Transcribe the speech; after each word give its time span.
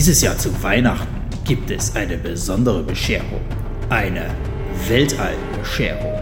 dieses 0.00 0.22
Jahr 0.22 0.38
zu 0.38 0.50
Weihnachten 0.62 1.14
gibt 1.44 1.70
es 1.70 1.94
eine 1.94 2.16
besondere 2.16 2.82
Bescherung. 2.82 3.42
Eine 3.90 4.30
Weltallbescherung. 4.88 6.18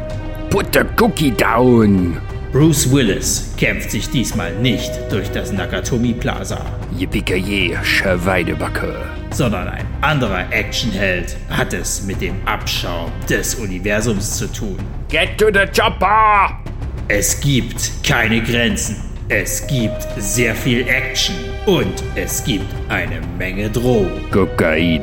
Put 0.50 0.74
the 0.74 0.80
cookie 1.00 1.30
down. 1.30 2.20
Bruce 2.50 2.91
Willis 2.91 3.54
kämpft 3.56 3.93
sich 3.93 4.11
diesmal 4.11 4.52
nicht 4.56 4.91
durch 5.11 5.30
das 5.30 5.52
Nakatomi 5.52 6.12
Plaza, 6.12 6.61
Yippie 6.98 7.79
Schweinebacke. 7.84 8.96
sondern 9.30 9.68
ein 9.68 9.86
anderer 10.00 10.52
Actionheld 10.52 11.36
hat 11.48 11.72
es 11.72 12.02
mit 12.02 12.20
dem 12.20 12.34
Abschaum 12.46 13.12
des 13.30 13.54
Universums 13.54 14.38
zu 14.38 14.48
tun. 14.48 14.76
Get 15.08 15.38
to 15.38 15.52
the 15.54 15.66
chopper! 15.72 16.58
Es 17.06 17.38
gibt 17.38 17.92
keine 18.02 18.42
Grenzen. 18.42 18.96
Es 19.29 19.64
gibt 19.68 20.04
sehr 20.16 20.56
viel 20.56 20.80
Action 20.88 21.36
und 21.69 22.03
es 22.14 22.43
gibt 22.45 22.64
eine 22.89 23.21
Menge 23.36 23.68
Drogen. 23.68 24.31
Kokain. 24.31 25.03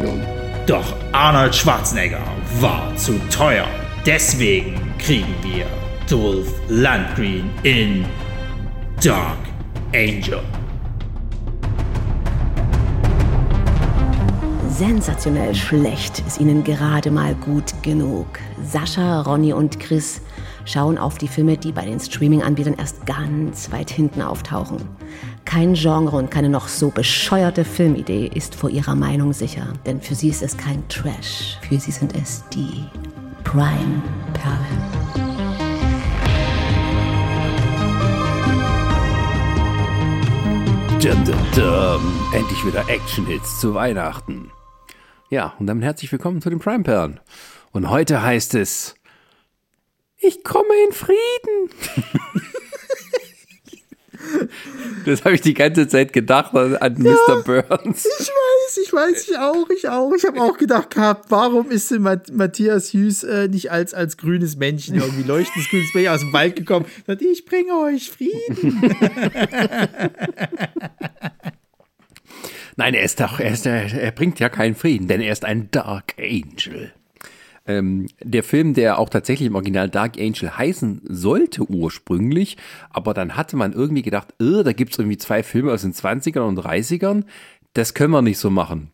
Doch 0.66 0.96
Arnold 1.12 1.54
Schwarzenegger 1.54 2.24
war 2.60 2.92
zu 2.96 3.20
teuer. 3.30 3.68
Deswegen 4.04 4.76
kriegen 4.98 5.36
wir 5.44 5.68
Dolph 6.10 6.52
Lundgren 6.68 7.52
in 7.62 8.04
Dark 9.04 9.38
Angel. 9.94 10.42
Sensationell 14.70 15.54
schlecht 15.54 16.24
ist 16.26 16.42
ihnen 16.42 16.64
gerade 16.64 17.12
mal 17.12 17.36
gut 17.36 17.74
genug. 17.84 18.40
Sascha, 18.64 19.22
Ronny 19.22 19.54
und 19.54 19.80
Chris 19.80 20.20
schauen 20.66 20.98
auf 20.98 21.18
die 21.18 21.28
Filme, 21.28 21.58
die 21.58 21.72
bei 21.72 21.86
den 21.86 22.00
Streaming-Anbietern 22.00 22.76
erst 22.78 23.06
ganz 23.06 23.72
weit 23.72 23.90
hinten 23.90 24.22
auftauchen. 24.22 24.78
Kein 25.46 25.76
Genre 25.76 26.18
und 26.18 26.32
keine 26.32 26.50
noch 26.50 26.68
so 26.68 26.90
bescheuerte 26.90 27.64
Filmidee 27.64 28.30
ist 28.34 28.56
vor 28.56 28.70
ihrer 28.70 28.96
Meinung 28.96 29.32
sicher, 29.32 29.74
denn 29.86 30.02
für 30.02 30.16
sie 30.16 30.30
ist 30.30 30.42
es 30.44 30.58
kein 30.58 30.86
Trash. 30.90 31.58
Für 31.68 31.80
sie 31.80 31.92
sind 31.92 32.16
es 32.16 32.44
die 32.50 32.84
Prime-Perlen. 33.44 34.96
Endlich 42.34 42.66
wieder 42.66 42.90
Action-Hits 42.90 43.60
zu 43.60 43.76
Weihnachten. 43.76 44.52
Ja, 45.30 45.54
und 45.60 45.68
damit 45.68 45.84
herzlich 45.84 46.12
willkommen 46.12 46.42
zu 46.42 46.50
den 46.50 46.60
Prime 46.60 46.84
Perlen. 46.84 47.20
Und 47.72 47.90
heute 47.90 48.24
heißt 48.24 48.56
es, 48.56 48.96
ich 50.18 50.44
komme 50.44 50.74
in 50.88 50.94
Frieden. 50.94 51.70
das 55.06 55.24
habe 55.24 55.36
ich 55.36 55.42
die 55.42 55.54
ganze 55.54 55.88
Zeit 55.88 56.14
gedacht 56.14 56.56
an, 56.56 56.76
an 56.78 56.96
Mr. 56.98 57.44
Burns. 57.44 58.06
Ich 58.06 58.30
weiß, 58.30 58.78
ich 58.84 58.94
weiß, 58.94 59.30
ich 59.30 59.38
auch, 59.38 59.70
ich 59.70 59.88
auch. 59.90 60.14
Ich 60.14 60.26
habe 60.26 60.42
auch 60.42 60.58
gedacht 60.58 60.92
gehabt, 60.92 61.30
warum 61.30 61.70
ist 61.70 61.92
denn 61.92 62.02
Mat 62.02 62.32
Matthias 62.32 62.94
Hughes 62.94 63.24
äh, 63.24 63.48
nicht 63.48 63.72
als, 63.72 63.94
als 63.94 64.18
grünes 64.18 64.56
Männchen, 64.58 64.96
irgendwie 64.96 65.24
leuchtendes 65.24 65.70
grünes 65.70 65.94
Männchen 65.94 66.12
aus 66.14 66.22
dem 66.22 66.34
Wald 66.34 66.56
gekommen? 66.56 66.86
Sagt, 67.06 67.22
ich 67.22 67.46
bringe 67.46 67.74
euch 67.80 68.10
Frieden. 68.12 68.82
Nein, 72.78 72.94
er 72.94 73.04
ist 73.04 73.22
doch, 73.22 73.40
er, 73.40 73.52
ist, 73.52 73.66
er 73.66 74.12
bringt 74.12 74.40
ja 74.40 74.50
keinen 74.50 74.76
Frieden, 74.76 75.08
denn 75.08 75.22
er 75.22 75.32
ist 75.32 75.46
ein 75.46 75.72
Dark 75.72 76.16
Angel. 76.20 76.92
Ähm, 77.68 78.08
der 78.22 78.44
Film, 78.44 78.74
der 78.74 79.00
auch 79.00 79.10
tatsächlich 79.10 79.48
im 79.48 79.56
Original 79.56 79.90
Dark 79.90 80.20
Angel 80.20 80.56
heißen 80.56 81.02
sollte 81.10 81.70
ursprünglich, 81.70 82.58
aber 82.92 83.14
dann 83.14 83.36
hatte 83.36 83.58
man 83.58 83.74
irgendwie 83.74 84.04
gedacht, 84.04 84.34
äh, 84.40 84.64
da 84.64 84.72
gibt's 84.74 85.00
irgendwie 85.00 85.18
zwei 85.18 85.42
Filme 85.42 85.72
aus 85.72 85.82
den 85.82 85.94
20ern 85.94 86.48
und 86.48 86.60
30ern, 86.60 87.24
das 87.74 87.94
können 87.94 88.12
wir 88.12 88.22
nicht 88.22 88.38
so 88.38 88.50
machen. 88.50 88.92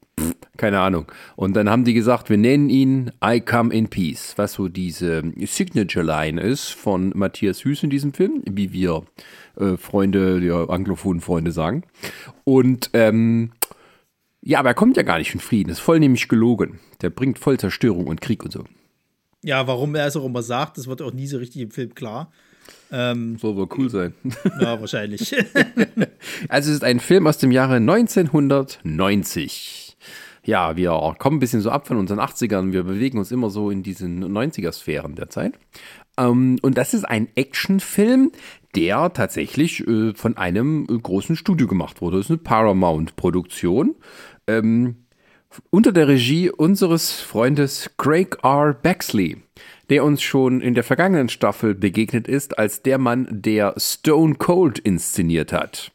Keine 0.57 0.79
Ahnung. 0.79 1.11
Und 1.35 1.55
dann 1.55 1.69
haben 1.69 1.85
die 1.85 1.93
gesagt, 1.93 2.29
wir 2.29 2.37
nennen 2.37 2.69
ihn 2.69 3.11
I 3.23 3.41
Come 3.41 3.73
in 3.73 3.87
Peace, 3.87 4.33
was 4.35 4.53
so 4.53 4.67
diese 4.67 5.23
Signature 5.39 6.05
Line 6.05 6.39
ist 6.39 6.69
von 6.69 7.11
Matthias 7.15 7.63
Hüß 7.63 7.83
in 7.83 7.89
diesem 7.89 8.13
Film, 8.13 8.43
wie 8.47 8.71
wir 8.71 9.03
äh, 9.57 9.77
Freunde, 9.77 10.39
ja, 10.39 10.69
anglophonen 10.69 11.21
Freunde 11.21 11.51
sagen. 11.51 11.83
Und 12.43 12.91
ähm, 12.93 13.51
ja, 14.41 14.59
aber 14.59 14.69
er 14.69 14.75
kommt 14.75 14.97
ja 14.97 15.03
gar 15.03 15.17
nicht 15.19 15.33
in 15.33 15.39
Frieden, 15.39 15.69
ist 15.69 15.79
voll 15.79 15.99
nämlich 15.99 16.27
gelogen. 16.27 16.79
Der 17.01 17.09
bringt 17.09 17.39
voll 17.39 17.59
Zerstörung 17.59 18.07
und 18.07 18.21
Krieg 18.21 18.43
und 18.43 18.51
so. 18.51 18.63
ja, 19.43 19.65
warum 19.67 19.95
er 19.95 20.07
es 20.07 20.15
auch 20.15 20.25
immer 20.25 20.43
sagt, 20.43 20.77
das 20.77 20.87
wird 20.87 21.01
auch 21.01 21.13
nie 21.13 21.27
so 21.27 21.37
richtig 21.37 21.61
im 21.61 21.71
Film 21.71 21.93
klar. 21.95 22.31
Ähm, 22.91 23.37
Soll 23.37 23.55
wohl 23.55 23.67
cool 23.77 23.89
sein. 23.89 24.13
ja, 24.59 24.79
wahrscheinlich. 24.79 25.33
Also 26.49 26.69
es 26.69 26.75
ist 26.77 26.83
ein 26.83 26.99
Film 26.99 27.25
aus 27.27 27.37
dem 27.39 27.51
Jahre 27.51 27.75
1990. 27.75 29.97
Ja, 30.43 30.75
wir 30.75 31.15
kommen 31.19 31.37
ein 31.37 31.39
bisschen 31.39 31.61
so 31.61 31.69
ab 31.69 31.87
von 31.87 31.97
unseren 31.97 32.19
80ern. 32.19 32.73
Wir 32.73 32.83
bewegen 32.83 33.19
uns 33.19 33.31
immer 33.31 33.49
so 33.49 33.69
in 33.69 33.83
diesen 33.83 34.23
90er-Sphären 34.25 35.15
der 35.15 35.29
Zeit. 35.29 35.53
Ähm, 36.17 36.57
und 36.61 36.77
das 36.77 36.93
ist 36.93 37.05
ein 37.05 37.27
Actionfilm, 37.35 38.31
der 38.75 39.13
tatsächlich 39.13 39.85
äh, 39.87 40.13
von 40.13 40.37
einem 40.37 40.87
äh, 40.89 40.97
großen 40.97 41.35
Studio 41.35 41.67
gemacht 41.67 42.01
wurde. 42.01 42.17
Das 42.17 42.25
ist 42.27 42.31
eine 42.31 42.37
Paramount-Produktion. 42.39 43.95
Ähm, 44.47 44.95
unter 45.69 45.91
der 45.91 46.07
Regie 46.07 46.49
unseres 46.49 47.19
Freundes 47.19 47.91
Craig 47.97 48.37
R. 48.43 48.73
Baxley, 48.73 49.37
der 49.89 50.03
uns 50.03 50.21
schon 50.21 50.61
in 50.61 50.73
der 50.73 50.83
vergangenen 50.83 51.29
Staffel 51.29 51.75
begegnet 51.75 52.27
ist 52.27 52.57
als 52.57 52.81
der 52.81 52.97
Mann, 52.97 53.27
der 53.29 53.73
Stone 53.77 54.35
Cold 54.35 54.79
inszeniert 54.79 55.51
hat. 55.51 55.91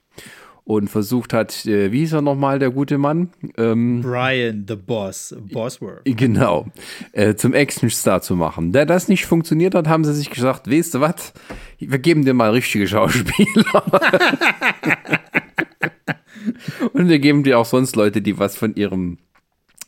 Und 0.64 0.88
versucht 0.88 1.32
hat, 1.32 1.64
äh, 1.64 1.92
wie 1.92 2.00
hieß 2.00 2.14
er 2.14 2.22
nochmal, 2.22 2.58
der 2.58 2.70
gute 2.70 2.98
Mann? 2.98 3.30
Ähm, 3.56 4.00
Brian, 4.02 4.64
the 4.66 4.74
Boss, 4.74 5.32
Bosworth. 5.52 6.02
Genau, 6.04 6.66
äh, 7.12 7.36
zum 7.36 7.54
Actionstar 7.54 8.20
zu 8.20 8.34
machen. 8.34 8.72
Da 8.72 8.84
das 8.84 9.06
nicht 9.06 9.26
funktioniert 9.26 9.76
hat, 9.76 9.86
haben 9.86 10.04
sie 10.04 10.12
sich 10.12 10.28
gesagt, 10.28 10.68
weißt 10.68 10.94
du 10.94 11.00
was, 11.00 11.32
wir 11.78 12.00
geben 12.00 12.24
dir 12.24 12.34
mal 12.34 12.50
richtige 12.50 12.88
Schauspieler. 12.88 13.84
Und 16.92 17.08
wir 17.08 17.18
geben 17.18 17.42
dir 17.42 17.58
auch 17.58 17.66
sonst 17.66 17.96
Leute, 17.96 18.22
die 18.22 18.38
was 18.38 18.56
von 18.56 18.74
ihrem 18.74 19.18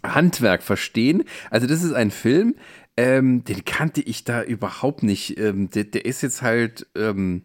Handwerk 0.03 0.63
verstehen. 0.63 1.25
Also 1.51 1.67
das 1.67 1.83
ist 1.83 1.93
ein 1.93 2.11
Film, 2.11 2.55
ähm, 2.97 3.45
den 3.45 3.65
kannte 3.65 4.01
ich 4.01 4.25
da 4.25 4.43
überhaupt 4.43 5.03
nicht. 5.03 5.39
Ähm, 5.39 5.71
der, 5.71 5.85
der 5.85 6.05
ist 6.05 6.23
jetzt 6.23 6.43
halt 6.43 6.87
ähm, 6.97 7.43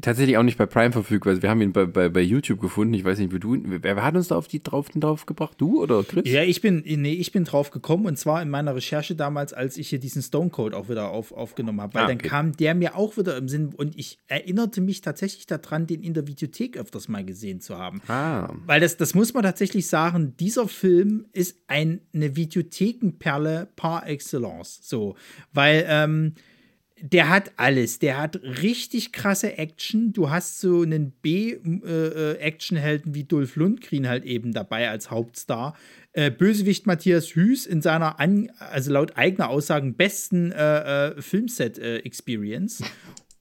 tatsächlich 0.00 0.36
auch 0.36 0.42
nicht 0.42 0.58
bei 0.58 0.66
Prime 0.66 0.92
verfügbar. 0.92 1.30
Also 1.30 1.42
wir 1.42 1.50
haben 1.50 1.62
ihn 1.62 1.72
bei, 1.72 1.86
bei, 1.86 2.08
bei 2.08 2.20
YouTube 2.20 2.60
gefunden. 2.60 2.94
Ich 2.94 3.04
weiß 3.04 3.18
nicht, 3.18 3.32
wie 3.32 3.38
du. 3.40 3.56
Wer, 3.64 3.82
wer 3.82 4.02
hat 4.04 4.14
uns 4.16 4.28
da 4.28 4.36
auf 4.36 4.48
die 4.48 4.62
drauf, 4.62 4.88
drauf 4.94 5.26
gebracht? 5.26 5.54
Du 5.58 5.82
oder 5.82 6.04
Chris? 6.04 6.24
Ja, 6.26 6.42
ich 6.42 6.60
bin, 6.60 6.82
nee, 6.84 7.14
ich 7.14 7.32
bin 7.32 7.44
drauf 7.44 7.70
gekommen 7.70 8.06
und 8.06 8.18
zwar 8.18 8.42
in 8.42 8.50
meiner 8.50 8.74
Recherche 8.74 9.14
damals, 9.14 9.52
als 9.52 9.76
ich 9.78 9.88
hier 9.88 9.98
diesen 9.98 10.22
Stone 10.22 10.50
Cold 10.50 10.74
auch 10.74 10.88
wieder 10.88 11.08
auf, 11.10 11.32
aufgenommen 11.32 11.80
habe, 11.80 11.94
weil 11.94 12.04
Ah, 12.04 12.08
dann 12.08 12.18
okay. 12.18 12.28
kam 12.28 12.56
der 12.56 12.74
mir 12.74 12.96
auch 12.96 13.16
wieder 13.16 13.36
im 13.36 13.48
Sinn 13.48 13.72
und 13.74 13.98
ich 13.98 14.18
erinnerte 14.26 14.80
mich 14.80 15.00
tatsächlich 15.00 15.46
daran, 15.46 15.86
den 15.86 16.02
in 16.02 16.14
der 16.14 16.26
Videothek 16.26 16.76
öfters 16.76 17.08
mal 17.08 17.24
gesehen 17.24 17.60
zu 17.60 17.78
haben. 17.78 18.02
Ah. 18.08 18.52
Weil 18.66 18.80
das, 18.80 18.96
das 18.96 19.14
muss 19.14 19.32
man 19.32 19.42
tatsächlich 19.42 19.86
sagen, 19.86 20.34
dieser 20.38 20.68
Film 20.68 21.26
ist 21.32 21.56
ein, 21.66 22.00
eine 22.12 22.36
Videothekenperle 22.36 23.68
par 23.76 24.06
excellence. 24.06 24.80
So, 24.82 25.16
weil 25.52 25.84
ähm, 25.88 26.34
der 27.00 27.28
hat 27.28 27.52
alles. 27.56 27.98
Der 27.98 28.18
hat 28.18 28.40
richtig 28.42 29.12
krasse 29.12 29.56
Action. 29.58 30.12
Du 30.12 30.30
hast 30.30 30.60
so 30.60 30.82
einen 30.82 31.12
B-Actionhelden 31.22 33.14
wie 33.14 33.24
Dolph 33.24 33.56
Lundgren 33.56 34.08
halt 34.08 34.24
eben 34.24 34.52
dabei 34.52 34.88
als 34.88 35.10
Hauptstar. 35.10 35.76
Äh, 36.12 36.30
Bösewicht 36.30 36.86
Matthias 36.86 37.34
Hüß 37.34 37.66
in 37.66 37.82
seiner, 37.82 38.18
an, 38.20 38.50
also 38.58 38.92
laut 38.92 39.16
eigener 39.16 39.48
Aussagen, 39.48 39.94
besten 39.94 40.52
äh, 40.52 41.08
äh, 41.08 41.22
Filmset-Experience. 41.22 42.82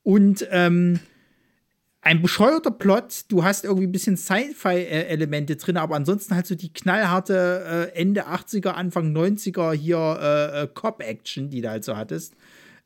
Und 0.03 0.47
ähm, 0.51 0.99
ein 2.07 2.21
bescheuerter 2.21 2.71
Plot, 2.71 3.25
du 3.27 3.43
hast 3.43 3.65
irgendwie 3.65 3.87
ein 3.87 3.91
bisschen 3.91 4.15
Sci-Fi-Elemente 4.15 5.57
drin, 5.57 5.75
aber 5.75 5.95
ansonsten 5.97 6.35
halt 6.35 6.45
so 6.45 6.55
die 6.55 6.71
knallharte 6.71 7.91
äh, 7.93 7.99
Ende 7.99 8.27
80er, 8.27 8.69
Anfang 8.69 9.13
90er 9.13 9.73
hier 9.73 10.17
äh, 10.21 10.63
äh, 10.63 10.67
Cop-Action, 10.73 11.49
die 11.49 11.59
du 11.59 11.69
halt 11.69 11.83
so 11.83 11.97
hattest. 11.97 12.35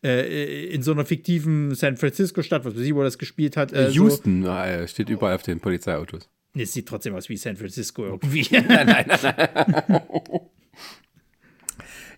Äh, 0.04 0.66
in 0.74 0.82
so 0.82 0.92
einer 0.94 1.06
fiktiven 1.06 1.76
San 1.76 1.96
Francisco-Stadt, 1.98 2.66
was 2.66 2.76
weiß 2.76 2.82
ich, 2.82 2.96
wo 2.96 3.04
das 3.04 3.18
gespielt 3.20 3.56
hat. 3.58 3.72
Äh, 3.72 3.90
So. 3.92 4.04
Houston 4.04 4.46
äh, 4.46 4.88
steht 4.88 5.10
überall 5.10 5.36
auf 5.36 5.44
den 5.44 5.60
Polizeiautos. 5.60 6.28
Nee, 6.54 6.64
Es 6.64 6.74
sieht 6.74 6.88
trotzdem 6.88 7.14
aus 7.16 7.30
wie 7.30 7.38
San 7.38 7.56
Francisco 7.56 8.04
irgendwie. 8.06 8.46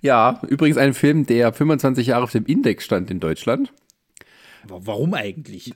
Ja, 0.01 0.41
übrigens 0.49 0.77
ein 0.77 0.93
Film, 0.93 1.25
der 1.25 1.53
25 1.53 2.07
Jahre 2.07 2.23
auf 2.23 2.31
dem 2.31 2.45
Index 2.45 2.83
stand 2.83 3.09
in 3.09 3.21
Deutschland. 3.21 3.71
Warum 4.67 5.13
eigentlich? 5.13 5.73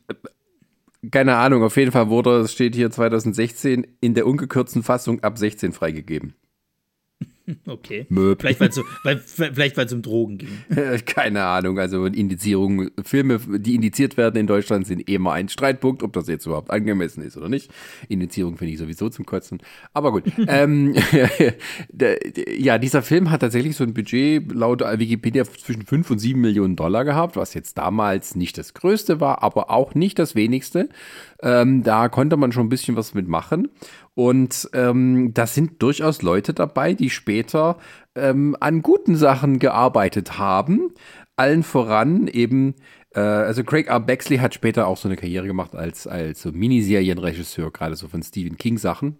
Keine 1.11 1.37
Ahnung, 1.37 1.63
auf 1.63 1.77
jeden 1.77 1.93
Fall 1.93 2.09
wurde, 2.09 2.41
es 2.41 2.51
steht 2.51 2.75
hier 2.75 2.91
2016, 2.91 3.87
in 4.01 4.15
der 4.15 4.27
ungekürzten 4.27 4.83
Fassung 4.83 5.23
ab 5.23 5.37
16 5.37 5.71
freigegeben. 5.71 6.33
Okay. 7.67 8.05
Möb. 8.09 8.41
Vielleicht, 8.41 8.59
weil 9.77 9.85
es 9.85 9.93
um 9.93 10.01
Drogen 10.01 10.37
ging. 10.37 10.49
Keine 11.05 11.43
Ahnung, 11.43 11.79
also 11.79 12.05
Indizierung, 12.05 12.89
Filme, 13.03 13.39
die 13.39 13.75
indiziert 13.75 14.17
werden 14.17 14.37
in 14.37 14.47
Deutschland, 14.47 14.87
sind 14.87 15.07
immer 15.09 15.33
ein 15.33 15.49
Streitpunkt, 15.49 16.03
ob 16.03 16.13
das 16.13 16.27
jetzt 16.27 16.45
überhaupt 16.45 16.71
angemessen 16.71 17.23
ist 17.23 17.37
oder 17.37 17.49
nicht. 17.49 17.71
Indizierung 18.09 18.57
finde 18.57 18.73
ich 18.73 18.79
sowieso 18.79 19.09
zum 19.09 19.25
Kotzen. 19.25 19.59
Aber 19.93 20.11
gut. 20.11 20.23
ähm, 20.47 20.95
ja, 22.57 22.77
dieser 22.77 23.01
Film 23.01 23.31
hat 23.31 23.41
tatsächlich 23.41 23.75
so 23.75 23.83
ein 23.83 23.93
Budget 23.93 24.51
laut 24.51 24.81
Wikipedia 24.81 25.43
zwischen 25.45 25.85
5 25.85 26.11
und 26.11 26.19
7 26.19 26.39
Millionen 26.39 26.75
Dollar 26.75 27.05
gehabt, 27.05 27.35
was 27.35 27.53
jetzt 27.53 27.77
damals 27.77 28.35
nicht 28.35 28.57
das 28.57 28.73
größte 28.73 29.19
war, 29.19 29.43
aber 29.43 29.69
auch 29.69 29.95
nicht 29.95 30.19
das 30.19 30.35
wenigste. 30.35 30.89
Ähm, 31.41 31.83
da 31.83 32.09
konnte 32.09 32.35
man 32.35 32.51
schon 32.51 32.65
ein 32.65 32.69
bisschen 32.69 32.95
was 32.95 33.13
mitmachen. 33.13 33.69
Und 34.17 34.67
ähm, 34.73 35.31
da 35.35 35.45
sind 35.45 35.79
durchaus 35.83 36.23
Leute 36.23 36.55
dabei, 36.55 36.95
die 36.95 37.11
später 37.11 37.77
ähm, 38.15 38.57
an 38.59 38.81
guten 38.81 39.15
Sachen 39.15 39.59
gearbeitet 39.59 40.39
haben. 40.39 40.91
Allen 41.35 41.61
voran 41.61 42.27
eben, 42.27 42.73
äh, 43.13 43.19
also 43.19 43.63
Craig 43.63 43.89
R. 43.89 43.99
Bexley 43.99 44.39
hat 44.39 44.55
später 44.55 44.87
auch 44.87 44.97
so 44.97 45.07
eine 45.07 45.17
Karriere 45.17 45.45
gemacht 45.45 45.75
als, 45.75 46.07
als 46.07 46.41
so 46.41 46.51
Miniserienregisseur, 46.51 47.71
gerade 47.71 47.95
so 47.95 48.07
von 48.07 48.23
Stephen 48.23 48.57
King 48.57 48.79
Sachen. 48.79 49.19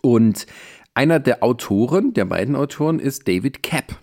Und 0.00 0.46
einer 0.94 1.18
der 1.18 1.42
Autoren, 1.42 2.14
der 2.14 2.26
beiden 2.26 2.54
Autoren, 2.54 3.00
ist 3.00 3.26
David 3.26 3.64
Kapp 3.64 3.98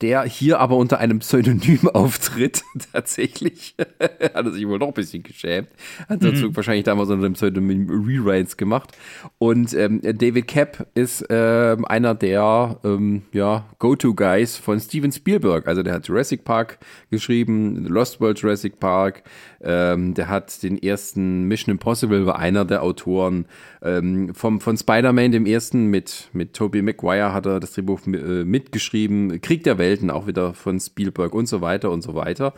der 0.00 0.22
hier 0.24 0.60
aber 0.60 0.76
unter 0.76 0.98
einem 0.98 1.18
Pseudonym 1.18 1.88
auftritt, 1.92 2.62
tatsächlich. 2.92 3.74
hat 3.78 4.46
er 4.46 4.52
sich 4.52 4.66
wohl 4.66 4.78
noch 4.78 4.88
ein 4.88 4.94
bisschen 4.94 5.22
geschämt. 5.22 5.68
Hat 6.08 6.22
dazu 6.22 6.48
mhm. 6.48 6.56
wahrscheinlich 6.56 6.84
damals 6.84 7.10
unter 7.10 7.28
dem 7.28 7.34
Pseudonym 7.34 7.88
Rewrites 7.88 8.56
gemacht. 8.56 8.96
Und 9.38 9.74
ähm, 9.74 10.00
David 10.02 10.48
Kapp 10.48 10.86
ist 10.94 11.24
ähm, 11.28 11.84
einer 11.84 12.14
der 12.14 12.78
ähm, 12.84 13.22
ja, 13.32 13.66
Go-To-Guys 13.78 14.56
von 14.56 14.80
Steven 14.80 15.12
Spielberg. 15.12 15.66
Also 15.66 15.82
der 15.82 15.94
hat 15.94 16.08
Jurassic 16.08 16.44
Park 16.44 16.78
geschrieben, 17.10 17.86
Lost 17.86 18.20
World 18.20 18.38
Jurassic 18.38 18.80
Park. 18.80 19.22
Ähm, 19.62 20.14
der 20.14 20.28
hat 20.28 20.62
den 20.62 20.82
ersten 20.82 21.42
Mission 21.42 21.72
Impossible, 21.72 22.24
war 22.24 22.38
einer 22.38 22.64
der 22.64 22.82
Autoren. 22.82 23.44
Ähm, 23.82 24.34
vom, 24.34 24.60
von 24.60 24.78
Spider-Man, 24.78 25.32
dem 25.32 25.44
ersten 25.44 25.88
mit, 25.88 26.30
mit 26.32 26.54
Tobey 26.54 26.80
Maguire, 26.80 27.34
hat 27.34 27.46
er 27.46 27.60
das 27.60 27.72
Drehbuch 27.72 28.06
äh, 28.06 28.44
mitgeschrieben. 28.44 29.40
Krieg 29.42 29.62
der 29.64 29.76
Welt 29.76 29.90
Welten, 29.90 30.10
auch 30.10 30.26
wieder 30.26 30.54
von 30.54 30.78
Spielberg 30.78 31.34
und 31.34 31.46
so 31.46 31.60
weiter 31.60 31.90
und 31.90 32.02
so 32.02 32.14
weiter. 32.14 32.54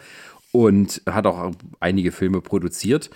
Und 0.52 1.02
hat 1.06 1.26
auch 1.26 1.52
einige 1.80 2.12
Filme 2.12 2.42
produziert. 2.42 3.10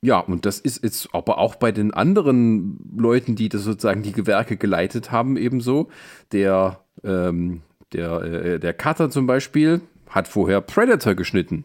Ja, 0.00 0.20
und 0.20 0.46
das 0.46 0.58
ist 0.58 0.82
jetzt 0.82 1.08
aber 1.12 1.38
auch 1.38 1.56
bei 1.56 1.72
den 1.72 1.92
anderen 1.92 2.78
Leuten, 2.96 3.36
die 3.36 3.48
das 3.48 3.62
sozusagen 3.62 4.02
die 4.02 4.12
Gewerke 4.12 4.56
geleitet 4.56 5.10
haben, 5.10 5.36
ebenso. 5.36 5.88
Der, 6.32 6.80
ähm, 7.04 7.62
der, 7.92 8.22
äh, 8.22 8.60
der 8.60 8.72
Cutter 8.72 9.10
zum 9.10 9.26
Beispiel 9.26 9.82
hat 10.08 10.28
vorher 10.28 10.60
Predator 10.60 11.14
geschnitten 11.14 11.64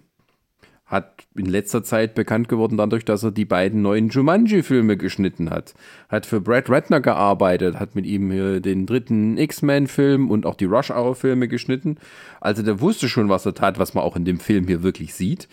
hat 0.92 1.24
in 1.36 1.46
letzter 1.46 1.84
Zeit 1.84 2.14
bekannt 2.16 2.50
geworden 2.50 2.78
dadurch, 2.78 3.06
dass 3.06 3.24
er 3.24 3.32
die 3.32 3.46
beiden 3.46 3.82
neuen 3.82 4.10
Jumanji-Filme 4.10 4.98
geschnitten 4.98 5.50
hat. 5.50 5.74
Hat 6.10 6.26
für 6.26 6.42
Brad 6.42 6.70
Ratner 6.70 7.00
gearbeitet, 7.00 7.80
hat 7.80 7.96
mit 7.96 8.06
ihm 8.06 8.62
den 8.62 8.86
dritten 8.86 9.38
X-Men-Film 9.38 10.30
und 10.30 10.46
auch 10.46 10.56
die 10.56 10.66
Rush-Hour-Filme 10.66 11.48
geschnitten. 11.48 11.98
Also 12.42 12.62
der 12.62 12.82
wusste 12.82 13.08
schon, 13.08 13.30
was 13.30 13.46
er 13.46 13.54
tat, 13.54 13.80
was 13.80 13.94
man 13.94 14.04
auch 14.04 14.18
in 14.18 14.26
dem 14.26 14.40
Film 14.40 14.68
hier 14.68 14.84
wirklich 14.84 15.14
sieht. 15.14 15.48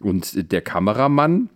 Und 0.00 0.50
der 0.50 0.60
Kameramann, 0.60 1.50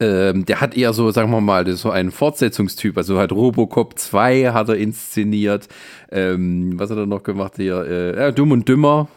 ähm, 0.00 0.46
der 0.46 0.62
hat 0.62 0.74
eher 0.74 0.94
so, 0.94 1.10
sagen 1.10 1.30
wir 1.30 1.42
mal, 1.42 1.70
so 1.76 1.90
einen 1.90 2.12
Fortsetzungstyp. 2.12 2.96
Also 2.96 3.18
hat 3.18 3.32
Robocop 3.32 3.98
2 3.98 4.52
hat 4.52 4.70
er 4.70 4.76
inszeniert. 4.76 5.68
Ähm, 6.10 6.78
was 6.78 6.88
hat 6.88 6.96
er 6.96 7.04
noch 7.04 7.24
gemacht 7.24 7.56
hier? 7.56 7.84
Äh, 7.84 8.16
ja, 8.16 8.30
Dumm 8.30 8.52
und 8.52 8.66
Dümmer 8.66 9.08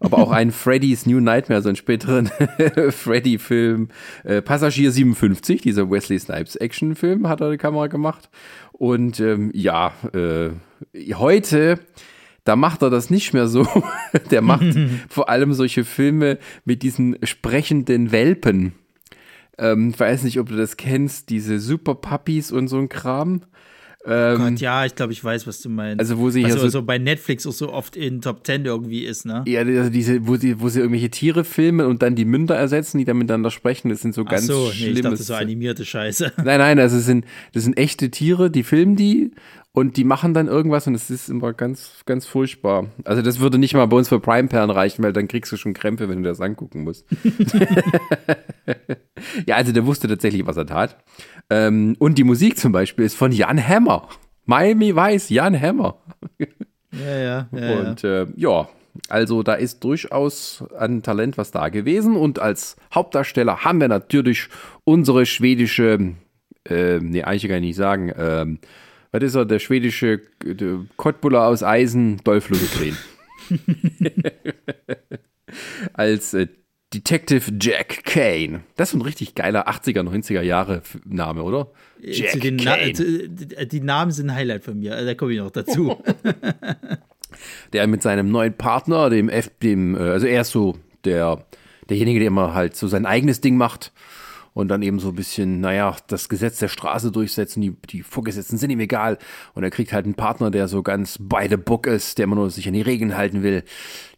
aber 0.00 0.18
auch 0.18 0.30
ein 0.30 0.52
Freddy's 0.52 1.06
New 1.06 1.20
Nightmare, 1.20 1.62
so 1.62 1.68
einen 1.68 1.76
späteren 1.76 2.30
Freddy-Film. 2.90 3.88
Äh, 4.24 4.42
Passagier 4.42 4.92
57, 4.92 5.62
dieser 5.62 5.90
Wesley 5.90 6.18
Snipes 6.18 6.56
Action-Film, 6.56 7.28
hat 7.28 7.40
er 7.40 7.50
die 7.50 7.56
Kamera 7.56 7.88
gemacht. 7.88 8.30
Und 8.72 9.20
ähm, 9.20 9.50
ja, 9.54 9.92
äh, 10.12 10.50
heute 11.14 11.80
da 12.48 12.56
macht 12.56 12.80
er 12.80 12.88
das 12.88 13.10
nicht 13.10 13.34
mehr 13.34 13.46
so. 13.46 13.68
Der 14.30 14.40
macht 14.40 14.64
vor 15.10 15.28
allem 15.28 15.52
solche 15.52 15.84
Filme 15.84 16.38
mit 16.64 16.82
diesen 16.82 17.18
sprechenden 17.22 18.10
Welpen. 18.10 18.72
Ähm, 19.58 19.90
ich 19.90 20.00
weiß 20.00 20.22
nicht, 20.22 20.40
ob 20.40 20.48
du 20.48 20.56
das 20.56 20.78
kennst, 20.78 21.28
diese 21.28 21.60
Super 21.60 21.94
Puppies 21.94 22.50
und 22.50 22.68
so 22.68 22.78
ein 22.78 22.88
Kram. 22.88 23.42
Ähm, 24.08 24.34
oh 24.34 24.44
Gott, 24.44 24.60
ja, 24.60 24.86
ich 24.86 24.94
glaube, 24.94 25.12
ich 25.12 25.22
weiß, 25.22 25.46
was 25.46 25.60
du 25.60 25.68
meinst. 25.68 26.00
Also, 26.00 26.18
wo 26.18 26.30
sie 26.30 26.42
also, 26.42 26.56
hier 26.56 26.62
so, 26.62 26.68
so, 26.80 26.82
bei 26.82 26.96
Netflix 26.96 27.46
auch 27.46 27.52
so 27.52 27.72
oft 27.72 27.94
in 27.94 28.22
Top 28.22 28.42
Ten 28.42 28.64
irgendwie 28.64 29.04
ist, 29.04 29.26
ne? 29.26 29.44
Ja, 29.46 29.60
also 29.60 29.90
diese, 29.90 30.26
wo 30.26 30.36
sie, 30.36 30.60
wo 30.60 30.70
sie 30.70 30.80
irgendwelche 30.80 31.10
Tiere 31.10 31.44
filmen 31.44 31.86
und 31.86 32.00
dann 32.00 32.14
die 32.14 32.24
Münder 32.24 32.56
ersetzen, 32.56 32.96
die 32.96 33.04
dann 33.04 33.18
miteinander 33.18 33.50
sprechen, 33.50 33.90
das 33.90 34.00
sind 34.00 34.14
so 34.14 34.24
ganz 34.24 34.44
Ach 34.44 34.54
so, 34.54 34.72
nee, 34.78 34.90
ich 34.92 35.00
dachte, 35.02 35.16
so 35.16 35.34
animierte 35.34 35.84
Scheiße. 35.84 36.32
Nein, 36.38 36.58
nein, 36.58 36.78
also 36.78 36.96
das 36.96 37.04
sind, 37.04 37.26
das 37.52 37.64
sind 37.64 37.76
echte 37.76 38.10
Tiere, 38.10 38.50
die 38.50 38.62
filmen 38.62 38.96
die 38.96 39.32
und 39.72 39.96
die 39.96 40.04
machen 40.04 40.34
dann 40.34 40.48
irgendwas 40.48 40.86
und 40.86 40.94
es 40.94 41.10
ist 41.10 41.28
immer 41.28 41.52
ganz, 41.52 42.02
ganz 42.06 42.26
furchtbar. 42.26 42.86
Also 43.04 43.22
das 43.22 43.38
würde 43.38 43.58
nicht 43.58 43.74
mal 43.74 43.86
bei 43.86 43.96
uns 43.96 44.08
für 44.08 44.18
Prime-Perlen 44.18 44.70
reichen, 44.70 45.02
weil 45.02 45.12
dann 45.12 45.28
kriegst 45.28 45.52
du 45.52 45.56
schon 45.56 45.74
Krämpfe, 45.74 46.08
wenn 46.08 46.22
du 46.22 46.28
das 46.28 46.40
angucken 46.40 46.84
musst. 46.84 47.06
ja, 49.46 49.56
also 49.56 49.72
der 49.72 49.86
wusste 49.86 50.08
tatsächlich, 50.08 50.46
was 50.46 50.56
er 50.56 50.66
tat. 50.66 50.96
Ähm, 51.50 51.96
und 51.98 52.18
die 52.18 52.24
Musik 52.24 52.58
zum 52.58 52.72
Beispiel 52.72 53.04
ist 53.04 53.14
von 53.14 53.30
Jan 53.30 53.64
Hammer. 53.64 54.08
Miami 54.46 54.96
Weiß, 54.96 55.28
Jan 55.28 55.60
Hammer. 55.60 55.98
Ja, 56.90 57.18
ja. 57.18 57.48
ja 57.52 57.80
und 57.80 58.02
äh, 58.02 58.26
ja, 58.36 58.66
also 59.08 59.42
da 59.42 59.54
ist 59.54 59.84
durchaus 59.84 60.64
an 60.76 61.02
Talent 61.02 61.38
was 61.38 61.50
da 61.50 61.68
gewesen. 61.68 62.16
Und 62.16 62.38
als 62.38 62.76
Hauptdarsteller 62.94 63.64
haben 63.64 63.80
wir 63.80 63.88
natürlich 63.88 64.48
unsere 64.84 65.26
schwedische, 65.26 66.14
äh, 66.68 66.98
nee, 66.98 67.22
eigentlich 67.22 67.48
kann 67.48 67.58
ich 67.58 67.68
nicht 67.68 67.76
sagen, 67.76 68.12
ähm, 68.16 68.58
was 69.22 69.28
ist 69.30 69.34
er, 69.34 69.44
der 69.44 69.58
schwedische 69.58 70.20
Kottbuller 70.96 71.46
aus 71.46 71.62
Eisen, 71.62 72.18
Dolph 72.24 72.48
Lundgren. 72.50 72.96
als 75.92 76.34
äh, 76.34 76.48
Detective 76.94 77.52
Jack 77.60 78.04
Kane. 78.04 78.62
Das 78.76 78.90
ist 78.90 78.94
ein 78.94 79.02
richtig 79.02 79.34
geiler 79.34 79.68
80er, 79.68 80.02
90er 80.02 80.40
Jahre 80.42 80.82
Name, 81.04 81.42
oder? 81.42 81.72
Äh, 82.02 82.12
Jack 82.12 82.40
Kane. 82.40 82.56
Na 82.56 83.64
die 83.64 83.80
Namen 83.80 84.10
sind 84.10 84.30
ein 84.30 84.36
Highlight 84.36 84.64
von 84.64 84.78
mir, 84.78 85.04
da 85.04 85.14
komme 85.14 85.32
ich 85.32 85.38
noch 85.38 85.50
dazu. 85.50 85.96
der 87.72 87.86
mit 87.86 88.02
seinem 88.02 88.30
neuen 88.30 88.54
Partner, 88.54 89.10
dem 89.10 89.28
F, 89.28 89.50
dem, 89.62 89.94
äh, 89.94 90.00
also 90.00 90.26
er 90.26 90.42
ist 90.42 90.50
so 90.50 90.78
der, 91.04 91.44
derjenige, 91.88 92.20
der 92.20 92.28
immer 92.28 92.54
halt 92.54 92.76
so 92.76 92.88
sein 92.88 93.06
eigenes 93.06 93.40
Ding 93.40 93.56
macht 93.56 93.92
und 94.58 94.66
dann 94.66 94.82
eben 94.82 94.98
so 94.98 95.10
ein 95.10 95.14
bisschen, 95.14 95.60
naja, 95.60 95.94
das 96.08 96.28
Gesetz 96.28 96.58
der 96.58 96.66
Straße 96.66 97.12
durchsetzen, 97.12 97.60
die, 97.60 97.76
die 97.90 98.02
Vorgesetzten 98.02 98.58
sind 98.58 98.70
ihm 98.70 98.80
egal 98.80 99.16
und 99.54 99.62
er 99.62 99.70
kriegt 99.70 99.92
halt 99.92 100.04
einen 100.04 100.14
Partner, 100.14 100.50
der 100.50 100.66
so 100.66 100.82
ganz 100.82 101.16
by 101.20 101.46
the 101.48 101.56
book 101.56 101.86
ist, 101.86 102.18
der 102.18 102.24
immer 102.24 102.34
nur 102.34 102.50
sich 102.50 102.66
an 102.66 102.74
die 102.74 102.82
Regeln 102.82 103.16
halten 103.16 103.44
will 103.44 103.62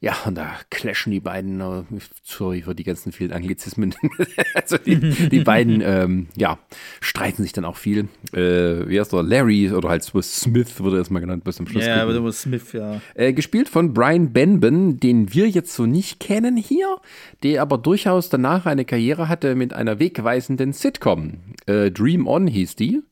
ja, 0.03 0.17
und 0.25 0.37
da 0.37 0.53
clashen 0.71 1.13
die 1.13 1.21
beiden, 1.21 1.61
äh, 1.61 1.83
sorry 2.23 2.63
für 2.63 2.75
die 2.75 2.85
ganzen 2.85 3.13
vielen 3.13 3.33
Anglizismen, 3.33 3.95
also 4.55 4.79
die, 4.79 4.99
die 4.99 5.41
beiden, 5.41 5.83
ähm, 5.85 6.29
ja, 6.37 6.59
streiten 7.03 7.43
sich 7.43 7.53
dann 7.53 7.67
auch 7.67 7.77
viel. 7.77 8.09
Äh, 8.33 8.89
wie 8.89 8.99
heißt 8.99 9.13
der? 9.13 9.23
Larry 9.23 9.71
oder 9.71 9.91
halt 9.91 10.03
Smith 10.03 10.81
wurde 10.81 10.97
erstmal 10.97 11.21
genannt 11.21 11.45
bis 11.45 11.57
zum 11.57 11.67
Schluss. 11.67 11.85
Ja, 11.85 12.03
aber 12.03 12.33
Smith, 12.33 12.73
ja. 12.73 13.03
Äh, 13.15 13.35
gespielt 13.35 13.69
von 13.69 13.93
Brian 13.93 14.33
Benben, 14.33 14.99
den 15.01 15.35
wir 15.35 15.51
jetzt 15.51 15.75
so 15.75 15.85
nicht 15.85 16.19
kennen 16.19 16.57
hier, 16.57 16.97
der 17.43 17.61
aber 17.61 17.77
durchaus 17.77 18.31
danach 18.31 18.65
eine 18.65 18.87
Karriere 18.87 19.29
hatte 19.29 19.55
mit 19.55 19.75
einer 19.75 19.99
wegweisenden 20.31 20.73
Sitcom. 20.73 21.39
Äh, 21.67 21.91
Dream 21.91 22.27
On 22.27 22.47
hieß 22.47 22.77
die. 22.77 23.03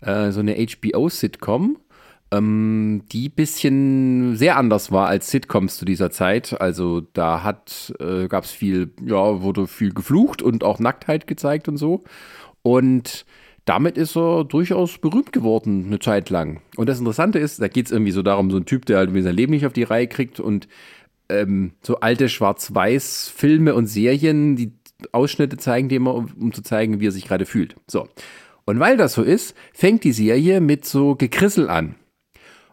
Äh, 0.00 0.30
so 0.30 0.40
eine 0.40 0.54
HBO-Sitcom 0.54 1.78
ähm, 2.30 3.04
die 3.10 3.30
bisschen 3.30 4.36
sehr 4.36 4.58
anders 4.58 4.92
war 4.92 5.08
als 5.08 5.30
Sitcoms 5.30 5.78
zu 5.78 5.86
dieser 5.86 6.10
Zeit. 6.10 6.60
Also 6.60 7.00
da 7.00 7.42
hat, 7.42 7.94
äh, 8.00 8.28
gab 8.28 8.44
es 8.44 8.50
viel, 8.50 8.92
ja, 9.02 9.40
wurde 9.40 9.66
viel 9.66 9.94
geflucht 9.94 10.42
und 10.42 10.62
auch 10.62 10.78
Nacktheit 10.78 11.26
gezeigt 11.26 11.68
und 11.68 11.78
so. 11.78 12.04
Und 12.60 13.24
damit 13.64 13.96
ist 13.96 14.14
er 14.16 14.44
durchaus 14.44 14.98
berühmt 14.98 15.32
geworden, 15.32 15.86
eine 15.86 16.00
Zeit 16.00 16.28
lang. 16.28 16.60
Und 16.76 16.88
das 16.88 16.98
Interessante 16.98 17.38
ist, 17.38 17.62
da 17.62 17.68
geht 17.68 17.86
es 17.86 17.92
irgendwie 17.92 18.12
so 18.12 18.22
darum, 18.22 18.50
so 18.50 18.58
ein 18.58 18.66
Typ, 18.66 18.84
der 18.84 18.98
halt 18.98 19.10
sein 19.10 19.34
Leben 19.34 19.52
nicht 19.52 19.64
auf 19.64 19.72
die 19.72 19.82
Reihe 19.84 20.06
kriegt 20.06 20.38
und 20.38 20.68
ähm, 21.30 21.72
so 21.82 22.00
alte 22.00 22.28
Schwarz-Weiß-Filme 22.28 23.74
und 23.74 23.86
Serien, 23.86 24.56
die 24.56 24.72
Ausschnitte 25.12 25.56
zeigen 25.56 25.88
die 25.88 25.96
immer, 25.96 26.14
um, 26.14 26.30
um 26.38 26.52
zu 26.52 26.62
zeigen, 26.62 27.00
wie 27.00 27.06
er 27.06 27.12
sich 27.12 27.26
gerade 27.26 27.46
fühlt. 27.46 27.76
So. 27.86 28.08
Und 28.64 28.80
weil 28.80 28.96
das 28.96 29.14
so 29.14 29.22
ist, 29.22 29.54
fängt 29.72 30.04
die 30.04 30.12
Serie 30.12 30.60
mit 30.60 30.84
so 30.84 31.14
Gekrissel 31.14 31.70
an. 31.70 31.94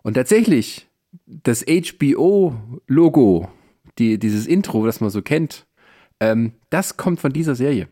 Und 0.03 0.15
tatsächlich, 0.15 0.87
das 1.25 1.65
HBO-Logo, 1.65 3.49
die, 3.97 4.19
dieses 4.19 4.47
Intro, 4.47 4.85
das 4.85 5.01
man 5.01 5.09
so 5.09 5.21
kennt, 5.21 5.65
ähm, 6.19 6.53
das 6.69 6.97
kommt 6.97 7.19
von 7.19 7.31
dieser 7.33 7.55
Serie. 7.55 7.87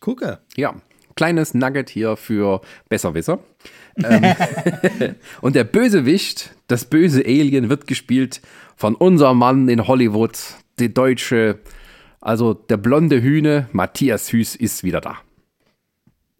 Gucke. 0.00 0.38
Ja, 0.56 0.76
kleines 1.16 1.52
Nugget 1.54 1.90
hier 1.90 2.16
für 2.16 2.60
Besserwisser. 2.88 3.40
ähm, 4.02 4.22
und 5.40 5.56
der 5.56 5.64
Bösewicht, 5.64 6.54
das 6.68 6.84
böse 6.84 7.24
Alien, 7.24 7.68
wird 7.68 7.86
gespielt 7.86 8.40
von 8.76 8.94
unserem 8.94 9.38
Mann 9.38 9.68
in 9.68 9.88
Hollywood, 9.88 10.38
die 10.78 10.94
deutsche, 10.94 11.58
also 12.20 12.54
der 12.54 12.76
blonde 12.76 13.22
Hühne, 13.22 13.68
Matthias 13.72 14.32
Hüß 14.32 14.56
ist 14.56 14.84
wieder 14.84 15.00
da. 15.00 15.16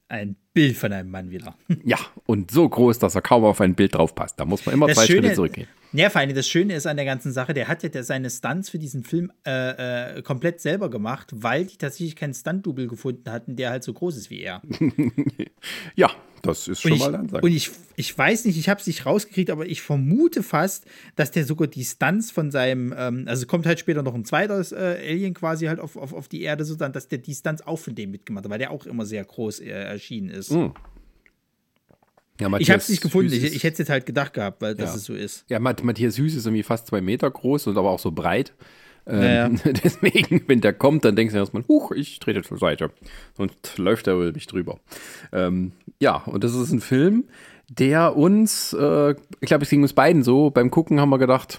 Ein 0.08 0.36
Bild 0.54 0.76
von 0.76 0.92
einem 0.92 1.10
Mann 1.10 1.30
wieder. 1.30 1.54
Ja, 1.84 1.98
und 2.26 2.50
so 2.50 2.68
groß, 2.68 2.98
dass 2.98 3.14
er 3.14 3.22
kaum 3.22 3.44
auf 3.44 3.60
ein 3.60 3.74
Bild 3.74 3.94
drauf 3.94 4.14
passt. 4.14 4.40
Da 4.40 4.44
muss 4.44 4.64
man 4.64 4.74
immer 4.74 4.86
Das 4.86 4.96
zwei 4.96 5.06
Schöne- 5.06 5.20
Schritte 5.22 5.34
zurückgehen. 5.34 5.68
Ja, 5.92 6.10
vor 6.10 6.20
allem 6.20 6.34
das 6.34 6.46
Schöne 6.46 6.74
ist 6.74 6.86
an 6.86 6.96
der 6.96 7.06
ganzen 7.06 7.32
Sache, 7.32 7.54
der 7.54 7.68
hat 7.68 7.82
ja 7.82 8.02
seine 8.02 8.28
Stunts 8.28 8.68
für 8.68 8.78
diesen 8.78 9.04
Film 9.04 9.32
äh, 9.46 10.18
äh, 10.18 10.22
komplett 10.22 10.60
selber 10.60 10.90
gemacht, 10.90 11.28
weil 11.32 11.64
die 11.64 11.76
tatsächlich 11.76 12.14
keinen 12.14 12.34
Stunt-Double 12.34 12.88
gefunden 12.88 13.30
hatten, 13.30 13.56
der 13.56 13.70
halt 13.70 13.84
so 13.84 13.92
groß 13.92 14.16
ist 14.16 14.30
wie 14.30 14.42
er. 14.42 14.62
Ja, 15.96 16.10
das 16.42 16.68
ist 16.68 16.82
schon 16.82 16.92
ich, 16.92 17.00
mal 17.00 17.14
ein 17.14 17.22
Ansage. 17.22 17.44
und 17.44 17.52
ich, 17.52 17.70
ich 17.96 18.16
weiß 18.16 18.44
nicht, 18.44 18.56
ich 18.56 18.68
habe 18.68 18.80
es 18.80 18.86
nicht 18.86 19.06
rausgekriegt, 19.06 19.50
aber 19.50 19.66
ich 19.66 19.82
vermute 19.82 20.42
fast, 20.42 20.84
dass 21.16 21.30
der 21.32 21.44
sogar 21.44 21.66
die 21.66 21.84
Stunts 21.84 22.30
von 22.30 22.50
seinem, 22.50 22.94
ähm, 22.96 23.24
also 23.26 23.46
kommt 23.46 23.66
halt 23.66 23.80
später 23.80 24.02
noch 24.02 24.14
ein 24.14 24.24
zweites 24.24 24.70
äh, 24.72 24.98
Alien 25.00 25.34
quasi 25.34 25.66
halt 25.66 25.80
auf, 25.80 25.96
auf, 25.96 26.12
auf 26.12 26.28
die 26.28 26.42
Erde, 26.42 26.64
so 26.64 26.76
dann, 26.76 26.92
dass 26.92 27.08
der 27.08 27.18
die 27.18 27.34
Stunts 27.34 27.66
auch 27.66 27.78
von 27.78 27.94
dem 27.94 28.12
mitgemacht 28.12 28.44
hat, 28.44 28.50
weil 28.50 28.58
der 28.58 28.70
auch 28.70 28.86
immer 28.86 29.04
sehr 29.04 29.24
groß 29.24 29.60
äh, 29.60 29.70
erschienen 29.70 30.30
ist. 30.30 30.50
Hm, 30.50 30.72
Ja, 32.40 32.48
Ich 32.58 32.70
habe 32.70 32.78
es 32.80 32.88
nicht 32.88 33.02
gefunden, 33.02 33.32
ich, 33.32 33.42
ich 33.42 33.64
hätte 33.64 33.72
es 33.74 33.78
jetzt 33.78 33.90
halt 33.90 34.06
gedacht 34.06 34.32
gehabt, 34.34 34.62
weil 34.62 34.74
das 34.74 34.90
Ja. 34.90 34.96
es 34.96 35.04
so 35.04 35.14
ist. 35.14 35.44
Ja, 35.48 35.58
Matt- 35.58 35.82
Matthias 35.82 36.18
Hüß 36.18 36.34
ist 36.36 36.46
irgendwie 36.46 36.62
fast 36.62 36.86
zwei 36.86 37.00
Meter 37.00 37.30
groß 37.30 37.66
und 37.66 37.76
aber 37.76 37.90
auch 37.90 37.98
so 37.98 38.12
breit. 38.12 38.52
Ähm, 39.06 39.22
Ja, 39.64 39.72
Deswegen, 39.84 40.42
wenn 40.46 40.60
der 40.60 40.72
kommt, 40.72 41.04
dann 41.04 41.16
denkst 41.16 41.32
du 41.32 41.38
erstmal, 41.38 41.64
huch, 41.66 41.92
ich 41.92 42.18
trete 42.20 42.42
zur 42.42 42.58
Seite. 42.58 42.90
Und 43.36 43.52
läuft 43.76 44.06
er 44.06 44.14
über 44.14 44.32
mich 44.32 44.46
drüber. 44.46 44.78
Ähm, 45.32 45.72
ja, 45.98 46.16
und 46.26 46.44
das 46.44 46.54
ist 46.54 46.70
ein 46.70 46.80
Film, 46.80 47.24
der 47.68 48.16
uns, 48.16 48.72
äh, 48.72 49.14
ich 49.40 49.48
glaube, 49.48 49.64
es 49.64 49.70
ging 49.70 49.82
uns 49.82 49.92
beiden 49.92 50.22
so, 50.22 50.50
beim 50.50 50.70
Gucken 50.70 51.00
haben 51.00 51.10
wir 51.10 51.18
gedacht, 51.18 51.58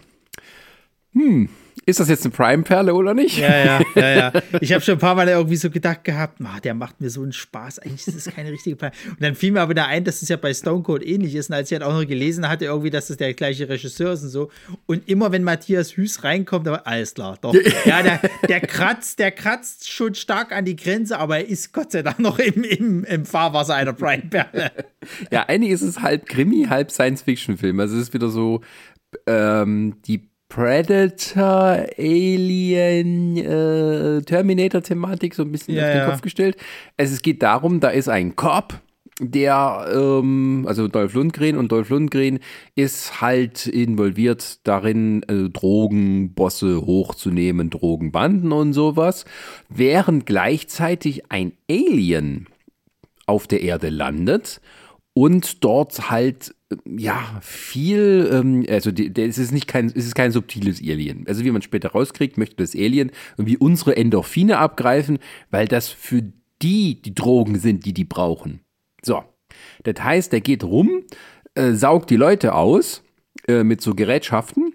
hm, 1.14 1.50
ist 1.90 2.00
das 2.00 2.10
jetzt 2.10 2.26
eine 2.26 2.32
Prime-Perle 2.32 2.94
oder 2.94 3.14
nicht? 3.14 3.38
Ja, 3.38 3.66
ja, 3.66 3.82
ja, 3.96 4.10
ja. 4.10 4.34
Ich 4.62 4.72
habe 4.74 4.84
schon 4.84 4.96
ein 4.96 5.00
paar 5.00 5.16
Mal 5.16 5.28
irgendwie 5.28 5.56
so 5.56 5.70
gedacht 5.70 6.04
gehabt, 6.04 6.40
"Ah, 6.44 6.60
der 6.60 6.74
macht 6.74 7.02
mir 7.02 7.10
so 7.10 7.22
einen 7.22 7.34
Spaß. 7.34 7.80
Eigentlich 7.80 8.08
ist 8.08 8.26
das 8.26 8.34
keine 8.34 8.52
richtige 8.52 8.76
Plan. 8.76 8.92
Und 9.10 9.22
dann 9.22 9.36
fiel 9.36 9.52
mir 9.52 9.62
aber 9.62 9.74
da 9.74 9.86
ein, 9.86 10.04
dass 10.04 10.22
es 10.22 10.30
ja 10.30 10.38
bei 10.38 10.54
Stone 10.54 10.84
Cold 10.84 11.06
ähnlich 11.06 11.36
ist. 11.36 11.50
Und 11.50 11.56
als 11.56 11.72
ich 11.72 11.78
halt 11.78 11.84
auch 11.84 11.94
noch 11.94 12.08
gelesen 12.08 12.48
hatte, 12.48 12.66
irgendwie, 12.66 12.90
dass 12.90 13.08
das 13.08 13.18
der 13.18 13.34
gleiche 13.34 13.68
Regisseur 13.68 14.14
ist 14.14 14.24
und 14.24 14.30
so. 14.30 14.50
Und 14.86 15.08
immer 15.10 15.32
wenn 15.32 15.44
Matthias 15.44 15.98
Hüß 15.98 16.24
reinkommt, 16.24 16.68
aber 16.68 16.86
alles 16.86 17.14
klar, 17.14 17.38
doch. 17.42 17.56
Ja, 17.86 18.04
der, 18.04 18.20
der 18.48 18.62
kratzt, 18.62 19.20
der 19.20 19.32
kratzt 19.32 19.90
schon 19.90 20.16
stark 20.16 20.52
an 20.52 20.66
die 20.66 20.76
Grenze, 20.76 21.18
aber 21.18 21.38
er 21.38 21.48
ist 21.48 21.74
Gott 21.74 21.92
sei 21.92 22.04
Dank 22.04 22.20
noch 22.20 22.40
im, 22.40 22.64
im, 22.64 23.04
im 23.04 23.26
Fahrwasser 23.26 23.76
einer 23.76 23.94
Prime-Perle. 23.94 24.72
Ja, 25.32 25.46
eigentlich 25.48 25.72
ist 25.72 25.82
es 25.82 26.02
halb 26.02 26.28
Krimi, 26.28 26.68
halb 26.70 26.92
Science-Fiction-Film. 26.92 27.80
Also 27.80 27.96
es 27.96 28.04
ist 28.04 28.14
wieder 28.14 28.30
so 28.30 28.62
ähm, 29.26 29.96
die 30.06 30.29
Predator, 30.50 31.86
Alien, 31.98 33.38
äh, 33.38 34.22
Terminator-Thematik 34.24 35.36
so 35.36 35.44
ein 35.44 35.52
bisschen 35.52 35.76
Ja, 35.76 35.84
auf 35.84 35.90
den 35.90 35.98
ja. 35.98 36.10
Kopf 36.10 36.22
gestellt. 36.22 36.58
Also 36.98 37.14
es 37.14 37.22
geht 37.22 37.44
darum, 37.44 37.80
da 37.80 37.90
ist 37.90 38.10
ein 38.10 38.36
Cop, 38.36 38.80
der, 39.20 39.88
ähm, 39.94 40.66
also 40.68 40.88
Dolph 40.88 41.14
Lundgren 41.14 41.58
und 41.58 41.72
Dolph 41.72 41.90
Lundgren 41.90 42.40
ist 42.76 43.22
halt 43.22 43.68
involviert 43.68 44.66
darin, 44.66 45.24
äh, 45.24 45.50
Drogenbosse 45.50 46.82
hochzunehmen, 46.82 47.70
Drogenbanden 47.70 48.52
und 48.52 48.74
sowas, 48.74 49.26
während 49.68 50.26
gleichzeitig 50.26 51.32
ein 51.32 51.54
Alien 51.70 52.48
auf 53.28 53.46
der 53.46 53.62
Erde 53.62 53.90
landet 53.90 54.62
und 55.14 55.64
dort 55.64 56.10
halt 56.10 56.56
ja 56.86 57.40
viel, 57.42 58.30
ähm, 58.32 58.66
also 58.70 58.92
die, 58.92 59.12
der, 59.12 59.28
es 59.28 59.38
ist 59.38 59.52
nicht 59.52 59.68
kein, 59.68 59.88
es 59.88 60.06
ist 60.06 60.16
kein 60.16 60.32
subtiles 60.32 60.80
Alien. 60.82 61.26
Also 61.28 61.44
wie 61.44 61.52
man 61.52 61.62
später 61.62 61.90
rauskriegt, 61.92 62.38
möchte 62.38 62.58
das 62.58 62.76
Alien 62.76 63.12
irgendwie 63.38 63.58
unsere 63.58 63.96
Endorphine 63.96 64.58
abgreifen, 64.58 65.20
weil 65.50 65.68
das 65.68 65.90
für 65.90 66.24
die 66.62 67.02
die 67.02 67.16
Drogen 67.16 67.58
sind, 67.60 67.86
die 67.86 67.94
die 67.94 68.06
brauchen. 68.06 68.62
So, 69.02 69.24
das 69.84 70.04
heißt, 70.04 70.32
der 70.32 70.42
geht 70.42 70.64
rum, 70.64 71.04
äh, 71.56 71.74
saugt 71.74 72.10
die 72.10 72.18
Leute 72.18 72.54
aus 72.54 73.04
äh, 73.48 73.64
mit 73.64 73.82
so 73.82 73.96
Gerätschaften 73.96 74.74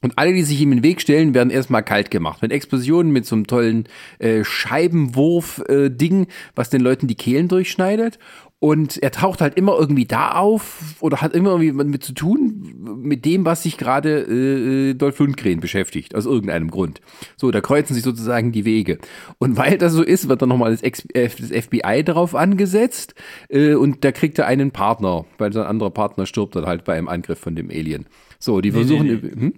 und 0.00 0.16
alle, 0.16 0.32
die 0.32 0.42
sich 0.42 0.60
ihm 0.60 0.72
in 0.72 0.78
den 0.78 0.84
Weg 0.84 1.00
stellen, 1.00 1.34
werden 1.34 1.50
erstmal 1.50 1.82
kalt 1.82 2.10
gemacht. 2.10 2.40
Mit 2.40 2.52
Explosionen, 2.52 3.12
mit 3.12 3.26
so 3.26 3.34
einem 3.34 3.46
tollen 3.46 3.88
äh, 4.20 4.44
Scheibenwurf-Ding, 4.44 6.28
was 6.54 6.70
den 6.70 6.80
Leuten 6.80 7.08
die 7.08 7.16
Kehlen 7.16 7.48
durchschneidet. 7.48 8.18
Und 8.60 9.00
er 9.00 9.12
taucht 9.12 9.40
halt 9.40 9.54
immer 9.54 9.78
irgendwie 9.78 10.04
da 10.04 10.32
auf 10.32 10.96
oder 11.00 11.20
hat 11.20 11.32
immer 11.32 11.50
irgendwie 11.60 11.72
mit 11.84 12.02
zu 12.02 12.12
tun 12.12 12.74
mit 13.00 13.24
dem, 13.24 13.44
was 13.44 13.62
sich 13.62 13.78
gerade 13.78 14.22
äh, 14.22 14.94
Dolph 14.94 15.20
Lundgren 15.20 15.60
beschäftigt, 15.60 16.16
aus 16.16 16.26
irgendeinem 16.26 16.68
Grund. 16.68 17.00
So, 17.36 17.52
da 17.52 17.60
kreuzen 17.60 17.94
sich 17.94 18.02
sozusagen 18.02 18.50
die 18.50 18.64
Wege. 18.64 18.98
Und 19.38 19.56
weil 19.56 19.78
das 19.78 19.92
so 19.92 20.02
ist, 20.02 20.28
wird 20.28 20.42
dann 20.42 20.48
nochmal 20.48 20.76
das, 20.76 20.82
äh, 20.82 21.28
das 21.28 21.64
FBI 21.66 22.02
darauf 22.04 22.34
angesetzt 22.34 23.14
äh, 23.48 23.74
und 23.74 24.04
da 24.04 24.10
kriegt 24.10 24.38
er 24.40 24.46
einen 24.46 24.72
Partner, 24.72 25.24
weil 25.38 25.52
sein 25.52 25.66
anderer 25.66 25.90
Partner 25.90 26.26
stirbt 26.26 26.56
dann 26.56 26.66
halt 26.66 26.82
bei 26.82 26.94
einem 26.96 27.08
Angriff 27.08 27.38
von 27.38 27.54
dem 27.54 27.70
Alien. 27.70 28.06
So, 28.40 28.60
die 28.60 28.72
versuchen. 28.72 29.06
nee, 29.06 29.30
Hm? 29.40 29.54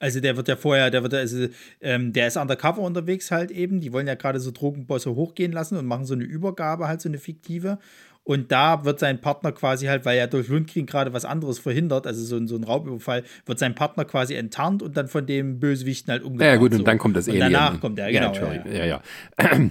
Also 0.00 0.20
der 0.20 0.34
wird 0.38 0.48
ja 0.48 0.56
vorher, 0.56 0.90
der 0.90 1.02
wird 1.02 1.12
also, 1.12 1.48
ähm, 1.82 2.14
der 2.14 2.26
ist 2.26 2.38
undercover 2.38 2.80
unterwegs 2.80 3.30
halt 3.30 3.50
eben. 3.50 3.80
Die 3.80 3.92
wollen 3.92 4.06
ja 4.06 4.14
gerade 4.14 4.40
so 4.40 4.50
Drogenbosse 4.50 5.14
hochgehen 5.14 5.52
lassen 5.52 5.76
und 5.76 5.84
machen 5.84 6.06
so 6.06 6.14
eine 6.14 6.24
Übergabe, 6.24 6.88
halt 6.88 7.02
so 7.02 7.10
eine 7.10 7.18
fiktive. 7.18 7.78
Und 8.22 8.52
da 8.52 8.84
wird 8.84 9.00
sein 9.00 9.20
Partner 9.20 9.50
quasi 9.50 9.86
halt, 9.86 10.04
weil 10.04 10.16
ja 10.18 10.26
durch 10.26 10.48
Lundgren 10.48 10.86
gerade 10.86 11.12
was 11.12 11.24
anderes 11.24 11.58
verhindert, 11.58 12.06
also 12.06 12.22
so, 12.22 12.36
ein- 12.36 12.46
so 12.46 12.54
ein 12.56 12.64
Raubüberfall, 12.64 13.24
wird 13.46 13.58
sein 13.58 13.74
Partner 13.74 14.04
quasi 14.04 14.34
enttarnt 14.34 14.82
und 14.82 14.96
dann 14.96 15.08
von 15.08 15.26
dem 15.26 15.58
Bösewichten 15.58 16.12
halt 16.12 16.22
umgebracht. 16.22 16.46
Ja, 16.46 16.56
gut, 16.56 16.72
und 16.72 16.78
so. 16.78 16.84
dann 16.84 16.98
kommt 16.98 17.16
das 17.16 17.26
und 17.26 17.34
Alien. 17.34 17.52
danach 17.52 17.80
kommt 17.80 17.98
er, 17.98 18.12
genau. 18.12 18.32
Ja, 18.34 18.52
ja. 18.52 18.64
ja, 18.72 18.84
ja. 18.84 19.02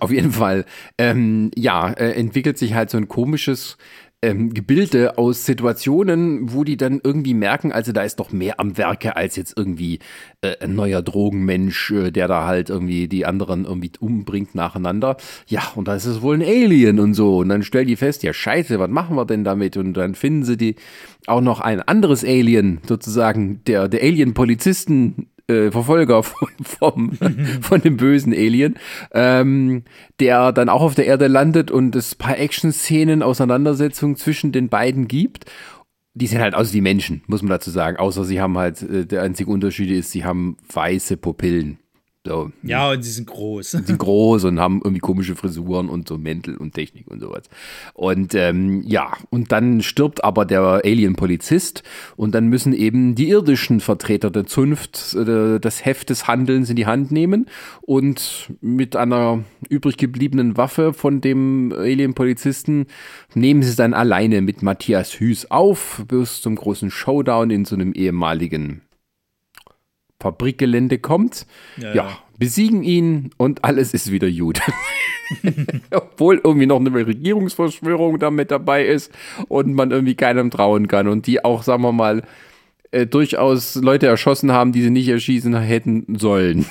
Auf 0.00 0.10
jeden 0.12 0.30
Fall, 0.32 0.64
ähm, 0.98 1.50
ja, 1.56 1.90
äh, 1.92 2.12
entwickelt 2.12 2.58
sich 2.58 2.74
halt 2.74 2.90
so 2.90 2.96
ein 2.96 3.08
komisches 3.08 3.76
ähm, 4.22 4.52
Gebilde 4.52 5.16
aus 5.16 5.46
Situationen, 5.46 6.52
wo 6.52 6.62
die 6.64 6.76
dann 6.76 7.00
irgendwie 7.02 7.32
merken, 7.32 7.72
also 7.72 7.92
da 7.92 8.02
ist 8.02 8.20
doch 8.20 8.32
mehr 8.32 8.60
am 8.60 8.76
Werke 8.76 9.16
als 9.16 9.36
jetzt 9.36 9.56
irgendwie 9.56 9.98
äh, 10.42 10.56
ein 10.60 10.74
neuer 10.74 11.00
Drogenmensch, 11.00 11.90
äh, 11.90 12.10
der 12.10 12.28
da 12.28 12.46
halt 12.46 12.68
irgendwie 12.68 13.08
die 13.08 13.24
anderen 13.24 13.64
irgendwie 13.64 13.92
umbringt 13.98 14.54
nacheinander. 14.54 15.16
Ja, 15.46 15.62
und 15.74 15.88
da 15.88 15.94
ist 15.94 16.04
es 16.04 16.20
wohl 16.20 16.36
ein 16.36 16.42
Alien 16.42 17.00
und 17.00 17.14
so. 17.14 17.38
Und 17.38 17.48
dann 17.48 17.62
stellen 17.62 17.86
die 17.86 17.96
fest, 17.96 18.22
ja 18.22 18.34
scheiße, 18.34 18.78
was 18.78 18.90
machen 18.90 19.16
wir 19.16 19.24
denn 19.24 19.44
damit? 19.44 19.78
Und 19.78 19.94
dann 19.94 20.14
finden 20.14 20.44
sie 20.44 20.58
die 20.58 20.76
auch 21.26 21.40
noch 21.40 21.60
ein 21.60 21.80
anderes 21.80 22.24
Alien, 22.24 22.80
sozusagen, 22.86 23.62
der, 23.66 23.88
der 23.88 24.02
Alien-Polizisten 24.02 25.29
äh, 25.50 25.70
Verfolger 25.70 26.22
von, 26.22 26.48
vom, 26.62 27.12
von 27.60 27.80
dem 27.80 27.96
bösen 27.96 28.32
Alien, 28.32 28.76
ähm, 29.12 29.84
der 30.20 30.52
dann 30.52 30.68
auch 30.68 30.82
auf 30.82 30.94
der 30.94 31.06
Erde 31.06 31.26
landet 31.26 31.70
und 31.70 31.96
es 31.96 32.14
paar 32.14 32.38
Action-Szenen, 32.38 33.22
Auseinandersetzungen 33.22 34.16
zwischen 34.16 34.52
den 34.52 34.68
beiden 34.68 35.08
gibt. 35.08 35.46
Die 36.14 36.26
sehen 36.26 36.40
halt 36.40 36.54
aus 36.54 36.72
wie 36.72 36.80
Menschen, 36.80 37.22
muss 37.26 37.42
man 37.42 37.50
dazu 37.50 37.70
sagen. 37.70 37.96
Außer 37.96 38.24
sie 38.24 38.40
haben 38.40 38.58
halt, 38.58 38.82
äh, 38.82 39.06
der 39.06 39.22
einzige 39.22 39.50
Unterschied 39.50 39.90
ist, 39.90 40.10
sie 40.10 40.24
haben 40.24 40.56
weiße 40.72 41.16
Pupillen. 41.16 41.78
So, 42.26 42.52
ja, 42.62 42.90
und 42.90 43.02
sie 43.02 43.12
sind 43.12 43.28
groß. 43.28 43.70
sind 43.70 43.98
groß 43.98 44.44
und 44.44 44.60
haben 44.60 44.82
irgendwie 44.84 45.00
komische 45.00 45.36
Frisuren 45.36 45.88
und 45.88 46.06
so 46.06 46.18
Mäntel 46.18 46.54
und 46.58 46.74
Technik 46.74 47.10
und 47.10 47.20
sowas. 47.20 47.44
Und 47.94 48.34
ähm, 48.34 48.82
ja, 48.82 49.16
und 49.30 49.52
dann 49.52 49.80
stirbt 49.80 50.22
aber 50.22 50.44
der 50.44 50.82
Alien-Polizist 50.84 51.82
und 52.16 52.34
dann 52.34 52.48
müssen 52.48 52.74
eben 52.74 53.14
die 53.14 53.30
irdischen 53.30 53.80
Vertreter 53.80 54.30
der 54.30 54.44
Zunft 54.44 55.14
äh, 55.14 55.58
das 55.60 55.86
Heft 55.86 56.10
des 56.10 56.28
Handelns 56.28 56.68
in 56.68 56.76
die 56.76 56.84
Hand 56.84 57.10
nehmen 57.10 57.46
und 57.80 58.52
mit 58.60 58.96
einer 58.96 59.42
übrig 59.70 59.96
gebliebenen 59.96 60.58
Waffe 60.58 60.92
von 60.92 61.22
dem 61.22 61.72
Alien-Polizisten 61.74 62.84
nehmen 63.32 63.62
sie 63.62 63.70
es 63.70 63.76
dann 63.76 63.94
alleine 63.94 64.42
mit 64.42 64.62
Matthias 64.62 65.18
Hüß 65.18 65.50
auf 65.50 66.04
bis 66.06 66.42
zum 66.42 66.56
großen 66.56 66.90
Showdown 66.90 67.48
in 67.48 67.64
so 67.64 67.76
einem 67.76 67.94
ehemaligen 67.94 68.82
Fabrikgelände 70.20 70.98
kommt. 70.98 71.46
Ja, 71.76 71.94
ja. 71.94 72.18
besiegen 72.38 72.82
ihn 72.82 73.30
und 73.36 73.64
alles 73.64 73.94
ist 73.94 74.12
wieder 74.12 74.30
gut. 74.30 74.60
Obwohl 75.90 76.40
irgendwie 76.42 76.66
noch 76.66 76.78
eine 76.78 76.94
Regierungsverschwörung 76.94 78.18
da 78.18 78.30
mit 78.30 78.50
dabei 78.50 78.84
ist 78.84 79.12
und 79.48 79.74
man 79.74 79.90
irgendwie 79.90 80.14
keinem 80.14 80.50
trauen 80.50 80.86
kann 80.88 81.08
und 81.08 81.26
die 81.26 81.44
auch, 81.44 81.62
sagen 81.62 81.82
wir 81.82 81.92
mal, 81.92 82.22
äh, 82.92 83.06
durchaus 83.06 83.76
Leute 83.76 84.06
erschossen 84.08 84.50
haben, 84.50 84.72
die 84.72 84.82
sie 84.82 84.90
nicht 84.90 85.08
erschießen 85.08 85.56
hätten 85.56 86.18
sollen. 86.18 86.66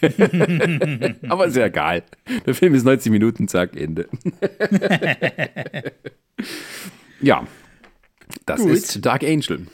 Aber 1.28 1.46
ist 1.46 1.56
ja 1.56 1.66
egal. 1.66 2.04
Der 2.46 2.54
Film 2.54 2.74
ist 2.74 2.84
90 2.84 3.10
Minuten, 3.10 3.48
zack, 3.48 3.76
Ende. 3.76 4.08
ja, 7.20 7.44
das 8.46 8.60
Gut. 8.60 8.70
ist 8.70 9.04
Dark 9.04 9.24
Angel. 9.24 9.66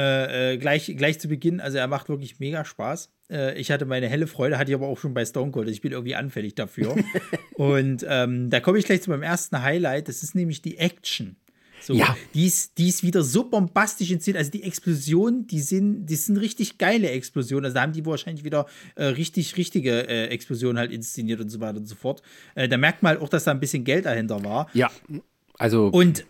Äh, 0.00 0.52
äh, 0.52 0.56
gleich, 0.56 0.94
gleich 0.96 1.18
zu 1.20 1.28
Beginn, 1.28 1.60
also 1.60 1.76
er 1.76 1.86
macht 1.86 2.08
wirklich 2.08 2.40
mega 2.40 2.64
Spaß. 2.64 3.10
Äh, 3.30 3.60
ich 3.60 3.70
hatte 3.70 3.84
meine 3.84 4.08
helle 4.08 4.26
Freude, 4.26 4.56
hatte 4.56 4.70
ich 4.70 4.74
aber 4.74 4.88
auch 4.88 4.98
schon 4.98 5.12
bei 5.12 5.26
Stone 5.26 5.50
Cold. 5.50 5.68
Ich 5.68 5.82
bin 5.82 5.92
irgendwie 5.92 6.14
anfällig 6.14 6.54
dafür. 6.54 6.96
und 7.54 8.06
ähm, 8.08 8.48
da 8.48 8.60
komme 8.60 8.78
ich 8.78 8.86
gleich 8.86 9.02
zu 9.02 9.10
meinem 9.10 9.22
ersten 9.24 9.62
Highlight. 9.62 10.08
Das 10.08 10.22
ist 10.22 10.34
nämlich 10.34 10.62
die 10.62 10.78
Action. 10.78 11.36
So, 11.82 11.94
Ja. 11.94 12.16
die, 12.34 12.46
ist, 12.46 12.78
die 12.78 12.88
ist 12.88 13.02
wieder 13.02 13.22
so 13.22 13.44
bombastisch 13.48 14.10
inszeniert. 14.10 14.38
Also 14.38 14.50
die 14.50 14.62
Explosionen, 14.62 15.46
die 15.46 15.60
sind, 15.60 16.06
die 16.06 16.16
sind 16.16 16.36
richtig 16.38 16.78
geile 16.78 17.10
Explosionen. 17.10 17.66
Also 17.66 17.74
da 17.74 17.82
haben 17.82 17.92
die 17.92 18.04
wahrscheinlich 18.06 18.44
wieder 18.44 18.66
äh, 18.94 19.04
richtig, 19.04 19.56
richtige 19.58 20.08
äh, 20.08 20.28
Explosionen 20.28 20.78
halt 20.78 20.92
inszeniert 20.92 21.40
und 21.40 21.50
so 21.50 21.60
weiter 21.60 21.78
und 21.78 21.86
so 21.86 21.94
fort. 21.94 22.22
Äh, 22.54 22.68
da 22.68 22.76
merkt 22.76 23.02
man 23.02 23.10
halt 23.10 23.22
auch, 23.22 23.28
dass 23.28 23.44
da 23.44 23.50
ein 23.50 23.60
bisschen 23.60 23.84
Geld 23.84 24.06
dahinter 24.06 24.42
war. 24.44 24.70
Ja, 24.72 24.90
also 25.58 25.88
Und 25.88 26.24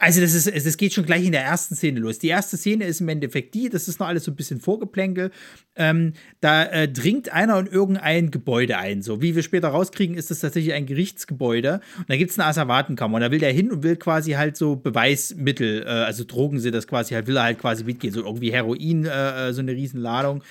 also 0.00 0.20
das 0.20 0.32
ist, 0.32 0.46
es 0.46 0.76
geht 0.76 0.94
schon 0.94 1.04
gleich 1.04 1.24
in 1.24 1.32
der 1.32 1.42
ersten 1.42 1.74
Szene 1.74 1.98
los. 1.98 2.20
Die 2.20 2.28
erste 2.28 2.56
Szene 2.56 2.84
ist 2.84 3.00
im 3.00 3.08
Endeffekt 3.08 3.52
die, 3.54 3.68
das 3.68 3.88
ist 3.88 3.98
noch 3.98 4.06
alles 4.06 4.24
so 4.24 4.30
ein 4.30 4.36
bisschen 4.36 4.60
Vorgeplänkel. 4.60 5.32
Ähm, 5.74 6.12
da 6.40 6.64
äh, 6.66 6.88
dringt 6.88 7.32
einer 7.32 7.58
in 7.58 7.66
irgendein 7.66 8.30
Gebäude 8.30 8.78
ein. 8.78 9.02
So 9.02 9.20
wie 9.22 9.34
wir 9.34 9.42
später 9.42 9.68
rauskriegen, 9.68 10.16
ist 10.16 10.30
das 10.30 10.38
tatsächlich 10.38 10.72
ein 10.72 10.86
Gerichtsgebäude. 10.86 11.80
Und 11.96 12.08
da 12.08 12.16
gibt 12.16 12.30
es 12.30 12.38
eine 12.38 12.46
Asservatenkammer. 12.46 13.16
Und 13.16 13.22
da 13.22 13.32
will 13.32 13.40
der 13.40 13.52
hin 13.52 13.72
und 13.72 13.82
will 13.82 13.96
quasi 13.96 14.32
halt 14.32 14.56
so 14.56 14.76
Beweismittel, 14.76 15.82
äh, 15.82 15.88
also 15.88 16.22
Drogen 16.22 16.60
sind 16.60 16.76
das 16.76 16.86
quasi, 16.86 17.14
halt 17.14 17.26
will 17.26 17.36
er 17.36 17.42
halt 17.42 17.58
quasi 17.58 17.82
mitgehen. 17.82 18.14
So 18.14 18.20
irgendwie 18.20 18.52
Heroin, 18.52 19.04
äh, 19.04 19.48
äh, 19.48 19.52
so 19.52 19.62
eine 19.62 19.72
Riesenladung. 19.72 20.44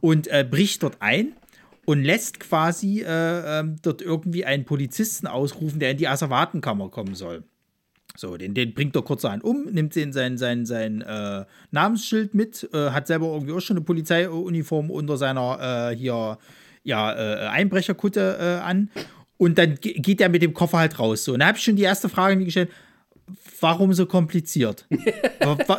Und 0.00 0.26
äh, 0.28 0.46
bricht 0.48 0.82
dort 0.82 0.96
ein 1.00 1.34
und 1.84 2.02
lässt 2.02 2.40
quasi 2.40 3.02
äh, 3.02 3.60
ähm, 3.60 3.76
dort 3.82 4.00
irgendwie 4.00 4.46
einen 4.46 4.64
Polizisten 4.64 5.26
ausrufen, 5.26 5.80
der 5.80 5.90
in 5.90 5.98
die 5.98 6.08
Asservatenkammer 6.08 6.88
kommen 6.88 7.14
soll. 7.14 7.44
So, 8.16 8.36
den, 8.36 8.54
den 8.54 8.72
bringt 8.74 8.96
er 8.96 9.02
kurzerhand 9.02 9.44
um, 9.44 9.64
nimmt 9.70 9.94
den 9.94 10.12
sein, 10.12 10.38
sein, 10.38 10.64
sein 10.66 11.02
äh, 11.02 11.44
Namensschild 11.70 12.34
mit, 12.34 12.68
äh, 12.72 12.90
hat 12.90 13.06
selber 13.06 13.26
irgendwie 13.26 13.52
auch 13.52 13.60
schon 13.60 13.76
eine 13.76 13.84
Polizeiuniform 13.84 14.90
unter 14.90 15.16
seiner 15.16 15.90
äh, 15.92 15.96
hier, 15.96 16.38
ja, 16.82 17.12
äh, 17.12 17.48
Einbrecherkutte 17.48 18.38
äh, 18.40 18.64
an. 18.64 18.90
Und 19.38 19.58
dann 19.58 19.74
ge- 19.74 19.98
geht 20.00 20.20
er 20.22 20.30
mit 20.30 20.40
dem 20.42 20.54
Koffer 20.54 20.78
halt 20.78 20.98
raus. 20.98 21.24
So, 21.24 21.34
und 21.34 21.40
da 21.40 21.48
habe 21.48 21.58
ich 21.58 21.64
schon 21.64 21.76
die 21.76 21.82
erste 21.82 22.08
Frage 22.08 22.42
gestellt: 22.42 22.70
Warum 23.60 23.92
so 23.92 24.06
kompliziert? 24.06 24.86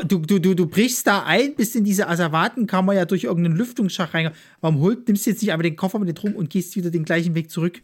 Du, 0.07 0.19
du, 0.19 0.39
du, 0.39 0.53
du 0.53 0.65
brichst 0.67 1.05
da 1.07 1.23
ein, 1.23 1.53
bist 1.55 1.75
in 1.75 1.83
diese 1.83 2.07
Asservatenkammer 2.07 2.93
ja 2.93 3.03
durch 3.05 3.25
irgendeinen 3.25 3.57
Lüftungsschacht 3.57 4.13
rein. 4.13 4.31
Warum 4.61 4.79
holt, 4.79 5.07
nimmst 5.07 5.25
du 5.25 5.31
jetzt 5.31 5.41
nicht 5.41 5.51
einfach 5.51 5.63
den 5.63 5.75
Koffer 5.75 5.99
mit 5.99 6.07
dir 6.07 6.13
drum 6.13 6.35
und 6.35 6.49
gehst 6.49 6.75
wieder 6.77 6.89
den 6.89 7.03
gleichen 7.03 7.35
Weg 7.35 7.49
zurück? 7.51 7.81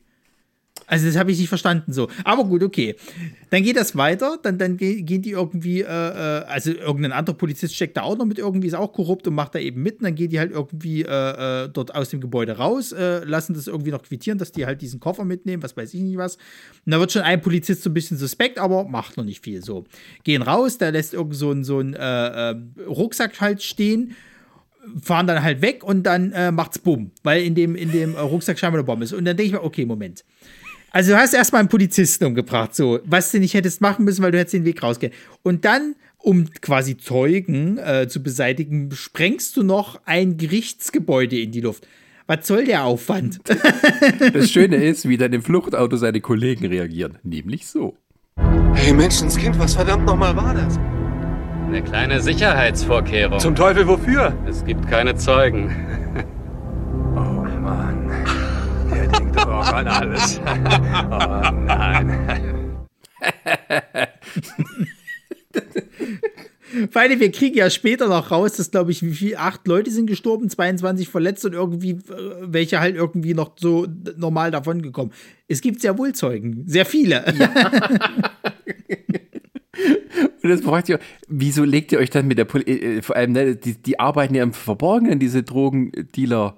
Also 0.93 1.07
das 1.07 1.17
habe 1.17 1.31
ich 1.31 1.39
nicht 1.39 1.49
verstanden 1.49 1.91
so. 1.91 2.07
Aber 2.23 2.43
gut, 2.43 2.61
okay. 2.61 2.95
Dann 3.49 3.63
geht 3.63 3.77
das 3.77 3.95
weiter, 3.95 4.37
dann, 4.43 4.59
dann 4.59 4.77
ge- 4.77 5.01
gehen 5.01 5.23
die 5.23 5.31
irgendwie, 5.31 5.81
äh, 5.81 5.85
äh, 5.85 6.43
also 6.45 6.69
irgendein 6.71 7.11
anderer 7.11 7.35
Polizist 7.35 7.73
steckt 7.75 7.97
da 7.97 8.03
auch 8.03 8.15
noch 8.15 8.25
mit 8.25 8.37
irgendwie, 8.37 8.67
ist 8.67 8.75
auch 8.75 8.93
korrupt 8.93 9.27
und 9.27 9.33
macht 9.33 9.55
da 9.55 9.59
eben 9.59 9.81
mit. 9.81 9.97
Und 9.97 10.03
dann 10.03 10.13
gehen 10.13 10.29
die 10.29 10.37
halt 10.39 10.51
irgendwie 10.51 11.01
äh, 11.01 11.63
äh, 11.65 11.69
dort 11.73 11.95
aus 11.95 12.09
dem 12.09 12.21
Gebäude 12.21 12.57
raus, 12.57 12.91
äh, 12.91 13.23
lassen 13.25 13.55
das 13.55 13.65
irgendwie 13.65 13.89
noch 13.89 14.03
quittieren, 14.03 14.37
dass 14.37 14.51
die 14.51 14.67
halt 14.67 14.83
diesen 14.83 14.99
Koffer 14.99 15.25
mitnehmen, 15.25 15.63
was 15.63 15.75
weiß 15.75 15.95
ich 15.95 16.01
nicht 16.01 16.17
was. 16.17 16.35
Und 16.85 16.91
da 16.91 16.99
wird 16.99 17.11
schon 17.11 17.23
ein 17.23 17.41
Polizist 17.41 17.81
so 17.81 17.89
ein 17.89 17.95
bisschen 17.95 18.19
suspekt, 18.19 18.59
aber 18.59 18.83
macht 18.83 19.17
noch 19.17 19.25
nicht 19.25 19.43
viel 19.43 19.63
so. 19.63 19.85
Gehen 20.23 20.43
raus, 20.43 20.77
da 20.77 20.89
lässt 20.89 21.15
irgend 21.15 21.35
so 21.35 21.51
ein, 21.51 21.63
so 21.63 21.79
ein 21.79 21.95
äh, 21.95 22.55
Rucksack 22.87 23.41
halt 23.41 23.63
stehen 23.63 24.15
fahren 25.01 25.27
dann 25.27 25.41
halt 25.41 25.61
weg 25.61 25.81
und 25.81 26.03
dann 26.03 26.33
äh, 26.33 26.51
macht's 26.51 26.77
bumm, 26.77 27.11
weil 27.23 27.41
in 27.43 27.55
dem, 27.55 27.73
in 27.73 27.89
dem 27.93 28.15
Rucksack 28.15 28.59
scheinbar 28.59 28.79
eine 28.79 28.85
Bombe 28.85 29.05
ist. 29.05 29.13
Und 29.13 29.23
dann 29.23 29.37
denke 29.37 29.47
ich 29.47 29.53
mir, 29.53 29.63
okay, 29.63 29.85
Moment. 29.85 30.25
Also 30.95 31.13
du 31.13 31.17
hast 31.17 31.33
erstmal 31.33 31.61
einen 31.61 31.69
Polizisten 31.69 32.23
umgebracht, 32.23 32.75
so, 32.75 32.99
was 33.03 33.31
du 33.31 33.39
nicht 33.39 33.55
hättest 33.55 33.81
machen 33.81 34.05
müssen, 34.05 34.21
weil 34.21 34.31
du 34.31 34.37
hättest 34.37 34.53
den 34.53 34.63
Weg 34.63 34.83
rausgehen. 34.83 35.11
Und 35.41 35.65
dann, 35.65 35.95
um 36.19 36.51
quasi 36.61 36.97
Zeugen 36.97 37.79
äh, 37.79 38.07
zu 38.07 38.21
beseitigen, 38.21 38.91
sprengst 38.91 39.57
du 39.57 39.63
noch 39.63 40.01
ein 40.05 40.37
Gerichtsgebäude 40.37 41.39
in 41.39 41.51
die 41.51 41.61
Luft. 41.61 41.87
Was 42.27 42.45
soll 42.45 42.65
der 42.65 42.83
Aufwand? 42.83 43.39
das 44.33 44.51
Schöne 44.51 44.75
ist, 44.75 45.09
wie 45.09 45.17
dann 45.17 45.33
im 45.33 45.41
Fluchtauto 45.41 45.97
seine 45.97 46.21
Kollegen 46.21 46.67
reagieren. 46.67 47.17
Nämlich 47.23 47.65
so. 47.65 47.97
Hey 48.75 48.93
Menschenskind, 48.93 49.57
was 49.57 49.73
verdammt 49.73 50.05
nochmal 50.05 50.35
war 50.35 50.53
das? 50.53 50.77
Eine 51.67 51.81
kleine 51.81 52.21
Sicherheitsvorkehrung. 52.21 53.39
Zum 53.39 53.55
Teufel 53.55 53.87
wofür? 53.87 54.37
es 54.47 54.63
gibt 54.63 54.87
keine 54.87 55.15
Zeugen. 55.15 55.75
Auch 59.53 59.73
an 59.73 59.87
alles. 59.87 60.39
Oh 61.11 61.51
nein. 61.65 62.87
Vor 66.89 67.01
allem, 67.01 67.19
wir 67.19 67.31
kriegen 67.31 67.55
ja 67.55 67.69
später 67.69 68.07
noch 68.07 68.31
raus, 68.31 68.53
dass, 68.53 68.71
glaube 68.71 68.91
ich, 68.91 69.03
wie 69.03 69.13
viel, 69.13 69.35
acht 69.35 69.67
Leute 69.67 69.91
sind 69.91 70.07
gestorben, 70.07 70.49
22 70.49 71.07
verletzt 71.07 71.45
und 71.45 71.53
irgendwie, 71.53 71.91
äh, 71.91 72.01
welche 72.41 72.79
halt 72.79 72.95
irgendwie 72.95 73.35
noch 73.35 73.51
so 73.57 73.85
normal 74.17 74.49
davon 74.49 74.81
gekommen. 74.81 75.11
Es 75.47 75.61
gibt 75.61 75.81
sehr 75.81 75.99
wohl 75.99 76.13
Zeugen, 76.13 76.63
sehr 76.65 76.85
viele. 76.85 77.23
Und 80.41 80.49
das 80.49 80.61
fragt 80.61 80.89
ihr, 80.89 80.99
wieso 81.27 81.63
legt 81.63 81.91
ihr 81.93 81.99
euch 81.99 82.09
dann 82.09 82.27
mit 82.27 82.37
der 82.37 82.45
Polizei, 82.45 83.01
vor 83.01 83.15
allem, 83.15 83.31
ne, 83.31 83.55
die, 83.55 83.81
die 83.81 83.99
arbeiten 83.99 84.35
ja 84.35 84.43
im 84.43 84.51
Verborgenen, 84.51 85.19
diese 85.19 85.41
Drogendealer. 85.41 86.57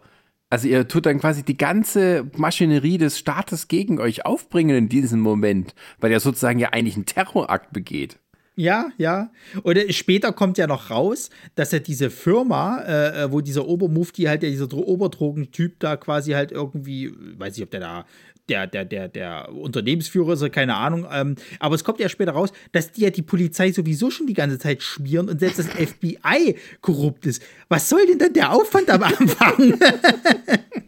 Also 0.56 0.70
ihr 0.70 0.88
tut 0.88 1.06
dann 1.06 1.20
quasi 1.20 1.44
die 1.44 1.58
ganze 1.58 2.32
Maschinerie 2.38 2.98
des 2.98 3.20
Staates 3.20 3.68
gegen 3.68 4.00
euch 4.00 4.26
aufbringen 4.26 4.78
in 4.78 4.88
diesem 4.88 5.20
Moment, 5.20 5.76
weil 6.00 6.14
er 6.14 6.22
sozusagen 6.22 6.60
ja 6.60 6.70
eigentlich 6.70 6.96
einen 6.96 7.06
Terrorakt 7.06 7.74
begeht. 7.74 8.20
Ja, 8.56 8.88
ja. 8.98 9.32
Oder 9.64 9.92
später 9.92 10.32
kommt 10.32 10.58
ja 10.58 10.66
noch 10.66 10.92
raus, 10.92 11.30
dass 11.56 11.74
er 11.74 11.82
diese 11.82 12.10
Firma, 12.10 12.80
äh, 12.88 13.24
äh, 13.24 13.32
wo 13.34 13.42
dieser 13.42 13.68
Obermufti 13.68 14.24
halt, 14.24 14.44
der 14.44 14.50
dieser 14.50 14.68
Dro 14.68 14.88
Oberdrogentyp 14.88 15.78
da 15.82 15.98
quasi 15.98 16.32
halt 16.32 16.54
irgendwie, 16.54 17.12
weiß 17.38 17.58
ich, 17.58 17.64
ob 17.64 17.72
der 17.72 17.82
da 17.82 18.06
der, 18.50 18.68
der, 18.68 18.86
der, 18.86 19.08
der 19.08 19.52
Unternehmensführer 19.54 20.34
ist, 20.34 20.42
oder 20.42 20.50
keine 20.50 20.76
Ahnung. 20.76 21.08
Ähm, 21.12 21.36
aber 21.60 21.76
es 21.76 21.84
kommt 21.84 22.00
ja 22.00 22.10
später 22.10 22.34
raus, 22.34 22.52
dass 22.72 22.92
die 22.92 23.02
ja 23.02 23.10
die 23.10 23.22
Polizei 23.22 23.72
sowieso 23.72 24.12
schon 24.12 24.28
die 24.28 24.34
ganze 24.34 24.60
Zeit 24.60 24.84
schmieren 24.84 25.30
und 25.30 25.40
selbst 25.40 25.60
das 25.60 25.68
FBI 25.70 26.56
korrupt 26.82 27.26
ist. 27.26 27.42
Was 27.70 27.90
soll 27.90 28.06
denn 28.06 28.20
dann 28.20 28.34
der 28.34 28.52
Aufwand 28.52 28.90
am 28.90 29.04
Anfang? 29.04 29.80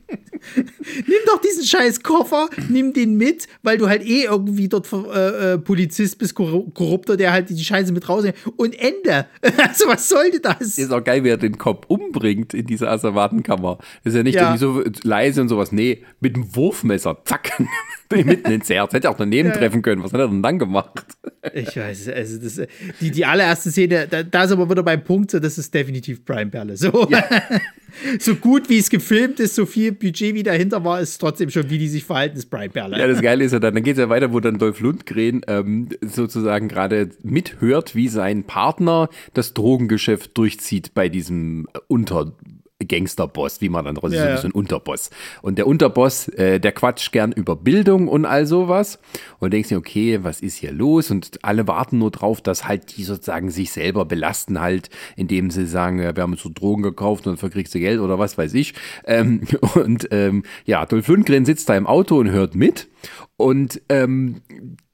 nimm 0.55 1.19
doch 1.25 1.41
diesen 1.41 1.63
scheiß 1.65 2.01
Koffer, 2.03 2.49
nimm 2.69 2.93
den 2.93 3.15
mit, 3.17 3.47
weil 3.63 3.77
du 3.77 3.87
halt 3.89 4.03
eh 4.05 4.23
irgendwie 4.23 4.67
dort 4.69 4.87
äh, 4.93 5.53
äh, 5.53 5.57
Polizist 5.57 6.17
bist, 6.17 6.35
Korru- 6.35 6.71
Korrupter, 6.73 7.17
der 7.17 7.31
halt 7.31 7.49
die 7.49 7.63
Scheiße 7.63 7.91
mit 7.93 8.07
rausnimmt. 8.07 8.35
Und 8.55 8.75
Ende. 8.79 9.25
Also 9.57 9.87
was 9.87 10.07
sollte 10.09 10.39
das? 10.39 10.77
Ist 10.77 10.91
auch 10.91 11.03
geil, 11.03 11.23
wie 11.23 11.29
er 11.29 11.37
den 11.37 11.57
Kopf 11.57 11.85
umbringt 11.87 12.53
in 12.53 12.65
dieser 12.65 12.89
Asservatenkammer. 12.91 13.77
Das 14.03 14.13
ist 14.13 14.17
ja 14.17 14.23
nicht 14.23 14.35
Ja. 14.35 14.53
irgendwie 14.55 14.59
so 14.59 14.83
leise 15.07 15.41
und 15.41 15.49
sowas. 15.49 15.71
Nee, 15.71 16.03
mit 16.19 16.35
dem 16.35 16.55
Wurfmesser, 16.55 17.17
zack, 17.25 17.51
mitten 18.13 18.51
ins 18.51 18.69
Herz. 18.69 18.93
Hätte 18.93 19.09
auch 19.09 19.17
daneben 19.17 19.51
treffen 19.51 19.81
können. 19.81 20.03
Was 20.03 20.13
hat 20.13 20.19
er 20.21 20.27
denn 20.27 20.41
dann 20.43 20.59
gemacht? 20.59 21.05
Ich 21.53 21.75
weiß, 21.75 22.09
also 22.09 22.37
das, 22.39 22.61
die, 23.01 23.11
die 23.11 23.25
allererste 23.25 23.71
Szene, 23.71 24.07
da, 24.09 24.23
da 24.23 24.43
ist 24.43 24.51
aber 24.51 24.69
wieder 24.69 24.83
beim 24.83 25.03
Punkt, 25.03 25.31
so, 25.31 25.39
das 25.39 25.57
ist 25.57 25.73
definitiv 25.73 26.23
Prime 26.25 26.47
Perle. 26.51 26.75
So, 26.77 26.91
so 28.19 28.35
gut 28.35 28.69
wie 28.69 28.77
es 28.77 28.89
gefilmt 28.89 29.39
ist, 29.39 29.55
so 29.55 29.65
viel 29.65 29.91
Budget 29.91 30.33
wie 30.33 30.43
dahinter 30.43 30.83
war, 30.83 31.01
ist 31.01 31.17
trotzdem 31.17 31.49
schon, 31.49 31.69
wie 31.69 31.77
die 31.77 31.87
sich 31.87 32.03
verhalten, 32.03 32.37
ist 32.37 32.49
Prime 32.49 32.69
Perle. 32.69 32.97
Ja, 32.99 33.07
das 33.07 33.21
Geile 33.21 33.43
ist 33.43 33.51
ja 33.51 33.59
dann, 33.59 33.73
dann 33.73 33.83
geht 33.83 33.93
es 33.93 33.99
ja 33.99 34.09
weiter, 34.09 34.33
wo 34.33 34.39
dann 34.39 34.57
Dolph 34.57 34.79
Lundgren 34.79 35.41
ähm, 35.47 35.89
sozusagen 36.01 36.67
gerade 36.67 37.09
mithört, 37.23 37.95
wie 37.95 38.07
sein 38.07 38.43
Partner 38.43 39.09
das 39.33 39.53
Drogengeschäft 39.53 40.37
durchzieht 40.37 40.93
bei 40.93 41.09
diesem 41.09 41.67
Unter 41.87 42.33
Gangsterboss, 42.85 43.61
wie 43.61 43.69
man 43.69 43.85
dann 43.85 43.97
raus 43.97 44.13
Ja, 44.13 44.37
so 44.37 44.43
ja. 44.43 44.43
ein 44.43 44.51
Unterboss. 44.51 45.09
Und 45.41 45.57
der 45.57 45.65
Unterboss, 45.65 46.27
äh, 46.29 46.59
der 46.59 46.71
quatscht 46.71 47.11
gern 47.11 47.31
über 47.31 47.55
Bildung 47.55 48.07
und 48.07 48.25
all 48.25 48.45
sowas. 48.45 48.99
Und 49.39 49.51
denkst 49.53 49.69
dir, 49.69 49.77
okay, 49.77 50.19
was 50.23 50.41
ist 50.41 50.57
hier 50.57 50.71
los? 50.71 51.09
Und 51.09 51.43
alle 51.43 51.67
warten 51.67 51.97
nur 51.97 52.11
drauf, 52.11 52.41
dass 52.41 52.67
halt 52.67 52.95
die 52.95 53.03
sozusagen 53.03 53.49
sich 53.49 53.71
selber 53.71 54.05
belasten 54.05 54.59
halt, 54.59 54.89
indem 55.15 55.49
sie 55.49 55.65
sagen, 55.65 55.99
ja, 55.99 56.15
wir 56.15 56.23
haben 56.23 56.33
uns 56.33 56.43
so 56.43 56.49
Drogen 56.53 56.83
gekauft 56.83 57.25
und 57.25 57.33
dafür 57.33 57.49
kriegst 57.49 57.73
du 57.73 57.79
Geld 57.79 57.99
oder 57.99 58.19
was 58.19 58.37
weiß 58.37 58.53
ich. 58.53 58.73
Ähm, 59.05 59.41
und 59.75 60.07
ähm, 60.11 60.43
ja, 60.65 60.85
Dolph 60.85 61.07
Lundgren 61.07 61.45
sitzt 61.45 61.69
da 61.69 61.75
im 61.75 61.87
Auto 61.87 62.17
und 62.17 62.29
hört 62.29 62.53
mit 62.53 62.87
und 63.37 63.81
ähm, 63.89 64.41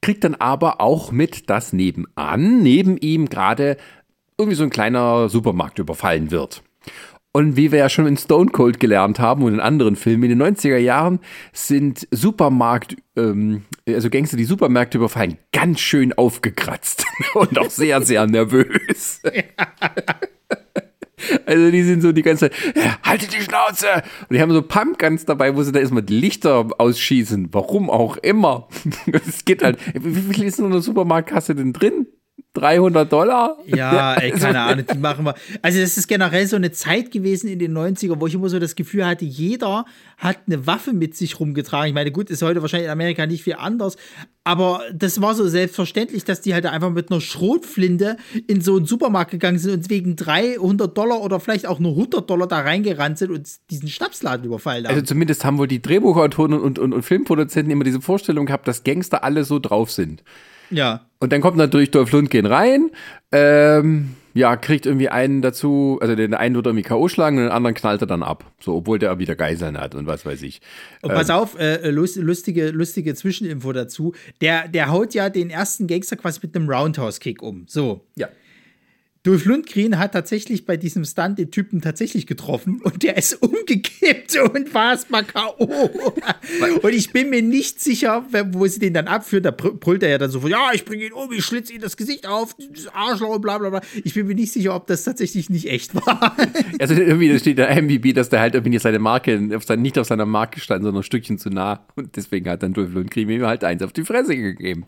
kriegt 0.00 0.24
dann 0.24 0.34
aber 0.34 0.80
auch 0.80 1.12
mit, 1.12 1.50
dass 1.50 1.74
nebenan, 1.74 2.62
neben 2.62 2.96
ihm 2.96 3.28
gerade 3.28 3.76
irgendwie 4.38 4.56
so 4.56 4.64
ein 4.64 4.70
kleiner 4.70 5.28
Supermarkt 5.28 5.78
überfallen 5.78 6.30
wird. 6.30 6.62
Und 7.36 7.56
wie 7.56 7.72
wir 7.72 7.80
ja 7.80 7.88
schon 7.88 8.06
in 8.06 8.16
Stone 8.16 8.52
Cold 8.52 8.78
gelernt 8.78 9.18
haben 9.18 9.42
und 9.42 9.54
in 9.54 9.60
anderen 9.60 9.96
Filmen, 9.96 10.30
in 10.30 10.38
den 10.38 10.56
90er 10.56 10.76
Jahren 10.76 11.18
sind 11.52 12.06
Supermarkt, 12.12 12.96
ähm, 13.16 13.64
also 13.88 14.08
Gangster, 14.08 14.36
die 14.36 14.44
Supermärkte 14.44 14.98
überfallen, 14.98 15.38
ganz 15.52 15.80
schön 15.80 16.12
aufgekratzt 16.12 17.04
und 17.34 17.58
auch 17.58 17.70
sehr, 17.70 18.02
sehr 18.02 18.26
nervös. 18.28 19.20
Also 21.46 21.70
die 21.70 21.82
sind 21.82 22.02
so 22.02 22.12
die 22.12 22.20
ganze 22.20 22.50
Zeit, 22.50 22.54
haltet 23.02 23.32
die 23.32 23.40
Schnauze! 23.40 23.86
Und 24.28 24.34
die 24.34 24.42
haben 24.42 24.52
so 24.52 24.60
Pumpguns 24.60 25.24
dabei, 25.24 25.56
wo 25.56 25.62
sie 25.62 25.72
da 25.72 25.80
erstmal 25.80 26.02
die 26.02 26.18
Lichter 26.18 26.68
ausschießen. 26.76 27.48
Warum 27.52 27.88
auch 27.88 28.18
immer. 28.18 28.68
Es 29.26 29.46
geht 29.46 29.62
halt, 29.62 29.78
wie 29.94 30.28
wie 30.28 30.34
viel 30.34 30.44
ist 30.44 30.58
in 30.58 30.66
einer 30.66 30.82
Supermarktkasse 30.82 31.54
denn 31.54 31.72
drin? 31.72 32.08
300 32.54 33.12
Dollar? 33.12 33.58
Ja, 33.66 34.14
ey, 34.20 34.30
keine 34.32 34.60
Ahnung, 34.60 34.86
die 34.92 34.98
machen 34.98 35.24
wir. 35.24 35.34
Also, 35.62 35.80
das 35.80 35.96
ist 35.98 36.08
generell 36.08 36.46
so 36.46 36.56
eine 36.56 36.72
Zeit 36.72 37.10
gewesen 37.10 37.48
in 37.48 37.58
den 37.58 37.76
90er, 37.76 38.18
wo 38.18 38.26
ich 38.26 38.34
immer 38.34 38.48
so 38.48 38.58
das 38.58 38.74
Gefühl 38.74 39.06
hatte, 39.06 39.24
jeder 39.24 39.84
hat 40.16 40.38
eine 40.46 40.66
Waffe 40.66 40.92
mit 40.92 41.16
sich 41.16 41.38
rumgetragen. 41.38 41.88
Ich 41.88 41.94
meine, 41.94 42.12
gut, 42.12 42.30
ist 42.30 42.42
heute 42.42 42.62
wahrscheinlich 42.62 42.86
in 42.86 42.92
Amerika 42.92 43.26
nicht 43.26 43.42
viel 43.42 43.54
anders, 43.54 43.96
aber 44.44 44.82
das 44.92 45.20
war 45.22 45.34
so 45.34 45.48
selbstverständlich, 45.48 46.24
dass 46.24 46.42
die 46.42 46.52
halt 46.52 46.66
einfach 46.66 46.90
mit 46.90 47.10
einer 47.10 47.20
Schrotflinte 47.20 48.18
in 48.46 48.60
so 48.60 48.76
einen 48.76 48.86
Supermarkt 48.86 49.30
gegangen 49.30 49.58
sind 49.58 49.72
und 49.72 49.90
wegen 49.90 50.16
300 50.16 50.96
Dollar 50.96 51.22
oder 51.22 51.40
vielleicht 51.40 51.66
auch 51.66 51.78
nur 51.78 51.92
100 51.92 52.28
Dollar 52.28 52.46
da 52.46 52.60
reingerannt 52.60 53.18
sind 53.18 53.30
und 53.30 53.48
diesen 53.70 53.88
Schnapsladen 53.88 54.44
überfallen 54.44 54.84
haben. 54.84 54.94
Also 54.94 55.04
zumindest 55.04 55.44
haben 55.44 55.56
wohl 55.58 55.66
die 55.66 55.80
Drehbuchautoren 55.80 56.52
und, 56.52 56.78
und, 56.78 56.92
und 56.92 57.02
Filmproduzenten 57.02 57.72
immer 57.72 57.84
diese 57.84 58.02
Vorstellung 58.02 58.46
gehabt, 58.46 58.68
dass 58.68 58.84
Gangster 58.84 59.24
alle 59.24 59.44
so 59.44 59.58
drauf 59.58 59.90
sind. 59.90 60.22
Ja. 60.70 61.06
Und 61.20 61.32
dann 61.32 61.40
kommt 61.40 61.56
natürlich 61.56 61.90
Dolph 61.90 62.12
Lundgren 62.12 62.44
rein, 62.46 62.90
ähm, 63.32 64.10
ja, 64.34 64.56
kriegt 64.56 64.84
irgendwie 64.84 65.08
einen 65.08 65.42
dazu, 65.42 65.98
also 66.02 66.14
den 66.16 66.34
einen 66.34 66.54
wird 66.56 66.66
irgendwie 66.66 66.82
K.O. 66.82 67.08
schlagen 67.08 67.36
und 67.38 67.44
den 67.44 67.52
anderen 67.52 67.74
knallt 67.74 68.00
er 68.02 68.06
dann 68.08 68.22
ab. 68.22 68.44
So, 68.60 68.74
obwohl 68.74 68.98
der 68.98 69.18
wieder 69.20 69.36
Geiseln 69.36 69.78
hat 69.78 69.94
und 69.94 70.06
was 70.08 70.26
weiß 70.26 70.42
ich. 70.42 70.60
Und 71.02 71.12
pass 71.12 71.30
auf, 71.30 71.58
äh, 71.58 71.88
lust- 71.90 72.16
lustige, 72.16 72.70
lustige 72.70 73.14
Zwischeninfo 73.14 73.72
dazu. 73.72 74.12
Der, 74.40 74.66
der 74.68 74.90
haut 74.90 75.14
ja 75.14 75.30
den 75.30 75.50
ersten 75.50 75.86
Gangster 75.86 76.16
quasi 76.16 76.40
mit 76.42 76.54
einem 76.56 76.68
Roundhouse-Kick 76.68 77.42
um. 77.42 77.64
So. 77.68 78.04
Ja. 78.16 78.28
Dolph 79.24 79.46
Lundgren 79.46 79.98
hat 79.98 80.12
tatsächlich 80.12 80.66
bei 80.66 80.76
diesem 80.76 81.02
Stunt 81.06 81.38
den 81.38 81.50
Typen 81.50 81.80
tatsächlich 81.80 82.26
getroffen 82.26 82.82
und 82.84 83.02
der 83.02 83.16
ist 83.16 83.32
umgekippt 83.42 84.36
und 84.38 84.74
war 84.74 84.90
erstmal 84.92 85.24
K.O. 85.24 85.64
und 86.82 86.92
ich 86.94 87.10
bin 87.10 87.30
mir 87.30 87.40
nicht 87.40 87.80
sicher, 87.80 88.26
wo 88.52 88.66
sie 88.66 88.80
den 88.80 88.92
dann 88.92 89.06
abführen. 89.06 89.42
Da 89.42 89.48
brü- 89.50 89.78
brüllt 89.78 90.02
er 90.02 90.10
ja 90.10 90.18
dann 90.18 90.30
so: 90.30 90.40
von, 90.40 90.50
Ja, 90.50 90.72
ich 90.74 90.84
bringe 90.84 91.06
ihn 91.06 91.14
um, 91.14 91.32
ich 91.32 91.42
schlitze 91.42 91.72
ihm 91.72 91.80
das 91.80 91.96
Gesicht 91.96 92.26
auf, 92.28 92.54
dieses 92.54 92.88
Arschloch 92.88 93.36
und 93.36 93.40
bla 93.40 93.56
bla 93.56 93.70
bla. 93.70 93.80
Ich 94.04 94.12
bin 94.12 94.26
mir 94.26 94.34
nicht 94.34 94.52
sicher, 94.52 94.74
ob 94.76 94.86
das 94.88 95.04
tatsächlich 95.04 95.48
nicht 95.48 95.68
echt 95.70 95.94
war. 95.94 96.36
Also 96.78 96.94
irgendwie 96.94 97.32
da 97.32 97.38
steht 97.38 97.56
der 97.58 97.82
MVB, 97.82 98.14
dass 98.14 98.28
der 98.28 98.40
halt 98.40 98.54
irgendwie 98.54 98.78
seine 98.78 98.98
Marke, 98.98 99.50
auf 99.54 99.64
sein, 99.64 99.80
nicht 99.80 99.98
auf 99.98 100.06
seiner 100.06 100.26
Marke 100.26 100.60
stand, 100.60 100.82
sondern 100.82 101.00
ein 101.00 101.04
Stückchen 101.04 101.38
zu 101.38 101.48
nah. 101.48 101.86
Und 101.96 102.16
deswegen 102.16 102.48
hat 102.50 102.62
dann 102.62 102.74
Dolph 102.74 102.92
Lundgren 102.92 103.30
ihm 103.30 103.46
halt 103.46 103.64
eins 103.64 103.82
auf 103.82 103.92
die 103.92 104.04
Fresse 104.04 104.36
gegeben. 104.36 104.84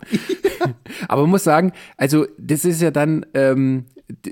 Aber 1.08 1.22
man 1.22 1.30
muss 1.30 1.44
sagen, 1.44 1.72
also 1.96 2.26
das 2.38 2.64
ist 2.66 2.82
ja 2.82 2.90
dann, 2.90 3.24
ähm, 3.34 3.84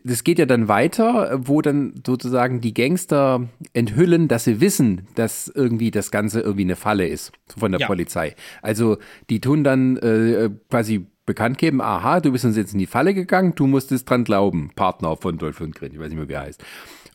das 0.05 0.23
geht 0.23 0.39
ja 0.39 0.47
dann 0.47 0.69
weiter, 0.69 1.41
wo 1.43 1.61
dann 1.61 1.95
sozusagen 2.07 2.61
die 2.61 2.75
Gangster 2.75 3.49
enthüllen, 3.73 4.29
dass 4.29 4.45
sie 4.45 4.61
wissen, 4.61 5.09
dass 5.17 5.49
irgendwie 5.49 5.91
das 5.91 6.11
Ganze 6.11 6.41
irgendwie 6.41 6.63
eine 6.63 6.77
Falle 6.77 7.09
ist 7.09 7.33
von 7.57 7.73
der 7.73 7.81
Ja. 7.81 7.87
Polizei. 7.87 8.35
Also 8.63 8.99
die 9.31 9.41
tun 9.41 9.65
dann 9.65 9.97
äh, 9.97 10.51
quasi 10.71 11.07
bekannt 11.27 11.59
geben, 11.59 11.81
aha, 11.81 12.21
du 12.21 12.33
bist 12.33 12.45
uns 12.45 12.57
jetzt 12.57 12.73
in 12.73 12.79
die 12.79 12.87
Falle 12.87 13.15
gegangen, 13.15 13.55
du 13.57 13.67
musstest 13.67 14.09
dran 14.09 14.25
glauben, 14.25 14.71
Partner 14.77 15.17
von 15.17 15.39
Dolph 15.39 15.59
Lundgren, 15.61 15.93
ich 15.93 15.99
weiß 15.99 16.09
nicht 16.09 16.19
mehr, 16.19 16.29
wie 16.29 16.35
er 16.35 16.43
heißt. 16.43 16.63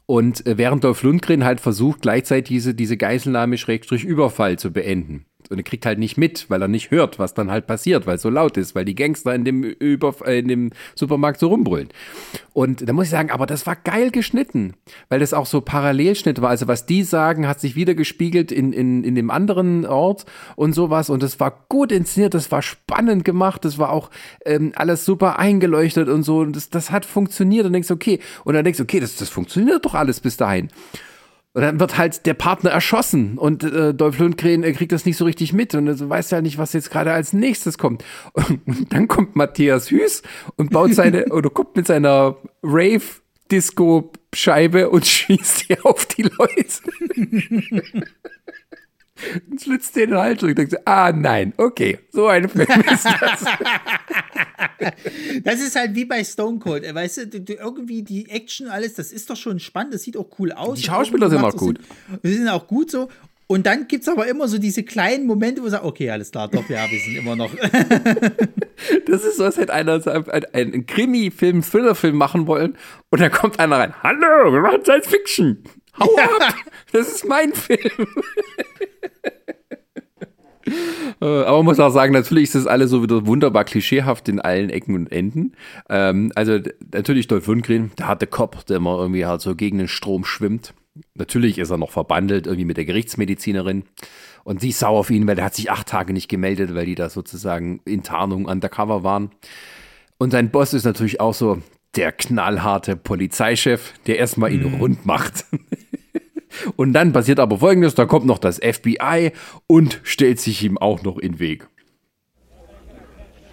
Und 0.05 0.45
äh, 0.47 0.57
während 0.57 0.83
Dolph 0.83 1.03
Lundgren 1.03 1.45
halt 1.45 1.59
versucht, 1.61 2.01
gleichzeitig 2.01 2.47
diese, 2.49 2.73
diese 2.73 2.97
Geiselnahme 2.97 3.57
Schrägstrich 3.57 4.03
Überfall 4.03 4.57
zu 4.57 4.73
beenden. 4.73 5.25
Und 5.49 5.57
er 5.57 5.63
kriegt 5.63 5.85
halt 5.85 5.97
nicht 5.97 6.17
mit, 6.17 6.49
weil 6.49 6.61
er 6.61 6.67
nicht 6.67 6.91
hört, 6.91 7.17
was 7.17 7.33
dann 7.33 7.49
halt 7.49 7.65
passiert, 7.65 8.05
weil 8.05 8.17
es 8.17 8.21
so 8.21 8.29
laut 8.29 8.57
ist, 8.57 8.75
weil 8.75 8.85
die 8.85 8.93
Gangster 8.93 9.33
in 9.33 9.45
dem, 9.45 9.63
Über 9.63 10.13
äh, 10.25 10.39
in 10.39 10.47
dem 10.47 10.71
Supermarkt 10.95 11.39
so 11.39 11.47
rumbrüllen. 11.47 11.89
Und 12.53 12.87
da 12.87 12.93
muss 12.93 13.05
ich 13.05 13.09
sagen, 13.09 13.31
aber 13.31 13.45
das 13.45 13.65
war 13.65 13.77
geil 13.77 14.11
geschnitten, 14.11 14.73
weil 15.07 15.21
das 15.21 15.33
auch 15.33 15.45
so 15.45 15.61
Parallelschnitt 15.61 16.41
war. 16.41 16.49
Also 16.49 16.67
was 16.67 16.85
die 16.85 17.03
sagen, 17.03 17.47
hat 17.47 17.61
sich 17.61 17.75
wieder 17.75 17.95
gespiegelt 17.95 18.51
in, 18.51 18.73
in, 18.73 19.03
in 19.03 19.15
dem 19.15 19.31
anderen 19.31 19.85
Ort 19.85 20.25
und 20.55 20.73
sowas. 20.73 21.09
Und 21.09 21.23
das 21.23 21.39
war 21.39 21.65
gut 21.69 21.91
inszeniert, 21.93 22.33
das 22.33 22.51
war 22.51 22.61
spannend 22.61 23.23
gemacht, 23.23 23.63
das 23.63 23.79
war 23.79 23.91
auch 23.91 24.11
ähm, 24.45 24.73
alles 24.75 25.05
super 25.05 25.39
eingeleuchtet 25.39 26.09
und 26.09 26.23
so. 26.23 26.39
Und 26.39 26.55
das, 26.55 26.69
das 26.69 26.91
hat 26.91 27.05
funktioniert. 27.05 27.65
Und 27.65 27.73
denkst, 27.73 27.87
du, 27.87 27.93
okay, 27.93 28.19
und 28.43 28.53
dann 28.53 28.65
denkst 28.65 28.77
du, 28.77 28.83
okay, 28.83 28.99
das, 28.99 29.15
das 29.15 29.29
funktioniert 29.29 29.85
doch 29.85 29.95
alles 29.95 30.19
bis 30.19 30.37
dahin. 30.37 30.69
Und 31.53 31.63
dann 31.63 31.79
wird 31.79 31.97
halt 31.97 32.27
der 32.27 32.35
Partner 32.35 32.69
erschossen 32.69 33.37
und 33.39 33.63
äh, 33.63 33.93
Dolph 33.93 34.19
Lundgren 34.19 34.63
äh, 34.63 34.71
kriegt 34.71 34.91
das 34.91 35.05
nicht 35.05 35.17
so 35.17 35.25
richtig 35.25 35.51
mit 35.51 35.73
und 35.73 35.87
also 35.87 36.07
weiß 36.07 36.29
ja 36.29 36.41
nicht, 36.41 36.59
was 36.59 36.73
jetzt 36.73 36.91
gerade 36.91 37.11
als 37.11 37.33
nächstes 37.33 37.79
kommt. 37.79 38.05
Und, 38.33 38.93
dann 38.93 39.07
kommt 39.07 39.35
Matthias 39.35 39.89
Hüß 39.89 40.21
und 40.57 40.71
baut 40.71 40.93
seine 40.93 41.25
oder 41.31 41.49
guckt 41.49 41.75
mit 41.75 41.87
seiner 41.87 42.37
Rave 42.61 43.01
Disco 43.51 44.11
Scheibe 44.33 44.89
und 44.89 45.05
schießt 45.07 45.69
die 45.69 45.79
auf 45.81 46.05
die 46.05 46.23
Leute. 46.23 47.93
und 49.51 49.61
schlitzt 49.61 49.95
den 49.95 50.13
halt 50.15 50.43
und 50.43 50.57
denkt 50.57 50.71
so, 50.71 50.77
ah 50.85 51.11
nein, 51.11 51.53
okay, 51.57 51.99
so 52.11 52.27
ein 52.27 52.49
Film 52.49 52.67
ist 52.91 53.05
das. 53.05 53.45
Das 55.43 55.59
ist 55.61 55.75
halt 55.75 55.95
wie 55.95 56.05
bei 56.05 56.23
Stone 56.23 56.59
Cold. 56.59 56.83
äh, 56.83 56.95
Weißt 56.95 57.17
du, 57.17 57.53
irgendwie 57.53 58.01
die 58.01 58.29
Action, 58.29 58.67
alles, 58.67 58.93
das 58.93 59.11
ist 59.11 59.29
doch 59.29 59.35
schon 59.35 59.59
spannend, 59.59 59.93
das 59.93 60.03
sieht 60.03 60.15
auch 60.15 60.27
cool 60.39 60.51
aus. 60.51 60.79
Die 60.79 60.85
Schauspieler 60.85 61.29
sind 61.29 61.43
auch 61.43 61.55
gut. 61.55 61.79
Die 62.23 62.33
sind 62.33 62.47
auch 62.47 62.65
gut 62.67 62.91
so. 62.91 63.09
Und 63.47 63.65
dann 63.65 63.87
gibt 63.87 64.03
es 64.03 64.09
aber 64.09 64.27
immer 64.27 64.47
so 64.47 64.59
diese 64.59 64.83
kleinen 64.83 65.25
Momente, 65.25 65.61
wo 65.61 65.65
du 65.65 65.71
sagst, 65.71 65.85
okay, 65.85 66.11
alles 66.11 66.31
klar, 66.31 66.47
doch, 66.49 66.69
ja, 66.69 66.85
wir 66.89 66.99
sind 66.99 67.15
immer 67.17 67.35
noch. 67.35 67.51
Das 69.05 69.25
ist 69.25 69.37
so, 69.37 69.43
als 69.43 69.57
hätte 69.57 69.73
einer 69.73 70.01
einen 70.53 70.85
Krimi-Film, 70.85 71.61
Thriller-Film 71.63 72.15
machen 72.15 72.47
wollen 72.47 72.77
und 73.09 73.19
dann 73.19 73.29
kommt 73.31 73.59
einer 73.59 73.77
rein. 73.77 73.93
Hallo, 74.01 74.53
wir 74.53 74.61
machen 74.61 74.83
Science 74.85 75.07
Fiction. 75.07 75.63
Hau 75.99 76.15
ab! 76.17 76.55
Das 76.91 77.07
ist 77.07 77.27
mein 77.27 77.53
Film. 77.53 78.07
Äh, 81.21 81.25
Aber 81.25 81.57
man 81.57 81.65
muss 81.65 81.79
auch 81.79 81.89
sagen, 81.89 82.13
natürlich 82.13 82.45
ist 82.45 82.55
das 82.55 82.67
alles 82.67 82.91
so 82.91 83.01
wieder 83.01 83.25
wunderbar 83.25 83.63
klischeehaft 83.63 84.29
in 84.29 84.39
allen 84.39 84.69
Ecken 84.69 84.95
und 84.95 85.11
Enden. 85.11 85.53
Ähm, 85.89 86.31
also 86.35 86.59
natürlich 86.93 87.27
Dolph 87.27 87.47
Lundgren, 87.47 87.91
der 87.97 88.07
harte 88.07 88.27
Kopf, 88.27 88.63
der 88.65 88.77
immer 88.77 88.97
irgendwie 88.99 89.25
halt 89.25 89.41
so 89.41 89.55
gegen 89.55 89.79
den 89.79 89.87
Strom 89.87 90.25
schwimmt. 90.25 90.73
Natürlich 91.15 91.57
ist 91.57 91.71
er 91.71 91.77
noch 91.77 91.91
verbandelt 91.91 92.45
irgendwie 92.45 92.65
mit 92.65 92.77
der 92.77 92.85
Gerichtsmedizinerin. 92.85 93.83
Und 94.43 94.61
sie 94.61 94.69
ist 94.69 94.79
sauer 94.79 94.99
auf 94.99 95.09
ihn, 95.09 95.27
weil 95.27 95.37
er 95.37 95.45
hat 95.45 95.55
sich 95.55 95.71
acht 95.71 95.87
Tage 95.87 96.13
nicht 96.13 96.29
gemeldet, 96.29 96.73
weil 96.75 96.85
die 96.85 96.95
da 96.95 97.09
sozusagen 97.09 97.81
in 97.85 98.03
Tarnung 98.03 98.45
undercover 98.45 99.03
waren. 99.03 99.31
Und 100.17 100.31
sein 100.31 100.51
Boss 100.51 100.73
ist 100.73 100.85
natürlich 100.85 101.19
auch 101.19 101.33
so 101.33 101.61
der 101.95 102.11
knallharte 102.11 102.95
Polizeichef, 102.95 103.93
der 104.05 104.17
erstmal 104.19 104.51
ihn 104.51 104.75
rund 104.79 105.05
macht. 105.05 105.45
Und 106.75 106.93
dann 106.93 107.13
passiert 107.13 107.39
aber 107.39 107.59
folgendes, 107.59 107.95
da 107.95 108.05
kommt 108.05 108.25
noch 108.25 108.39
das 108.39 108.57
FBI 108.57 109.31
und 109.67 110.01
stellt 110.03 110.39
sich 110.39 110.63
ihm 110.63 110.77
auch 110.79 111.03
noch 111.03 111.17
in 111.17 111.33
den 111.33 111.39
Weg. 111.39 111.67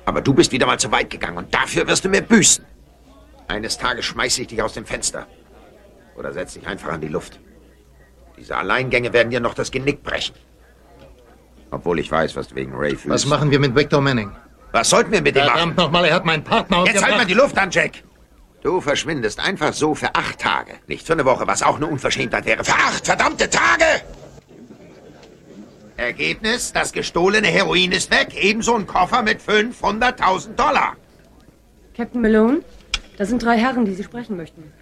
Aber 0.06 0.22
du 0.22 0.32
bist 0.32 0.50
wieder 0.50 0.66
mal 0.66 0.78
zu 0.78 0.90
weit 0.90 1.10
gegangen 1.10 1.36
und 1.36 1.52
dafür 1.52 1.86
wirst 1.86 2.04
du 2.04 2.08
mir 2.08 2.22
büßen. 2.22 2.64
Eines 3.48 3.76
Tages 3.76 4.06
schmeiße 4.06 4.42
ich 4.42 4.48
dich 4.48 4.62
aus 4.62 4.72
dem 4.72 4.86
Fenster. 4.86 5.26
Oder 6.16 6.32
setz 6.32 6.54
dich 6.54 6.66
einfach 6.66 6.88
an 6.88 7.00
die 7.00 7.08
Luft. 7.08 7.38
Diese 8.38 8.56
Alleingänge 8.56 9.12
werden 9.12 9.30
dir 9.30 9.40
noch 9.40 9.54
das 9.54 9.70
Genick 9.70 10.02
brechen. 10.02 10.34
Obwohl 11.70 11.98
ich 11.98 12.10
weiß, 12.10 12.36
was 12.36 12.48
du 12.48 12.54
wegen 12.54 12.72
Ray 12.74 12.90
fühlst. 12.90 13.08
Was 13.08 13.26
machen 13.26 13.50
wir 13.50 13.58
mit 13.58 13.74
Victor 13.74 14.00
Manning? 14.00 14.32
Was 14.72 14.90
sollten 14.90 15.12
wir 15.12 15.20
mit 15.20 15.36
dem 15.36 15.44
machen? 15.44 15.52
Verdammt 15.52 15.76
nochmal, 15.76 16.04
er 16.06 16.14
hat 16.14 16.24
meinen 16.24 16.44
Partner 16.44 16.84
Jetzt 16.86 17.04
halt 17.04 17.16
mal 17.16 17.26
die 17.26 17.34
Luft 17.34 17.58
an, 17.58 17.70
Jack! 17.70 18.02
Du 18.66 18.80
verschwindest 18.80 19.38
einfach 19.38 19.72
so 19.74 19.94
für 19.94 20.12
acht 20.16 20.40
Tage. 20.40 20.72
Nicht 20.88 21.06
für 21.06 21.12
eine 21.12 21.24
Woche, 21.24 21.46
was 21.46 21.62
auch 21.62 21.76
eine 21.76 21.86
Unverschämtheit 21.86 22.46
wäre. 22.46 22.64
Für 22.64 22.72
acht 22.72 23.06
verdammte 23.06 23.48
Tage! 23.48 23.84
Ergebnis, 25.96 26.72
das 26.72 26.90
gestohlene 26.90 27.46
Heroin 27.46 27.92
ist 27.92 28.10
weg. 28.10 28.34
Ebenso 28.34 28.74
ein 28.74 28.88
Koffer 28.88 29.22
mit 29.22 29.40
500.000 29.40 30.56
Dollar. 30.56 30.96
Captain 31.96 32.20
Malone, 32.20 32.62
da 33.16 33.24
sind 33.24 33.40
drei 33.40 33.56
Herren, 33.56 33.84
die 33.84 33.94
Sie 33.94 34.02
sprechen 34.02 34.36
möchten. 34.36 34.72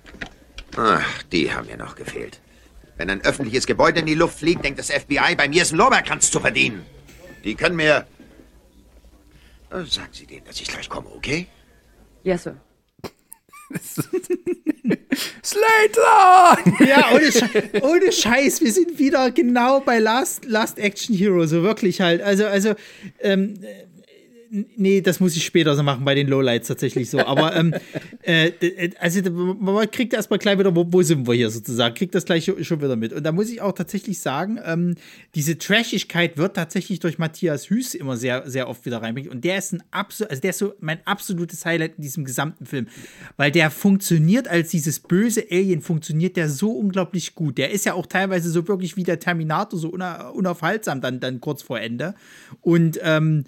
Ach, 0.79 1.23
die 1.25 1.53
haben 1.53 1.67
mir 1.67 1.77
noch 1.77 1.95
gefehlt. 1.95 2.41
Wenn 2.97 3.11
ein 3.11 3.21
öffentliches 3.21 3.67
Gebäude 3.67 4.01
in 4.01 4.07
die 4.07 4.15
Luft 4.15 4.39
fliegt, 4.39 4.65
denkt 4.65 4.79
das 4.79 4.91
FBI, 4.91 5.35
bei 5.37 5.47
mir 5.47 5.61
ist 5.61 5.73
ein 5.73 5.77
Lorbeerkranz 5.77 6.31
zu 6.31 6.41
verdienen. 6.41 6.87
Die 7.45 7.55
können 7.55 7.77
mir... 7.77 8.07
Äh, 9.71 9.85
Sagen 9.85 10.09
Sie 10.13 10.25
denen, 10.25 10.47
dass 10.47 10.59
ich 10.59 10.69
gleich 10.69 10.89
komme, 10.89 11.09
okay? 11.15 11.49
Yes, 12.23 12.45
Sir. 12.45 12.57
Slater! 15.45 16.59
Ja, 16.87 17.13
ohne, 17.15 17.33
Sche 17.33 17.49
ohne 17.83 18.13
Scheiß, 18.13 18.61
wir 18.61 18.73
sind 18.73 18.99
wieder 18.99 19.31
genau 19.31 19.81
bei 19.81 19.99
Last, 19.99 20.45
Last 20.45 20.79
Action 20.79 21.15
Hero, 21.15 21.47
so 21.47 21.63
wirklich 21.63 22.01
halt. 22.01 22.23
Also, 22.23 22.47
also, 22.47 22.75
ähm, 23.21 23.55
äh, 23.63 23.85
nee, 24.77 25.01
das 25.01 25.21
muss 25.21 25.37
ich 25.37 25.45
später 25.45 25.75
so 25.75 25.83
machen, 25.83 26.05
bei 26.05 26.15
den 26.15 26.29
Lowlights 26.29 26.69
tatsächlich 26.69 27.11
so. 27.11 27.19
Aber, 27.21 27.55
ähm, 27.57 27.75
äh, 28.23 28.49
äh, 28.49 28.91
also, 28.99 29.31
man 29.31 29.91
kriegt 29.91 30.13
erstmal 30.13 30.39
gleich 30.39 30.59
wieder, 30.59 30.75
wo, 30.75 30.87
wo 30.89 31.03
sind 31.03 31.27
wir 31.27 31.35
hier 31.35 31.51
sozusagen, 31.51 31.95
kriegt 31.95 32.15
das 32.15 32.25
gleich 32.25 32.45
schon 32.45 32.81
wieder 32.81 32.97
mit. 32.97 33.13
Und 33.13 33.25
da 33.25 33.33
muss 33.33 33.51
ich 33.51 33.61
auch 33.61 33.73
tatsächlich 33.73 34.19
sagen, 34.21 34.59
ähm, 34.65 34.95
diese 35.35 35.59
Trashigkeit 35.59 36.39
wird 36.39 36.55
tatsächlich 36.57 37.01
durch 37.01 37.19
Matthias 37.19 37.69
Hüß 37.71 37.95
immer 37.95 38.17
sehr, 38.17 38.49
sehr 38.49 38.69
oft 38.69 38.87
wieder 38.87 39.03
reinbringt. 39.03 39.29
Und 39.29 39.45
der 39.45 39.59
ist 39.59 39.73
ein 39.73 39.83
absolut, 39.91 40.31
also 40.31 40.41
der 40.41 40.51
ist 40.51 40.59
so 40.59 40.75
mein 40.81 40.99
absolutes 41.07 41.65
Highlight 41.65 41.95
in 41.97 42.03
diesem 42.03 42.25
gesamten 42.25 42.67
Film. 42.67 42.87
Weil 43.37 43.51
der 43.51 43.71
funktioniert 43.71 44.49
als 44.49 44.71
dieses 44.71 45.01
böse 45.01 45.45
Alien, 45.51 45.83
funktioniert 45.83 46.37
der 46.37 46.49
so 46.49 46.71
unglaublich 46.71 47.35
gut. 47.35 47.59
Der 47.59 47.71
ist 47.71 47.85
ja 47.85 47.95
auch 47.95 48.07
teilweise 48.07 48.51
so 48.51 48.67
wirklich 48.69 48.97
wie 48.97 49.03
der 49.03 49.19
Terminator, 49.19 49.79
so 49.79 49.89
una- 49.89 50.29
unaufhaltsam 50.29 51.01
dann, 51.01 51.21
dann 51.21 51.41
kurz 51.41 51.63
vor 51.63 51.81
Ende. 51.81 52.15
Und 52.61 52.99
ähm, 53.03 53.45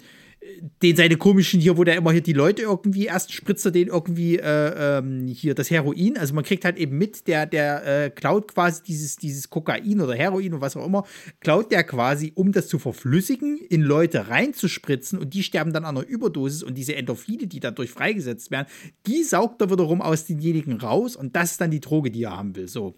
den 0.81 0.95
seine 0.95 1.17
komischen 1.17 1.59
hier, 1.59 1.77
wo 1.77 1.83
der 1.83 1.95
immer 1.95 2.11
hier 2.11 2.21
die 2.21 2.33
Leute 2.33 2.63
irgendwie, 2.63 3.05
erst 3.05 3.33
spritzt 3.33 3.65
er 3.65 3.71
den 3.71 3.87
irgendwie 3.87 4.37
äh, 4.37 4.99
ähm, 4.99 5.27
hier 5.27 5.55
das 5.55 5.69
Heroin. 5.69 6.17
Also 6.17 6.33
man 6.33 6.43
kriegt 6.43 6.65
halt 6.65 6.77
eben 6.77 6.97
mit, 6.97 7.27
der, 7.27 7.45
der 7.45 8.05
äh, 8.05 8.09
klaut 8.09 8.53
quasi 8.53 8.83
dieses, 8.83 9.17
dieses 9.17 9.49
Kokain 9.49 10.01
oder 10.01 10.15
Heroin 10.15 10.53
oder 10.53 10.61
was 10.61 10.77
auch 10.77 10.85
immer, 10.85 11.05
klaut 11.39 11.71
der 11.71 11.83
quasi, 11.83 12.31
um 12.35 12.51
das 12.51 12.67
zu 12.67 12.79
verflüssigen, 12.79 13.57
in 13.69 13.81
Leute 13.81 14.29
reinzuspritzen 14.29 15.19
und 15.19 15.33
die 15.33 15.43
sterben 15.43 15.73
dann 15.73 15.85
an 15.85 15.97
einer 15.97 16.07
Überdosis 16.07 16.63
und 16.63 16.75
diese 16.75 16.95
Endorphine, 16.95 17.47
die 17.47 17.59
dadurch 17.59 17.91
freigesetzt 17.91 18.51
werden, 18.51 18.67
die 19.05 19.23
saugt 19.23 19.61
er 19.61 19.69
wiederum 19.69 20.01
aus 20.01 20.25
denjenigen 20.25 20.79
raus 20.79 21.15
und 21.15 21.35
das 21.35 21.51
ist 21.51 21.61
dann 21.61 21.71
die 21.71 21.79
Droge, 21.79 22.11
die 22.11 22.23
er 22.23 22.37
haben 22.37 22.55
will. 22.55 22.67
So. 22.67 22.95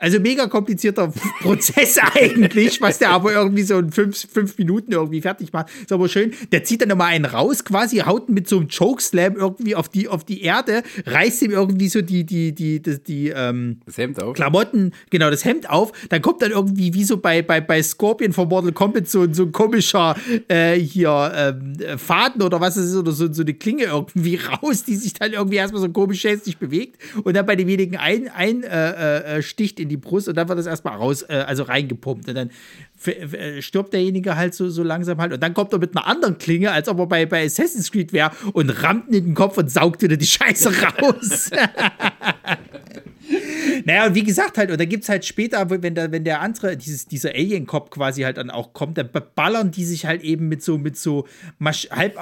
Also 0.00 0.18
mega 0.18 0.46
komplizierter 0.46 1.12
Prozess 1.42 1.98
eigentlich, 1.98 2.80
was 2.80 2.98
der 2.98 3.10
aber 3.10 3.34
irgendwie 3.34 3.62
so 3.62 3.78
in 3.78 3.92
fünf, 3.92 4.26
fünf 4.32 4.56
Minuten 4.56 4.92
irgendwie 4.92 5.20
fertig 5.20 5.52
macht. 5.52 5.68
Ist 5.82 5.92
aber 5.92 6.08
schön. 6.08 6.32
Der 6.52 6.64
zieht 6.64 6.80
dann 6.80 6.88
nochmal 6.88 7.08
einen 7.08 7.26
raus, 7.26 7.64
quasi, 7.64 7.98
haut 7.98 8.30
mit 8.30 8.48
so 8.48 8.56
einem 8.56 8.68
Chokeslam 8.68 9.36
irgendwie 9.36 9.74
auf 9.74 9.90
die, 9.90 10.08
auf 10.08 10.24
die 10.24 10.42
Erde, 10.42 10.82
reißt 11.04 11.42
ihm 11.42 11.50
irgendwie 11.50 11.88
so 11.88 12.00
die, 12.00 12.24
die, 12.24 12.54
die, 12.54 12.80
die, 12.80 13.02
die 13.02 13.28
ähm, 13.28 13.80
Das 13.84 13.98
Hemd 13.98 14.22
auf. 14.22 14.34
Klamotten, 14.34 14.92
genau, 15.10 15.28
das 15.28 15.44
Hemd 15.44 15.68
auf. 15.68 15.92
Dann 16.08 16.22
kommt 16.22 16.40
dann 16.40 16.52
irgendwie, 16.52 16.94
wie 16.94 17.04
so 17.04 17.18
bei, 17.18 17.42
bei, 17.42 17.60
bei 17.60 17.82
Scorpion 17.82 18.32
von 18.32 18.48
Mortal 18.48 18.72
Kombat, 18.72 19.06
so, 19.06 19.30
so 19.30 19.42
ein 19.42 19.52
komischer 19.52 20.16
äh, 20.48 20.76
hier 20.76 21.30
ähm, 21.36 21.98
Faden 21.98 22.40
oder 22.40 22.58
was 22.58 22.78
es 22.78 22.88
ist, 22.88 22.96
oder 22.96 23.12
so, 23.12 23.30
so 23.30 23.42
eine 23.42 23.52
Klinge 23.52 23.84
irgendwie 23.84 24.36
raus, 24.62 24.82
die 24.82 24.96
sich 24.96 25.12
dann 25.12 25.34
irgendwie 25.34 25.56
erstmal 25.56 25.82
so 25.82 25.90
komisch 25.90 26.24
hässlich 26.24 26.56
bewegt 26.56 26.96
und 27.22 27.36
dann 27.36 27.44
bei 27.44 27.54
demjenigen 27.54 27.98
ein, 27.98 28.28
ein 28.28 28.62
äh, 28.62 29.36
äh, 29.36 29.42
sticht 29.42 29.78
in 29.78 29.89
die 29.90 29.98
Brust 29.98 30.28
und 30.28 30.36
dann 30.36 30.48
wird 30.48 30.58
das 30.58 30.66
erstmal 30.66 30.96
raus, 30.96 31.22
äh, 31.28 31.44
also 31.46 31.64
reingepumpt. 31.64 32.28
Und 32.28 32.34
dann 32.34 32.50
äh, 33.04 33.60
stirbt 33.60 33.92
derjenige 33.92 34.36
halt 34.36 34.54
so, 34.54 34.70
so 34.70 34.82
langsam 34.82 35.18
halt. 35.18 35.32
Und 35.32 35.42
dann 35.42 35.52
kommt 35.52 35.72
er 35.72 35.78
mit 35.78 35.96
einer 35.96 36.06
anderen 36.06 36.38
Klinge, 36.38 36.72
als 36.72 36.88
ob 36.88 36.98
er 36.98 37.06
bei, 37.06 37.26
bei 37.26 37.44
Assassin's 37.44 37.92
Creed 37.92 38.12
wäre 38.12 38.30
und 38.52 38.70
rammt 38.82 39.08
ihn 39.08 39.14
in 39.14 39.24
den 39.26 39.34
Kopf 39.34 39.58
und 39.58 39.70
saugt 39.70 40.02
wieder 40.02 40.16
die 40.16 40.26
Scheiße 40.26 40.70
raus. 41.00 41.50
Naja, 43.84 44.06
und 44.06 44.14
wie 44.14 44.22
gesagt, 44.24 44.58
halt, 44.58 44.70
und 44.70 44.80
da 44.80 44.84
gibt 44.84 45.02
es 45.04 45.08
halt 45.08 45.24
später, 45.24 45.68
wenn 45.70 45.94
der, 45.94 46.12
wenn 46.12 46.24
der 46.24 46.40
andere, 46.40 46.76
dieses, 46.76 47.06
dieser 47.06 47.30
Alien-Cop 47.30 47.90
quasi 47.90 48.22
halt 48.22 48.36
dann 48.36 48.50
auch 48.50 48.72
kommt, 48.72 48.98
dann 48.98 49.08
ballern 49.34 49.70
die 49.70 49.84
sich 49.84 50.06
halt 50.06 50.22
eben 50.22 50.48
mit 50.48 50.62
so, 50.62 50.78
mit 50.78 50.96
so 50.96 51.26
Masch 51.58 51.88
halb, 51.90 52.16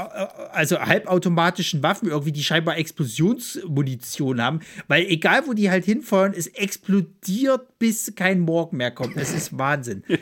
also 0.53 0.79
halbautomatischen 0.81 1.83
Waffen 1.83 2.09
irgendwie, 2.09 2.33
die 2.33 2.43
scheinbar 2.43 2.77
Explosionsmunition 2.79 4.43
haben, 4.43 4.61
weil 4.89 5.07
egal 5.07 5.43
wo 5.47 5.53
die 5.53 5.71
halt 5.71 5.85
hinfeuern, 5.85 6.33
es 6.37 6.47
explodiert, 6.49 7.79
bis 7.79 8.13
kein 8.15 8.41
Morgen 8.41 8.77
mehr 8.77 8.91
kommt. 8.91 9.17
Es 9.17 9.33
ist 9.35 9.57
Wahnsinn. 9.59 10.03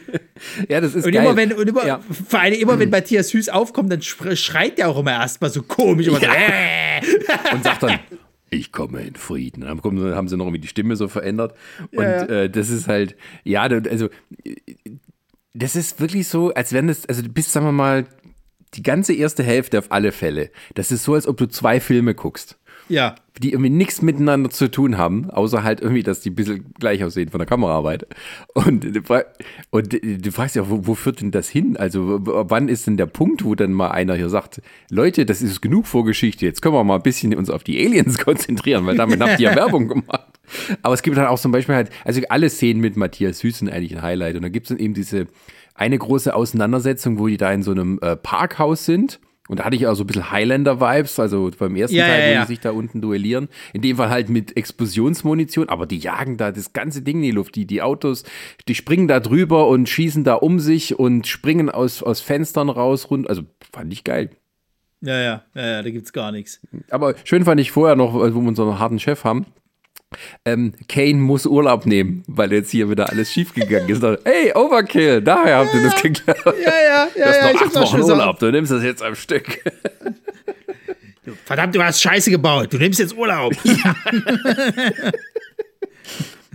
Ja, 0.69 0.83
das 0.83 0.95
ist 0.95 1.07
Und 1.07 1.13
geil. 1.13 1.25
immer 1.25 1.35
wenn, 1.35 1.51
und 1.55 1.67
immer, 1.67 1.87
ja. 1.87 1.99
vor 2.29 2.41
allem 2.41 2.61
immer 2.61 2.79
wenn 2.79 2.91
Matthias 2.91 3.31
Süß 3.31 3.49
aufkommt, 3.49 3.91
dann 3.91 4.01
schre- 4.01 4.37
schreit 4.37 4.77
der 4.77 4.91
auch 4.91 4.99
immer 4.99 5.13
erstmal 5.13 5.49
so 5.51 5.63
komisch. 5.63 6.09
Immer 6.09 6.21
so, 6.21 6.27
äh. 6.27 7.01
und 7.55 7.65
sagt 7.65 7.83
dann, 7.85 7.99
ich 8.51 8.73
komme 8.73 9.03
in 9.03 9.17
Frieden. 9.17 9.63
Dann 9.63 9.83
haben 9.83 10.29
sie 10.29 10.37
noch 10.37 10.47
irgendwie 10.47 10.61
die 10.61 10.69
Stimme 10.69 10.97
so 10.97 11.09
verändert. 11.09 11.55
Und 11.93 12.03
Ja, 12.03 12.25
ja. 12.25 12.43
Äh, 12.43 12.51
das 12.51 12.69
ist 12.69 12.89
halt, 12.89 13.17
ja, 13.45 13.63
also 13.63 14.09
das 15.55 15.75
ist 15.75 16.01
wirklich 16.01 16.29
so, 16.29 16.53
als 16.53 16.73
wenn 16.73 16.89
das, 16.89 17.07
also 17.07 17.23
bis, 17.29 17.53
sagen 17.53 17.67
wir 17.67 17.73
mal, 17.73 18.07
die 18.75 18.83
ganze 18.83 19.15
erste 19.15 19.43
Hälfte 19.43 19.79
auf 19.79 19.91
alle 19.91 20.13
Fälle. 20.13 20.51
Das 20.75 20.93
ist 20.93 21.05
so, 21.05 21.15
als 21.15 21.27
ob 21.27 21.37
du 21.37 21.47
zwei 21.47 21.81
Filme 21.81 22.15
guckst. 22.15 22.59
Ja. 22.89 23.15
Die 23.43 23.53
irgendwie 23.53 23.71
nichts 23.71 24.01
miteinander 24.01 24.49
zu 24.49 24.71
tun 24.71 24.97
haben, 24.97 25.31
außer 25.31 25.63
halt 25.63 25.81
irgendwie, 25.81 26.03
dass 26.03 26.21
die 26.21 26.31
ein 26.31 26.35
bisschen 26.35 26.73
gleich 26.79 27.05
aussehen 27.05 27.29
von 27.29 27.39
der 27.39 27.47
Kameraarbeit. 27.47 28.07
Und, 28.55 28.87
und 29.71 29.93
du 29.93 30.33
fragst 30.33 30.55
dich 30.55 30.63
auch, 30.63 30.71
wo, 30.71 30.87
wo 30.87 30.95
führt 30.95 31.21
denn 31.21 31.33
das 31.33 31.49
hin? 31.49 31.77
Also, 31.77 32.21
wann 32.23 32.69
ist 32.69 32.87
denn 32.87 32.97
der 32.97 33.07
Punkt, 33.07 33.45
wo 33.45 33.55
dann 33.55 33.73
mal 33.73 33.91
einer 33.91 34.15
hier 34.15 34.31
sagt, 34.31 34.63
Leute, 34.91 35.27
das 35.27 35.43
ist 35.43 35.61
genug 35.61 35.87
Vorgeschichte, 35.87 36.47
jetzt 36.47 36.63
können 36.63 36.75
wir 36.75 36.85
mal 36.85 36.97
ein 36.97 37.03
bisschen 37.03 37.35
uns 37.35 37.51
auf 37.51 37.63
die 37.63 37.85
Aliens 37.85 38.19
konzentrieren, 38.25 38.87
weil 38.87 38.97
damit 38.97 39.21
habt 39.21 39.39
ihr 39.39 39.51
ja 39.51 39.57
Werbung 39.57 39.89
gemacht. 39.89 40.27
Aber 40.83 40.95
es 40.95 41.03
gibt 41.03 41.17
dann 41.17 41.27
auch 41.27 41.41
zum 41.41 41.53
Beispiel 41.53 41.75
halt, 41.75 41.91
also 42.05 42.21
alle 42.29 42.49
Szenen 42.49 42.81
mit 42.81 42.97
Matthias 42.97 43.41
Süß 43.41 43.59
sind 43.59 43.69
eigentlich 43.69 43.95
ein 43.97 44.03
Highlight. 44.03 44.37
Und 44.37 44.43
da 44.43 44.49
gibt 44.49 44.67
es 44.67 44.69
dann 44.69 44.79
eben 44.79 44.95
diese 44.95 45.27
eine 45.75 45.99
große 45.99 46.35
Auseinandersetzung, 46.35 47.19
wo 47.19 47.27
die 47.27 47.37
da 47.37 47.53
in 47.53 47.63
so 47.63 47.73
einem 47.73 47.99
äh, 48.01 48.17
Parkhaus 48.17 48.85
sind. 48.85 49.21
Und 49.49 49.61
da 49.61 49.65
hatte 49.65 49.77
ich 49.77 49.87
auch 49.87 49.95
so 49.95 50.05
ein 50.05 50.07
bisschen 50.07 50.31
Highlander-Vibes, 50.31 51.19
also 51.21 51.51
beim 51.59 51.77
ersten 51.77 51.97
Ja, 51.97 52.07
Teil, 52.07 52.21
ja, 52.21 52.29
wo 52.29 52.35
ja. 52.35 52.41
die 52.43 52.47
sich 52.49 52.61
da 52.61 52.71
unten 52.71 53.01
duellieren. 53.01 53.49
In 53.73 53.83
dem 53.83 53.97
Fall 53.97 54.11
halt 54.11 54.29
mit 54.29 54.57
Explosionsmunition, 54.57 55.69
aber 55.69 55.87
die 55.87 55.99
jagen 55.99 56.37
da 56.37 56.53
das 56.53 56.73
ganze 56.73 57.03
Ding 57.03 57.19
in 57.19 57.23
die 57.23 57.31
Luft. 57.31 57.55
Die, 57.55 57.67
die 57.67 57.83
Autos, 57.83 58.25
die 58.69 58.75
springen 58.75 59.09
da 59.09 59.21
drüber 59.21 59.69
und 59.69 59.89
schießen 59.89 60.25
da 60.25 60.35
um 60.35 60.59
sich 60.59 60.99
und 60.99 61.27
springen 61.27 61.71
aus, 61.71 62.03
aus 62.03 62.21
Fenstern 62.21 62.69
raus 62.69 63.11
rund. 63.11 63.29
Also 63.29 63.43
fand 63.73 63.93
ich 63.93 64.05
geil. 64.05 64.31
Ja, 65.01 65.21
ja, 65.21 65.43
ja, 65.55 65.67
ja, 65.67 65.83
da 65.83 65.91
gibt's 65.91 66.13
gar 66.13 66.33
nichts. 66.33 66.61
Aber 66.91 67.15
schön 67.25 67.45
fand 67.45 67.61
ich 67.61 67.71
vorher 67.71 67.97
noch, 67.97 68.15
wo 68.15 68.21
wir 68.21 68.37
unseren 68.37 68.79
harten 68.79 68.99
Chef 68.99 69.25
haben. 69.25 69.47
Ähm, 70.45 70.73
Kane 70.89 71.15
muss 71.15 71.47
Urlaub 71.47 71.85
nehmen, 71.85 72.23
weil 72.27 72.53
jetzt 72.53 72.71
hier 72.71 72.89
wieder 72.89 73.11
alles 73.11 73.33
schiefgegangen 73.33 73.89
ist. 73.89 74.03
Hey, 74.25 74.53
Overkill, 74.55 75.21
daher 75.21 75.59
habt 75.59 75.75
ihr 75.75 75.83
das 75.83 76.01
geklaut. 76.01 76.55
Ja, 76.65 76.71
ja, 76.71 77.09
ja, 77.17 77.25
Du 77.25 77.25
hast 77.25 77.37
ja, 77.37 77.53
noch 77.53 77.63
acht 77.63 77.75
Wochen. 77.75 78.03
Urlaub, 78.03 78.39
du 78.39 78.51
nimmst 78.53 78.71
das 78.73 78.83
jetzt 78.83 79.03
am 79.03 79.15
Stück. 79.15 79.59
Verdammt, 81.45 81.75
du 81.75 81.83
hast 81.83 82.01
Scheiße 82.01 82.31
gebaut. 82.31 82.73
Du 82.73 82.79
nimmst 82.79 83.01
jetzt 83.01 83.17
Urlaub. 83.17 83.53
Ja, 83.65 83.97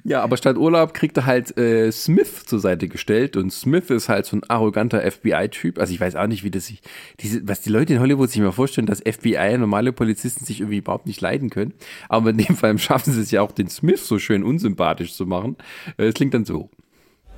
aber 0.10 0.38
statt 0.38 0.58
Urlaub 0.58 0.94
kriegt 0.94 1.18
er 1.18 1.26
halt 1.26 1.58
äh, 1.58 1.92
Smith 1.92 2.46
zur 2.46 2.60
Seite 2.60 2.88
gestellt 2.88 3.38
und 3.38 3.52
Smith 3.52 3.90
ist 3.90 4.10
halt 4.10 4.26
so 4.26 4.38
ein 4.38 4.44
arroganter 4.50 5.00
FBI-Typ. 5.10 5.80
Also 5.80 5.94
ich 5.94 6.00
weiß 6.00 6.16
auch 6.16 6.28
nicht, 6.28 6.44
wie 6.44 6.52
das 6.52 6.68
sich, 6.68 6.82
diese, 7.20 7.48
was 7.48 7.62
die 7.62 7.70
Leute 7.70 7.94
in 7.94 8.00
Hollywood 8.00 8.30
sich 8.30 8.42
mal 8.42 8.52
vorstellen, 8.52 8.88
dass 8.88 9.00
FBI 9.00 9.58
normale 9.58 9.94
Polizisten 9.94 10.46
sich 10.46 10.62
irgendwie 10.62 10.78
überhaupt 10.78 11.06
nicht 11.06 11.22
leiden 11.22 11.50
können. 11.50 11.74
Aber 12.10 12.32
in 12.32 12.38
dem 12.38 12.56
Fall 12.56 12.78
schaffen 12.80 13.14
sie 13.14 13.22
es 13.22 13.32
ja 13.32 13.42
auch, 13.42 13.52
den 13.52 13.70
Smith 13.70 14.08
so 14.08 14.18
schön 14.18 14.44
unsympathisch 14.44 15.14
zu 15.14 15.26
machen. 15.26 15.56
Äh, 15.98 16.06
Es 16.06 16.16
klingt 16.16 16.34
dann 16.34 16.46
so. 16.46 16.70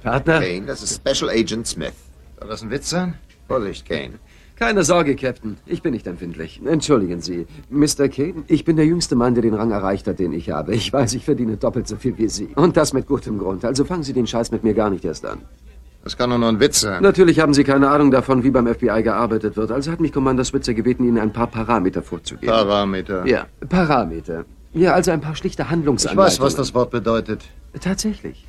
Partner? 0.01 0.39
Kane, 0.39 0.65
das 0.65 0.83
ist 0.83 0.95
Special 0.95 1.29
Agent 1.29 1.67
Smith. 1.67 1.93
Soll 2.39 2.49
das 2.49 2.61
ein 2.61 2.71
Witz 2.71 2.89
sein? 2.89 3.15
Vorsicht, 3.47 3.87
Kane. 3.87 4.19
Keine 4.55 4.83
Sorge, 4.83 5.15
Captain. 5.15 5.57
Ich 5.65 5.81
bin 5.81 5.93
nicht 5.93 6.05
empfindlich. 6.07 6.61
Entschuldigen 6.65 7.21
Sie. 7.21 7.47
Mr. 7.69 8.07
Kane, 8.07 8.43
ich 8.47 8.63
bin 8.65 8.75
der 8.75 8.85
jüngste 8.85 9.15
Mann, 9.15 9.33
der 9.33 9.41
den 9.41 9.53
Rang 9.55 9.71
erreicht 9.71 10.07
hat, 10.07 10.19
den 10.19 10.31
ich 10.31 10.51
habe. 10.51 10.73
Ich 10.75 10.93
weiß, 10.93 11.13
ich 11.15 11.25
verdiene 11.25 11.57
doppelt 11.57 11.87
so 11.87 11.95
viel 11.95 12.17
wie 12.17 12.29
Sie. 12.29 12.49
Und 12.55 12.77
das 12.77 12.93
mit 12.93 13.07
gutem 13.07 13.39
Grund. 13.39 13.65
Also 13.65 13.83
fangen 13.83 14.03
Sie 14.03 14.13
den 14.13 14.27
Scheiß 14.27 14.51
mit 14.51 14.63
mir 14.63 14.73
gar 14.73 14.89
nicht 14.89 15.03
erst 15.05 15.25
an. 15.25 15.39
Das 16.03 16.17
kann 16.17 16.29
doch 16.29 16.37
nur 16.37 16.49
ein 16.49 16.59
Witz 16.59 16.81
sein. 16.81 17.01
Natürlich 17.01 17.39
haben 17.39 17.53
Sie 17.53 17.63
keine 17.63 17.89
Ahnung 17.89 18.11
davon, 18.11 18.43
wie 18.43 18.51
beim 18.51 18.67
FBI 18.67 19.01
gearbeitet 19.03 19.55
wird. 19.57 19.71
Also 19.71 19.91
hat 19.91 20.01
mich 20.01 20.11
Commander 20.11 20.43
Switzer 20.43 20.73
gebeten, 20.73 21.03
Ihnen 21.05 21.17
ein 21.17 21.31
paar 21.33 21.47
Parameter 21.47 22.01
vorzugeben. 22.03 22.51
Parameter. 22.53 23.25
Ja, 23.25 23.47
Parameter. 23.69 24.45
Ja, 24.73 24.93
also 24.93 25.11
ein 25.11 25.21
paar 25.21 25.35
schlichte 25.35 25.63
Ich 25.63 25.69
Handlungsanleitungen. 25.69 26.27
weiß, 26.31 26.41
was 26.41 26.55
das 26.55 26.73
Wort 26.73 26.91
bedeutet. 26.91 27.43
Tatsächlich. 27.79 28.45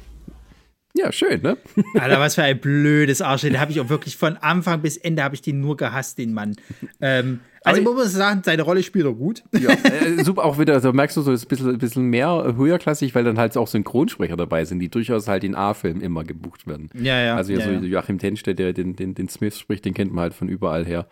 Ja, 0.97 1.11
schön, 1.11 1.43
ne? 1.43 1.57
Alter, 1.95 2.21
was 2.21 2.37
für 2.37 2.45
ein 2.45 2.61
blödes 2.61 3.21
Arsch. 3.21 3.43
Den 3.43 3.59
habe 3.59 3.73
ich 3.73 3.81
auch 3.81 3.89
wirklich 3.89 4.17
von 4.17 4.37
Anfang 4.37 4.81
bis 4.81 4.97
Ende 4.97 5.25
habe 5.25 5.35
ich 5.35 5.43
den 5.43 5.61
nur 5.61 5.77
gehasst, 5.77 6.19
den 6.19 6.33
Mann. 6.33 6.55
Ähm, 7.01 7.41
also 7.65 7.83
man 7.83 7.95
muss 7.95 8.13
sagen, 8.13 8.43
seine 8.45 8.63
Rolle 8.63 8.83
spielt 8.83 9.05
er 9.05 9.13
gut. 9.13 9.43
Ja, 9.53 9.71
äh, 9.85 10.23
super 10.23 10.45
auch 10.45 10.59
wieder, 10.59 10.79
da 10.81 10.93
merkst 10.93 11.17
du 11.17 11.23
so, 11.23 11.33
ist 11.33 11.47
ein 11.47 11.49
bisschen, 11.49 11.71
ein 11.71 11.79
bisschen 11.79 12.05
mehr 12.05 12.55
höherklassig, 12.57 13.13
weil 13.15 13.25
dann 13.25 13.39
halt 13.39 13.57
auch 13.57 13.67
Synchronsprecher 13.67 14.37
dabei 14.37 14.65
sind, 14.67 14.79
die 14.79 14.89
durchaus 14.89 15.27
halt 15.27 15.43
in 15.43 15.57
A-Filmen 15.57 16.01
immer 16.01 16.23
gebucht 16.23 16.67
werden. 16.67 16.91
Ja, 16.95 17.21
ja, 17.21 17.35
Also 17.35 17.53
ja, 17.53 17.59
ja, 17.59 17.65
so 17.65 17.71
ja. 17.73 17.81
Joachim 17.81 18.19
Tenstedt, 18.19 18.59
der 18.61 18.73
den, 18.73 18.95
den, 18.95 19.15
den 19.15 19.29
Smith 19.29 19.59
spricht, 19.59 19.85
den 19.85 19.95
kennt 19.95 20.13
man 20.13 20.23
halt 20.23 20.35
von 20.35 20.49
überall 20.49 20.85
her. 20.85 21.07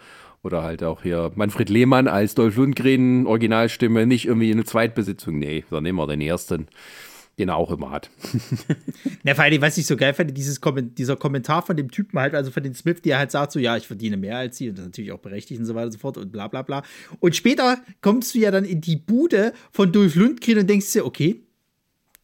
Oder 0.44 0.62
halt 0.62 0.82
auch 0.82 1.02
hier 1.02 1.30
Manfred 1.34 1.70
Lehmann 1.70 2.08
als 2.08 2.34
Dolph 2.34 2.56
Lundgren, 2.56 3.26
Originalstimme, 3.26 4.06
nicht 4.06 4.26
irgendwie 4.26 4.52
eine 4.52 4.64
Zweitbesitzung. 4.64 5.38
Nee, 5.38 5.64
dann 5.70 5.84
nehmen 5.84 5.98
wir 5.98 6.06
den 6.06 6.20
ersten, 6.20 6.66
den 7.38 7.48
er 7.48 7.56
auch 7.56 7.70
immer 7.70 7.90
hat. 7.90 8.10
Na, 9.22 9.34
vor 9.34 9.44
allem, 9.44 9.62
was 9.62 9.78
ich 9.78 9.86
so 9.86 9.96
geil 9.96 10.12
fand, 10.14 10.36
dieses 10.36 10.60
Komment 10.60 10.98
dieser 10.98 11.16
Kommentar 11.16 11.62
von 11.62 11.76
dem 11.76 11.90
Typen 11.90 12.18
halt, 12.18 12.34
also 12.34 12.50
von 12.50 12.62
den 12.62 12.74
Smith, 12.74 13.00
der 13.02 13.18
halt 13.18 13.30
sagt 13.30 13.52
so, 13.52 13.58
ja, 13.58 13.76
ich 13.76 13.86
verdiene 13.86 14.16
mehr 14.16 14.36
als 14.36 14.58
sie 14.58 14.68
und 14.68 14.76
das 14.76 14.84
ist 14.84 14.90
natürlich 14.90 15.12
auch 15.12 15.18
berechtigt 15.18 15.60
und 15.60 15.66
so 15.66 15.74
weiter 15.74 15.86
und 15.86 15.92
so 15.92 15.98
fort 15.98 16.18
und 16.18 16.30
bla 16.30 16.48
bla 16.48 16.62
bla. 16.62 16.82
Und 17.20 17.34
später 17.34 17.78
kommst 18.00 18.34
du 18.34 18.38
ja 18.38 18.50
dann 18.50 18.64
in 18.64 18.80
die 18.80 18.96
Bude 18.96 19.52
von 19.70 19.92
Dolph 19.92 20.14
Lundgren 20.14 20.58
und 20.58 20.68
denkst 20.68 20.92
dir, 20.92 21.06
okay, 21.06 21.42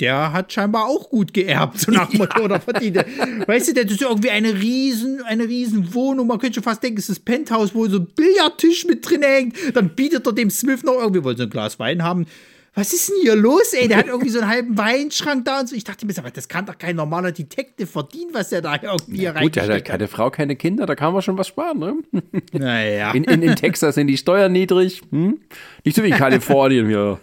der 0.00 0.32
hat 0.32 0.52
scheinbar 0.52 0.84
auch 0.84 1.10
gut 1.10 1.34
geerbt, 1.34 1.80
so 1.80 1.90
nach 1.90 2.08
dem 2.08 2.18
Motto, 2.18 2.42
oder 2.42 2.60
verdient. 2.60 2.98
Weißt 3.46 3.68
du, 3.68 3.74
der 3.74 3.84
ist 3.84 4.00
irgendwie 4.00 4.30
eine 4.30 4.54
riesen, 4.54 5.22
eine 5.22 5.48
riesen 5.48 5.92
Wohnung. 5.92 6.28
Man 6.28 6.38
könnte 6.38 6.54
schon 6.54 6.62
fast 6.62 6.82
denken, 6.82 6.98
es 6.98 7.08
ist 7.08 7.18
das 7.18 7.24
Penthouse, 7.24 7.74
wo 7.74 7.88
so 7.88 7.98
ein 7.98 8.06
Billardtisch 8.14 8.86
mit 8.86 9.08
drin 9.08 9.22
hängt. 9.22 9.56
Dann 9.74 9.96
bietet 9.96 10.24
er 10.26 10.32
dem 10.32 10.50
Smith 10.50 10.84
noch 10.84 11.00
irgendwie, 11.00 11.24
wollte 11.24 11.38
so 11.38 11.44
ein 11.44 11.50
Glas 11.50 11.80
Wein 11.80 12.04
haben. 12.04 12.26
Was 12.74 12.92
ist 12.92 13.08
denn 13.08 13.16
hier 13.22 13.34
los, 13.34 13.72
ey? 13.72 13.88
Der 13.88 13.98
hat 13.98 14.06
irgendwie 14.08 14.28
so 14.28 14.40
einen 14.40 14.48
halben 14.48 14.78
Weinschrank 14.78 15.44
da 15.44 15.60
und 15.60 15.68
so. 15.68 15.74
Ich 15.74 15.84
dachte 15.84 16.06
mir, 16.06 16.16
aber 16.18 16.30
das 16.30 16.48
kann 16.48 16.66
doch 16.66 16.78
kein 16.78 16.96
normaler 16.96 17.32
Detective 17.32 17.86
verdienen, 17.86 18.30
was 18.32 18.50
der 18.50 18.62
da 18.62 18.78
irgendwie 18.80 19.22
ja, 19.22 19.32
Gut, 19.32 19.56
der 19.56 19.64
hat 19.64 19.70
halt 19.70 19.84
keine 19.84 20.08
Frau, 20.08 20.30
keine 20.30 20.56
Kinder, 20.56 20.86
da 20.86 20.94
kann 20.94 21.12
man 21.12 21.22
schon 21.22 21.38
was 21.38 21.48
sparen, 21.48 21.78
ne? 21.78 21.96
Naja. 22.52 23.12
In, 23.12 23.24
in, 23.24 23.42
in 23.42 23.56
Texas 23.56 23.94
sind 23.94 24.06
die 24.06 24.16
Steuern 24.16 24.52
niedrig. 24.52 25.02
Hm? 25.10 25.40
Nicht 25.84 25.96
so 25.96 26.02
wie 26.02 26.08
in 26.08 26.14
Kalifornien 26.16 26.86
hier. 26.86 27.18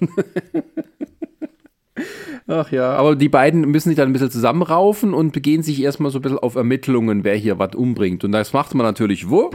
Ach 2.47 2.71
ja, 2.71 2.91
aber 2.93 3.15
die 3.15 3.29
beiden 3.29 3.61
müssen 3.61 3.89
sich 3.89 3.95
dann 3.95 4.09
ein 4.09 4.13
bisschen 4.13 4.29
zusammenraufen 4.29 5.13
und 5.13 5.31
begehen 5.31 5.63
sich 5.63 5.81
erstmal 5.81 6.11
so 6.11 6.19
ein 6.19 6.21
bisschen 6.21 6.37
auf 6.37 6.55
Ermittlungen, 6.55 7.23
wer 7.23 7.35
hier 7.35 7.57
was 7.57 7.73
umbringt. 7.75 8.23
Und 8.23 8.33
das 8.33 8.53
macht 8.53 8.75
man 8.75 8.85
natürlich 8.85 9.29
wo? 9.29 9.51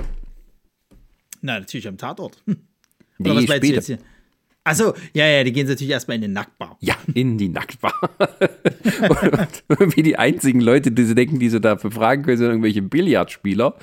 Na, 1.42 1.60
natürlich 1.60 1.86
am 1.86 1.98
Tatort. 1.98 2.42
Nee, 2.46 3.34
meinst 3.34 3.48
du 3.48 3.56
später. 3.56 4.02
Achso, 4.62 4.92
ja, 5.14 5.26
ja, 5.26 5.42
die 5.42 5.52
gehen 5.52 5.66
natürlich 5.66 5.90
erstmal 5.90 6.16
in 6.16 6.22
den 6.22 6.32
Nacktbar. 6.34 6.76
Ja, 6.80 6.94
in 7.14 7.38
die 7.38 7.48
Nacktbar. 7.48 7.94
und 9.68 9.96
wie 9.96 10.02
die 10.02 10.16
einzigen 10.16 10.60
Leute, 10.60 10.92
die 10.92 11.04
sie 11.04 11.14
denken, 11.14 11.38
die 11.38 11.48
sie 11.48 11.62
da 11.62 11.76
befragen 11.76 12.24
können, 12.24 12.36
sind 12.36 12.48
irgendwelche 12.48 12.82
Billardspieler. 12.82 13.76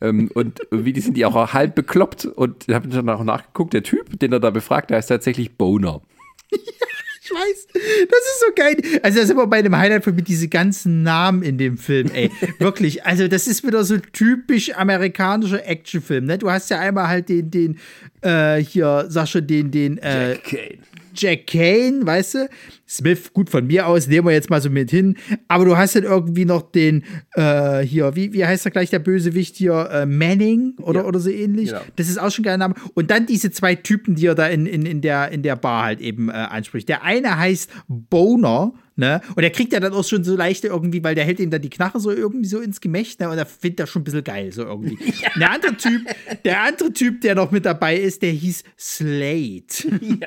Ähm, 0.00 0.30
und 0.34 0.60
wie 0.72 0.92
die 0.92 1.00
sind 1.00 1.16
die 1.16 1.24
auch 1.24 1.52
halb 1.52 1.76
bekloppt. 1.76 2.26
Und 2.26 2.68
ich 2.68 2.74
habe 2.74 2.88
dann 2.88 3.08
auch 3.10 3.22
nachgeguckt, 3.22 3.74
der 3.74 3.84
Typ, 3.84 4.18
den 4.18 4.32
er 4.32 4.40
da 4.40 4.50
befragt, 4.50 4.90
der 4.90 4.96
heißt 4.96 5.08
tatsächlich 5.08 5.56
Boner. 5.56 6.02
Ich 7.24 7.30
weiß, 7.30 7.66
das 7.72 8.18
ist 8.18 8.40
so 8.46 8.52
geil. 8.54 8.76
Also, 9.02 9.20
da 9.20 9.26
sind 9.26 9.38
wir 9.38 9.46
bei 9.46 9.58
einem 9.58 9.74
Highlight 9.74 10.04
von 10.04 10.14
mir, 10.14 10.22
diese 10.22 10.48
ganzen 10.48 11.02
Namen 11.02 11.42
in 11.42 11.56
dem 11.56 11.78
Film, 11.78 12.10
ey. 12.12 12.30
Wirklich, 12.58 13.06
also, 13.06 13.28
das 13.28 13.46
ist 13.46 13.66
wieder 13.66 13.82
so 13.82 13.96
typisch 13.96 14.74
amerikanischer 14.76 15.66
Actionfilm, 15.66 16.26
ne? 16.26 16.36
Du 16.36 16.50
hast 16.50 16.68
ja 16.68 16.80
einmal 16.80 17.08
halt 17.08 17.30
den, 17.30 17.50
den, 17.50 17.78
äh, 18.20 18.58
hier, 18.58 19.06
Sascha, 19.08 19.40
den, 19.40 19.70
den, 19.70 19.96
äh, 19.98 20.32
Jack 20.32 20.44
Kane. 20.44 20.78
Jack 21.14 21.46
Kane, 21.46 22.00
weißt 22.04 22.34
du? 22.34 22.48
Smith, 22.86 23.32
gut, 23.32 23.48
von 23.50 23.66
mir 23.66 23.86
aus, 23.86 24.06
nehmen 24.08 24.26
wir 24.26 24.32
jetzt 24.34 24.50
mal 24.50 24.60
so 24.60 24.68
mit 24.70 24.90
hin. 24.90 25.16
Aber 25.48 25.64
du 25.64 25.76
hast 25.76 25.96
dann 25.96 26.04
irgendwie 26.04 26.44
noch 26.44 26.62
den, 26.70 27.02
äh, 27.34 27.80
hier, 27.80 28.14
wie, 28.14 28.32
wie 28.32 28.44
heißt 28.44 28.64
er 28.66 28.70
gleich, 28.70 28.90
der 28.90 28.98
Bösewicht 28.98 29.56
hier, 29.56 29.88
äh, 29.90 30.06
Manning 30.06 30.74
oder, 30.80 31.00
Ja. 31.00 31.06
oder 31.06 31.18
so 31.18 31.30
ähnlich. 31.30 31.70
Genau. 31.70 31.80
Das 31.96 32.08
ist 32.08 32.18
auch 32.18 32.30
schon 32.30 32.42
ein 32.42 32.46
geiler 32.46 32.58
Name. 32.58 32.74
Und 32.94 33.10
dann 33.10 33.26
diese 33.26 33.50
zwei 33.50 33.74
Typen, 33.74 34.14
die 34.16 34.26
er 34.26 34.34
da 34.34 34.46
in, 34.46 34.66
in, 34.66 34.84
in, 34.86 35.00
der, 35.00 35.30
in 35.32 35.42
der 35.42 35.56
Bar 35.56 35.84
halt 35.84 36.00
eben 36.00 36.28
äh, 36.28 36.32
anspricht. 36.32 36.88
Der 36.88 37.02
eine 37.02 37.38
heißt 37.38 37.70
Boner, 37.88 38.74
ne? 38.96 39.20
Und 39.34 39.42
der 39.42 39.50
kriegt 39.50 39.72
ja 39.72 39.80
dann 39.80 39.92
auch 39.92 40.04
schon 40.04 40.24
so 40.24 40.36
leichte 40.36 40.68
irgendwie, 40.68 41.02
weil 41.02 41.14
der 41.14 41.24
hält 41.24 41.40
ihm 41.40 41.50
dann 41.50 41.62
die 41.62 41.70
Knarre 41.70 42.00
so 42.00 42.10
irgendwie 42.10 42.46
so 42.46 42.60
ins 42.60 42.80
Gemächt, 42.80 43.20
ne? 43.20 43.28
Und 43.28 43.38
er 43.38 43.46
findet 43.46 43.80
das 43.80 43.90
schon 43.90 44.02
ein 44.02 44.04
bisschen 44.04 44.24
geil, 44.24 44.52
so 44.52 44.62
irgendwie. 44.62 44.98
Der 45.38 45.50
andere 45.50 45.76
Typ, 45.76 46.02
der 46.44 46.62
andere 46.62 46.92
Typ, 46.92 47.20
der 47.20 47.34
noch 47.34 47.50
mit 47.50 47.64
dabei 47.64 47.96
ist, 47.96 48.22
der 48.22 48.30
hieß 48.30 48.62
Slate. 48.78 50.00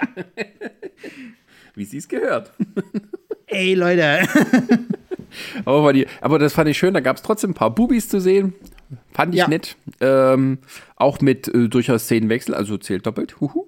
Wie 1.75 1.85
sie 1.85 1.97
es 1.97 2.07
gehört. 2.07 2.51
Ey, 3.47 3.73
Leute. 3.75 4.27
Aber, 5.63 5.93
die, 5.93 6.07
aber 6.21 6.39
das 6.39 6.53
fand 6.53 6.69
ich 6.69 6.77
schön, 6.77 6.93
da 6.93 6.99
gab 6.99 7.17
es 7.17 7.21
trotzdem 7.21 7.51
ein 7.51 7.53
paar 7.53 7.73
Bubis 7.73 8.09
zu 8.09 8.19
sehen. 8.19 8.53
Fand 9.11 9.33
ich 9.33 9.39
Ja. 9.39 9.47
nett. 9.47 9.75
Ähm, 9.99 10.59
auch 10.95 11.19
mit 11.21 11.47
äh, 11.47 11.67
durchaus 11.69 12.03
Szenenwechsel, 12.03 12.53
also 12.55 12.77
zählt 12.77 13.05
doppelt. 13.05 13.39
Huhu. 13.41 13.65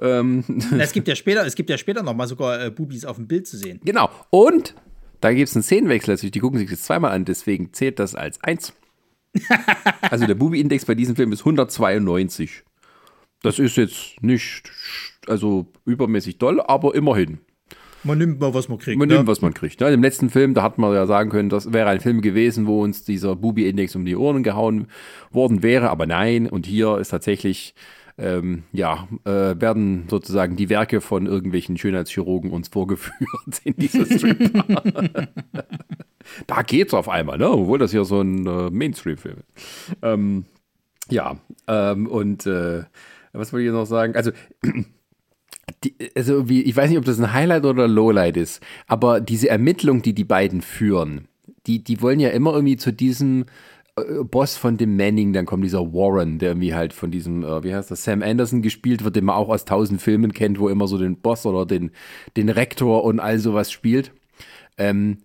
Ähm, 0.00 0.44
es 0.78 0.92
gibt 0.92 1.08
ja 1.08 1.14
später, 1.16 1.46
es 1.46 1.54
gibt 1.54 1.70
ja 1.70 1.78
später 1.78 2.02
noch 2.02 2.14
mal 2.14 2.26
sogar 2.28 2.62
äh, 2.64 2.70
Bubis 2.70 3.04
auf 3.04 3.16
dem 3.16 3.26
Bild 3.26 3.46
zu 3.46 3.56
sehen. 3.56 3.80
genau. 3.84 4.10
Und 4.30 4.74
da 5.20 5.32
gibt 5.32 5.48
es 5.48 5.56
einen 5.56 5.62
Szenenwechsel, 5.62 6.12
also 6.12 6.28
die 6.28 6.38
gucken 6.38 6.58
sich 6.58 6.70
das 6.70 6.82
zweimal 6.82 7.12
an, 7.12 7.24
deswegen 7.24 7.72
zählt 7.72 7.98
das 7.98 8.14
als 8.14 8.42
eins. 8.44 8.72
also 10.02 10.26
der 10.26 10.34
Bubi-Index 10.34 10.84
bei 10.84 10.94
diesem 10.94 11.16
Film 11.16 11.32
ist 11.32 11.40
192. 11.40 12.62
Das 13.42 13.58
ist 13.58 13.76
jetzt 13.76 14.22
nicht 14.22 14.70
also 15.26 15.66
übermäßig 15.84 16.38
doll, 16.38 16.60
aber 16.60 16.94
immerhin. 16.94 17.38
Man 18.04 18.18
nimmt 18.18 18.40
mal, 18.40 18.54
was 18.54 18.68
man 18.68 18.78
kriegt. 18.78 18.98
Man 18.98 19.08
ne? 19.08 19.16
nimmt, 19.16 19.26
was 19.26 19.40
man 19.40 19.54
kriegt. 19.54 19.80
Ne? 19.80 19.88
Im 19.90 20.02
letzten 20.02 20.30
Film, 20.30 20.54
da 20.54 20.62
hat 20.62 20.78
man 20.78 20.94
ja 20.94 21.06
sagen 21.06 21.30
können, 21.30 21.48
das 21.48 21.72
wäre 21.72 21.88
ein 21.88 22.00
Film 22.00 22.20
gewesen, 22.20 22.66
wo 22.66 22.82
uns 22.82 23.04
dieser 23.04 23.36
Bubi-Index 23.36 23.96
um 23.96 24.04
die 24.04 24.16
Ohren 24.16 24.42
gehauen 24.42 24.86
worden 25.30 25.62
wäre, 25.62 25.90
aber 25.90 26.06
nein. 26.06 26.48
Und 26.48 26.66
hier 26.66 26.98
ist 26.98 27.08
tatsächlich, 27.08 27.74
ähm, 28.16 28.64
ja, 28.72 29.08
äh, 29.24 29.60
werden 29.60 30.06
sozusagen 30.08 30.56
die 30.56 30.68
Werke 30.68 31.00
von 31.00 31.26
irgendwelchen 31.26 31.76
Schönheitschirurgen 31.76 32.50
uns 32.50 32.68
vorgeführt 32.72 33.60
in 33.64 33.74
dieser 33.76 34.06
Strip. 34.06 34.52
da 36.46 36.62
geht's 36.62 36.94
auf 36.94 37.08
einmal, 37.08 37.38
ne? 37.38 37.50
Obwohl 37.50 37.78
das 37.78 37.92
ja 37.92 38.04
so 38.04 38.20
ein 38.20 38.46
äh, 38.46 38.70
Mainstream-Film 38.70 39.36
ist. 39.38 39.96
Ähm, 40.02 40.44
ja, 41.10 41.36
ähm, 41.66 42.06
und 42.06 42.46
äh, 42.46 42.84
was 43.32 43.52
wollte 43.52 43.66
ich 43.66 43.72
noch 43.72 43.86
sagen? 43.86 44.14
Also, 44.14 44.32
die, 45.84 45.94
also 46.16 46.48
wie, 46.48 46.62
ich 46.62 46.76
weiß 46.76 46.88
nicht, 46.88 46.98
ob 46.98 47.04
das 47.04 47.20
ein 47.20 47.32
Highlight 47.32 47.64
oder 47.64 47.84
ein 47.84 47.90
Lowlight 47.90 48.36
ist, 48.36 48.62
aber 48.86 49.20
diese 49.20 49.48
Ermittlung, 49.48 50.02
die 50.02 50.14
die 50.14 50.24
beiden 50.24 50.62
führen, 50.62 51.28
die, 51.66 51.82
die 51.82 52.02
wollen 52.02 52.20
ja 52.20 52.30
immer 52.30 52.54
irgendwie 52.54 52.76
zu 52.76 52.92
diesem 52.92 53.44
äh, 53.96 54.24
Boss 54.24 54.56
von 54.56 54.76
dem 54.76 54.96
Manning, 54.96 55.32
dann 55.32 55.46
kommt 55.46 55.64
dieser 55.64 55.92
Warren, 55.92 56.38
der 56.38 56.50
irgendwie 56.50 56.74
halt 56.74 56.92
von 56.92 57.10
diesem, 57.10 57.44
äh, 57.44 57.62
wie 57.62 57.74
heißt 57.74 57.90
das, 57.90 58.04
Sam 58.04 58.22
Anderson 58.22 58.62
gespielt 58.62 59.04
wird, 59.04 59.16
den 59.16 59.24
man 59.24 59.36
auch 59.36 59.48
aus 59.48 59.64
tausend 59.64 60.00
Filmen 60.00 60.32
kennt, 60.32 60.58
wo 60.58 60.68
immer 60.68 60.88
so 60.88 60.98
den 60.98 61.16
Boss 61.20 61.46
oder 61.46 61.66
den, 61.66 61.90
den 62.36 62.48
Rektor 62.48 63.04
und 63.04 63.20
all 63.20 63.38
sowas 63.38 63.70
spielt. 63.70 64.12
Ähm, 64.76 65.18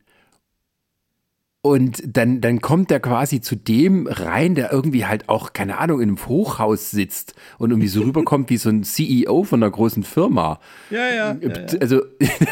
und 1.65 2.04
dann, 2.06 2.41
dann 2.41 2.60
kommt 2.60 2.91
er 2.91 2.99
quasi 2.99 3.39
zu 3.39 3.56
dem 3.56 4.06
rein, 4.08 4.54
der 4.54 4.73
irgendwie 4.73 5.06
halt 5.06 5.30
auch, 5.30 5.54
keine 5.54 5.78
Ahnung, 5.78 6.02
in 6.02 6.10
einem 6.10 6.28
Hochhaus 6.28 6.91
sitzt 6.91 7.36
und 7.58 7.71
irgendwie 7.71 7.88
so 7.88 8.02
rüberkommt 8.02 8.49
wie 8.49 8.58
so 8.58 8.67
ein 8.67 8.84
CEO 8.84 9.45
von 9.45 9.63
einer 9.63 9.71
großen 9.71 10.04
Firma. 10.04 10.60
Ja, 10.89 11.08
ja. 11.10 11.38
Also, 11.80 12.02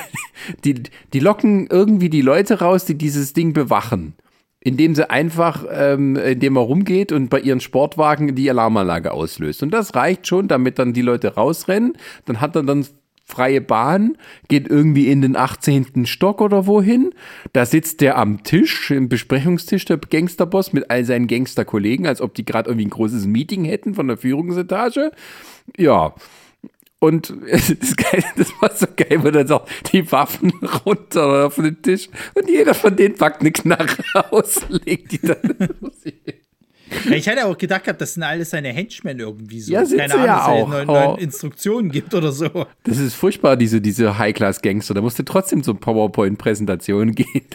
die, 0.64 0.84
die 1.12 1.20
locken 1.20 1.68
irgendwie 1.68 2.10
die 2.10 2.22
Leute 2.22 2.60
raus, 2.60 2.86
die 2.86 2.98
dieses 2.98 3.34
Ding 3.34 3.52
bewachen. 3.52 4.14
Indem 4.62 4.96
sie 4.96 5.10
einfach, 5.10 5.66
ähm, 5.70 6.16
indem 6.16 6.56
er 6.56 6.62
rumgeht 6.62 7.12
und 7.12 7.30
bei 7.30 7.42
ihren 7.42 7.60
Sportwagen 7.60 8.34
die 8.34 8.50
Alarmanlage 8.50 9.12
auslöst. 9.12 9.62
Und 9.62 9.72
das 9.72 9.94
reicht 9.94 10.26
schon, 10.26 10.48
damit 10.48 10.80
dann 10.80 10.94
die 10.94 11.02
Leute 11.02 11.36
rausrennen. 11.36 11.98
Dann 12.26 12.40
hat 12.40 12.56
er 12.56 12.64
dann 12.64 12.86
freie 13.32 13.62
Bahn, 13.62 14.18
geht 14.48 14.68
irgendwie 14.68 15.08
in 15.08 15.22
den 15.22 15.36
18. 15.36 16.06
Stock 16.06 16.42
oder 16.42 16.68
wohin. 16.68 17.14
Da 17.54 17.66
sitzt 17.66 18.02
der 18.02 18.18
am 18.18 18.44
Tisch, 18.44 18.92
im 18.92 19.10
Besprechungstisch, 19.10 19.86
der 19.86 19.98
Gangsterboss 19.98 20.74
mit 20.74 20.92
all 20.92 21.06
seinen 21.06 21.28
Gangsterkollegen, 21.28 22.06
als 22.06 22.22
ob 22.22 22.34
die 22.34 22.46
gerade 22.46 22.70
irgendwie 22.70 22.88
ein 22.88 22.92
großes 22.92 23.26
Meeting 23.26 23.66
hätten 23.66 23.96
von 23.96 24.08
der 24.08 24.18
Führungsetage. 24.18 25.12
Ja. 25.78 26.14
Und 27.00 27.34
das, 27.52 27.96
geil, 27.96 28.24
das 28.36 28.52
war 28.60 28.76
so 28.76 28.86
geil, 28.96 29.24
wenn 29.24 29.34
er 29.34 29.48
sagt, 29.48 29.92
die 29.92 30.12
Waffen 30.12 30.52
runter 30.86 31.48
auf 31.48 31.56
den 31.56 31.82
Tisch 31.82 32.10
und 32.36 32.48
jeder 32.48 32.76
von 32.76 32.96
denen 32.96 33.16
packt 33.16 33.42
eine 33.42 33.52
Knarre 33.52 34.32
aus, 34.32 34.62
legt 34.70 35.14
die 35.14 35.20
dann. 35.22 35.40
Ich 37.12 37.28
hatte 37.28 37.46
auch 37.46 37.58
gedacht 37.58 37.86
gehabt, 37.86 38.02
das 38.02 38.14
sind 38.16 38.24
alles 38.24 38.50
seine 38.50 38.70
Henchmen 38.70 39.20
irgendwie 39.20 39.62
so. 39.62 39.74
Ja, 39.74 39.86
sind 39.86 40.00
Keine 40.00 40.14
Ahnung, 40.14 40.26
ja 40.26 40.36
dass 40.38 40.48
er 40.48 40.54
auch. 40.54 40.68
neuen, 40.70 40.88
neuen 40.88 41.18
Instruktionen 41.20 41.92
gibt 41.92 42.14
oder 42.14 42.32
so. 42.32 42.66
Das 42.84 42.98
ist 42.98 43.14
furchtbar, 43.14 43.56
diese, 43.58 43.82
diese 43.82 44.18
High-Class-Gangster. 44.18 44.94
Da 44.94 45.02
musst 45.02 45.18
du 45.20 45.24
trotzdem 45.24 45.64
zur 45.64 45.80
PowerPoint-Präsentation 45.80 47.14
gehen. 47.16 47.46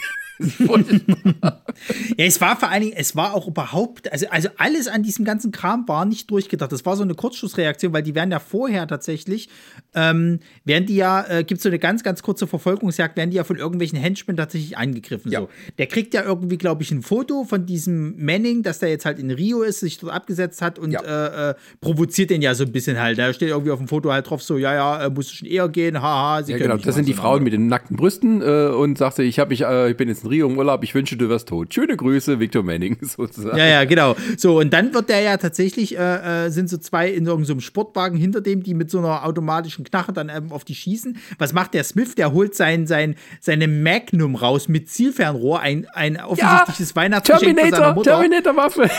Ja, 2.17 2.25
es 2.25 2.41
war 2.41 2.59
vor 2.59 2.71
allen 2.71 2.83
Dingen, 2.83 2.95
es 2.97 3.17
war 3.17 3.35
auch 3.35 3.47
überhaupt, 3.47 4.11
also, 4.13 4.27
also 4.31 4.49
alles 4.57 4.89
an 4.89 5.03
diesem 5.03 5.25
ganzen 5.25 5.53
Kram 5.53 5.87
war 5.89 6.05
nicht 6.05 6.31
durchgedacht. 6.31 6.73
Das 6.73 6.85
war 6.85 6.97
so 6.97 7.03
eine 7.03 7.15
Kurzschlussreaktion, 7.15 7.93
weil 7.93 8.03
die 8.03 8.15
werden 8.15 8.31
ja 8.31 8.39
vorher 8.39 8.87
tatsächlich, 8.87 9.49
ähm, 9.95 10.41
werden 10.65 10.87
die 10.87 10.97
ja, 10.97 11.25
äh, 11.29 11.45
gibt 11.45 11.61
so 11.61 11.69
eine 11.69 11.79
ganz, 11.79 12.03
ganz 12.03 12.23
kurze 12.23 12.47
Verfolgungsjagd, 12.47 13.17
werden 13.17 13.31
die 13.31 13.37
ja 13.37 13.45
von 13.45 13.57
irgendwelchen 13.57 13.99
Henchmen 13.99 14.37
tatsächlich 14.37 14.77
angegriffen. 14.77 15.31
Ja. 15.33 15.41
So. 15.41 15.49
Der 15.79 15.87
kriegt 15.87 16.15
ja 16.15 16.23
irgendwie, 16.23 16.59
glaube 16.59 16.83
ich, 16.83 16.91
ein 16.91 17.03
Foto 17.03 17.45
von 17.45 17.67
diesem 17.67 18.15
Manning, 18.23 18.63
dass 18.63 18.79
der 18.79 18.91
jetzt 18.91 19.05
halt 19.05 19.19
in 19.19 19.31
Rio 19.31 19.63
ist, 19.63 19.81
sich 19.81 19.99
dort 19.99 20.13
abgesetzt 20.13 20.63
hat 20.63 20.79
und 20.79 20.95
äh, 20.95 21.51
äh, 21.51 21.55
provoziert 21.81 22.31
den 22.31 22.43
ja 22.43 22.55
so 22.55 22.65
ein 22.65 22.73
bisschen 22.73 22.99
halt. 22.99 23.19
Da 23.19 23.33
steht 23.33 23.49
irgendwie 23.49 23.71
auf 23.71 23.79
dem 23.79 23.89
Foto 23.89 24.13
halt 24.13 24.29
drauf 24.29 24.43
so, 24.43 24.59
ja, 24.59 24.75
ja, 24.75 25.07
äh, 25.07 25.11
musst 25.11 25.31
du 25.31 25.35
schon 25.37 25.49
eher 25.49 25.69
gehen, 25.69 26.01
haha, 26.01 26.43
sie 26.43 26.53
Ja, 26.53 26.59
genau. 26.59 26.77
Das 26.77 26.95
sind 26.95 27.09
die 27.09 27.15
Frauen 27.15 27.43
mit 27.43 27.53
den 27.53 27.69
nackten 27.69 27.97
Brüsten 27.97 28.43
äh, 28.43 28.69
und 28.69 28.99
sagte, 28.99 29.23
ich, 29.23 29.39
hab 29.39 29.51
mich, 29.51 29.63
äh, 29.63 29.91
ich 29.91 29.97
bin 29.97 30.09
jetzt 30.09 30.26
in 30.27 30.33
Rio 30.33 30.49
im 30.49 30.59
Urlaub, 30.59 30.83
ich 30.83 30.95
wünsche, 30.95 31.17
du 31.17 31.29
wärst 31.29 31.49
tot. 31.49 31.73
Schöne 31.73 31.97
Grüße, 31.97 32.39
Victor 32.41 32.63
Manning, 32.63 32.99
sozusagen. 33.03 33.57
Ja, 33.57 33.67
ja, 33.67 33.85
genau. 33.85 34.17
So, 34.37 34.59
und 34.59 34.73
dann 34.73 34.93
wird 34.93 35.09
der 35.09 35.21
ja 35.21 35.37
tatsächlich, 35.37 35.97
äh, 35.97 36.47
äh, 36.47 36.51
sind 36.51 36.69
so 36.69 36.79
zwei 36.79 37.09
in 37.09 37.27
irgendeinem 37.27 37.61
so 37.61 37.61
Sportwagen 37.61 38.19
hinter 38.19 38.41
dem, 38.41 38.63
die 38.63 38.75
mit 38.75 38.91
so 38.91 38.99
einer 38.99 39.25
automatischen 39.25 39.85
Knarre 39.85 40.13
dann 40.13 40.29
ähm, 40.29 40.53
auf 40.53 40.65
die 40.65 40.75
schießen. 40.75 41.19
Was 41.39 41.53
macht 41.53 41.75
der 41.75 41.85
Smith? 41.85 42.15
Der 42.15 42.33
holt 42.33 42.55
sein, 42.55 42.87
sein, 42.87 43.17
seine 43.41 43.69
Magnum 43.69 44.35
raus 44.35 44.69
mit 44.69 44.89
Zielfernrohr, 44.91 45.61
ein, 45.61 45.87
ein 45.93 46.21
offensichtliches 46.21 46.97
Weihnachtsgeschenk 46.97 47.59
von 47.59 47.71
seiner 47.71 47.95
Terminator. 47.95 48.03
Terminator-Waffe. 48.03 48.91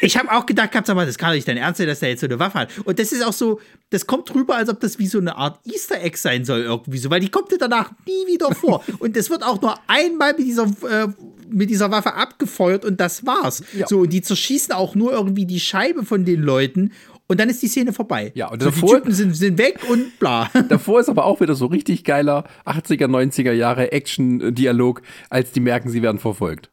Ich 0.00 0.16
habe 0.16 0.30
auch 0.30 0.46
gedacht, 0.46 0.72
gehabt, 0.72 0.86
sag 0.86 0.96
mal, 0.96 1.06
das 1.06 1.18
kann 1.18 1.30
doch 1.30 1.34
nicht 1.34 1.48
dein 1.48 1.56
Ernst 1.56 1.78
sein, 1.78 1.86
dass 1.86 2.00
der 2.00 2.10
jetzt 2.10 2.20
so 2.20 2.26
eine 2.26 2.38
Waffe 2.38 2.58
hat. 2.60 2.70
Und 2.84 2.98
das 2.98 3.12
ist 3.12 3.24
auch 3.24 3.32
so, 3.32 3.60
das 3.90 4.06
kommt 4.06 4.32
drüber, 4.32 4.56
als 4.56 4.68
ob 4.68 4.80
das 4.80 4.98
wie 4.98 5.06
so 5.06 5.18
eine 5.18 5.36
Art 5.36 5.60
Easter 5.66 6.00
Egg 6.02 6.16
sein 6.16 6.44
soll 6.44 6.60
irgendwie 6.60 6.98
so, 6.98 7.10
weil 7.10 7.20
die 7.20 7.30
kommt 7.30 7.50
dir 7.52 7.58
danach 7.58 7.90
nie 8.06 8.32
wieder 8.32 8.54
vor. 8.54 8.82
und 8.98 9.16
es 9.16 9.30
wird 9.30 9.42
auch 9.42 9.60
nur 9.60 9.74
einmal 9.86 10.34
mit 10.34 10.46
dieser, 10.46 10.64
äh, 10.64 11.08
mit 11.50 11.70
dieser 11.70 11.90
Waffe 11.90 12.14
abgefeuert 12.14 12.84
und 12.84 13.00
das 13.00 13.26
war's. 13.26 13.62
Ja. 13.76 13.86
So, 13.86 14.00
und 14.00 14.12
die 14.12 14.22
zerschießen 14.22 14.72
auch 14.72 14.94
nur 14.94 15.12
irgendwie 15.12 15.46
die 15.46 15.60
Scheibe 15.60 16.04
von 16.04 16.24
den 16.24 16.42
Leuten 16.42 16.92
und 17.28 17.40
dann 17.40 17.48
ist 17.48 17.62
die 17.62 17.68
Szene 17.68 17.92
vorbei. 17.92 18.32
Ja, 18.34 18.48
und 18.50 18.62
so, 18.62 18.70
die 18.70 18.74
davor- 18.80 18.96
Typen 18.98 19.12
sind, 19.14 19.34
sind 19.34 19.58
weg 19.58 19.80
und 19.88 20.18
bla. 20.18 20.50
Davor 20.68 21.00
ist 21.00 21.08
aber 21.08 21.24
auch 21.24 21.40
wieder 21.40 21.54
so 21.54 21.66
richtig 21.66 22.04
geiler 22.04 22.44
80er, 22.66 23.06
90er 23.06 23.52
Jahre 23.52 23.90
Action-Dialog, 23.92 25.02
als 25.30 25.52
die 25.52 25.60
merken, 25.60 25.88
sie 25.88 26.02
werden 26.02 26.18
verfolgt. 26.18 26.70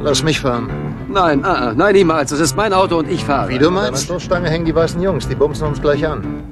Lass 0.00 0.22
mich 0.22 0.40
fahren. 0.40 0.70
Nein, 1.08 1.44
ah, 1.44 1.68
ah, 1.68 1.72
nein, 1.74 1.94
niemals. 1.94 2.30
Das 2.30 2.40
ist 2.40 2.56
mein 2.56 2.72
Auto 2.72 2.98
und 2.98 3.10
ich 3.10 3.24
fahre. 3.24 3.48
Wie 3.50 3.58
du 3.58 3.70
meinst? 3.70 3.88
An 3.88 3.94
der 3.94 4.00
Stoßstange 4.00 4.48
hängen 4.48 4.64
die 4.64 4.74
weißen 4.74 5.02
Jungs. 5.02 5.28
Die 5.28 5.34
bumsen 5.34 5.66
uns 5.66 5.80
gleich 5.80 6.06
an. 6.06 6.44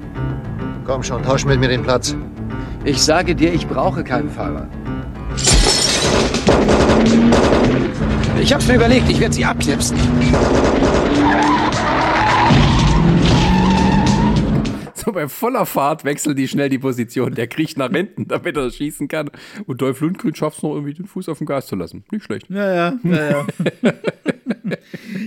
Komm 0.85 1.01
schon, 1.01 1.23
tausch 1.23 1.45
mit 1.45 1.59
mir 1.59 1.69
den 1.69 1.81
Platz. 1.81 2.15
Ich 2.83 3.01
sage 3.01 3.35
dir, 3.35 3.53
ich 3.53 3.67
brauche 3.67 4.03
keinen 4.03 4.29
Fahrer. 4.29 4.67
Ich 8.39 8.53
hab's 8.53 8.67
mir 8.67 8.75
überlegt, 8.75 9.09
ich 9.09 9.19
werde 9.19 9.33
sie 9.33 9.45
abknipsen. 9.45 9.97
So 15.07 15.13
bei 15.13 15.27
voller 15.29 15.65
Fahrt 15.65 16.03
wechseln 16.03 16.35
die 16.35 16.47
schnell 16.47 16.69
die 16.69 16.77
Position. 16.79 17.33
Der 17.33 17.47
kriecht 17.47 17.77
nach 17.77 17.89
hinten, 17.91 18.27
damit 18.27 18.57
er 18.57 18.69
schießen 18.69 19.07
kann. 19.07 19.29
Und 19.65 19.81
Dolph 19.81 20.01
Lundgren 20.01 20.35
schafft 20.35 20.57
es 20.57 20.63
noch 20.63 20.73
irgendwie, 20.73 20.93
den 20.93 21.05
Fuß 21.07 21.29
auf 21.29 21.37
dem 21.37 21.47
Gas 21.47 21.67
zu 21.67 21.75
lassen. 21.75 22.03
Nicht 22.11 22.25
schlecht. 22.25 22.49
Ja, 22.49 22.73
ja, 22.73 22.99
ja, 23.03 23.29
ja. 23.31 23.47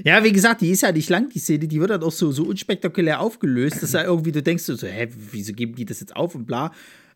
ja, 0.05 0.24
wie 0.24 0.33
gesagt, 0.33 0.61
die 0.61 0.70
ist 0.70 0.83
ja 0.83 0.93
nicht 0.93 1.09
lang, 1.09 1.28
die 1.31 1.39
Szene. 1.39 1.66
Die 1.66 1.81
wird 1.81 1.91
dann 1.91 2.03
auch 2.03 2.12
so, 2.12 2.31
so 2.31 2.45
unspektakulär 2.45 3.20
aufgelöst, 3.20 3.83
dass 3.83 3.93
da 3.93 4.05
irgendwie 4.05 4.33
du 4.33 4.43
denkst 4.43 4.64
so, 4.64 4.76
hä, 4.87 5.09
wieso 5.33 5.53
geben 5.53 5.74
die 5.74 5.85
das 5.85 6.01
jetzt 6.01 6.14
auf 6.14 6.35
und 6.35 6.47
bla. 6.47 6.72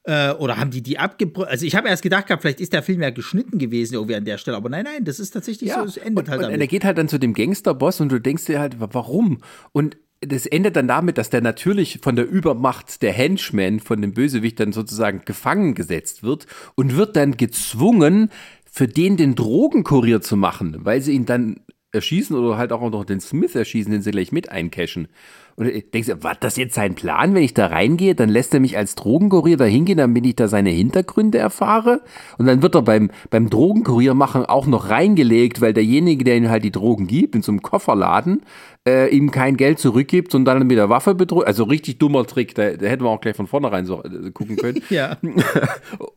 Äh, 0.06 0.32
oder 0.32 0.58
haben 0.58 0.70
die 0.70 0.82
die 0.82 0.98
abgebrochen? 0.98 1.48
Also 1.48 1.64
ich 1.64 1.74
habe 1.76 1.88
erst 1.88 2.02
gedacht 2.02 2.26
gehabt, 2.26 2.42
vielleicht 2.42 2.60
ist 2.60 2.72
der 2.74 2.82
Film 2.82 3.00
ja 3.00 3.08
geschnitten 3.10 3.58
gewesen 3.58 3.94
irgendwie 3.94 4.14
an 4.14 4.24
der 4.26 4.36
Stelle. 4.38 4.56
Aber 4.56 4.68
nein, 4.68 4.84
nein, 4.84 5.04
das 5.04 5.18
ist 5.18 5.30
tatsächlich 5.30 5.72
so, 5.72 5.80
es 5.80 5.96
endet 5.96 6.24
und, 6.24 6.28
halt 6.30 6.38
und 6.40 6.44
damit. 6.44 6.60
er 6.60 6.66
geht 6.66 6.84
halt 6.84 6.98
dann 6.98 7.08
zu 7.08 7.18
dem 7.18 7.32
Gangsterboss 7.32 8.00
und 8.00 8.10
du 8.10 8.20
denkst 8.20 8.44
dir 8.44 8.60
halt, 8.60 8.80
wa- 8.80 8.88
warum? 8.92 9.38
Und 9.72 9.96
das 10.26 10.46
endet 10.46 10.76
dann 10.76 10.88
damit, 10.88 11.18
dass 11.18 11.30
der 11.30 11.40
natürlich 11.40 12.00
von 12.02 12.16
der 12.16 12.28
Übermacht 12.28 13.02
der 13.02 13.12
Henchman, 13.12 13.80
von 13.80 14.00
dem 14.00 14.12
Bösewicht 14.12 14.60
dann 14.60 14.72
sozusagen 14.72 15.22
gefangen 15.24 15.74
gesetzt 15.74 16.22
wird 16.22 16.46
und 16.74 16.96
wird 16.96 17.16
dann 17.16 17.36
gezwungen, 17.36 18.30
für 18.70 18.88
den 18.88 19.16
den 19.16 19.34
Drogenkurier 19.34 20.20
zu 20.20 20.36
machen, 20.36 20.78
weil 20.80 21.00
sie 21.00 21.12
ihn 21.12 21.26
dann 21.26 21.60
erschießen 21.92 22.36
oder 22.36 22.58
halt 22.58 22.72
auch 22.72 22.90
noch 22.90 23.04
den 23.04 23.20
Smith 23.20 23.54
erschießen, 23.54 23.92
den 23.92 24.02
sie 24.02 24.10
gleich 24.10 24.32
mit 24.32 24.50
eincashen. 24.50 25.08
Und 25.56 25.66
du 25.66 25.82
denkst 25.82 26.08
dir, 26.08 26.22
war 26.22 26.34
das 26.38 26.56
jetzt 26.56 26.74
sein 26.74 26.94
Plan, 26.94 27.34
wenn 27.34 27.42
ich 27.42 27.54
da 27.54 27.66
reingehe, 27.66 28.14
dann 28.14 28.28
lässt 28.28 28.54
er 28.54 28.60
mich 28.60 28.76
als 28.76 28.94
Drogenkurier 28.96 29.56
da 29.56 29.64
hingehen, 29.64 29.98
damit 29.98 30.26
ich 30.26 30.36
da 30.36 30.48
seine 30.48 30.70
Hintergründe 30.70 31.38
erfahre. 31.38 32.00
Und 32.38 32.46
dann 32.46 32.62
wird 32.62 32.74
er 32.74 32.82
beim, 32.82 33.10
beim 33.30 33.50
Drogenkurier 33.50 34.14
machen 34.14 34.44
auch 34.44 34.66
noch 34.66 34.90
reingelegt, 34.90 35.60
weil 35.60 35.72
derjenige, 35.72 36.24
der 36.24 36.36
ihm 36.36 36.48
halt 36.48 36.64
die 36.64 36.72
Drogen 36.72 37.06
gibt, 37.06 37.36
in 37.36 37.42
so 37.42 37.52
einem 37.52 37.62
Kofferladen, 37.62 38.42
äh, 38.86 39.08
ihm 39.14 39.30
kein 39.30 39.56
Geld 39.56 39.78
zurückgibt 39.78 40.34
und 40.34 40.44
dann 40.44 40.66
mit 40.66 40.76
der 40.76 40.90
Waffe 40.90 41.14
bedroht. 41.14 41.46
Also 41.46 41.64
richtig 41.64 41.98
dummer 41.98 42.26
Trick, 42.26 42.54
da, 42.54 42.70
da 42.72 42.86
hätten 42.86 43.04
wir 43.04 43.10
auch 43.10 43.20
gleich 43.20 43.36
von 43.36 43.46
vornherein 43.46 43.86
so 43.86 44.02
äh, 44.02 44.30
gucken 44.32 44.56
können. 44.56 44.82
ja. 44.90 45.16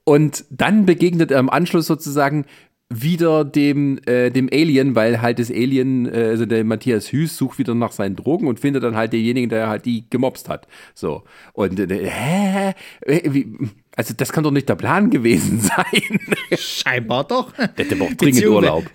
Und 0.04 0.46
dann 0.50 0.86
begegnet 0.86 1.32
er 1.32 1.40
im 1.40 1.50
Anschluss 1.50 1.86
sozusagen 1.86 2.46
wieder 2.90 3.44
dem, 3.44 4.00
äh, 4.06 4.32
dem 4.32 4.50
Alien, 4.52 4.96
weil 4.96 5.22
halt 5.22 5.40
das 5.40 5.52
Alien, 5.52 6.06
äh, 6.06 6.28
also 6.30 6.46
der 6.46 6.64
Matthias 6.64 7.12
Hüß 7.12 7.36
sucht 7.36 7.60
wieder 7.60 7.76
nach 7.76 7.92
seinen 7.92 8.16
Drogen 8.16 8.48
und 8.48 8.60
findet 8.60 8.84
dann 8.84 8.96
halt 8.96 9.12
denjenigen, 9.12 9.50
der 9.50 9.68
halt 9.68 9.86
die 9.86 10.10
gemobst 10.10 10.48
hat. 10.48 10.68
So. 10.94 11.24
Und 11.54 11.80
äh, 11.80 12.10
hä? 12.10 12.74
Äh, 13.02 13.34
Wie, 13.34 13.48
also 13.96 14.14
das 14.16 14.32
kann 14.32 14.44
doch 14.44 14.52
nicht 14.52 14.70
der 14.70 14.76
Plan 14.76 15.10
gewesen 15.10 15.60
sein. 15.62 16.20
Scheinbar 16.58 17.26
doch. 17.26 17.52
Der 17.52 17.86
hätte 17.86 17.96
aber 17.96 18.06
auch 18.06 18.14
dringend 18.14 18.46
Urlaub. 18.46 18.86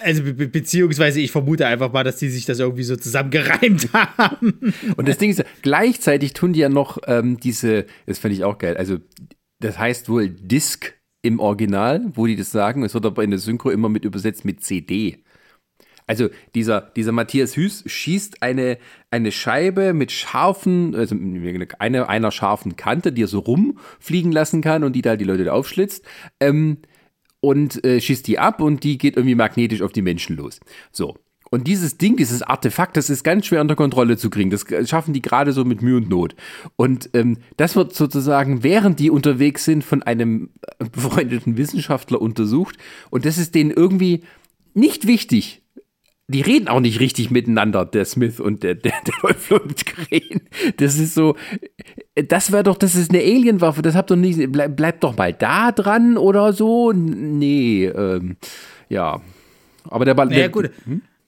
Also 0.00 0.22
be 0.24 0.34
be 0.34 0.48
beziehungsweise 0.48 1.20
ich 1.20 1.30
vermute 1.30 1.66
einfach 1.66 1.92
mal, 1.92 2.04
dass 2.04 2.16
die 2.16 2.28
sich 2.28 2.46
das 2.46 2.58
irgendwie 2.58 2.82
so 2.82 2.96
zusammengereimt 2.96 3.92
haben. 3.92 4.74
Und 4.96 5.08
das 5.08 5.18
Ding 5.18 5.30
ist, 5.30 5.44
gleichzeitig 5.60 6.32
tun 6.32 6.54
die 6.54 6.60
ja 6.60 6.68
noch 6.68 6.98
ähm, 7.06 7.38
diese, 7.38 7.86
das 8.06 8.18
fand 8.18 8.34
ich 8.34 8.44
auch 8.44 8.58
geil, 8.58 8.76
also 8.76 8.98
das 9.60 9.78
heißt 9.78 10.08
wohl 10.08 10.28
Disc 10.28 10.92
im 11.22 11.38
Original, 11.40 12.10
wo 12.14 12.26
die 12.26 12.36
das 12.36 12.50
sagen, 12.50 12.82
es 12.82 12.94
wird 12.94 13.06
aber 13.06 13.24
in 13.24 13.30
der 13.30 13.38
Synchro 13.38 13.70
immer 13.70 13.88
mit 13.88 14.04
übersetzt 14.04 14.44
mit 14.44 14.62
CD. 14.62 15.22
Also 16.06 16.28
dieser, 16.54 16.80
dieser 16.80 17.12
Matthias 17.12 17.56
Hüß 17.56 17.84
schießt 17.86 18.42
eine, 18.42 18.78
eine 19.10 19.30
Scheibe 19.30 19.92
mit 19.94 20.10
scharfen, 20.10 20.94
also 20.94 21.16
eine, 21.78 22.08
einer 22.08 22.30
scharfen 22.32 22.76
Kante, 22.76 23.12
die 23.12 23.22
er 23.22 23.28
so 23.28 23.38
rumfliegen 23.38 24.32
lassen 24.32 24.62
kann 24.62 24.82
und 24.82 24.94
die 24.94 25.02
da 25.02 25.16
die 25.16 25.24
Leute 25.24 25.52
aufschlitzt. 25.52 26.04
Ähm, 26.40 26.78
und 27.40 27.84
äh, 27.84 28.00
schießt 28.00 28.26
die 28.26 28.38
ab 28.38 28.60
und 28.60 28.84
die 28.84 28.98
geht 28.98 29.16
irgendwie 29.16 29.34
magnetisch 29.34 29.82
auf 29.82 29.92
die 29.92 30.02
Menschen 30.02 30.36
los. 30.36 30.60
So. 30.92 31.16
Und 31.52 31.66
dieses 31.66 31.98
Ding, 31.98 32.16
dieses 32.16 32.40
Artefakt, 32.40 32.96
das 32.96 33.10
ist 33.10 33.24
ganz 33.24 33.44
schwer 33.44 33.60
unter 33.60 33.76
Kontrolle 33.76 34.16
zu 34.16 34.30
kriegen. 34.30 34.48
Das 34.48 34.64
schaffen 34.88 35.12
die 35.12 35.20
gerade 35.20 35.52
so 35.52 35.66
mit 35.66 35.82
Mühe 35.82 35.98
und 35.98 36.08
Not. 36.08 36.34
Und 36.76 37.10
ähm, 37.12 37.36
das 37.58 37.76
wird 37.76 37.94
sozusagen, 37.94 38.62
während 38.62 38.98
die 38.98 39.10
unterwegs 39.10 39.66
sind, 39.66 39.84
von 39.84 40.02
einem 40.02 40.48
befreundeten 40.78 41.58
Wissenschaftler 41.58 42.22
untersucht. 42.22 42.78
Und 43.10 43.26
das 43.26 43.36
ist 43.36 43.54
denen 43.54 43.70
irgendwie 43.70 44.22
nicht 44.72 45.06
wichtig. 45.06 45.60
Die 46.26 46.40
reden 46.40 46.68
auch 46.68 46.80
nicht 46.80 47.00
richtig 47.00 47.30
miteinander, 47.30 47.84
der 47.84 48.06
Smith 48.06 48.40
und 48.40 48.62
der, 48.62 48.74
der, 48.74 48.94
der 49.06 49.14
Dolph 49.20 49.50
Lundgren. 49.50 50.40
Das 50.78 50.98
ist 50.98 51.12
so, 51.12 51.36
das 52.14 52.50
wäre 52.50 52.62
doch, 52.62 52.78
das 52.78 52.94
ist 52.94 53.10
eine 53.10 53.20
Alienwaffe, 53.20 53.82
das 53.82 53.94
habt 53.94 54.10
doch 54.10 54.16
nicht, 54.16 54.40
bleib, 54.50 54.74
bleibt 54.74 55.04
doch 55.04 55.18
mal 55.18 55.34
da 55.34 55.70
dran 55.70 56.16
oder 56.16 56.54
so. 56.54 56.92
Nee, 56.92 57.84
ähm, 57.88 58.36
ja. 58.88 59.20
Aber 59.90 60.06
der 60.06 60.14
Ball. 60.14 60.28
Naja, 60.28 60.48
gut. 60.48 60.70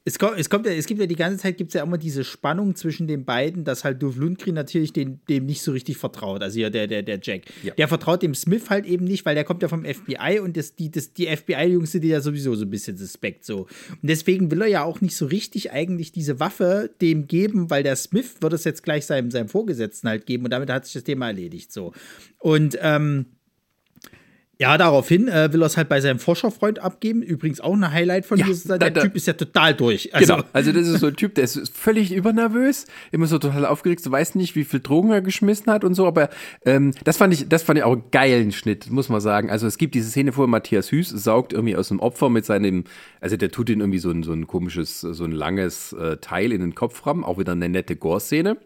Es, 0.06 0.18
kommt, 0.18 0.38
es, 0.38 0.50
kommt 0.50 0.66
ja, 0.66 0.72
es 0.72 0.86
gibt 0.86 1.00
ja 1.00 1.06
die 1.06 1.16
ganze 1.16 1.38
Zeit 1.38 1.56
gibt's 1.56 1.72
ja 1.72 1.82
immer 1.82 1.96
diese 1.96 2.24
Spannung 2.24 2.74
zwischen 2.74 3.06
den 3.06 3.24
beiden, 3.24 3.64
dass 3.64 3.84
halt 3.84 4.02
Dolph 4.02 4.16
Lundgren 4.16 4.54
natürlich 4.54 4.92
den, 4.92 5.20
dem 5.30 5.46
nicht 5.46 5.62
so 5.62 5.72
richtig 5.72 5.96
vertraut. 5.96 6.42
Also 6.42 6.60
ja, 6.60 6.68
der, 6.68 6.86
der, 6.86 7.02
der 7.02 7.18
Jack. 7.22 7.44
Ja. 7.62 7.72
Der 7.74 7.88
vertraut 7.88 8.22
dem 8.22 8.34
Smith 8.34 8.68
halt 8.68 8.84
eben 8.84 9.06
nicht, 9.06 9.24
weil 9.24 9.34
der 9.34 9.44
kommt 9.44 9.62
ja 9.62 9.68
vom 9.68 9.84
FBI 9.84 10.40
und 10.40 10.58
das, 10.58 10.74
die, 10.74 10.90
das, 10.90 11.14
die 11.14 11.26
FBI-Jungs 11.26 11.92
sind 11.92 12.04
ja 12.04 12.20
sowieso 12.20 12.54
so 12.54 12.66
ein 12.66 12.70
bisschen 12.70 12.98
suspekt 12.98 13.46
so. 13.46 13.60
Und 13.60 14.02
deswegen 14.02 14.50
will 14.50 14.60
er 14.60 14.68
ja 14.68 14.84
auch 14.84 15.00
nicht 15.00 15.16
so 15.16 15.24
richtig 15.24 15.72
eigentlich 15.72 16.12
diese 16.12 16.38
Waffe 16.38 16.90
dem 17.00 17.26
geben, 17.26 17.70
weil 17.70 17.82
der 17.82 17.96
Smith 17.96 18.36
wird 18.40 18.52
es 18.52 18.64
jetzt 18.64 18.82
gleich 18.82 19.06
seinem, 19.06 19.30
seinem 19.30 19.48
Vorgesetzten 19.48 20.08
halt 20.08 20.26
geben 20.26 20.44
und 20.44 20.50
damit 20.50 20.70
hat 20.70 20.84
sich 20.84 20.92
das 20.92 21.04
Thema 21.04 21.28
erledigt 21.28 21.72
so. 21.72 21.92
Und 22.38 22.76
ähm, 22.82 23.24
ja, 24.58 24.78
daraufhin 24.78 25.26
äh, 25.28 25.52
will 25.52 25.62
er 25.62 25.66
es 25.66 25.76
halt 25.76 25.88
bei 25.88 26.00
seinem 26.00 26.18
Forscherfreund 26.20 26.78
abgeben. 26.78 27.22
Übrigens 27.22 27.60
auch 27.60 27.72
ein 27.74 27.90
Highlight 27.90 28.24
von 28.24 28.38
Ja, 28.38 28.46
dieser. 28.46 28.78
da- 28.78 28.78
Der 28.78 28.90
da- 28.92 29.00
Typ 29.02 29.16
ist 29.16 29.26
ja 29.26 29.32
total 29.32 29.74
durch. 29.74 30.14
Also, 30.14 30.36
genau, 30.36 30.46
also 30.52 30.70
das 30.72 30.86
ist 30.86 31.00
so 31.00 31.08
ein 31.08 31.16
Typ, 31.16 31.34
der 31.34 31.44
ist 31.44 31.76
völlig 31.76 32.12
übernervös, 32.12 32.86
immer 33.10 33.26
so 33.26 33.38
total 33.38 33.66
aufgeregt, 33.66 34.06
du 34.06 34.10
weißt 34.12 34.36
nicht, 34.36 34.54
wie 34.54 34.64
viel 34.64 34.80
Drogen 34.80 35.10
er 35.10 35.22
geschmissen 35.22 35.72
hat 35.72 35.82
und 35.84 35.94
so, 35.94 36.06
aber 36.06 36.30
ähm, 36.64 36.92
das 37.04 37.16
fand 37.16 37.34
ich, 37.34 37.48
das 37.48 37.62
fand 37.64 37.78
ich 37.78 37.84
auch 37.84 37.92
einen 37.94 38.04
geilen 38.12 38.52
Schnitt, 38.52 38.90
muss 38.90 39.08
man 39.08 39.20
sagen. 39.20 39.50
Also 39.50 39.66
es 39.66 39.76
gibt 39.76 39.94
diese 39.94 40.08
Szene, 40.10 40.36
wo 40.36 40.46
Matthias 40.46 40.92
Hüß 40.92 41.08
saugt 41.10 41.52
irgendwie 41.52 41.76
aus 41.76 41.88
dem 41.88 41.98
Opfer 42.00 42.30
mit 42.30 42.44
seinem, 42.46 42.84
also 43.20 43.36
der 43.36 43.50
tut 43.50 43.68
ihn 43.70 43.80
irgendwie 43.80 43.98
so 43.98 44.10
ein, 44.10 44.22
so 44.22 44.32
ein 44.32 44.46
komisches, 44.46 45.00
so 45.00 45.24
ein 45.24 45.32
langes 45.32 45.92
äh, 45.94 46.18
Teil 46.18 46.52
in 46.52 46.60
den 46.60 46.74
Kopf 46.74 47.04
ram, 47.06 47.24
auch 47.24 47.38
wieder 47.38 47.52
eine 47.52 47.68
nette 47.68 47.96
Gore-Szene. 47.96 48.56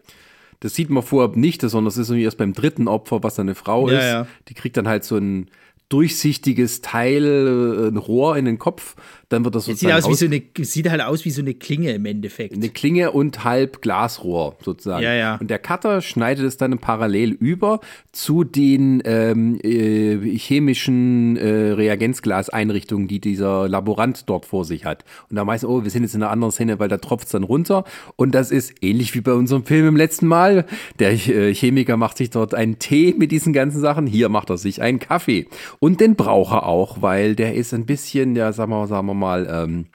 Das 0.61 0.75
sieht 0.75 0.89
man 0.89 1.03
vorher 1.03 1.35
nicht, 1.37 1.61
sondern 1.61 1.85
das 1.85 1.97
ist 1.97 2.09
irgendwie 2.09 2.25
erst 2.25 2.37
beim 2.37 2.51
dritten 2.53 2.89
Opfer, 2.89 3.23
was 3.23 3.35
seine 3.35 3.55
Frau 3.55 3.89
Ja, 3.89 3.97
ist. 3.97 4.05
ja. 4.05 4.27
Die 4.49 4.53
kriegt 4.53 4.75
dann 4.75 4.89
halt 4.89 5.05
so 5.05 5.15
ein 5.15 5.49
durchsichtiges 5.89 6.81
Teil, 6.81 7.25
äh, 7.25 7.87
ein 7.87 7.97
Rohr 7.97 8.37
in 8.37 8.45
den 8.45 8.59
Kopf, 8.59 8.95
dann 9.29 9.43
wird 9.45 9.53
das 9.53 9.67
es 9.67 9.79
sieht, 9.79 9.89
sozusagen 9.89 10.03
aus 10.03 10.09
wie 10.09 10.15
so 10.15 10.25
eine, 10.25 10.65
sieht 10.65 10.89
halt 10.89 11.01
aus 11.01 11.23
wie 11.23 11.29
so 11.29 11.41
eine 11.41 11.53
Klinge 11.53 11.91
im 11.91 12.05
Endeffekt. 12.05 12.55
eine 12.55 12.69
Klinge 12.69 13.11
und 13.11 13.43
halb 13.43 13.81
Glasrohr 13.81 14.57
sozusagen. 14.63 15.03
Ja, 15.03 15.13
ja. 15.13 15.35
Und 15.35 15.49
der 15.49 15.59
Cutter 15.59 16.01
schneidet 16.01 16.45
es 16.45 16.57
dann 16.57 16.77
parallel 16.79 17.31
über 17.31 17.79
zu 18.11 18.43
den 18.43 19.01
ähm, 19.05 19.59
äh, 19.61 20.17
chemischen 20.37 21.37
äh, 21.37 21.71
Reagenzglaseinrichtungen, 21.73 23.07
die 23.07 23.19
dieser 23.19 23.69
Laborant 23.69 24.27
dort 24.27 24.47
vor 24.47 24.65
sich 24.65 24.85
hat. 24.85 25.05
Und 25.29 25.35
da 25.35 25.45
meist, 25.45 25.63
oh, 25.63 25.83
wir 25.83 25.91
sind 25.91 26.03
jetzt 26.03 26.15
in 26.15 26.23
einer 26.23 26.31
anderen 26.31 26.51
Szene, 26.51 26.79
weil 26.79 26.89
da 26.89 26.97
tropft 26.97 27.25
es 27.25 27.31
dann 27.31 27.43
runter. 27.43 27.83
Und 28.15 28.33
das 28.33 28.49
ist 28.49 28.73
ähnlich 28.81 29.13
wie 29.13 29.21
bei 29.21 29.33
unserem 29.33 29.63
Film 29.63 29.87
im 29.87 29.95
letzten 29.95 30.25
Mal. 30.25 30.65
Der 30.97 31.11
äh, 31.11 31.53
Chemiker 31.53 31.97
macht 31.97 32.17
sich 32.17 32.31
dort 32.31 32.55
einen 32.55 32.79
Tee 32.79 33.13
mit 33.15 33.31
diesen 33.31 33.53
ganzen 33.53 33.79
Sachen. 33.79 34.07
Hier 34.07 34.29
macht 34.29 34.49
er 34.49 34.57
sich 34.57 34.81
einen 34.81 34.99
Kaffee. 34.99 35.47
Und 35.79 36.01
den 36.01 36.15
braucht 36.15 36.53
er 36.53 36.65
auch, 36.65 37.01
weil 37.01 37.35
der 37.35 37.55
ist 37.55 37.73
ein 37.73 37.85
bisschen, 37.85 38.35
ja, 38.35 38.51
sagen 38.51 38.71
wir, 38.71 38.87
sagen 38.87 39.07
wir 39.07 39.13
mal, 39.13 39.47
ähm, 39.49 39.87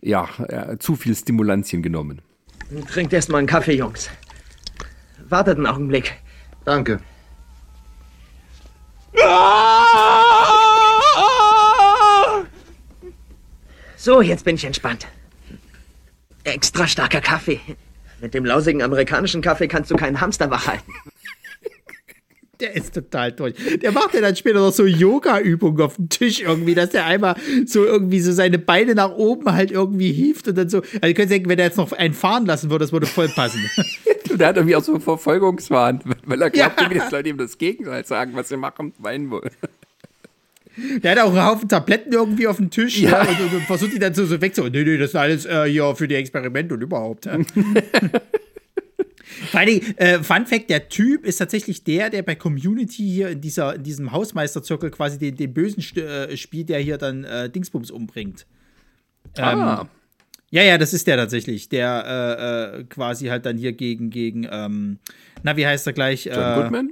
ja, 0.00 0.28
äh, 0.48 0.78
zu 0.78 0.96
viel 0.96 1.14
Stimulantien 1.14 1.82
genommen. 1.82 2.20
Trinkt 2.90 3.12
erst 3.12 3.30
mal 3.30 3.38
einen 3.38 3.46
Kaffee, 3.46 3.74
Jungs. 3.74 4.10
Wartet 5.28 5.56
einen 5.56 5.66
Augenblick. 5.66 6.14
Danke. 6.64 7.00
So, 13.96 14.22
jetzt 14.22 14.44
bin 14.44 14.56
ich 14.56 14.64
entspannt. 14.64 15.06
Extra 16.44 16.86
starker 16.86 17.20
Kaffee. 17.20 17.60
Mit 18.20 18.34
dem 18.34 18.44
lausigen 18.44 18.82
amerikanischen 18.82 19.40
Kaffee 19.40 19.68
kannst 19.68 19.90
du 19.90 19.96
keinen 19.96 20.20
Hamster 20.20 20.50
wach 20.50 20.66
halten. 20.66 20.92
Der 22.60 22.74
ist 22.74 22.92
total 22.94 23.30
durch. 23.32 23.54
Der 23.82 23.92
macht 23.92 24.14
ja 24.14 24.20
dann 24.20 24.34
später 24.34 24.58
noch 24.58 24.72
so 24.72 24.84
Yoga-Übungen 24.84 25.80
auf 25.80 25.94
dem 25.94 26.08
Tisch 26.08 26.40
irgendwie, 26.40 26.74
dass 26.74 26.90
der 26.90 27.06
einmal 27.06 27.36
so 27.66 27.84
irgendwie 27.84 28.18
so 28.20 28.32
seine 28.32 28.58
Beine 28.58 28.96
nach 28.96 29.12
oben 29.12 29.52
halt 29.52 29.70
irgendwie 29.70 30.10
hieft 30.12 30.48
und 30.48 30.58
dann 30.58 30.68
so. 30.68 30.78
Also, 30.78 31.06
ihr 31.06 31.14
könnt 31.14 31.30
denken, 31.30 31.48
wenn 31.48 31.58
er 31.60 31.66
jetzt 31.66 31.76
noch 31.76 31.92
einen 31.92 32.14
fahren 32.14 32.46
lassen 32.46 32.68
würde, 32.70 32.84
das 32.84 32.92
würde 32.92 33.06
voll 33.06 33.28
passen. 33.28 33.60
Und 34.30 34.40
der 34.40 34.48
hat 34.48 34.56
irgendwie 34.56 34.74
auch 34.74 34.82
so 34.82 34.92
einen 34.92 35.00
Verfolgungswahn, 35.00 36.00
weil 36.26 36.42
er 36.42 36.50
glaubt, 36.50 36.80
Ja. 36.80 36.82
irgendwie, 36.86 36.98
dass 36.98 37.12
Leute 37.12 37.28
ihm 37.28 37.38
das 37.38 37.58
Gegenteil 37.58 38.04
sagen, 38.04 38.32
was 38.34 38.48
sie 38.48 38.56
machen 38.56 38.92
wollen 38.98 39.30
wollen. 39.30 39.50
Der 41.02 41.12
hat 41.12 41.18
auch 41.20 41.30
einen 41.34 41.44
Haufen 41.44 41.68
Tabletten 41.68 42.12
irgendwie 42.12 42.46
auf 42.46 42.56
dem 42.56 42.70
Tisch 42.70 42.98
Ja. 42.98 43.10
ja. 43.10 43.20
und, 43.22 43.40
und, 43.40 43.54
und 43.54 43.62
versucht 43.62 43.92
die 43.94 43.98
dann 43.98 44.14
so, 44.14 44.26
so 44.26 44.40
wegzuholen. 44.40 44.72
Nee, 44.72 44.84
nee, 44.84 44.96
das 44.96 45.10
ist 45.10 45.16
alles 45.16 45.44
äh, 45.46 45.64
hier 45.66 45.94
für 45.96 46.08
die 46.08 46.14
Experimente 46.16 46.74
und 46.74 46.82
überhaupt. 46.82 47.26
Ja. 47.26 47.38
Vor 49.50 49.64
Dingen, 49.64 49.96
äh, 49.98 50.22
Fun 50.22 50.46
Fact: 50.46 50.70
Der 50.70 50.88
Typ 50.88 51.24
ist 51.24 51.36
tatsächlich 51.36 51.84
der, 51.84 52.10
der 52.10 52.22
bei 52.22 52.34
Community 52.34 53.02
hier 53.02 53.30
in, 53.30 53.40
dieser, 53.40 53.76
in 53.76 53.82
diesem 53.82 54.12
Hausmeisterzirkel 54.12 54.90
quasi 54.90 55.18
den, 55.18 55.36
den 55.36 55.52
Bösen 55.52 55.82
äh, 55.96 56.36
spielt, 56.36 56.68
der 56.68 56.80
hier 56.80 56.98
dann 56.98 57.24
äh, 57.24 57.50
Dingsbums 57.50 57.90
umbringt. 57.90 58.46
Ähm, 59.36 59.58
Ah. 59.60 59.88
Ja, 60.50 60.62
ja, 60.62 60.78
das 60.78 60.94
ist 60.94 61.06
der 61.06 61.18
tatsächlich, 61.18 61.68
der 61.68 62.04
äh, 62.06 62.80
äh, 62.80 62.84
quasi 62.84 63.26
halt 63.26 63.44
dann 63.44 63.58
hier 63.58 63.72
gegen, 63.72 64.08
gegen, 64.08 64.48
ähm, 64.50 64.98
na, 65.42 65.56
wie 65.58 65.66
heißt 65.66 65.86
er 65.86 65.92
gleich? 65.92 66.24
John 66.24 66.38
äh, 66.38 66.54
Goodman? 66.54 66.90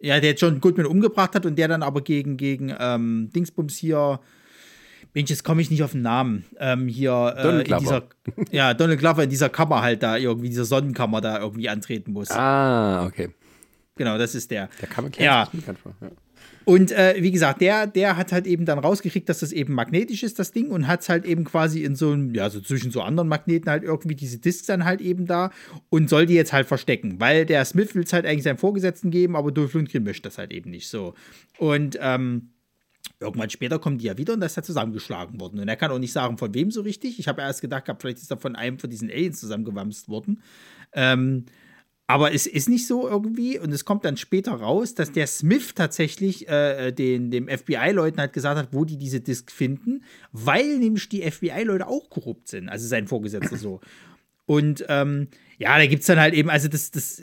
Ja, 0.00 0.20
der 0.20 0.34
John 0.34 0.60
Goodman 0.60 0.86
umgebracht 0.86 1.34
hat 1.34 1.46
und 1.46 1.56
der 1.58 1.68
dann 1.68 1.82
aber 1.82 2.02
gegen, 2.02 2.36
gegen 2.36 2.74
ähm, 2.78 3.30
Dingsbums 3.34 3.76
hier, 3.76 4.20
Mensch, 5.18 5.30
jetzt 5.30 5.42
komme 5.42 5.60
ich 5.60 5.68
nicht 5.68 5.82
auf 5.82 5.90
den 5.90 6.02
Namen, 6.02 6.44
ähm, 6.60 6.86
hier 6.86 7.34
äh, 7.36 7.42
Donald 7.42 7.68
in 7.68 7.78
dieser, 7.78 8.04
ja, 8.52 8.72
Donald 8.72 9.00
Glover 9.00 9.24
in 9.24 9.30
dieser 9.30 9.48
Kammer 9.48 9.82
halt 9.82 10.00
da 10.04 10.16
irgendwie, 10.16 10.48
dieser 10.48 10.64
Sonnenkammer 10.64 11.20
da 11.20 11.40
irgendwie 11.40 11.68
antreten 11.68 12.12
muss. 12.12 12.30
Ah, 12.30 13.04
okay. 13.04 13.30
Genau, 13.96 14.16
das 14.16 14.36
ist 14.36 14.52
der. 14.52 14.68
Der 14.80 15.02
man 15.02 15.10
Ja. 15.18 15.48
Ja. 16.00 16.08
Und 16.64 16.92
äh, 16.92 17.16
wie 17.18 17.32
gesagt, 17.32 17.60
der, 17.62 17.88
der 17.88 18.16
hat 18.16 18.30
halt 18.30 18.46
eben 18.46 18.64
dann 18.64 18.78
rausgekriegt, 18.78 19.28
dass 19.28 19.40
das 19.40 19.50
eben 19.50 19.72
magnetisch 19.72 20.22
ist, 20.22 20.38
das 20.38 20.52
Ding, 20.52 20.70
und 20.70 20.86
hat 20.86 21.00
es 21.00 21.08
halt 21.08 21.24
eben 21.24 21.42
quasi 21.42 21.82
in 21.82 21.96
so 21.96 22.12
einem, 22.12 22.32
ja, 22.32 22.48
so 22.48 22.60
zwischen 22.60 22.92
so 22.92 23.02
anderen 23.02 23.28
Magneten 23.28 23.68
halt 23.68 23.82
irgendwie 23.82 24.14
diese 24.14 24.38
Discs 24.38 24.66
dann 24.66 24.84
halt 24.84 25.00
eben 25.00 25.26
da 25.26 25.50
und 25.88 26.08
soll 26.08 26.26
die 26.26 26.34
jetzt 26.34 26.52
halt 26.52 26.68
verstecken, 26.68 27.18
weil 27.18 27.44
der 27.44 27.64
Smith 27.64 27.96
will 27.96 28.04
es 28.04 28.12
halt 28.12 28.24
eigentlich 28.24 28.44
seinem 28.44 28.58
Vorgesetzten 28.58 29.10
geben, 29.10 29.34
aber 29.34 29.50
Dolph 29.50 29.74
Lundgren 29.74 30.04
möchte 30.04 30.28
das 30.28 30.38
halt 30.38 30.52
eben 30.52 30.70
nicht 30.70 30.88
so. 30.88 31.14
Und 31.58 31.98
ähm, 32.00 32.50
irgendwann 33.20 33.50
später 33.50 33.78
kommen 33.78 33.98
die 33.98 34.06
ja 34.06 34.16
wieder 34.16 34.34
und 34.34 34.40
das 34.40 34.52
ist 34.52 34.56
ja 34.56 34.62
zusammengeschlagen 34.62 35.40
worden. 35.40 35.58
Und 35.60 35.68
er 35.68 35.76
kann 35.76 35.90
auch 35.90 35.98
nicht 35.98 36.12
sagen, 36.12 36.38
von 36.38 36.54
wem 36.54 36.70
so 36.70 36.82
richtig. 36.82 37.18
Ich 37.18 37.28
habe 37.28 37.42
erst 37.42 37.60
gedacht, 37.60 37.84
gehabt, 37.84 38.02
vielleicht 38.02 38.18
ist 38.18 38.30
er 38.30 38.38
von 38.38 38.56
einem 38.56 38.78
von 38.78 38.90
diesen 38.90 39.10
Aliens 39.10 39.40
zusammengewamst 39.40 40.08
worden. 40.08 40.42
Ähm, 40.92 41.46
aber 42.10 42.32
es 42.32 42.46
ist 42.46 42.70
nicht 42.70 42.86
so 42.86 43.06
irgendwie 43.06 43.58
und 43.58 43.70
es 43.70 43.84
kommt 43.84 44.06
dann 44.06 44.16
später 44.16 44.52
raus, 44.52 44.94
dass 44.94 45.12
der 45.12 45.26
Smith 45.26 45.74
tatsächlich 45.74 46.48
äh, 46.48 46.90
den, 46.90 47.30
dem 47.30 47.48
FBI-Leuten 47.48 48.18
halt 48.18 48.32
gesagt 48.32 48.58
hat, 48.58 48.68
wo 48.72 48.86
die 48.86 48.96
diese 48.96 49.20
Disk 49.20 49.52
finden, 49.52 50.02
weil 50.32 50.78
nämlich 50.78 51.10
die 51.10 51.30
FBI-Leute 51.30 51.86
auch 51.86 52.08
korrupt 52.08 52.48
sind, 52.48 52.70
also 52.70 52.86
sein 52.86 53.08
Vorgesetzter 53.08 53.58
so. 53.58 53.80
Und 54.46 54.86
ähm, 54.88 55.28
ja, 55.58 55.76
da 55.76 55.86
gibt 55.86 56.00
es 56.00 56.06
dann 56.06 56.20
halt 56.20 56.34
eben, 56.34 56.50
also 56.50 56.68
das, 56.68 56.90
das, 56.92 57.22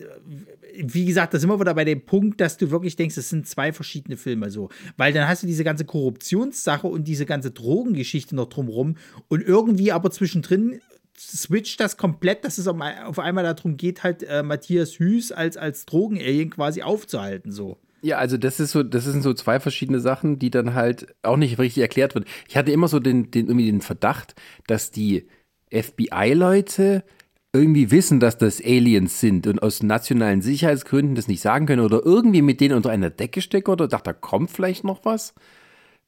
wie 0.77 1.05
gesagt, 1.05 1.33
da 1.33 1.39
sind 1.39 1.49
wir 1.49 1.59
wieder 1.59 1.73
bei 1.73 1.85
dem 1.85 2.05
Punkt, 2.05 2.41
dass 2.41 2.57
du 2.57 2.69
wirklich 2.69 2.97
denkst, 2.97 3.15
das 3.15 3.29
sind 3.29 3.47
zwei 3.47 3.71
verschiedene 3.71 4.17
Filme 4.17 4.51
so. 4.51 4.69
Weil 4.97 5.13
dann 5.13 5.27
hast 5.27 5.43
du 5.43 5.47
diese 5.47 5.63
ganze 5.63 5.85
Korruptionssache 5.85 6.85
und 6.85 7.07
diese 7.07 7.25
ganze 7.25 7.51
Drogengeschichte 7.51 8.35
noch 8.35 8.49
drumrum 8.49 8.97
und 9.29 9.41
irgendwie 9.41 9.91
aber 9.93 10.11
zwischendrin 10.11 10.81
switcht 11.17 11.79
das 11.79 11.95
komplett, 11.95 12.43
dass 12.43 12.57
es 12.57 12.67
auf 12.67 13.19
einmal 13.19 13.43
darum 13.45 13.77
geht, 13.77 14.03
halt 14.03 14.23
äh, 14.23 14.43
Matthias 14.43 14.99
Hüß 14.99 15.31
als, 15.31 15.55
als 15.55 15.85
Drogenalien 15.85 16.49
quasi 16.49 16.81
aufzuhalten, 16.81 17.53
so. 17.53 17.77
Ja, 18.01 18.17
also 18.17 18.37
das 18.37 18.59
ist 18.59 18.71
so, 18.71 18.83
das 18.83 19.05
sind 19.05 19.23
so 19.23 19.33
zwei 19.33 19.59
verschiedene 19.59 19.99
Sachen, 19.99 20.37
die 20.37 20.51
dann 20.51 20.73
halt 20.73 21.15
auch 21.23 21.37
nicht 21.37 21.57
richtig 21.57 21.81
erklärt 21.81 22.13
wird. 22.13 22.27
Ich 22.47 22.57
hatte 22.57 22.71
immer 22.71 22.87
so 22.87 22.99
den, 22.99 23.31
den 23.31 23.47
irgendwie 23.47 23.65
den 23.65 23.81
Verdacht, 23.81 24.35
dass 24.67 24.91
die 24.91 25.27
FBI-Leute 25.71 27.03
irgendwie 27.55 27.91
wissen, 27.91 28.19
dass 28.19 28.37
das 28.37 28.61
Aliens 28.63 29.19
sind 29.19 29.47
und 29.47 29.61
aus 29.63 29.81
nationalen 29.81 30.41
Sicherheitsgründen 30.41 31.15
das 31.15 31.27
nicht 31.27 31.41
sagen 31.41 31.65
können 31.65 31.83
oder 31.83 32.01
irgendwie 32.05 32.41
mit 32.41 32.61
denen 32.61 32.75
unter 32.75 32.91
einer 32.91 33.09
Decke 33.09 33.41
stecken 33.41 33.71
oder 33.71 33.87
dachte, 33.87 34.11
da 34.11 34.13
kommt 34.13 34.51
vielleicht 34.51 34.83
noch 34.83 35.05
was. 35.05 35.33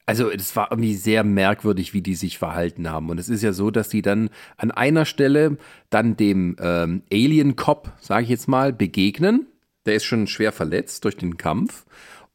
Also 0.06 0.30
es 0.30 0.56
war 0.56 0.68
irgendwie 0.70 0.94
sehr 0.94 1.22
merkwürdig, 1.22 1.92
wie 1.92 2.00
die 2.00 2.14
sich 2.14 2.38
verhalten 2.38 2.88
haben. 2.90 3.10
Und 3.10 3.20
es 3.20 3.28
ist 3.28 3.42
ja 3.42 3.52
so, 3.52 3.70
dass 3.70 3.90
die 3.90 4.00
dann 4.00 4.30
an 4.56 4.70
einer 4.70 5.04
Stelle 5.04 5.58
dann 5.90 6.16
dem 6.16 6.56
ähm, 6.60 7.02
Alien-Cop, 7.12 7.92
sage 8.00 8.22
ich 8.24 8.30
jetzt 8.30 8.48
mal, 8.48 8.72
begegnen. 8.72 9.46
Der 9.84 9.96
ist 9.96 10.04
schon 10.04 10.26
schwer 10.26 10.52
verletzt 10.52 11.04
durch 11.04 11.18
den 11.18 11.36
Kampf. 11.36 11.84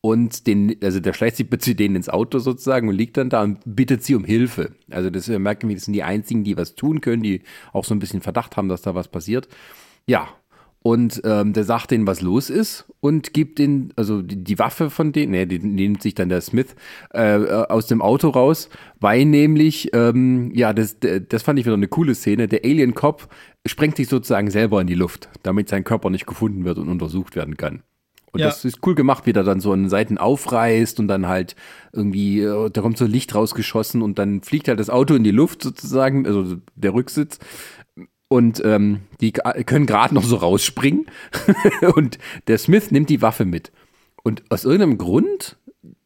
Und 0.05 0.47
den, 0.47 0.75
also 0.83 0.99
der 0.99 1.13
schleicht 1.13 1.37
sich 1.37 1.49
zu 1.59 1.75
denen 1.75 1.95
ins 1.95 2.09
Auto 2.09 2.39
sozusagen 2.39 2.89
und 2.89 2.95
liegt 2.95 3.15
dann 3.15 3.29
da 3.29 3.41
und 3.41 3.59
bittet 3.65 4.03
sie 4.03 4.15
um 4.15 4.25
Hilfe. 4.25 4.75
Also 4.91 5.09
das 5.09 5.29
wir 5.29 5.39
merken 5.39 5.69
wir, 5.69 5.77
das 5.77 5.85
sind 5.85 5.93
die 5.93 6.03
einzigen, 6.03 6.43
die 6.43 6.57
was 6.57 6.75
tun 6.75 6.99
können, 6.99 7.23
die 7.23 7.41
auch 7.71 7.85
so 7.85 7.95
ein 7.95 7.99
bisschen 7.99 8.19
Verdacht 8.19 8.57
haben, 8.57 8.67
dass 8.67 8.81
da 8.81 8.95
was 8.95 9.07
passiert. 9.07 9.47
Ja, 10.05 10.27
und 10.81 11.21
ähm, 11.23 11.53
der 11.53 11.63
sagt 11.63 11.91
denen, 11.91 12.05
was 12.05 12.19
los 12.19 12.49
ist 12.49 12.83
und 12.99 13.33
gibt 13.33 13.59
den, 13.59 13.93
also 13.95 14.21
die, 14.21 14.43
die 14.43 14.59
Waffe 14.59 14.89
von 14.89 15.13
denen, 15.13 15.31
ne, 15.31 15.47
die, 15.47 15.59
nimmt 15.59 16.01
sich 16.01 16.15
dann 16.15 16.27
der 16.27 16.41
Smith 16.41 16.75
äh, 17.13 17.37
äh, 17.37 17.67
aus 17.69 17.87
dem 17.87 18.01
Auto 18.01 18.27
raus, 18.27 18.69
weil 18.99 19.23
nämlich, 19.23 19.91
ähm, 19.93 20.51
ja, 20.53 20.73
das, 20.73 20.97
das 20.99 21.43
fand 21.43 21.59
ich 21.59 21.65
wieder 21.65 21.75
eine 21.75 21.87
coole 21.87 22.13
Szene. 22.13 22.49
Der 22.49 22.65
Alien 22.65 22.93
Cop 22.93 23.29
sprengt 23.65 23.95
sich 23.95 24.09
sozusagen 24.09 24.51
selber 24.51 24.81
in 24.81 24.87
die 24.87 24.95
Luft, 24.95 25.29
damit 25.43 25.69
sein 25.69 25.85
Körper 25.85 26.09
nicht 26.09 26.25
gefunden 26.25 26.65
wird 26.65 26.77
und 26.77 26.89
untersucht 26.89 27.37
werden 27.37 27.55
kann. 27.55 27.83
Und 28.33 28.39
Ja. 28.39 28.47
das 28.47 28.65
ist 28.65 28.79
cool 28.85 28.95
gemacht, 28.95 29.25
wie 29.25 29.33
der 29.33 29.43
dann 29.43 29.59
so 29.61 29.71
an 29.71 29.83
den 29.83 29.89
Seiten 29.89 30.17
aufreißt 30.17 30.99
und 30.99 31.07
dann 31.07 31.27
halt 31.27 31.55
irgendwie, 31.93 32.41
äh, 32.41 32.69
da 32.71 32.81
kommt 32.81 32.97
so 32.97 33.05
Licht 33.05 33.33
rausgeschossen 33.35 34.01
und 34.01 34.17
dann 34.19 34.41
fliegt 34.41 34.67
halt 34.67 34.79
das 34.79 34.89
Auto 34.89 35.13
in 35.15 35.23
die 35.23 35.31
Luft 35.31 35.61
sozusagen, 35.63 36.25
also 36.25 36.57
der 36.75 36.93
Rücksitz. 36.93 37.39
Und 38.27 38.61
ähm, 38.65 39.01
die 39.21 39.31
können 39.31 39.85
gerade 39.85 40.15
noch 40.15 40.23
so 40.23 40.37
rausspringen. 40.37 41.05
und 41.95 42.17
der 42.47 42.57
Smith 42.57 42.89
nimmt 42.89 43.09
die 43.09 43.21
Waffe 43.21 43.45
mit. 43.45 43.71
Und 44.23 44.41
aus 44.49 44.65
irgendeinem 44.65 44.97
Grund, 44.97 45.57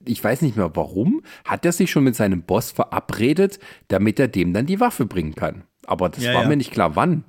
ich 0.03 0.21
weiß 0.21 0.41
nicht 0.41 0.57
mehr 0.57 0.71
warum, 0.75 1.21
hat 1.45 1.65
er 1.65 1.71
sich 1.71 1.89
schon 1.89 2.03
mit 2.03 2.15
seinem 2.15 2.41
Boss 2.41 2.71
verabredet, 2.71 3.59
damit 3.87 4.19
er 4.19 4.27
dem 4.27 4.51
dann 4.53 4.65
die 4.65 4.81
Waffe 4.81 5.05
bringen 5.05 5.35
kann. 5.35 5.63
Aber 5.85 6.09
das 6.09 6.23
Ja, 6.23 6.33
war 6.33 6.41
ja. 6.43 6.47
mir 6.49 6.57
nicht 6.57 6.71
klar, 6.71 6.97
wann. 6.97 7.23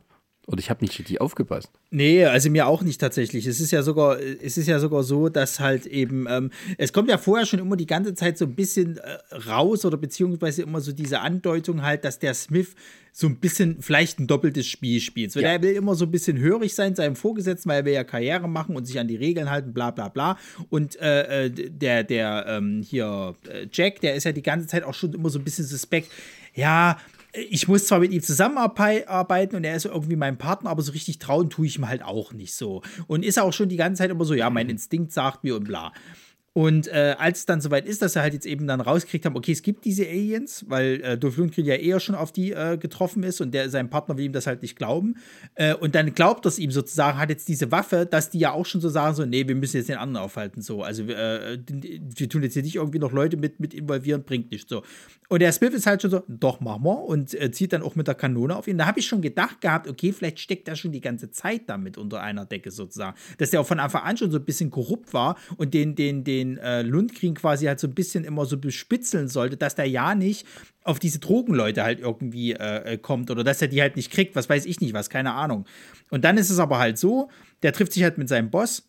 Und 0.48 0.58
ich 0.60 0.70
habe 0.70 0.82
nicht 0.82 0.98
richtig 0.98 1.20
aufgepasst. 1.20 1.68
Nee, 1.90 2.24
also 2.24 2.48
mir 2.48 2.66
auch 2.66 2.80
nicht 2.80 2.98
tatsächlich. 2.98 3.46
Es 3.46 3.60
ist 3.60 3.70
ja 3.70 3.82
sogar, 3.82 4.18
es 4.18 4.56
ist 4.56 4.66
ja 4.66 4.78
sogar 4.78 5.02
so, 5.02 5.28
dass 5.28 5.60
halt 5.60 5.84
eben, 5.84 6.26
ähm, 6.26 6.50
es 6.78 6.94
kommt 6.94 7.10
ja 7.10 7.18
vorher 7.18 7.44
schon 7.44 7.58
immer 7.58 7.76
die 7.76 7.84
ganze 7.84 8.14
Zeit 8.14 8.38
so 8.38 8.46
ein 8.46 8.54
bisschen 8.54 8.96
äh, 8.96 9.36
raus 9.46 9.84
oder 9.84 9.98
beziehungsweise 9.98 10.62
immer 10.62 10.80
so 10.80 10.92
diese 10.92 11.20
Andeutung 11.20 11.82
halt, 11.82 12.02
dass 12.02 12.18
der 12.18 12.32
Smith 12.32 12.74
so 13.12 13.26
ein 13.26 13.36
bisschen 13.36 13.82
vielleicht 13.82 14.20
ein 14.20 14.26
doppeltes 14.26 14.66
Spiel 14.66 15.00
spielt. 15.00 15.32
So, 15.32 15.40
Ja. 15.40 15.48
Der 15.48 15.62
will 15.62 15.76
immer 15.76 15.94
so 15.94 16.06
ein 16.06 16.10
bisschen 16.10 16.38
hörig 16.38 16.74
sein 16.74 16.94
seinem 16.94 17.14
Vorgesetzten, 17.14 17.68
weil 17.68 17.80
er 17.80 17.84
will 17.84 17.92
ja 17.92 18.04
Karriere 18.04 18.48
machen 18.48 18.74
und 18.74 18.86
sich 18.86 18.98
an 18.98 19.06
die 19.06 19.16
Regeln 19.16 19.50
halten, 19.50 19.74
bla 19.74 19.90
bla 19.90 20.08
bla. 20.08 20.38
Und 20.70 20.98
äh, 20.98 21.44
äh, 21.44 21.50
der, 21.50 22.04
der 22.04 22.46
ähm, 22.48 22.80
hier, 22.82 23.34
äh, 23.50 23.66
Jack, 23.70 24.00
der 24.00 24.14
ist 24.14 24.24
ja 24.24 24.32
die 24.32 24.40
ganze 24.40 24.66
Zeit 24.66 24.82
auch 24.82 24.94
schon 24.94 25.12
immer 25.12 25.28
so 25.28 25.38
ein 25.38 25.44
bisschen 25.44 25.66
suspekt. 25.66 26.10
Ja, 26.54 26.96
ich 27.32 27.68
muss 27.68 27.86
zwar 27.86 27.98
mit 27.98 28.12
ihm 28.12 28.22
zusammenarbeiten 28.22 29.56
und 29.56 29.64
er 29.64 29.76
ist 29.76 29.84
irgendwie 29.84 30.16
mein 30.16 30.38
Partner, 30.38 30.70
aber 30.70 30.82
so 30.82 30.92
richtig 30.92 31.18
trauen 31.18 31.50
tue 31.50 31.66
ich 31.66 31.76
ihm 31.76 31.88
halt 31.88 32.02
auch 32.02 32.32
nicht 32.32 32.54
so. 32.54 32.82
Und 33.06 33.24
ist 33.24 33.38
auch 33.38 33.52
schon 33.52 33.68
die 33.68 33.76
ganze 33.76 34.02
Zeit 34.02 34.10
immer 34.10 34.24
so, 34.24 34.34
ja, 34.34 34.48
mein 34.50 34.68
Instinkt 34.68 35.12
sagt 35.12 35.44
mir 35.44 35.56
und 35.56 35.64
bla. 35.64 35.92
Und 36.58 36.88
äh, 36.88 37.14
als 37.16 37.38
es 37.38 37.46
dann 37.46 37.60
soweit 37.60 37.86
ist, 37.86 38.02
dass 38.02 38.16
er 38.16 38.22
halt 38.22 38.34
jetzt 38.34 38.44
eben 38.44 38.66
dann 38.66 38.80
rauskriegt 38.80 39.24
haben, 39.24 39.36
okay, 39.36 39.52
es 39.52 39.62
gibt 39.62 39.84
diese 39.84 40.04
Aliens, 40.08 40.64
weil 40.66 41.00
äh, 41.02 41.16
Dolph 41.16 41.36
Lundgren 41.36 41.64
ja 41.64 41.76
eher 41.76 42.00
schon 42.00 42.16
auf 42.16 42.32
die 42.32 42.50
äh, 42.50 42.76
getroffen 42.76 43.22
ist 43.22 43.40
und 43.40 43.54
der, 43.54 43.70
sein 43.70 43.88
Partner 43.90 44.16
will 44.16 44.24
ihm 44.24 44.32
das 44.32 44.48
halt 44.48 44.62
nicht 44.62 44.74
glauben. 44.74 45.14
Äh, 45.54 45.74
und 45.74 45.94
dann 45.94 46.14
glaubt 46.14 46.46
es 46.46 46.58
ihm 46.58 46.72
sozusagen, 46.72 47.16
hat 47.16 47.30
jetzt 47.30 47.46
diese 47.46 47.70
Waffe, 47.70 48.06
dass 48.06 48.30
die 48.30 48.40
ja 48.40 48.50
auch 48.50 48.66
schon 48.66 48.80
so 48.80 48.88
sagen, 48.88 49.14
so, 49.14 49.24
nee, 49.24 49.46
wir 49.46 49.54
müssen 49.54 49.76
jetzt 49.76 49.88
den 49.88 49.98
anderen 49.98 50.24
aufhalten, 50.24 50.60
so. 50.60 50.82
Also 50.82 51.04
äh, 51.04 51.60
wir 51.68 52.28
tun 52.28 52.42
jetzt 52.42 52.54
hier 52.54 52.64
nicht 52.64 52.74
irgendwie 52.74 52.98
noch 52.98 53.12
Leute 53.12 53.36
mit, 53.36 53.60
mit 53.60 53.72
involvieren, 53.72 54.24
bringt 54.24 54.50
nicht 54.50 54.68
so. 54.68 54.82
Und 55.28 55.40
der 55.40 55.52
Smith 55.52 55.74
ist 55.74 55.86
halt 55.86 56.02
schon 56.02 56.10
so, 56.10 56.22
doch, 56.26 56.58
machen 56.58 56.82
wir. 56.82 57.04
Und 57.04 57.40
äh, 57.40 57.52
zieht 57.52 57.72
dann 57.72 57.82
auch 57.82 57.94
mit 57.94 58.08
der 58.08 58.16
Kanone 58.16 58.56
auf 58.56 58.66
ihn. 58.66 58.78
Da 58.78 58.86
habe 58.86 58.98
ich 58.98 59.06
schon 59.06 59.20
gedacht 59.20 59.60
gehabt, 59.60 59.86
okay, 59.86 60.10
vielleicht 60.12 60.40
steckt 60.40 60.66
er 60.66 60.74
schon 60.74 60.90
die 60.90 61.02
ganze 61.02 61.30
Zeit 61.30 61.68
damit 61.68 61.98
unter 61.98 62.20
einer 62.20 62.46
Decke 62.46 62.72
sozusagen. 62.72 63.16
Dass 63.36 63.50
der 63.50 63.60
auch 63.60 63.66
von 63.66 63.78
Anfang 63.78 64.02
an 64.02 64.16
schon 64.16 64.32
so 64.32 64.38
ein 64.38 64.44
bisschen 64.44 64.70
korrupt 64.70 65.12
war 65.12 65.36
und 65.56 65.72
den, 65.74 65.94
den, 65.94 66.24
den 66.24 66.47
äh, 66.56 66.82
Lundgren 66.82 67.34
quasi 67.34 67.66
halt 67.66 67.78
so 67.78 67.86
ein 67.86 67.94
bisschen 67.94 68.24
immer 68.24 68.46
so 68.46 68.56
bespitzeln 68.56 69.28
sollte, 69.28 69.56
dass 69.56 69.74
der 69.74 69.86
ja 69.86 70.14
nicht 70.14 70.46
auf 70.82 70.98
diese 70.98 71.18
Drogenleute 71.18 71.82
halt 71.82 72.00
irgendwie 72.00 72.52
äh, 72.52 72.94
äh, 72.94 72.98
kommt 72.98 73.30
oder 73.30 73.44
dass 73.44 73.60
er 73.60 73.68
die 73.68 73.82
halt 73.82 73.96
nicht 73.96 74.10
kriegt, 74.10 74.34
was 74.34 74.48
weiß 74.48 74.64
ich 74.64 74.80
nicht 74.80 74.94
was, 74.94 75.10
keine 75.10 75.34
Ahnung. 75.34 75.66
Und 76.10 76.24
dann 76.24 76.38
ist 76.38 76.48
es 76.48 76.58
aber 76.58 76.78
halt 76.78 76.96
so, 76.96 77.28
der 77.62 77.72
trifft 77.72 77.92
sich 77.92 78.02
halt 78.02 78.16
mit 78.16 78.28
seinem 78.28 78.50
Boss 78.50 78.88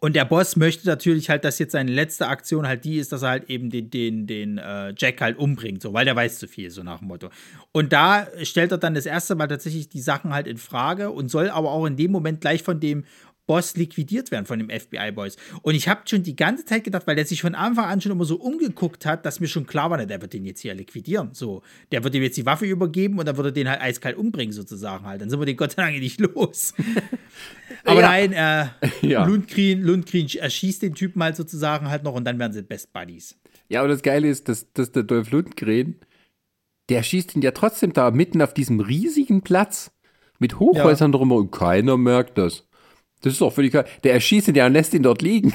und 0.00 0.14
der 0.14 0.24
Boss 0.24 0.54
möchte 0.54 0.86
natürlich 0.86 1.28
halt, 1.28 1.44
dass 1.44 1.58
jetzt 1.58 1.72
seine 1.72 1.90
letzte 1.90 2.28
Aktion 2.28 2.68
halt 2.68 2.84
die 2.84 2.98
ist, 2.98 3.10
dass 3.10 3.22
er 3.22 3.30
halt 3.30 3.50
eben 3.50 3.68
den, 3.68 3.90
den, 3.90 4.28
den 4.28 4.58
äh, 4.58 4.94
Jack 4.96 5.20
halt 5.20 5.36
umbringt, 5.38 5.82
so, 5.82 5.92
weil 5.92 6.04
der 6.04 6.14
weiß 6.14 6.38
zu 6.38 6.46
viel, 6.46 6.70
so 6.70 6.84
nach 6.84 7.00
dem 7.00 7.08
Motto. 7.08 7.30
Und 7.72 7.92
da 7.92 8.28
stellt 8.44 8.70
er 8.70 8.78
dann 8.78 8.94
das 8.94 9.06
erste 9.06 9.34
Mal 9.34 9.48
tatsächlich 9.48 9.88
die 9.88 10.00
Sachen 10.00 10.32
halt 10.32 10.46
in 10.46 10.56
Frage 10.56 11.10
und 11.10 11.28
soll 11.28 11.50
aber 11.50 11.72
auch 11.72 11.84
in 11.84 11.96
dem 11.96 12.12
Moment 12.12 12.40
gleich 12.40 12.62
von 12.62 12.78
dem 12.78 13.04
Boss 13.48 13.74
liquidiert 13.76 14.30
werden 14.30 14.46
von 14.46 14.60
dem 14.60 14.68
FBI-Boys. 14.70 15.36
Und 15.62 15.74
ich 15.74 15.88
habe 15.88 16.02
schon 16.04 16.22
die 16.22 16.36
ganze 16.36 16.64
Zeit 16.66 16.84
gedacht, 16.84 17.06
weil 17.06 17.16
der 17.16 17.24
sich 17.26 17.40
von 17.40 17.54
Anfang 17.56 17.86
an 17.86 18.00
schon 18.00 18.12
immer 18.12 18.26
so 18.26 18.36
umgeguckt 18.36 19.06
hat, 19.06 19.26
dass 19.26 19.40
mir 19.40 19.48
schon 19.48 19.66
klar 19.66 19.90
war, 19.90 19.98
der 20.06 20.20
wird 20.22 20.32
den 20.34 20.44
jetzt 20.44 20.60
hier 20.60 20.74
liquidieren. 20.74 21.30
So, 21.32 21.62
der 21.90 22.04
wird 22.04 22.14
ihm 22.14 22.22
jetzt 22.22 22.36
die 22.36 22.46
Waffe 22.46 22.66
übergeben 22.66 23.18
und 23.18 23.26
dann 23.26 23.36
wird 23.36 23.46
er 23.48 23.52
den 23.52 23.68
halt 23.68 23.80
eiskalt 23.80 24.16
umbringen, 24.16 24.52
sozusagen 24.52 25.04
halt. 25.06 25.20
Dann 25.22 25.30
sind 25.30 25.40
wir 25.40 25.46
den 25.46 25.56
Gott 25.56 25.72
sei 25.72 25.82
Dank 25.82 25.98
nicht 25.98 26.20
los. 26.20 26.74
Aber 27.84 28.00
Ja. 28.00 28.08
nein, 28.08 28.32
äh, 28.32 28.66
Ja. 29.06 29.24
Lundgren, 29.26 29.80
Lundgren 29.82 30.28
erschießt 30.28 30.82
den 30.82 30.94
Typen 30.94 31.22
halt 31.22 31.36
sozusagen 31.36 31.88
halt 31.88 32.04
noch 32.04 32.14
und 32.14 32.24
dann 32.24 32.38
werden 32.38 32.52
sie 32.52 32.62
Best 32.62 32.92
Buddies. 32.92 33.36
Ja, 33.70 33.82
und 33.82 33.88
das 33.88 34.02
Geile 34.02 34.28
ist, 34.28 34.48
dass, 34.48 34.70
dass 34.74 34.92
der 34.92 35.02
Dolph 35.04 35.30
Lundgren, 35.30 35.96
der 36.90 37.02
schießt 37.02 37.34
ihn 37.34 37.42
ja 37.42 37.52
trotzdem 37.52 37.92
da 37.94 38.10
mitten 38.10 38.42
auf 38.42 38.52
diesem 38.52 38.80
riesigen 38.80 39.42
Platz 39.42 39.90
mit 40.38 40.58
Hochhäusern 40.60 41.12
drumherum 41.12 41.46
und 41.46 41.50
keiner 41.50 41.96
merkt 41.96 42.38
das. 42.38 42.67
Das 43.20 43.32
ist 43.32 43.40
doch 43.40 43.52
völlig 43.52 43.72
klar. 43.72 43.84
Der 44.04 44.14
erschießt 44.14 44.48
ihn 44.48 44.54
ja 44.54 44.66
und 44.66 44.72
lässt 44.74 44.94
ihn 44.94 45.02
dort 45.02 45.22
liegen. 45.22 45.52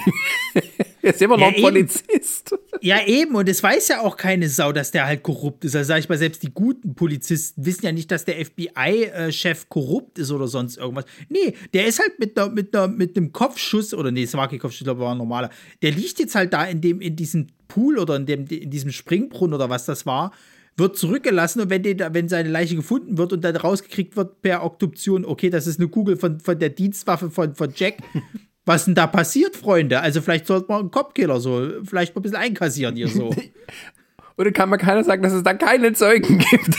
er 1.02 1.14
ist 1.14 1.22
immer 1.22 1.38
noch 1.38 1.50
Ja, 1.50 1.56
ein. 1.56 1.62
Polizist. 1.62 2.56
Ja, 2.82 3.06
eben, 3.08 3.36
und 3.36 3.48
es 3.48 3.64
weiß 3.64 3.88
ja 3.88 4.02
auch 4.02 4.18
keine 4.18 4.50
Sau, 4.50 4.74
dass 4.74 4.92
der 4.92 5.06
halt 5.06 5.24
korrupt 5.24 5.64
ist. 5.64 5.74
Also 5.74 5.88
sag 5.88 6.00
ich 6.00 6.10
mal, 6.10 6.18
selbst 6.18 6.44
die 6.44 6.52
guten 6.54 6.94
Polizisten 6.96 7.66
wissen 7.66 7.86
ja 7.86 7.94
nicht, 7.94 8.12
dass 8.12 8.26
der 8.26 8.44
FBI-Chef 8.46 9.70
korrupt 9.70 10.20
ist 10.20 10.32
oder 10.32 10.48
sonst 10.48 10.78
irgendwas. 10.78 11.06
Nee, 11.30 11.54
der 11.74 11.86
ist 11.88 12.00
halt 12.00 12.20
mit, 12.20 12.38
einer, 12.38 12.50
mit, 12.52 12.76
einer, 12.76 12.90
mit 12.90 13.16
einem 13.16 13.32
Kopfschuss, 13.32 13.94
oder 13.94 14.12
nee, 14.12 14.24
es 14.24 14.34
war 14.34 14.50
kein 14.50 14.60
Kopfschuss, 14.60 14.82
ich 14.82 14.86
glaube, 14.86 15.00
war 15.00 15.14
ein 15.14 15.18
normaler. 15.18 15.50
Der 15.82 15.92
liegt 15.92 16.20
jetzt 16.20 16.36
halt 16.36 16.52
da 16.52 16.66
in, 16.66 16.82
dem, 16.82 17.00
in 17.00 17.16
diesem 17.16 17.48
Pool 17.70 17.98
oder 17.98 18.18
in, 18.18 18.26
dem, 18.26 18.46
in 18.48 18.70
diesem 18.70 18.92
Springbrunnen 18.92 19.54
oder 19.54 19.70
was 19.70 19.86
das 19.86 20.06
war, 20.06 20.34
wird 20.78 20.98
zurückgelassen 20.98 21.62
und 21.62 21.70
wenn, 21.70 21.84
den, 21.84 22.00
wenn 22.00 22.28
seine 22.28 22.50
Leiche 22.50 22.76
gefunden 22.76 23.18
wird 23.18 23.34
und 23.34 23.44
dann 23.44 23.56
rausgekriegt 23.56 24.16
wird 24.16 24.42
per 24.42 24.64
Obduktion, 24.64 25.26
okay, 25.26 25.50
das 25.50 25.68
ist 25.68 25.80
eine 25.80 25.90
Kugel 25.90 26.18
von, 26.18 26.40
von 26.40 26.58
der 26.58 26.70
Dienstwaffe 26.70 27.30
von, 27.30 27.56
von 27.56 27.72
Jack. 27.76 27.98
Was 28.66 28.86
denn 28.86 28.96
da 28.96 29.08
passiert, 29.08 29.58
Freunde? 29.58 30.00
Also 30.00 30.22
vielleicht 30.22 30.48
sollte 30.48 30.68
man 30.70 30.80
einen 30.80 30.92
Kopfkiller 30.92 31.42
so, 31.42 31.70
vielleicht 31.84 32.16
mal 32.16 32.22
ein 32.22 32.24
bisschen 32.24 32.38
einkassieren 32.38 32.96
hier 32.96 33.10
so. 33.10 33.36
Oder 34.38 34.52
kann 34.52 34.70
man 34.70 34.80
keiner 34.80 35.04
sagen, 35.04 35.22
dass 35.22 35.34
es 35.34 35.44
da 35.44 35.54
keine 35.54 35.94
Zeugen 35.94 36.40
gibt? 36.40 36.78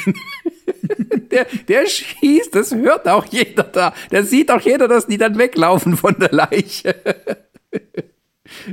der, 1.30 1.46
der 1.68 1.86
schießt, 1.86 2.54
das 2.54 2.74
hört 2.74 3.06
auch 3.06 3.26
jeder 3.26 3.64
da. 3.64 3.94
Der 4.10 4.24
sieht 4.24 4.50
auch 4.50 4.62
jeder, 4.62 4.88
dass 4.88 5.06
die 5.06 5.18
dann 5.18 5.38
weglaufen 5.38 5.96
von 5.96 6.18
der 6.18 6.32
Leiche. 6.32 6.96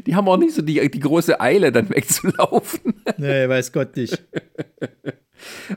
Die 0.06 0.16
haben 0.16 0.28
auch 0.28 0.38
nicht 0.38 0.54
so 0.54 0.62
die, 0.62 0.90
die 0.90 1.00
große 1.00 1.40
Eile, 1.40 1.72
dann 1.72 1.90
wegzulaufen. 1.90 2.94
nee, 3.18 3.48
weiß 3.48 3.72
Gott 3.72 3.96
nicht. 3.96 4.22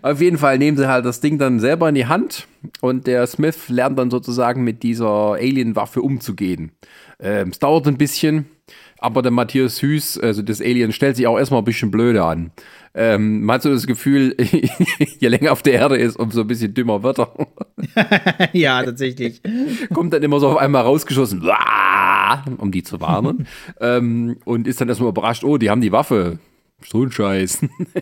Auf 0.02 0.20
jeden 0.20 0.38
Fall 0.38 0.58
nehmen 0.58 0.76
sie 0.76 0.88
halt 0.88 1.04
das 1.04 1.20
Ding 1.20 1.38
dann 1.38 1.60
selber 1.60 1.88
in 1.88 1.94
die 1.94 2.06
Hand 2.06 2.46
und 2.80 3.06
der 3.06 3.26
Smith 3.26 3.68
lernt 3.68 3.98
dann 3.98 4.10
sozusagen 4.10 4.62
mit 4.62 4.82
dieser 4.82 5.32
Alien-Waffe 5.34 6.02
umzugehen. 6.02 6.72
Ähm, 7.20 7.48
es 7.48 7.58
dauert 7.58 7.86
ein 7.86 7.96
bisschen, 7.96 8.46
aber 8.98 9.22
der 9.22 9.30
Matthias 9.30 9.80
Hüß, 9.82 10.18
also 10.18 10.42
das 10.42 10.60
Alien, 10.60 10.92
stellt 10.92 11.16
sich 11.16 11.26
auch 11.26 11.38
erstmal 11.38 11.60
ein 11.62 11.64
bisschen 11.66 11.90
blöde 11.90 12.24
an. 12.24 12.50
Ähm, 12.94 13.42
man 13.44 13.54
hat 13.54 13.62
so 13.62 13.70
das 13.70 13.86
Gefühl, 13.86 14.36
je 15.18 15.28
länger 15.28 15.52
auf 15.52 15.62
der 15.62 15.74
Erde 15.74 15.96
ist, 15.96 16.16
umso 16.16 16.42
ein 16.42 16.46
bisschen 16.46 16.74
dümmer 16.74 17.02
wird 17.02 17.18
er. 17.18 17.32
ja, 18.52 18.82
tatsächlich. 18.82 19.42
Kommt 19.92 20.12
dann 20.12 20.22
immer 20.22 20.40
so 20.40 20.48
auf 20.48 20.56
einmal 20.58 20.82
rausgeschossen, 20.82 21.42
"Wah!" 21.42 22.03
Um 22.58 22.70
die 22.70 22.82
zu 22.82 23.00
warnen. 23.00 23.46
ähm, 23.80 24.36
und 24.44 24.66
ist 24.66 24.80
dann 24.80 24.88
erstmal 24.88 25.10
überrascht, 25.10 25.44
oh, 25.44 25.58
die 25.58 25.70
haben 25.70 25.80
die 25.80 25.92
Waffe. 25.92 26.38
So 26.86 27.02
ein 27.02 27.10
Scheiß. 27.12 27.60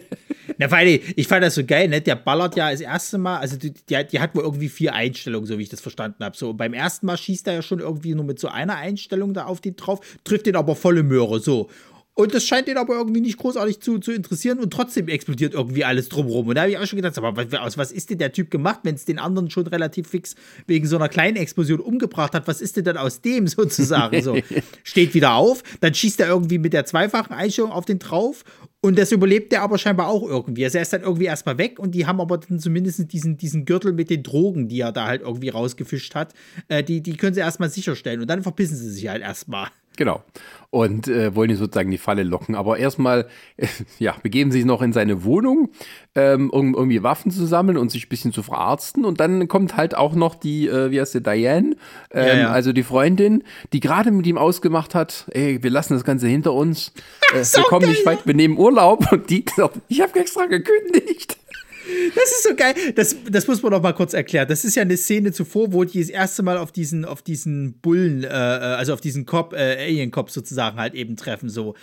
Na, 0.59 0.69
vor 0.69 0.79
allem, 0.79 0.99
ich 1.15 1.29
fand 1.29 1.45
das 1.45 1.55
so 1.55 1.65
geil, 1.65 1.89
ne? 1.89 2.01
Der 2.01 2.17
ballert 2.17 2.57
ja 2.57 2.71
das 2.71 2.81
erste 2.81 3.17
Mal, 3.17 3.39
also 3.39 3.57
die, 3.57 3.73
die, 3.73 3.97
hat- 3.97 4.13
die 4.13 4.19
hat 4.19 4.35
wohl 4.35 4.43
irgendwie 4.43 4.69
vier 4.69 4.93
Einstellungen, 4.95 5.47
so 5.47 5.57
wie 5.59 5.63
ich 5.63 5.69
das 5.69 5.81
verstanden 5.81 6.25
habe. 6.25 6.37
So, 6.37 6.53
beim 6.53 6.73
ersten 6.75 7.07
Mal 7.07 7.17
schießt 7.17 7.47
er 7.47 7.55
ja 7.55 7.63
schon 7.63 7.79
irgendwie 7.79 8.15
nur 8.15 8.25
mit 8.25 8.41
so 8.41 8.49
einer 8.49 8.77
Einstellung 8.77 9.35
da 9.35 9.45
auf 9.45 9.61
den 9.61 9.77
drauf, 9.77 10.01
trifft 10.25 10.47
den 10.47 10.57
aber 10.57 10.75
volle 10.75 11.03
Möhre, 11.05 11.39
so. 11.39 11.69
Und 12.15 12.35
das 12.35 12.45
scheint 12.45 12.69
den 12.69 12.77
aber 12.77 12.95
irgendwie 12.95 13.23
nicht 13.23 13.39
großartig 13.39 13.81
zu, 13.81 13.99
zu 13.99 14.13
interessieren 14.13 14.59
und 14.59 14.71
trotzdem 14.71 15.09
explodiert 15.09 15.55
irgendwie 15.55 15.85
alles 15.85 16.11
drumherum. 16.11 16.49
Und 16.49 16.57
da 16.57 16.63
habe 16.63 16.71
ich 16.71 16.77
auch 16.77 16.85
schon 16.85 16.99
gedacht, 16.99 17.17
aber 17.17 17.35
was, 17.37 17.59
aus 17.59 17.79
was 17.79 17.91
ist 17.91 18.11
denn 18.11 18.19
der 18.19 18.33
Typ 18.33 18.51
gemacht, 18.51 18.81
wenn 18.83 18.95
es 18.95 19.07
den 19.07 19.19
anderen 19.19 19.49
schon 19.49 19.67
relativ 19.67 20.09
fix 20.09 20.35
wegen 20.67 20.87
so 20.87 20.97
einer 20.97 21.09
kleinen 21.09 21.39
Explosion 21.39 21.81
umgebracht 21.81 22.35
hat? 22.35 22.47
Was 22.47 22.61
ist 22.61 22.77
denn 22.77 22.85
dann 22.85 22.99
aus 22.99 23.23
dem 23.23 23.47
sozusagen? 23.49 24.23
So, 24.23 24.37
steht 24.83 25.15
wieder 25.15 25.35
auf, 25.35 25.63
dann 25.81 25.95
schießt 25.95 26.21
er 26.21 26.29
irgendwie 26.29 26.59
mit 26.59 26.75
der 26.75 26.85
zweifachen 26.85 27.35
Einstellung 27.35 27.73
auf 27.73 27.87
den 27.87 27.99
drauf 27.99 28.45
und 28.83 28.99
das 28.99 29.11
überlebt 29.11 29.53
der 29.53 29.63
aber 29.63 29.79
scheinbar 29.79 30.09
auch 30.09 30.29
irgendwie. 30.29 30.65
Also 30.65 30.77
er 30.77 30.83
ist 30.83 30.93
dann 30.93 31.03
irgendwie 31.03 31.25
erstmal 31.25 31.57
weg 31.57 31.79
und 31.79 31.95
die 31.95 32.05
haben 32.05 32.21
aber 32.21 32.37
dann 32.37 32.59
zumindest 32.59 33.11
diesen, 33.11 33.39
diesen 33.39 33.65
Gürtel 33.65 33.95
mit 33.95 34.11
den 34.11 34.23
Drogen, 34.23 34.69
die 34.69 34.81
er 34.81 34.93
da 34.93 35.07
halt 35.07 35.23
irgendwie 35.23 35.49
rausgefischt 35.49 36.15
hat, 36.15 36.35
äh, 36.69 36.83
die, 36.83 37.01
die 37.01 37.17
können 37.17 37.33
sie 37.33 37.41
erstmal 37.41 37.71
sicherstellen 37.71 38.21
und 38.21 38.29
dann 38.29 38.43
verpissen 38.43 38.77
sie 38.77 38.91
sich 38.91 39.09
halt 39.09 39.23
erstmal. 39.23 39.69
Genau. 39.97 40.25
Und 40.75 41.07
äh, 41.07 41.37
wollen 41.37 41.51
ihn 41.51 41.57
sozusagen 41.57 41.89
in 41.89 41.93
die 41.93 41.99
Falle 41.99 42.23
locken. 42.23 42.55
Aber 42.55 42.79
erstmal, 42.79 43.27
äh, 43.59 43.67
ja, 43.99 44.17
begeben 44.23 44.51
sie 44.51 44.61
sich 44.61 44.65
noch 44.67 44.81
in 44.81 44.95
seine 44.95 45.23
Wohnung, 45.23 45.69
ähm, 46.15 46.49
um 46.49 46.75
irgendwie 46.75 47.03
Waffen 47.03 47.31
zu 47.31 47.45
sammeln 47.45 47.77
und 47.77 47.91
sich 47.91 48.07
ein 48.07 48.09
bisschen 48.09 48.33
zu 48.33 48.43
verarzten. 48.43 49.05
Und 49.05 49.21
dann 49.21 49.49
kommt 49.49 49.77
halt 49.77 49.95
auch 49.95 50.15
noch 50.15 50.35
die, 50.35 50.69
äh, 50.69 50.91
wie 50.91 50.99
heißt 50.99 51.13
sie, 51.13 51.21
Diane, 51.23 51.77
ähm, 52.11 52.27
Ja, 52.27 52.35
ja. 52.35 52.51
also 52.53 52.73
die 52.73 52.85
Freundin, 52.85 53.43
die 53.75 53.81
gerade 53.81 54.11
mit 54.11 54.27
ihm 54.27 54.39
ausgemacht 54.39 54.95
hat, 54.95 55.27
ey, 55.33 55.63
wir 55.63 55.71
lassen 55.71 55.93
das 55.93 56.05
Ganze 56.05 56.27
hinter 56.27 56.55
uns. 56.55 56.93
Äh, 57.35 57.45
wir 57.45 57.63
kommen 57.63 57.89
nicht 57.89 58.05
weit, 58.05 58.27
wir 58.27 58.35
nehmen 58.35 58.59
Urlaub. 58.59 59.11
Und 59.11 59.31
die 59.31 59.45
sagt, 59.57 59.79
ich 59.89 60.03
habe 60.03 60.21
extra 60.21 60.45
gekündigt. 60.45 61.39
Das 62.15 62.31
ist 62.31 62.45
so 62.45 62.55
geil. 62.55 62.75
Das, 62.95 63.17
das 63.31 63.47
muss 63.47 63.63
man 63.63 63.73
noch 63.73 63.83
mal 63.83 63.93
kurz 63.93 64.15
erklären. 64.15 64.47
Das 64.49 64.65
ist 64.65 64.75
ja 64.75 64.83
eine 64.83 64.97
Szene 64.97 65.33
zuvor, 65.33 65.73
wo 65.73 65.85
die 65.85 66.01
das 66.01 66.09
erste 66.09 66.43
Mal 66.43 66.59
auf 66.59 66.73
diesen, 66.73 67.05
auf 67.05 67.23
diesen 67.23 67.81
Bullen, 67.81 68.25
äh, 68.25 68.29
also 68.29 68.93
auf 68.95 69.01
diesen 69.01 69.27
Cop, 69.27 69.53
äh, 69.53 69.77
Alien-Cop 69.87 70.31
sozusagen 70.31 70.79
halt 70.79 70.95
eben 70.95 71.17
treffen. 71.17 71.49
So. 71.49 71.75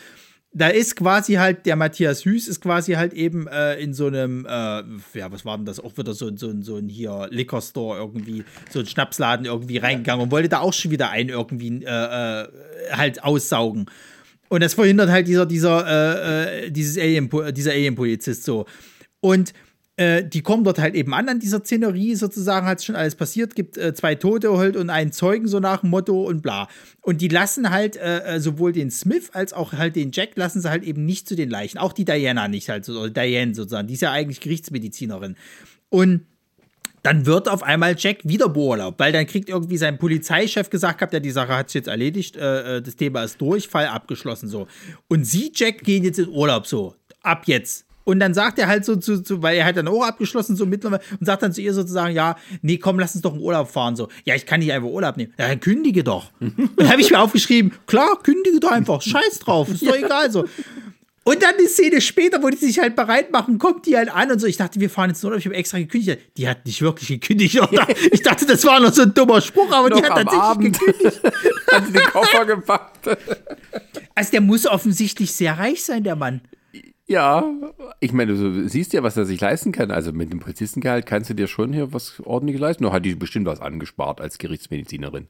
Da 0.51 0.69
ist 0.69 0.95
quasi 0.95 1.35
halt, 1.35 1.65
der 1.67 1.75
Matthias 1.75 2.25
Hüß 2.25 2.47
ist 2.47 2.61
quasi 2.61 2.93
halt 2.93 3.13
eben 3.13 3.47
äh, 3.47 3.75
in 3.75 3.93
so 3.93 4.07
einem, 4.07 4.45
äh, 4.45 4.49
ja, 4.49 5.31
was 5.31 5.45
war 5.45 5.57
denn 5.57 5.65
das? 5.65 5.79
Auch 5.79 5.95
wieder 5.97 6.13
so, 6.13 6.35
so, 6.35 6.51
so 6.61 6.77
ein 6.77 6.87
hier 6.87 7.27
Liquor 7.29 7.61
Store 7.61 7.99
irgendwie, 7.99 8.43
so 8.71 8.79
ein 8.79 8.87
Schnapsladen 8.87 9.45
irgendwie 9.45 9.77
reingegangen 9.77 10.23
und 10.23 10.31
wollte 10.31 10.49
da 10.49 10.59
auch 10.61 10.73
schon 10.73 10.89
wieder 10.89 11.11
einen 11.11 11.29
irgendwie 11.29 11.83
äh, 11.83 12.43
äh, 12.43 12.47
halt 12.91 13.23
aussaugen. 13.23 13.85
Und 14.47 14.63
das 14.63 14.73
verhindert 14.73 15.11
halt 15.11 15.27
dieser, 15.27 15.45
dieser, 15.45 15.85
äh, 15.85 16.65
äh, 16.65 16.71
dieses 16.71 16.97
Alien, 16.97 17.29
dieser 17.53 17.71
Alien-Polizist 17.71 18.43
so. 18.43 18.65
Und 19.21 19.53
äh, 19.99 20.23
die 20.23 20.41
kommen 20.41 20.63
dort 20.63 20.79
halt 20.79 20.95
eben 20.95 21.13
an, 21.13 21.27
an 21.27 21.39
dieser 21.39 21.59
Szenerie 21.59 22.15
sozusagen, 22.15 22.65
hat 22.65 22.81
schon 22.81 22.95
alles 22.95 23.15
passiert, 23.15 23.53
gibt 23.53 23.77
äh, 23.77 23.93
zwei 23.93 24.15
Tote 24.15 24.57
halt 24.57 24.77
und 24.77 24.89
einen 24.89 25.11
Zeugen, 25.11 25.45
so 25.49 25.59
nach 25.59 25.81
dem 25.81 25.89
Motto 25.89 26.23
und 26.23 26.41
bla. 26.41 26.69
Und 27.01 27.19
die 27.19 27.27
lassen 27.27 27.69
halt 27.69 27.97
äh, 27.97 28.35
äh, 28.35 28.39
sowohl 28.39 28.71
den 28.71 28.91
Smith 28.91 29.31
als 29.33 29.51
auch 29.51 29.73
halt 29.73 29.97
den 29.97 30.11
Jack, 30.13 30.29
lassen 30.35 30.61
sie 30.61 30.69
halt 30.69 30.85
eben 30.85 31.05
nicht 31.05 31.27
zu 31.27 31.35
den 31.35 31.49
Leichen. 31.49 31.79
Auch 31.79 31.91
die 31.91 32.05
Diana 32.05 32.47
nicht 32.47 32.69
halt, 32.69 32.85
so, 32.85 32.97
oder 32.97 33.09
Diane 33.09 33.53
sozusagen, 33.53 33.89
die 33.89 33.95
ist 33.95 34.01
ja 34.01 34.13
eigentlich 34.13 34.39
Gerichtsmedizinerin. 34.39 35.35
Und 35.89 36.21
dann 37.03 37.25
wird 37.25 37.49
auf 37.49 37.61
einmal 37.61 37.95
Jack 37.97 38.19
wieder 38.23 38.47
beurlaubt, 38.47 38.99
weil 38.99 39.11
dann 39.11 39.27
kriegt 39.27 39.49
irgendwie 39.49 39.77
sein 39.77 39.97
Polizeichef 39.97 40.69
gesagt 40.69 40.99
gehabt, 40.99 41.13
ja, 41.13 41.19
die 41.19 41.31
Sache 41.31 41.53
hat 41.53 41.69
sich 41.69 41.79
jetzt 41.79 41.89
erledigt, 41.89 42.37
äh, 42.37 42.77
äh, 42.77 42.81
das 42.81 42.95
Thema 42.95 43.23
ist 43.23 43.41
durch, 43.41 43.67
Fall 43.67 43.87
abgeschlossen 43.87 44.47
so. 44.47 44.67
Und 45.09 45.25
sie, 45.25 45.51
Jack, 45.53 45.83
gehen 45.83 46.05
jetzt 46.05 46.19
in 46.19 46.29
Urlaub 46.29 46.67
so, 46.67 46.95
ab 47.21 47.43
jetzt. 47.47 47.88
Und 48.09 48.19
dann 48.19 48.33
sagt 48.33 48.57
er 48.57 48.65
halt 48.65 48.85
so 48.85 48.95
zu, 48.95 49.21
zu 49.21 49.43
weil 49.43 49.55
er 49.55 49.65
hat 49.65 49.77
dann 49.77 49.87
auch 49.87 50.01
abgeschlossen 50.01 50.55
so 50.55 50.65
mittlerweile 50.65 51.03
und 51.19 51.27
sagt 51.27 51.43
dann 51.43 51.53
zu 51.53 51.61
ihr 51.61 51.75
sozusagen, 51.75 52.15
ja, 52.15 52.37
nee, 52.63 52.77
komm, 52.77 52.97
lass 52.97 53.13
uns 53.13 53.21
doch 53.21 53.35
in 53.35 53.39
Urlaub 53.39 53.69
fahren 53.69 53.95
so. 53.95 54.07
Ja, 54.25 54.33
ich 54.33 54.47
kann 54.47 54.61
nicht 54.61 54.71
einfach 54.71 54.89
Urlaub 54.89 55.15
nehmen. 55.15 55.31
Ja, 55.37 55.47
dann 55.47 55.59
kündige 55.59 56.03
doch. 56.03 56.31
und 56.39 56.71
dann 56.75 56.89
habe 56.89 57.01
ich 57.01 57.11
mir 57.11 57.19
aufgeschrieben, 57.19 57.71
klar, 57.85 58.17
kündige 58.23 58.59
doch 58.59 58.71
einfach, 58.71 59.03
scheiß 59.03 59.37
drauf, 59.37 59.69
ist 59.69 59.85
doch 59.85 59.95
egal 60.03 60.31
so. 60.31 60.45
Und 61.23 61.43
dann 61.43 61.53
die 61.61 61.67
Szene 61.67 62.01
später, 62.01 62.41
wo 62.41 62.49
die 62.49 62.57
sich 62.57 62.79
halt 62.79 62.95
bereit 62.95 63.31
machen, 63.31 63.59
kommt 63.59 63.85
die 63.85 63.95
halt 63.95 64.09
an 64.09 64.31
und 64.31 64.39
so. 64.39 64.47
Ich 64.47 64.57
dachte, 64.57 64.79
wir 64.79 64.89
fahren 64.89 65.11
jetzt 65.11 65.21
nur, 65.21 65.35
ich 65.35 65.45
habe 65.45 65.53
extra 65.53 65.77
gekündigt. 65.77 66.19
Die 66.35 66.49
hat 66.49 66.65
nicht 66.65 66.81
wirklich 66.81 67.09
gekündigt. 67.09 67.61
Oder? 67.61 67.85
Ich 68.11 68.23
dachte, 68.23 68.47
das 68.47 68.65
war 68.65 68.79
noch 68.79 68.91
so 68.91 69.03
ein 69.03 69.13
dummer 69.13 69.39
Spruch, 69.39 69.71
aber 69.71 69.91
die 69.91 70.01
hat 70.01 70.07
tatsächlich 70.07 70.41
Abend. 70.41 70.79
gekündigt. 70.79 71.21
Hat 71.71 71.85
sie 71.85 71.93
den 71.93 72.01
Koffer 72.05 72.45
gepackt. 72.47 73.07
Also 74.15 74.31
der 74.31 74.41
muss 74.41 74.65
offensichtlich 74.65 75.31
sehr 75.33 75.59
reich 75.59 75.83
sein, 75.83 76.03
der 76.03 76.15
Mann. 76.15 76.41
Ja, 77.09 77.43
ich 77.99 78.13
meine, 78.13 78.35
du 78.35 78.69
siehst 78.69 78.93
ja, 78.93 79.01
was 79.01 79.17
er 79.17 79.25
sich 79.25 79.41
leisten 79.41 79.71
kann. 79.71 79.89
Also 79.89 80.13
mit 80.13 80.31
dem 80.31 80.39
Polizistengehalt 80.39 81.07
kannst 81.07 81.31
du 81.31 81.33
dir 81.33 81.47
schon 81.47 81.73
hier 81.73 81.91
was 81.91 82.19
ordentliches 82.23 82.61
leisten. 82.61 82.83
Nur 82.83 82.93
hat 82.93 83.03
die 83.03 83.15
bestimmt 83.15 83.47
was 83.47 83.61
angespart 83.61 84.21
als 84.21 84.37
Gerichtsmedizinerin. 84.37 85.25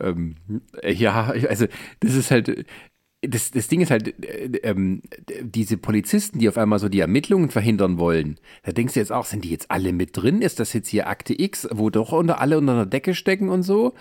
Ähm, 0.00 0.36
ja, 0.82 1.26
also 1.48 1.66
das 2.00 2.14
ist 2.14 2.30
halt. 2.30 2.64
Das, 3.24 3.52
das 3.52 3.68
Ding 3.68 3.80
ist 3.80 3.92
halt, 3.92 4.20
äh, 4.24 4.46
ähm, 4.64 5.02
diese 5.42 5.76
Polizisten, 5.76 6.40
die 6.40 6.48
auf 6.48 6.58
einmal 6.58 6.80
so 6.80 6.88
die 6.88 6.98
Ermittlungen 6.98 7.50
verhindern 7.50 8.00
wollen, 8.00 8.40
da 8.64 8.72
denkst 8.72 8.94
du 8.94 9.00
jetzt 9.00 9.12
auch, 9.12 9.26
sind 9.26 9.44
die 9.44 9.50
jetzt 9.50 9.70
alle 9.70 9.92
mit 9.92 10.16
drin? 10.16 10.42
Ist 10.42 10.58
das 10.58 10.72
jetzt 10.72 10.88
hier 10.88 11.06
Akte 11.06 11.40
X, 11.40 11.68
wo 11.70 11.88
doch 11.88 12.10
unter 12.10 12.40
alle 12.40 12.58
unter 12.58 12.72
einer 12.72 12.86
Decke 12.86 13.14
stecken 13.14 13.48
und 13.48 13.62
so? 13.62 13.94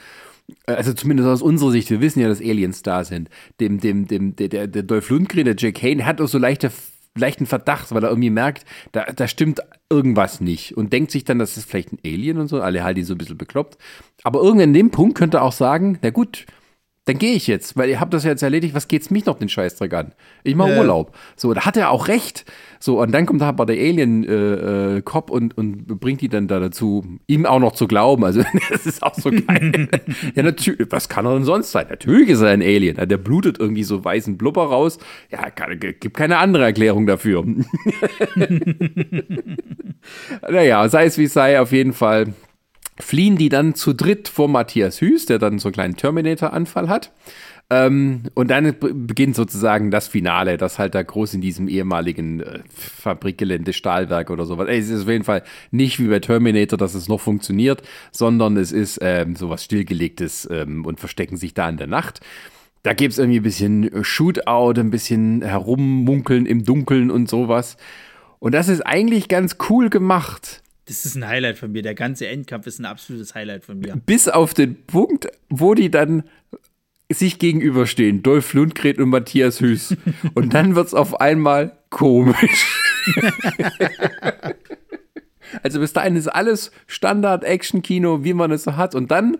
Also 0.65 0.93
zumindest 0.93 1.29
aus 1.29 1.43
unserer 1.43 1.69
Sicht, 1.69 1.91
wir 1.91 2.01
wissen 2.01 2.19
ja, 2.19 2.27
dass 2.29 2.41
Aliens 2.41 2.81
da 2.81 3.03
sind. 3.03 3.29
Dem, 3.59 3.79
dem, 3.79 4.07
dem, 4.07 4.35
der, 4.35 4.47
der, 4.47 4.65
der 4.65 4.83
Dolph 4.83 5.11
Lundgren, 5.11 5.45
der 5.45 5.55
Jack 5.55 5.75
Kane, 5.75 6.03
hat 6.05 6.19
auch 6.19 6.27
so 6.27 6.39
leichte, 6.39 6.71
leichten 7.17 7.45
Verdacht, 7.45 7.91
weil 7.91 8.03
er 8.03 8.09
irgendwie 8.09 8.29
merkt, 8.29 8.65
da, 8.91 9.05
da 9.05 9.27
stimmt 9.27 9.61
irgendwas 9.89 10.39
nicht 10.39 10.77
und 10.77 10.93
denkt 10.93 11.11
sich 11.11 11.25
dann, 11.25 11.39
das 11.39 11.57
ist 11.57 11.69
vielleicht 11.69 11.91
ein 11.91 11.99
Alien 12.05 12.37
und 12.37 12.47
so. 12.47 12.61
Alle 12.61 12.83
halten 12.83 12.99
ihn 12.99 13.05
so 13.05 13.13
ein 13.13 13.17
bisschen 13.17 13.37
bekloppt. 13.37 13.77
Aber 14.23 14.41
irgendwann 14.41 14.69
an 14.69 14.73
dem 14.73 14.91
Punkt 14.91 15.17
könnte 15.17 15.37
er 15.37 15.43
auch 15.43 15.51
sagen, 15.51 15.99
na 16.01 16.09
gut, 16.09 16.45
dann 17.11 17.19
gehe 17.19 17.33
ich 17.35 17.45
jetzt, 17.47 17.75
weil 17.75 17.89
ihr 17.89 17.99
habt 17.99 18.13
das 18.13 18.23
ja 18.23 18.29
jetzt 18.29 18.41
erledigt, 18.41 18.73
was 18.73 18.87
geht's 18.87 19.11
mich 19.11 19.25
noch 19.25 19.37
den 19.37 19.49
Scheißdreck 19.49 19.93
an? 19.93 20.13
Ich 20.43 20.55
mache 20.55 20.71
Ja. 20.71 20.79
Urlaub. 20.79 21.13
So, 21.35 21.53
da 21.53 21.65
hat 21.65 21.75
er 21.75 21.91
auch 21.91 22.07
recht. 22.07 22.45
So, 22.79 23.01
und 23.01 23.11
dann 23.11 23.25
kommt 23.25 23.41
aber 23.41 23.65
der 23.65 23.75
Alien-Cop 23.75 25.29
und, 25.29 25.57
und 25.57 25.99
bringt 25.99 26.21
die 26.21 26.29
dann 26.29 26.47
da 26.47 26.61
dazu, 26.61 27.03
ihm 27.27 27.45
auch 27.45 27.59
noch 27.59 27.73
zu 27.73 27.85
glauben. 27.87 28.23
Also, 28.23 28.43
das 28.71 28.85
ist 28.85 29.03
auch 29.03 29.13
so 29.13 29.29
geil. 29.29 29.89
ja, 30.35 30.43
natürlich, 30.43 30.87
was 30.89 31.09
kann 31.09 31.25
er 31.25 31.33
denn 31.33 31.43
sonst 31.43 31.71
sein? 31.73 31.87
Natürlich 31.89 32.29
ist 32.29 32.39
er 32.39 32.51
ein 32.51 32.61
Alien. 32.61 32.95
Ja, 32.95 33.05
Der 33.05 33.17
blutet 33.17 33.59
irgendwie 33.59 33.83
so 33.83 34.01
weißen 34.03 34.37
Blubber 34.37 34.63
raus. 34.67 34.97
Ja, 35.31 35.49
kann, 35.49 35.77
gibt 35.79 36.15
keine 36.15 36.37
andere 36.37 36.63
Erklärung 36.63 37.07
dafür. 37.07 37.43
naja, 40.49 40.87
sei 40.87 41.05
es 41.05 41.17
wie 41.17 41.25
es 41.25 41.33
sei, 41.33 41.59
auf 41.59 41.73
jeden 41.73 41.91
Fall 41.91 42.33
fliehen 42.99 43.37
die 43.37 43.49
dann 43.49 43.75
zu 43.75 43.93
dritt 43.93 44.27
vor 44.27 44.47
Matthias 44.47 45.01
Hüß, 45.01 45.25
der 45.25 45.39
dann 45.39 45.59
so 45.59 45.69
einen 45.69 45.73
kleinen 45.73 45.95
Terminator-Anfall 45.95 46.89
hat. 46.89 47.11
Ähm, 47.71 48.23
und 48.33 48.51
dann 48.51 48.75
beginnt 48.79 49.37
sozusagen 49.37 49.91
das 49.91 50.09
Finale, 50.09 50.57
das 50.57 50.77
halt 50.77 50.93
da 50.93 51.01
groß 51.01 51.35
in 51.35 51.41
diesem 51.41 51.69
ehemaligen 51.69 52.41
äh, 52.41 52.59
Fabrikgelände, 52.69 53.71
Stahlwerk 53.71 54.29
oder 54.29 54.45
sowas. 54.45 54.67
Ey, 54.67 54.77
es 54.77 54.89
ist 54.89 55.03
auf 55.03 55.07
jeden 55.07 55.23
Fall 55.23 55.43
nicht 55.71 55.97
wie 55.97 56.07
bei 56.07 56.19
Terminator, 56.19 56.77
dass 56.77 56.95
es 56.95 57.07
noch 57.07 57.21
funktioniert, 57.21 57.81
sondern 58.11 58.57
es 58.57 58.73
ist 58.73 58.99
ähm, 59.01 59.37
sowas 59.37 59.63
stillgelegtes 59.63 60.49
ähm, 60.51 60.85
und 60.85 60.99
verstecken 60.99 61.37
sich 61.37 61.53
da 61.53 61.69
in 61.69 61.77
der 61.77 61.87
Nacht. 61.87 62.19
Da 62.83 62.93
gibt's 62.93 63.17
irgendwie 63.17 63.39
ein 63.39 63.43
bisschen 63.43 64.03
Shootout, 64.03 64.73
ein 64.77 64.89
bisschen 64.89 65.41
herummunkeln 65.41 66.45
im 66.45 66.65
Dunkeln 66.65 67.09
und 67.09 67.29
sowas. 67.29 67.77
Und 68.39 68.53
das 68.53 68.67
ist 68.67 68.81
eigentlich 68.81 69.29
ganz 69.29 69.55
cool 69.69 69.89
gemacht. 69.89 70.61
Das 70.85 71.05
ist 71.05 71.15
ein 71.15 71.27
Highlight 71.27 71.57
von 71.57 71.71
mir. 71.71 71.81
Der 71.81 71.93
ganze 71.93 72.27
Endkampf 72.27 72.67
ist 72.67 72.79
ein 72.79 72.85
absolutes 72.85 73.35
Highlight 73.35 73.63
von 73.63 73.79
mir. 73.79 73.95
Bis 74.05 74.27
auf 74.27 74.53
den 74.53 74.83
Punkt, 74.85 75.27
wo 75.49 75.73
die 75.73 75.91
dann 75.91 76.23
sich 77.13 77.39
gegenüberstehen, 77.39 78.23
Dolph 78.23 78.53
Lundgren 78.53 78.97
und 78.97 79.09
Matthias 79.09 79.59
Hüß. 79.61 79.97
Und 80.33 80.53
dann 80.53 80.75
wird's 80.75 80.93
auf 80.93 81.19
einmal 81.19 81.77
komisch. 81.89 82.65
also 85.63 85.79
bis 85.79 85.93
dahin 85.93 86.15
ist 86.15 86.27
alles 86.27 86.71
Standard-Action-Kino, 86.87 88.23
wie 88.23 88.33
man 88.33 88.51
es 88.51 88.63
so 88.63 88.77
hat. 88.77 88.95
Und 88.95 89.11
dann 89.11 89.37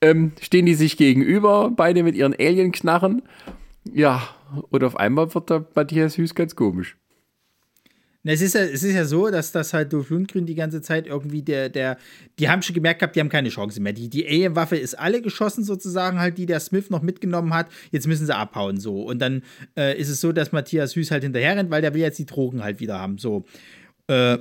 ähm, 0.00 0.32
stehen 0.40 0.66
die 0.66 0.74
sich 0.74 0.96
gegenüber, 0.96 1.70
beide 1.74 2.02
mit 2.02 2.14
ihren 2.14 2.34
Alien-Knarren. 2.34 3.22
Ja, 3.92 4.28
und 4.70 4.84
auf 4.84 4.96
einmal 4.96 5.34
wird 5.34 5.50
der 5.50 5.66
Matthias 5.74 6.18
Hüß 6.18 6.34
ganz 6.34 6.56
komisch. 6.56 6.96
Es 8.26 8.40
ist, 8.40 8.54
ja, 8.54 8.62
es 8.62 8.82
ist 8.82 8.94
ja 8.94 9.04
so, 9.04 9.30
dass 9.30 9.52
das 9.52 9.74
halt 9.74 9.92
Dolph 9.92 10.08
Lundgren 10.08 10.46
die 10.46 10.54
ganze 10.54 10.80
Zeit 10.80 11.06
irgendwie 11.06 11.42
der, 11.42 11.68
der, 11.68 11.98
die 12.38 12.48
haben 12.48 12.62
schon 12.62 12.74
gemerkt 12.74 13.00
gehabt, 13.00 13.14
die 13.16 13.20
haben 13.20 13.28
keine 13.28 13.50
Chance 13.50 13.80
mehr. 13.80 13.92
Die, 13.92 14.08
die 14.08 14.26
Alien-Waffe 14.26 14.76
ist 14.76 14.98
alle 14.98 15.20
geschossen 15.20 15.62
sozusagen 15.62 16.18
halt, 16.18 16.38
die 16.38 16.46
der 16.46 16.60
Smith 16.60 16.88
noch 16.88 17.02
mitgenommen 17.02 17.52
hat. 17.52 17.68
Jetzt 17.90 18.06
müssen 18.06 18.24
sie 18.24 18.34
abhauen 18.34 18.80
so. 18.80 19.02
Und 19.02 19.18
dann 19.18 19.42
äh, 19.76 19.98
ist 20.00 20.08
es 20.08 20.22
so, 20.22 20.32
dass 20.32 20.52
Matthias 20.52 20.96
Hüß 20.96 21.10
halt 21.10 21.22
hinterher 21.22 21.56
rennt, 21.56 21.70
weil 21.70 21.82
der 21.82 21.92
will 21.92 22.00
jetzt 22.00 22.18
die 22.18 22.26
Drogen 22.26 22.64
halt 22.64 22.80
wieder 22.80 22.98
haben. 22.98 23.18
So. 23.18 23.44
Äh, 24.06 24.38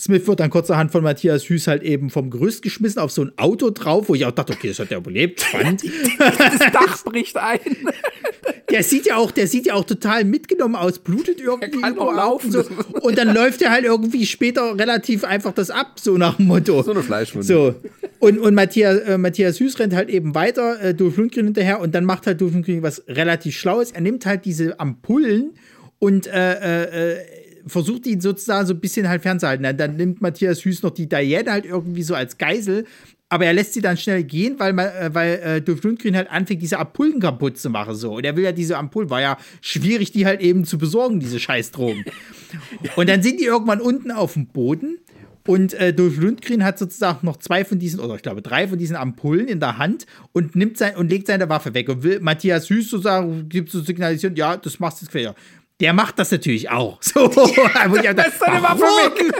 Smith 0.00 0.26
wird 0.26 0.40
dann 0.40 0.50
kurzerhand 0.50 0.90
von 0.90 1.04
Matthias 1.04 1.48
Hüß 1.48 1.66
halt 1.66 1.82
eben 1.82 2.10
vom 2.10 2.30
Gerüst 2.30 2.62
geschmissen 2.62 3.00
auf 3.00 3.12
so 3.12 3.22
ein 3.22 3.32
Auto 3.36 3.70
drauf, 3.70 4.08
wo 4.08 4.14
ich 4.14 4.24
auch 4.24 4.30
dachte, 4.32 4.54
okay, 4.54 4.68
das 4.68 4.78
hat 4.78 4.90
er 4.90 4.98
überlebt. 4.98 5.40
Spannend. 5.42 5.82
Das 6.18 6.72
Dach 6.72 7.04
bricht 7.04 7.36
ein. 7.36 7.60
Der 8.70 8.82
sieht 8.82 9.06
ja 9.06 9.16
auch, 9.16 9.30
der 9.30 9.46
sieht 9.46 9.66
ja 9.66 9.74
auch 9.74 9.84
total 9.84 10.24
mitgenommen 10.24 10.76
aus, 10.76 10.98
blutet 10.98 11.40
irgendwie 11.40 11.80
kann 11.80 11.98
auch 11.98 12.14
laufen. 12.14 12.52
So. 12.52 12.64
Und 13.00 13.18
dann 13.18 13.34
läuft 13.34 13.62
er 13.62 13.70
halt 13.70 13.84
irgendwie 13.84 14.26
später 14.26 14.78
relativ 14.78 15.24
einfach 15.24 15.52
das 15.52 15.70
ab, 15.70 15.98
so 16.00 16.16
nach 16.16 16.36
dem 16.36 16.46
Motto. 16.46 16.82
So 16.82 16.92
eine 16.92 17.02
Fleischwunde. 17.02 17.46
So. 17.46 17.74
Und, 18.18 18.38
und 18.38 18.54
Matthias, 18.54 18.98
äh, 19.00 19.18
Matthias 19.18 19.58
Hüß 19.60 19.78
rennt 19.78 19.94
halt 19.94 20.08
eben 20.08 20.34
weiter, 20.34 20.80
äh, 20.82 20.94
Dolph 20.94 21.16
Lundgren 21.16 21.46
hinterher 21.46 21.80
und 21.80 21.94
dann 21.94 22.04
macht 22.04 22.26
halt 22.26 22.40
Dolph 22.40 22.52
Lundgren 22.52 22.82
was 22.82 23.02
relativ 23.08 23.56
Schlaues. 23.56 23.92
Er 23.92 24.00
nimmt 24.00 24.26
halt 24.26 24.44
diese 24.44 24.78
Ampullen 24.78 25.52
und 25.98 26.26
äh, 26.26 26.54
äh, 26.54 27.12
äh, 27.12 27.18
versucht 27.66 28.06
ihn 28.06 28.20
sozusagen 28.20 28.66
so 28.66 28.74
ein 28.74 28.80
bisschen 28.80 29.08
halt 29.08 29.22
fernzuhalten. 29.22 29.62
Dann, 29.62 29.76
dann 29.76 29.96
nimmt 29.96 30.20
Matthias 30.20 30.64
Hüß 30.64 30.82
noch 30.82 30.90
die 30.90 31.08
Diane 31.08 31.50
halt 31.50 31.66
irgendwie 31.66 32.02
so 32.02 32.14
als 32.14 32.38
Geisel, 32.38 32.84
aber 33.32 33.46
er 33.46 33.52
lässt 33.54 33.72
sie 33.74 33.80
dann 33.80 33.96
schnell 33.96 34.24
gehen, 34.24 34.56
weil, 34.58 34.72
ma- 34.72 34.88
äh, 34.88 35.14
weil 35.14 35.32
äh, 35.38 35.62
Dolph 35.62 35.82
Lundgren 35.84 36.16
halt 36.16 36.28
anfängt, 36.30 36.60
diese 36.60 36.78
Ampullen 36.78 37.20
kaputt 37.20 37.58
zu 37.58 37.70
machen. 37.70 37.94
So. 37.94 38.16
Und 38.16 38.24
er 38.24 38.36
will 38.36 38.42
ja 38.44 38.52
diese 38.52 38.76
Ampullen, 38.76 39.08
war 39.08 39.20
ja 39.20 39.38
schwierig, 39.62 40.10
die 40.12 40.26
halt 40.26 40.40
eben 40.40 40.64
zu 40.64 40.76
besorgen, 40.78 41.20
diese 41.20 41.38
Scheißdrogen. 41.38 42.04
Und 42.96 43.08
dann 43.08 43.22
sind 43.22 43.40
die 43.40 43.44
irgendwann 43.44 43.80
unten 43.80 44.10
auf 44.10 44.34
dem 44.34 44.48
Boden. 44.48 44.98
Und 45.46 45.72
äh, 45.74 45.94
Dolph 45.94 46.16
Lundgren 46.18 46.64
hat 46.64 46.78
sozusagen 46.78 47.24
noch 47.24 47.36
zwei 47.38 47.64
von 47.64 47.78
diesen, 47.78 48.00
oder 48.00 48.14
ich 48.16 48.22
glaube 48.22 48.42
drei 48.42 48.68
von 48.68 48.78
diesen 48.78 48.96
Ampullen 48.96 49.48
in 49.48 49.58
der 49.60 49.78
Hand 49.78 50.06
und 50.32 50.54
nimmt 50.54 50.76
sein 50.76 50.96
und 50.96 51.08
legt 51.08 51.28
seine 51.28 51.48
Waffe 51.48 51.72
weg 51.72 51.88
und 51.88 52.02
will 52.02 52.20
Matthias 52.20 52.68
Hüß 52.68 52.90
sozusagen, 52.90 53.48
gibt 53.48 53.70
so 53.70 53.80
signalisieren, 53.80 54.36
ja, 54.36 54.56
das 54.56 54.78
machst 54.80 55.00
du 55.00 55.06
jetzt 55.06 55.12
quer. 55.12 55.34
Der 55.80 55.92
macht 55.94 56.18
das 56.18 56.30
natürlich 56.30 56.68
auch. 56.68 57.00
So, 57.02 57.24
ich 57.30 57.54
dachte, 57.56 58.12
Lässt 58.22 58.38
seine 58.38 58.62
Waffe 58.62 58.82
warum? 58.82 59.32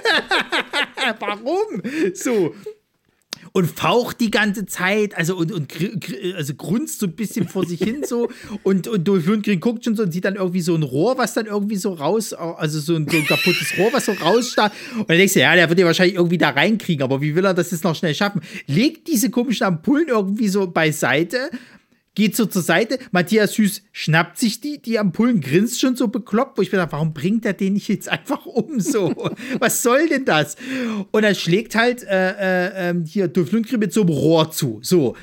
warum? 1.44 1.82
So. 2.14 2.54
Und 3.52 3.66
faucht 3.66 4.20
die 4.20 4.30
ganze 4.30 4.66
Zeit, 4.66 5.16
also 5.16 5.36
und, 5.36 5.50
und 5.50 5.72
also 6.36 6.54
grunzt 6.54 7.00
so 7.00 7.06
ein 7.06 7.14
bisschen 7.14 7.48
vor 7.48 7.66
sich 7.66 7.80
hin 7.80 8.04
so 8.06 8.28
und, 8.62 8.86
und 8.86 9.08
Lundgren 9.08 9.58
guckt 9.58 9.84
schon 9.84 9.96
so 9.96 10.02
und 10.02 10.12
sieht 10.12 10.24
dann 10.24 10.36
irgendwie 10.36 10.60
so 10.60 10.74
ein 10.74 10.82
Rohr, 10.82 11.18
was 11.18 11.34
dann 11.34 11.46
irgendwie 11.46 11.76
so 11.76 11.92
raus, 11.92 12.32
also 12.32 12.78
so 12.78 12.94
ein, 12.94 13.08
so 13.08 13.16
ein 13.16 13.26
kaputtes 13.26 13.76
Rohr, 13.78 13.92
was 13.92 14.06
so 14.06 14.12
rausstarrt. 14.12 14.72
Und 14.96 15.08
dann 15.08 15.16
denkst 15.16 15.34
du, 15.34 15.40
ja, 15.40 15.54
der 15.54 15.68
wird 15.68 15.78
ja 15.78 15.86
wahrscheinlich 15.86 16.16
irgendwie 16.16 16.38
da 16.38 16.50
reinkriegen, 16.50 17.02
aber 17.02 17.20
wie 17.20 17.34
will 17.34 17.44
er 17.44 17.54
das 17.54 17.70
jetzt 17.70 17.82
noch 17.84 17.96
schnell 17.96 18.14
schaffen? 18.14 18.40
Legt 18.66 19.08
diese 19.08 19.30
komischen 19.30 19.66
Ampullen 19.66 20.08
irgendwie 20.08 20.48
so 20.48 20.66
beiseite, 20.68 21.50
geht 22.14 22.36
so 22.36 22.46
zur 22.46 22.62
Seite. 22.62 22.98
Matthias 23.12 23.56
Hüß 23.56 23.82
schnappt 23.92 24.38
sich 24.38 24.60
die, 24.60 24.80
die 24.80 24.98
Ampullen, 24.98 25.40
grinst 25.40 25.80
schon 25.80 25.96
so 25.96 26.08
bekloppt, 26.08 26.58
wo 26.58 26.62
ich 26.62 26.72
mir 26.72 26.78
dachte, 26.78 26.92
warum 26.92 27.14
bringt 27.14 27.44
er 27.44 27.52
den 27.52 27.74
nicht 27.74 27.88
jetzt 27.88 28.08
einfach 28.08 28.46
um 28.46 28.80
so? 28.80 29.14
Was 29.58 29.82
soll 29.82 30.08
denn 30.08 30.24
das? 30.24 30.56
Und 31.10 31.22
dann 31.22 31.34
schlägt 31.34 31.74
halt 31.74 32.02
äh, 32.04 32.30
äh, 32.30 32.90
ähm, 32.90 33.04
hier 33.04 33.28
Dolph 33.28 33.52
Lundgren 33.52 33.80
mit 33.80 33.92
so 33.92 34.02
einem 34.02 34.10
Rohr 34.10 34.50
zu. 34.50 34.80
So. 34.82 35.16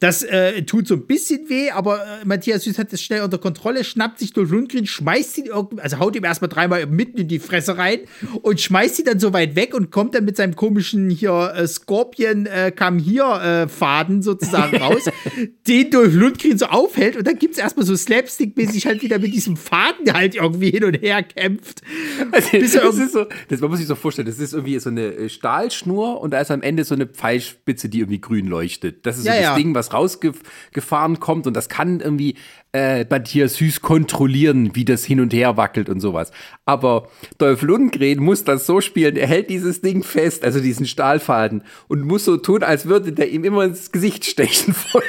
Das 0.00 0.22
äh, 0.22 0.62
tut 0.62 0.88
so 0.88 0.94
ein 0.94 1.06
bisschen 1.06 1.50
weh, 1.50 1.70
aber 1.70 1.98
äh, 1.98 2.24
Matthias 2.24 2.64
Süß 2.64 2.78
hat 2.78 2.90
das 2.90 3.02
schnell 3.02 3.20
unter 3.22 3.36
Kontrolle, 3.36 3.84
schnappt 3.84 4.18
sich 4.18 4.32
Dolph 4.32 4.50
Lundgren, 4.50 4.86
schmeißt 4.86 5.36
ihn 5.36 5.44
irgendwie, 5.44 5.82
also 5.82 5.98
haut 5.98 6.16
ihm 6.16 6.24
erstmal 6.24 6.48
dreimal 6.48 6.86
mitten 6.86 7.18
in 7.18 7.28
die 7.28 7.38
Fresse 7.38 7.76
rein 7.76 8.00
und 8.40 8.58
schmeißt 8.60 8.98
ihn 9.00 9.04
dann 9.04 9.20
so 9.20 9.34
weit 9.34 9.56
weg 9.56 9.74
und 9.74 9.90
kommt 9.90 10.14
dann 10.14 10.24
mit 10.24 10.38
seinem 10.38 10.56
komischen 10.56 11.10
hier 11.10 11.52
äh, 11.54 11.68
Scorpion 11.68 12.46
äh, 12.46 12.72
kam 12.74 12.98
hier 12.98 13.24
äh, 13.24 13.68
Faden 13.68 14.22
sozusagen 14.22 14.76
raus, 14.82 15.04
den 15.68 15.90
Dolph 15.90 16.14
Lundgren 16.14 16.56
so 16.56 16.66
aufhält 16.66 17.16
und 17.18 17.26
dann 17.26 17.38
gibt's 17.38 17.58
erstmal 17.58 17.84
so 17.84 17.94
Slapstick-mäßig 17.94 18.86
halt 18.86 19.02
wieder 19.02 19.18
mit 19.18 19.34
diesem 19.34 19.58
Faden 19.58 20.12
halt 20.14 20.34
irgendwie 20.34 20.70
hin 20.70 20.84
und 20.84 20.94
her 20.94 21.22
kämpft. 21.22 21.82
Also, 22.32 22.48
Bis 22.52 22.72
das 22.72 22.96
ist 22.96 23.12
so, 23.12 23.26
das, 23.48 23.60
man 23.60 23.68
muss 23.68 23.80
sich 23.80 23.88
so 23.88 23.94
vorstellen, 23.96 24.26
das 24.26 24.38
ist 24.38 24.54
irgendwie 24.54 24.78
so 24.78 24.88
eine 24.88 25.12
äh, 25.12 25.28
Stahlschnur 25.28 26.22
und 26.22 26.30
da 26.30 26.40
ist 26.40 26.50
am 26.50 26.62
Ende 26.62 26.84
so 26.84 26.94
eine 26.94 27.06
Pfeilspitze, 27.06 27.90
die 27.90 27.98
irgendwie 27.98 28.20
grün 28.20 28.46
leuchtet. 28.46 29.04
Das 29.04 29.18
ist 29.18 29.26
Ja, 29.26 29.32
so 29.32 29.36
das 29.38 29.44
ja. 29.44 29.56
Ding, 29.56 29.74
was 29.74 29.89
rausgefahren 29.92 31.20
kommt 31.20 31.46
und 31.46 31.54
das 31.54 31.68
kann 31.68 32.00
irgendwie 32.00 32.36
äh, 32.72 33.04
Matthias 33.08 33.54
Süß 33.54 33.80
kontrollieren, 33.80 34.74
wie 34.74 34.84
das 34.84 35.04
hin 35.04 35.20
und 35.20 35.32
her 35.32 35.56
wackelt 35.56 35.88
und 35.88 36.00
sowas. 36.00 36.30
Aber 36.64 37.08
Dolph 37.38 37.62
Lundgren 37.62 38.20
muss 38.20 38.44
das 38.44 38.66
so 38.66 38.80
spielen, 38.80 39.16
er 39.16 39.26
hält 39.26 39.50
dieses 39.50 39.80
Ding 39.80 40.04
fest, 40.04 40.44
also 40.44 40.60
diesen 40.60 40.86
Stahlfaden 40.86 41.62
und 41.88 42.02
muss 42.02 42.24
so 42.24 42.36
tun, 42.36 42.62
als 42.62 42.86
würde 42.86 43.12
der 43.12 43.30
ihm 43.30 43.42
immer 43.44 43.64
ins 43.64 43.90
Gesicht 43.90 44.24
stechen 44.24 44.74
wollen. 44.92 45.04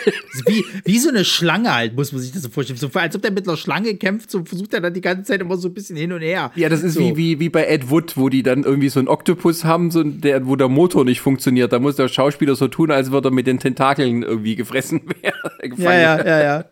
Wie, 0.47 0.65
wie 0.85 0.97
so 0.97 1.09
eine 1.09 1.23
Schlange 1.23 1.73
halt, 1.73 1.95
muss 1.95 2.11
man 2.11 2.21
sich 2.21 2.31
das 2.31 2.41
so 2.41 2.49
vorstellen. 2.49 2.79
So, 2.79 2.89
als 2.93 3.15
ob 3.15 3.21
der 3.21 3.31
mit 3.31 3.47
einer 3.47 3.57
Schlange 3.57 3.95
kämpft, 3.95 4.31
so 4.31 4.43
versucht 4.43 4.73
er 4.73 4.81
dann 4.81 4.93
die 4.93 5.01
ganze 5.01 5.23
Zeit 5.23 5.41
immer 5.41 5.57
so 5.57 5.67
ein 5.67 5.73
bisschen 5.73 5.95
hin 5.95 6.13
und 6.13 6.21
her. 6.21 6.51
Ja, 6.55 6.67
das 6.69 6.81
ist 6.81 6.95
so. 6.95 6.99
wie, 7.01 7.17
wie, 7.17 7.39
wie 7.39 7.49
bei 7.49 7.65
Ed 7.65 7.91
Wood, 7.91 8.17
wo 8.17 8.29
die 8.29 8.41
dann 8.41 8.63
irgendwie 8.63 8.89
so 8.89 8.99
einen 8.99 9.07
Oktopus 9.07 9.65
haben, 9.65 9.91
so 9.91 10.03
der, 10.03 10.47
wo 10.47 10.55
der 10.55 10.67
Motor 10.67 11.05
nicht 11.05 11.21
funktioniert. 11.21 11.71
Da 11.71 11.79
muss 11.79 11.95
der 11.95 12.07
Schauspieler 12.07 12.55
so 12.55 12.67
tun, 12.67 12.89
als 12.89 13.11
würde 13.11 13.29
er 13.29 13.31
mit 13.31 13.45
den 13.45 13.59
Tentakeln 13.59 14.23
irgendwie 14.23 14.55
gefressen 14.55 15.01
werden. 15.21 15.75
Ja, 15.77 15.93
ja, 15.93 16.25
ja, 16.25 16.43
ja. 16.43 16.65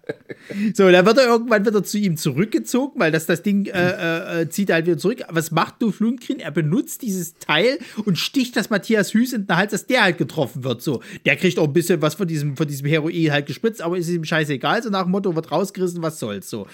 So, 0.79 0.89
dann 0.89 1.05
wird 1.05 1.17
er 1.17 1.25
irgendwann 1.25 1.65
wieder 1.65 1.83
zu 1.83 1.97
ihm 1.97 2.15
zurückgezogen, 2.15 3.01
weil 3.01 3.11
das, 3.11 3.25
das 3.25 3.43
Ding 3.43 3.65
äh, 3.65 4.43
äh, 4.43 4.49
zieht 4.49 4.69
er 4.69 4.75
halt 4.75 4.85
wieder 4.85 4.97
zurück. 4.97 5.23
Was 5.27 5.51
macht 5.51 5.81
Dolph 5.81 5.99
Lundgren? 5.99 6.39
Er 6.39 6.51
benutzt 6.51 7.01
dieses 7.01 7.33
Teil 7.33 7.79
und 8.05 8.17
sticht 8.17 8.55
das 8.55 8.69
Matthias 8.69 9.13
Hüß 9.13 9.33
in 9.33 9.45
den 9.45 9.57
Hals, 9.57 9.73
dass 9.73 9.87
der 9.87 10.03
halt 10.03 10.17
getroffen 10.17 10.63
wird. 10.63 10.81
So, 10.81 11.03
der 11.25 11.35
kriegt 11.35 11.59
auch 11.59 11.65
ein 11.65 11.73
bisschen 11.73 12.01
was 12.01 12.15
von 12.15 12.29
diesem, 12.29 12.55
von 12.55 12.65
diesem 12.65 12.87
Heroin 12.87 13.29
halt 13.29 13.47
gespritzt, 13.47 13.81
aber 13.81 13.97
ist 13.97 14.07
ihm 14.07 14.23
scheißegal. 14.23 14.81
So 14.81 14.89
nach 14.89 15.03
dem 15.03 15.11
Motto, 15.11 15.35
wird 15.35 15.51
rausgerissen, 15.51 16.01
was 16.01 16.17
soll's. 16.17 16.49
So. 16.49 16.65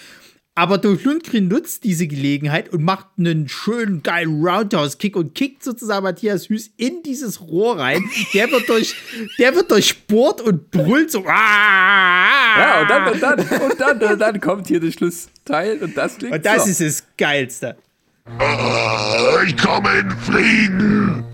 Aber 0.57 0.77
Dolph 0.77 1.03
Lundgren 1.03 1.49
nutzt 1.49 1.83
diese 1.83 2.07
Gelegenheit 2.07 2.69
und 2.71 2.81
macht 2.81 3.07
einen 3.17 3.49
schönen, 3.49 4.03
geilen 4.03 4.41
Roundhouse-Kick 4.41 5.17
und 5.17 5.35
kickt 5.35 5.63
sozusagen 5.65 6.03
Matthias 6.05 6.47
Hüß 6.47 6.71
in 6.77 7.03
dieses 7.03 7.41
Rohr 7.41 7.77
rein. 7.77 8.01
Der 8.33 8.49
wird 8.49 8.69
durch, 8.69 8.95
der 9.37 9.53
wird 9.53 9.69
durchbohrt 9.69 10.39
und 10.39 10.71
brüllt 10.71 11.11
so. 11.11 11.25
"Ah!" 11.27 12.57
Ja, 12.57 12.81
und 12.81 12.89
dann, 12.89 13.07
und 13.11 13.21
dann, 13.21 13.39
und 13.39 13.79
dann, 13.81 14.01
und 14.13 14.19
dann 14.19 14.39
kommt 14.39 14.67
hier 14.67 14.79
der 14.79 14.91
Schlussteil 14.93 15.77
und 15.83 15.97
das 15.97 16.17
klingt 16.17 16.33
Und 16.35 16.45
das 16.45 16.63
so. 16.63 16.69
ist 16.69 16.79
das 16.81 17.03
Geilste. 17.17 17.75
Ich 19.45 19.57
komme 19.57 19.89
in 19.99 20.11
Frieden. 20.11 21.25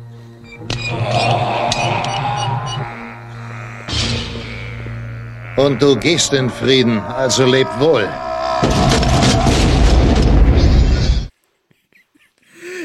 Und 5.58 5.80
du 5.82 5.96
gehst 5.96 6.34
in 6.34 6.50
Frieden, 6.50 6.98
also 7.00 7.46
leb 7.46 7.68
wohl. 7.80 8.10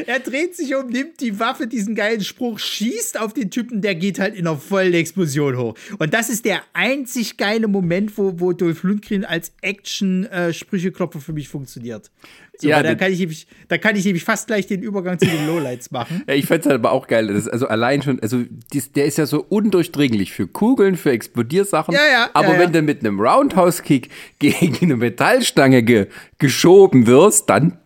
Er 0.06 0.20
dreht 0.20 0.56
sich 0.56 0.74
um, 0.74 0.86
nimmt 0.86 1.20
die 1.20 1.38
Waffe, 1.38 1.66
diesen 1.66 1.94
geilen 1.94 2.22
Spruch, 2.22 2.58
schießt 2.58 3.20
auf 3.20 3.34
den 3.34 3.50
Typen, 3.50 3.82
der 3.82 3.94
geht 3.94 4.18
halt 4.18 4.34
in 4.34 4.46
einer 4.46 4.56
vollen 4.56 4.94
Explosion 4.94 5.56
hoch. 5.56 5.74
Und 5.98 6.14
das 6.14 6.28
ist 6.28 6.44
der 6.44 6.62
einzig 6.72 7.36
geile 7.36 7.68
Moment, 7.68 8.16
wo, 8.16 8.40
wo 8.40 8.52
Dolph 8.52 8.82
Lundgren 8.82 9.24
als 9.24 9.52
Action-Sprücheklopfer 9.62 11.20
für 11.20 11.32
mich 11.32 11.48
funktioniert. 11.48 12.10
So, 12.58 12.68
Ja, 12.68 12.82
da, 12.82 12.94
kann 12.94 13.12
ich 13.12 13.18
nämlich, 13.18 13.46
da 13.68 13.78
kann 13.78 13.96
ich 13.96 14.04
nämlich 14.04 14.24
fast 14.24 14.46
gleich 14.46 14.66
den 14.66 14.82
Übergang 14.82 15.18
zu 15.18 15.26
den 15.26 15.46
Lowlights 15.46 15.90
machen. 15.90 16.22
Ja, 16.26 16.34
ich 16.34 16.46
fand's 16.46 16.66
halt 16.66 16.76
aber 16.76 16.92
auch 16.92 17.06
geil. 17.06 17.26
Das, 17.26 17.48
also 17.48 17.68
allein 17.68 18.02
schon, 18.02 18.20
also 18.20 18.44
dies, 18.72 18.92
der 18.92 19.04
ist 19.04 19.18
ja 19.18 19.26
so 19.26 19.44
undurchdringlich 19.48 20.32
für 20.32 20.46
Kugeln, 20.46 20.96
für 20.96 21.10
Explodiersachen. 21.10 21.92
Ja, 21.94 22.00
ja, 22.10 22.30
aber 22.32 22.54
ja, 22.54 22.60
wenn 22.60 22.72
du 22.72 22.82
mit 22.82 23.00
einem 23.00 23.20
Roundhouse-Kick 23.20 24.08
gegen 24.38 24.76
eine 24.80 24.96
Metallstange 24.96 25.82
ge, 25.82 26.06
geschoben 26.38 27.06
wirst, 27.06 27.50
dann 27.50 27.78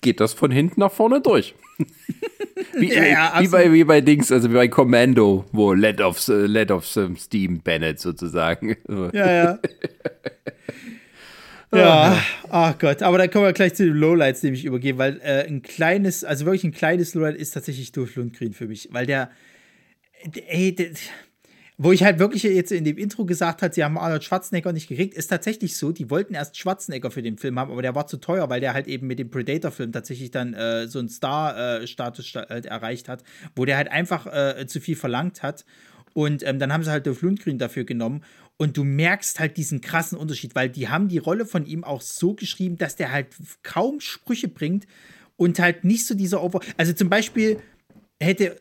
geht 0.00 0.20
das 0.20 0.32
von 0.32 0.50
hinten 0.50 0.80
nach 0.80 0.92
vorne 0.92 1.20
durch. 1.20 1.54
Wie, 2.74 2.88
Ja, 2.94 3.04
ja, 3.04 3.40
wie, 3.40 3.48
bei, 3.48 3.72
wie 3.72 3.84
bei 3.84 4.00
Dings, 4.00 4.30
also 4.32 4.50
wie 4.50 4.54
bei 4.54 4.68
Commando, 4.68 5.44
wo 5.52 5.72
Let 5.72 6.00
of, 6.00 6.26
Let 6.28 6.70
of 6.70 6.86
some 6.86 7.16
Steam 7.16 7.60
Bennett 7.60 8.00
sozusagen. 8.00 8.76
Ja, 9.12 9.32
ja. 9.32 9.58
Ja, 11.70 12.24
ach 12.48 12.78
Gott, 12.78 13.02
aber 13.02 13.18
dann 13.18 13.28
können 13.28 13.44
wir 13.44 13.52
gleich 13.52 13.74
zu 13.74 13.84
den 13.84 13.94
Lowlights 13.94 14.42
nämlich 14.42 14.64
übergehen, 14.64 14.96
weil 14.96 15.20
äh, 15.20 15.46
ein 15.46 15.60
kleines, 15.60 16.24
also 16.24 16.46
wirklich 16.46 16.64
ein 16.64 16.72
kleines 16.72 17.12
Lowlight 17.12 17.36
ist 17.36 17.50
tatsächlich 17.50 17.92
Dolph 17.92 18.16
Lundgren 18.16 18.54
für 18.54 18.66
mich, 18.66 18.88
weil 18.90 19.04
der, 19.04 19.30
ey, 20.46 20.74
der, 20.74 20.92
wo 21.80 21.92
ich 21.92 22.02
halt 22.02 22.18
wirklich 22.18 22.42
jetzt 22.42 22.72
in 22.72 22.84
dem 22.84 22.98
Intro 22.98 23.24
gesagt 23.24 23.62
hat, 23.62 23.72
sie 23.72 23.84
haben 23.84 23.96
Arnold 23.96 24.24
Schwarzenegger 24.24 24.72
nicht 24.72 24.88
gekriegt, 24.88 25.14
ist 25.14 25.28
tatsächlich 25.28 25.76
so, 25.76 25.92
die 25.92 26.10
wollten 26.10 26.34
erst 26.34 26.58
Schwarzenegger 26.58 27.12
für 27.12 27.22
den 27.22 27.38
Film 27.38 27.58
haben, 27.58 27.70
aber 27.70 27.82
der 27.82 27.94
war 27.94 28.08
zu 28.08 28.16
teuer, 28.16 28.50
weil 28.50 28.60
der 28.60 28.74
halt 28.74 28.88
eben 28.88 29.06
mit 29.06 29.20
dem 29.20 29.30
Predator-Film 29.30 29.92
tatsächlich 29.92 30.32
dann 30.32 30.54
äh, 30.54 30.88
so 30.88 30.98
einen 30.98 31.08
Star-Status 31.08 32.26
sta 32.26 32.46
halt 32.48 32.66
erreicht 32.66 33.08
hat, 33.08 33.22
wo 33.54 33.64
der 33.64 33.76
halt 33.76 33.92
einfach 33.92 34.26
äh, 34.26 34.66
zu 34.66 34.80
viel 34.80 34.96
verlangt 34.96 35.44
hat. 35.44 35.64
Und 36.14 36.44
ähm, 36.44 36.58
dann 36.58 36.72
haben 36.72 36.82
sie 36.82 36.90
halt 36.90 37.06
Dolph 37.06 37.22
Lundgren 37.22 37.58
dafür 37.58 37.84
genommen. 37.84 38.24
Und 38.56 38.76
du 38.76 38.82
merkst 38.82 39.38
halt 39.38 39.56
diesen 39.56 39.80
krassen 39.80 40.18
Unterschied, 40.18 40.56
weil 40.56 40.68
die 40.68 40.88
haben 40.88 41.06
die 41.06 41.18
Rolle 41.18 41.46
von 41.46 41.64
ihm 41.64 41.84
auch 41.84 42.00
so 42.00 42.34
geschrieben, 42.34 42.76
dass 42.76 42.96
der 42.96 43.12
halt 43.12 43.28
kaum 43.62 44.00
Sprüche 44.00 44.48
bringt 44.48 44.88
und 45.36 45.60
halt 45.60 45.84
nicht 45.84 46.06
so 46.06 46.16
dieser 46.16 46.42
Over. 46.42 46.58
Also 46.76 46.92
zum 46.92 47.08
Beispiel 47.08 47.60
hätte, 48.18 48.56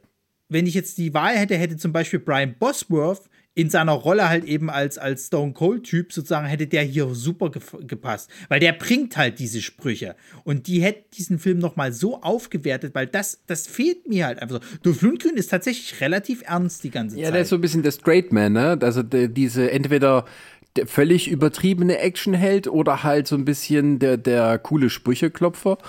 wenn 0.49 0.65
ich 0.67 0.73
jetzt 0.73 0.97
die 0.97 1.13
Wahl 1.13 1.35
hätte, 1.35 1.55
hätte 1.57 1.77
zum 1.77 1.91
Beispiel 1.93 2.19
Brian 2.19 2.55
Bosworth 2.59 3.23
in 3.53 3.71
seiner 3.71 3.93
Rolle 3.93 4.29
halt 4.29 4.43
eben 4.45 4.69
als, 4.69 4.99
als 4.99 5.25
Stone 5.27 5.53
Cold-Typ 5.53 6.13
sozusagen, 6.13 6.45
hätte 6.45 6.67
der 6.67 6.83
hier 6.83 7.15
super 7.15 7.47
gef- 7.47 7.83
gepasst. 7.87 8.29
Weil 8.49 8.59
der 8.59 8.73
bringt 8.73 9.17
halt 9.17 9.39
diese 9.39 9.63
Sprüche. 9.63 10.15
Und 10.43 10.67
die 10.67 10.83
hätten 10.83 11.05
diesen 11.17 11.39
Film 11.39 11.57
nochmal 11.57 11.91
so 11.91 12.21
aufgewertet, 12.21 12.93
weil 12.93 13.07
das, 13.07 13.41
das 13.47 13.65
fehlt 13.65 14.07
mir 14.07 14.27
halt 14.27 14.39
einfach 14.43 14.61
so. 14.61 14.77
Dolph 14.83 15.01
Lundgren 15.01 15.37
ist 15.37 15.47
tatsächlich 15.49 15.99
relativ 16.01 16.43
ernst 16.45 16.83
die 16.83 16.91
ganze 16.91 17.17
Ja, 17.17 17.25
Zeit. 17.25 17.33
der 17.33 17.41
ist 17.41 17.49
so 17.49 17.55
ein 17.55 17.61
bisschen 17.61 17.81
der 17.81 17.91
Straight 17.91 18.31
Man, 18.31 18.53
ne? 18.53 18.77
Also 18.79 19.01
der, 19.01 19.27
diese 19.27 19.71
entweder 19.71 20.25
der 20.75 20.85
völlig 20.85 21.27
übertriebene 21.27 21.97
Actionheld 21.97 22.67
oder 22.67 23.01
halt 23.01 23.25
so 23.25 23.35
ein 23.35 23.45
bisschen 23.45 23.97
der, 23.97 24.17
der 24.17 24.59
coole 24.59 24.91
Sprücheklopfer. 24.91 25.79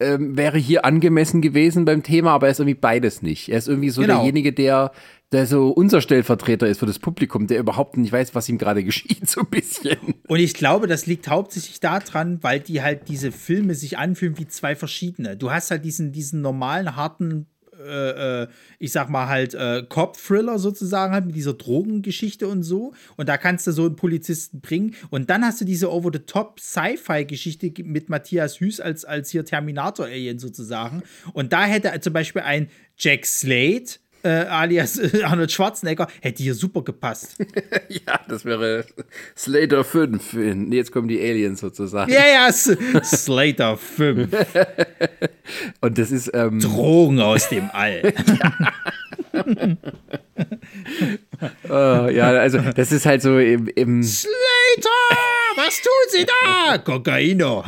Ähm, 0.00 0.36
wäre 0.36 0.58
hier 0.58 0.84
angemessen 0.84 1.40
gewesen 1.40 1.84
beim 1.84 2.02
Thema, 2.02 2.32
aber 2.32 2.48
er 2.48 2.50
ist 2.50 2.58
irgendwie 2.58 2.74
beides 2.80 3.22
nicht. 3.22 3.48
Er 3.48 3.58
ist 3.58 3.68
irgendwie 3.68 3.90
so 3.90 4.00
Genau. 4.00 4.14
derjenige, 4.16 4.52
der, 4.52 4.90
der 5.30 5.46
so 5.46 5.68
unser 5.68 6.00
Stellvertreter 6.00 6.66
ist 6.66 6.80
für 6.80 6.86
das 6.86 6.98
Publikum, 6.98 7.46
der 7.46 7.60
überhaupt 7.60 7.96
nicht 7.96 8.10
weiß, 8.12 8.34
was 8.34 8.48
ihm 8.48 8.58
gerade 8.58 8.82
geschieht, 8.84 9.28
so 9.30 9.42
ein 9.42 9.46
bisschen. 9.50 9.96
Und 10.26 10.40
ich 10.40 10.54
glaube, 10.54 10.88
das 10.88 11.06
liegt 11.06 11.28
hauptsächlich 11.28 11.78
daran, 11.78 12.42
weil 12.42 12.58
die 12.58 12.82
halt 12.82 13.08
diese 13.08 13.30
Filme 13.30 13.74
sich 13.76 13.96
anfühlen 13.96 14.36
wie 14.36 14.48
zwei 14.48 14.74
verschiedene. 14.74 15.36
Du 15.36 15.52
hast 15.52 15.70
halt 15.70 15.84
diesen, 15.84 16.10
diesen 16.10 16.40
normalen, 16.40 16.96
harten, 16.96 17.46
äh, 17.84 18.42
äh, 18.42 18.48
ich 18.78 18.92
sag 18.92 19.08
mal 19.08 19.28
halt, 19.28 19.54
äh, 19.54 19.82
Cop-Thriller 19.88 20.58
sozusagen, 20.58 21.12
halt 21.12 21.26
mit 21.26 21.36
dieser 21.36 21.54
Drogengeschichte 21.54 22.48
und 22.48 22.62
so. 22.62 22.94
Und 23.16 23.28
da 23.28 23.36
kannst 23.36 23.66
du 23.66 23.72
so 23.72 23.84
einen 23.84 23.96
Polizisten 23.96 24.60
bringen. 24.60 24.94
Und 25.10 25.30
dann 25.30 25.44
hast 25.44 25.60
du 25.60 25.64
diese 25.64 25.92
Over-the-Top-Sci-Fi-Geschichte 25.92 27.72
mit 27.84 28.08
Matthias 28.08 28.60
Hüß 28.60 28.80
als, 28.80 29.04
als 29.04 29.30
hier 29.30 29.44
Terminator-Alien 29.44 30.38
sozusagen. 30.38 31.02
Und 31.32 31.52
da 31.52 31.64
hätte 31.64 31.98
zum 32.00 32.12
Beispiel 32.12 32.42
ein 32.42 32.68
Jack 32.96 33.26
Slade. 33.26 33.84
Äh, 34.24 34.46
alias 34.48 34.98
äh, 34.98 35.22
Arnold 35.22 35.52
Schwarzenegger, 35.52 36.08
hätte 36.22 36.42
hier 36.42 36.54
super 36.54 36.82
gepasst. 36.82 37.36
ja, 37.88 38.18
das 38.26 38.46
wäre 38.46 38.86
Slater 39.36 39.84
5. 39.84 40.32
Nee, 40.32 40.76
Jetzt 40.76 40.92
kommen 40.92 41.08
die 41.08 41.20
Aliens 41.20 41.60
sozusagen. 41.60 42.10
Ja, 42.10 42.26
ja, 42.26 42.48
S 42.48 42.76
Slater 43.02 43.76
5. 43.76 44.30
Und 45.82 45.98
das 45.98 46.10
ist. 46.10 46.30
Ähm, 46.32 46.58
Drogen 46.60 47.20
aus 47.20 47.50
dem 47.50 47.68
All. 47.72 48.14
äh, 51.68 52.14
ja, 52.16 52.28
also 52.30 52.58
das 52.58 52.92
ist 52.92 53.06
halt 53.06 53.22
so 53.22 53.38
im. 53.38 53.68
im 53.74 54.02
Slater! 54.02 54.32
Was 55.56 55.80
tun 55.80 55.92
Sie 56.08 56.26
da? 56.26 56.78
Kokaino. 56.78 57.64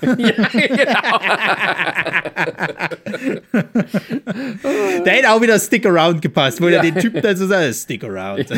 da 5.05 5.11
hätte 5.11 5.31
auch 5.31 5.41
wieder 5.41 5.59
Stick 5.59 5.87
Around 5.87 6.21
gepasst, 6.23 6.61
wo 6.61 6.69
Ja. 6.69 6.79
er 6.79 6.83
den 6.83 6.97
Typen 6.97 7.23
dann 7.23 7.37
so 7.37 7.47
sagt, 7.47 7.75
Stick 7.75 8.03
Around. 8.05 8.49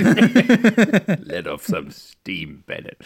Let 1.24 1.46
off 1.46 1.66
some 1.66 1.88
steam, 1.90 2.62
Bennett. 2.66 2.96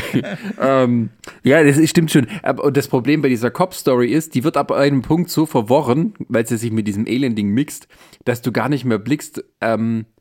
ähm, 0.60 1.10
ja, 1.42 1.62
das 1.62 1.88
stimmt 1.88 2.10
schon. 2.10 2.26
Und 2.62 2.76
das 2.76 2.88
Problem 2.88 3.22
bei 3.22 3.28
dieser 3.28 3.50
Cop-Story 3.50 4.12
ist, 4.12 4.34
die 4.34 4.44
wird 4.44 4.56
ab 4.56 4.72
einem 4.72 5.02
Punkt 5.02 5.30
so 5.30 5.46
verworren, 5.46 6.14
weil 6.28 6.46
sie 6.46 6.56
sich 6.56 6.72
mit 6.72 6.88
diesem 6.88 7.06
Alien-Ding 7.06 7.48
mixt, 7.48 7.86
dass 8.24 8.42
du 8.42 8.52
gar 8.52 8.68
nicht 8.68 8.84
mehr 8.84 8.98
blickst, 8.98 9.44
ähm, 9.60 10.06
äh, 10.18 10.19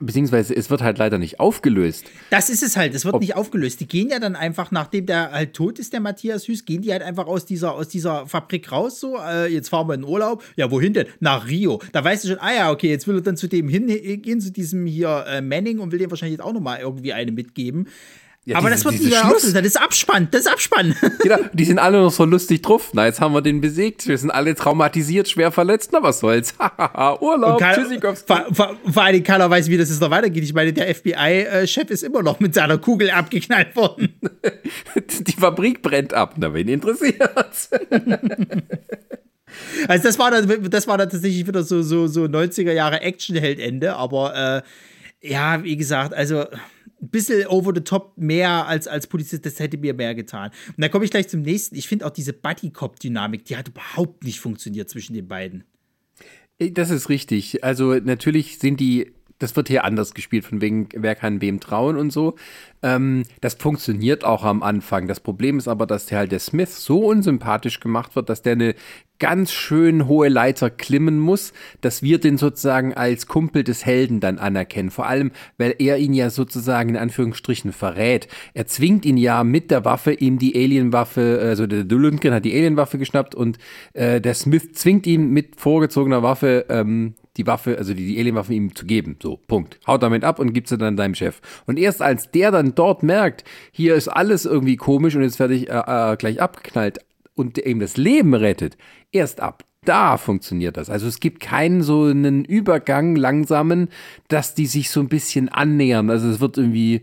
beziehungsweise 0.00 0.54
es 0.56 0.70
wird 0.70 0.82
halt 0.82 0.98
leider 0.98 1.18
nicht 1.18 1.38
aufgelöst. 1.38 2.06
Das 2.30 2.50
ist 2.50 2.62
es 2.62 2.76
halt, 2.76 2.94
es 2.94 3.04
wird 3.04 3.20
nicht 3.20 3.36
aufgelöst. 3.36 3.80
Die 3.80 3.86
gehen 3.86 4.08
ja 4.10 4.18
dann 4.18 4.34
einfach, 4.34 4.70
nachdem 4.70 5.06
der 5.06 5.30
halt 5.30 5.54
tot 5.54 5.78
ist, 5.78 5.92
der 5.92 6.00
Matthias 6.00 6.48
Hüß, 6.48 6.64
gehen 6.64 6.82
die 6.82 6.92
halt 6.92 7.02
einfach 7.02 7.26
aus 7.26 7.46
dieser, 7.46 7.74
aus 7.74 7.88
dieser 7.88 8.26
Fabrik 8.26 8.72
raus, 8.72 8.98
so, 8.98 9.18
äh, 9.18 9.52
jetzt 9.52 9.68
fahren 9.68 9.88
wir 9.88 9.94
in 9.94 10.04
Urlaub. 10.04 10.42
Ja, 10.56 10.70
wohin 10.70 10.94
denn? 10.94 11.06
Nach 11.20 11.46
Rio. 11.48 11.80
Da 11.92 12.02
weißt 12.02 12.24
du 12.24 12.28
schon, 12.28 12.38
ah 12.38 12.54
ja, 12.54 12.70
okay, 12.70 12.90
jetzt 12.90 13.06
will 13.06 13.16
er 13.16 13.20
dann 13.20 13.36
zu 13.36 13.46
dem 13.46 13.68
hingehen, 13.68 14.40
zu 14.40 14.50
diesem 14.50 14.84
hier 14.86 15.24
äh, 15.28 15.40
Manning 15.40 15.78
und 15.78 15.92
will 15.92 15.98
dem 15.98 16.10
wahrscheinlich 16.10 16.38
jetzt 16.38 16.46
auch 16.46 16.52
nochmal 16.52 16.80
irgendwie 16.80 17.12
eine 17.12 17.30
mitgeben. 17.30 17.88
Ja, 18.48 18.56
Aber 18.56 18.70
diese- 18.70 18.84
das 18.84 18.92
wird 18.94 19.02
mehr 19.10 19.20
Schluss-. 19.20 19.52
Das 19.52 19.62
ist 19.66 19.78
Abspann, 19.78 20.28
das 20.30 20.40
ist 20.42 20.46
Abspann. 20.50 20.94
Genau, 21.22 21.36
die 21.52 21.64
sind 21.66 21.78
alle 21.78 21.98
noch 22.00 22.10
so 22.10 22.24
lustig 22.24 22.62
drauf. 22.62 22.90
Na, 22.94 23.04
jetzt 23.04 23.20
haben 23.20 23.34
wir 23.34 23.42
den 23.42 23.60
besiegt. 23.60 24.08
Wir 24.08 24.16
sind 24.16 24.30
alle 24.30 24.54
traumatisiert, 24.54 25.28
schwer 25.28 25.52
verletzt. 25.52 25.90
Na, 25.92 26.02
was 26.02 26.20
soll's? 26.20 26.54
Hahaha, 26.58 27.18
Urlaub, 27.20 27.60
Tschüssikowski. 27.60 28.26
vor, 28.26 28.46
vor, 28.54 28.76
vor 28.90 29.02
allem 29.02 29.22
keiner 29.22 29.50
weiß, 29.50 29.68
wie 29.68 29.76
das 29.76 29.90
jetzt 29.90 30.00
noch 30.00 30.10
weitergeht. 30.10 30.44
Ich 30.44 30.54
meine, 30.54 30.72
der 30.72 30.94
FBI-Chef 30.94 31.90
ist 31.90 32.02
immer 32.04 32.22
noch 32.22 32.40
mit 32.40 32.54
seiner 32.54 32.78
Kugel 32.78 33.10
abgeknallt 33.10 33.76
worden. 33.76 34.14
Die 35.20 35.32
Fabrik 35.32 35.82
brennt 35.82 36.14
ab. 36.14 36.34
Na, 36.38 36.54
wen 36.54 36.68
interessiert's? 36.68 37.68
Also 39.88 40.04
das 40.04 40.18
war 40.18 40.30
dann, 40.30 40.70
das 40.70 40.86
war 40.86 40.98
dann 40.98 41.08
tatsächlich 41.10 41.46
wieder 41.46 41.62
so, 41.62 41.82
so, 41.82 42.06
so 42.06 42.24
90er 42.24 42.72
Jahre 42.72 43.00
Actionheld-Ende, 43.00 43.94
aber 43.96 44.62
äh, 45.22 45.28
ja, 45.32 45.62
wie 45.64 45.76
gesagt, 45.76 46.14
also 46.14 46.44
ein 47.00 47.08
bisschen 47.10 47.46
over 47.46 47.72
the 47.74 47.80
top 47.80 48.12
mehr 48.16 48.66
als, 48.66 48.88
als 48.88 49.06
Polizist, 49.06 49.46
das 49.46 49.58
hätte 49.58 49.78
mir 49.78 49.94
mehr 49.94 50.14
getan. 50.14 50.50
Und 50.68 50.80
da 50.82 50.88
komme 50.88 51.04
ich 51.04 51.10
gleich 51.10 51.28
zum 51.28 51.42
nächsten. 51.42 51.76
Ich 51.76 51.88
finde 51.88 52.06
auch 52.06 52.10
diese 52.10 52.32
Buddy-Cop-Dynamik, 52.32 53.44
die 53.44 53.56
hat 53.56 53.68
überhaupt 53.68 54.24
nicht 54.24 54.40
funktioniert 54.40 54.90
zwischen 54.90 55.14
den 55.14 55.28
beiden. 55.28 55.64
Das 56.58 56.90
ist 56.90 57.08
richtig. 57.08 57.62
Also 57.62 57.94
natürlich 57.94 58.58
sind 58.58 58.80
die, 58.80 59.12
das 59.38 59.56
wird 59.56 59.68
hier 59.68 59.84
anders 59.84 60.14
gespielt, 60.14 60.44
von 60.44 60.60
wegen, 60.60 60.88
wer 60.94 61.14
kann 61.14 61.40
wem 61.40 61.60
trauen 61.60 61.96
und 61.96 62.12
so. 62.12 62.34
Ähm, 62.82 63.24
das 63.40 63.54
funktioniert 63.54 64.24
auch 64.24 64.44
am 64.44 64.62
Anfang. 64.62 65.08
Das 65.08 65.20
Problem 65.20 65.58
ist 65.58 65.68
aber, 65.68 65.86
dass 65.86 66.06
der 66.06 66.18
halt 66.18 66.32
der 66.32 66.38
Smith 66.40 66.84
so 66.84 67.04
unsympathisch 67.06 67.80
gemacht 67.80 68.16
wird, 68.16 68.28
dass 68.28 68.42
der 68.42 68.52
eine 68.52 68.74
ganz 69.18 69.52
schön 69.52 70.06
hohe 70.06 70.28
Leiter 70.28 70.70
klimmen 70.70 71.18
muss, 71.18 71.52
dass 71.80 72.02
wir 72.02 72.18
den 72.20 72.38
sozusagen 72.38 72.94
als 72.94 73.26
Kumpel 73.26 73.64
des 73.64 73.84
Helden 73.84 74.20
dann 74.20 74.38
anerkennen. 74.38 74.90
Vor 74.90 75.06
allem, 75.06 75.32
weil 75.56 75.74
er 75.78 75.98
ihn 75.98 76.14
ja 76.14 76.30
sozusagen 76.30 76.90
in 76.90 76.96
Anführungsstrichen 76.96 77.72
verrät. 77.72 78.28
Er 78.54 78.66
zwingt 78.66 79.04
ihn 79.04 79.16
ja 79.16 79.42
mit 79.42 79.70
der 79.70 79.84
Waffe 79.84 80.12
ihm 80.12 80.38
die 80.38 80.54
Alienwaffe, 80.54 81.40
also 81.42 81.66
der 81.66 81.84
Lundgren 81.84 82.32
hat 82.32 82.44
die 82.44 82.54
Alienwaffe 82.54 82.98
geschnappt 82.98 83.34
und 83.34 83.58
äh, 83.92 84.20
der 84.20 84.34
Smith 84.34 84.72
zwingt 84.74 85.06
ihn 85.06 85.30
mit 85.30 85.56
vorgezogener 85.56 86.22
Waffe 86.22 86.66
ähm, 86.68 87.14
die 87.38 87.46
Waffe, 87.46 87.78
also 87.78 87.94
die, 87.94 88.06
die 88.06 88.18
Alienwaffe 88.18 88.52
ihm 88.52 88.74
zu 88.74 88.84
geben. 88.84 89.16
So, 89.22 89.36
Punkt. 89.36 89.78
Haut 89.86 90.02
damit 90.02 90.24
ab 90.24 90.38
und 90.38 90.52
gibt 90.52 90.68
sie 90.68 90.76
dann 90.76 90.96
deinem 90.96 91.14
Chef. 91.14 91.40
Und 91.66 91.78
erst 91.78 92.02
als 92.02 92.30
der 92.30 92.50
dann 92.50 92.74
dort 92.74 93.02
merkt, 93.02 93.44
hier 93.72 93.94
ist 93.94 94.08
alles 94.08 94.44
irgendwie 94.44 94.76
komisch 94.76 95.16
und 95.16 95.22
jetzt 95.22 95.38
werde 95.38 95.54
ich 95.54 95.70
äh, 95.70 96.12
äh, 96.12 96.16
gleich 96.16 96.40
abgeknallt 96.40 96.98
und 97.34 97.56
ihm 97.58 97.80
das 97.80 97.96
Leben 97.96 98.34
rettet, 98.34 98.76
erst 99.12 99.40
ab 99.40 99.64
da 99.84 100.18
funktioniert 100.18 100.76
das. 100.76 100.90
Also 100.90 101.06
es 101.06 101.18
gibt 101.18 101.40
keinen 101.40 101.82
so 101.82 102.04
einen 102.04 102.44
Übergang 102.44 103.16
langsamen, 103.16 103.88
dass 104.28 104.54
die 104.54 104.66
sich 104.66 104.90
so 104.90 105.00
ein 105.00 105.08
bisschen 105.08 105.48
annähern. 105.48 106.10
Also 106.10 106.28
es 106.28 106.40
wird 106.40 106.58
irgendwie 106.58 107.00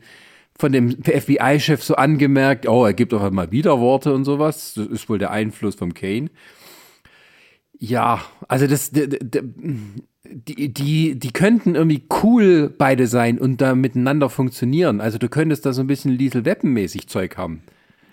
von 0.58 0.72
dem 0.72 0.92
FBI-Chef 1.04 1.84
so 1.84 1.96
angemerkt, 1.96 2.68
oh, 2.68 2.86
er 2.86 2.94
gibt 2.94 3.14
auf 3.14 3.24
einmal 3.24 3.52
Widerworte 3.52 4.14
und 4.14 4.24
sowas. 4.24 4.74
Das 4.76 4.88
ist 4.88 5.10
wohl 5.10 5.18
der 5.18 5.32
Einfluss 5.32 5.76
vom 5.76 5.94
Kane. 5.94 6.30
Ja, 7.78 8.22
also 8.48 8.68
das, 8.68 8.92
die, 10.30 10.74
die, 10.74 11.20
die 11.20 11.32
könnten 11.32 11.76
irgendwie 11.76 12.04
cool 12.24 12.74
beide 12.76 13.08
sein 13.08 13.40
und 13.40 13.62
da 13.62 13.76
miteinander 13.76 14.30
funktionieren. 14.30 15.02
Also 15.02 15.18
du 15.18 15.30
könntest 15.30 15.66
da 15.66 15.74
so 15.74 15.82
ein 15.82 15.88
bisschen 15.88 16.12
Liesel 16.12 16.46
Weppen-mäßig 16.46 17.08
Zeug 17.08 17.38
haben. 17.38 17.62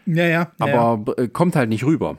Ja, 0.06 0.26
ja. 0.26 0.52
ja, 0.60 0.66
ja. 0.66 0.80
Aber 0.80 1.18
äh, 1.18 1.28
kommt 1.28 1.56
halt 1.56 1.68
nicht 1.68 1.84
rüber. 1.84 2.18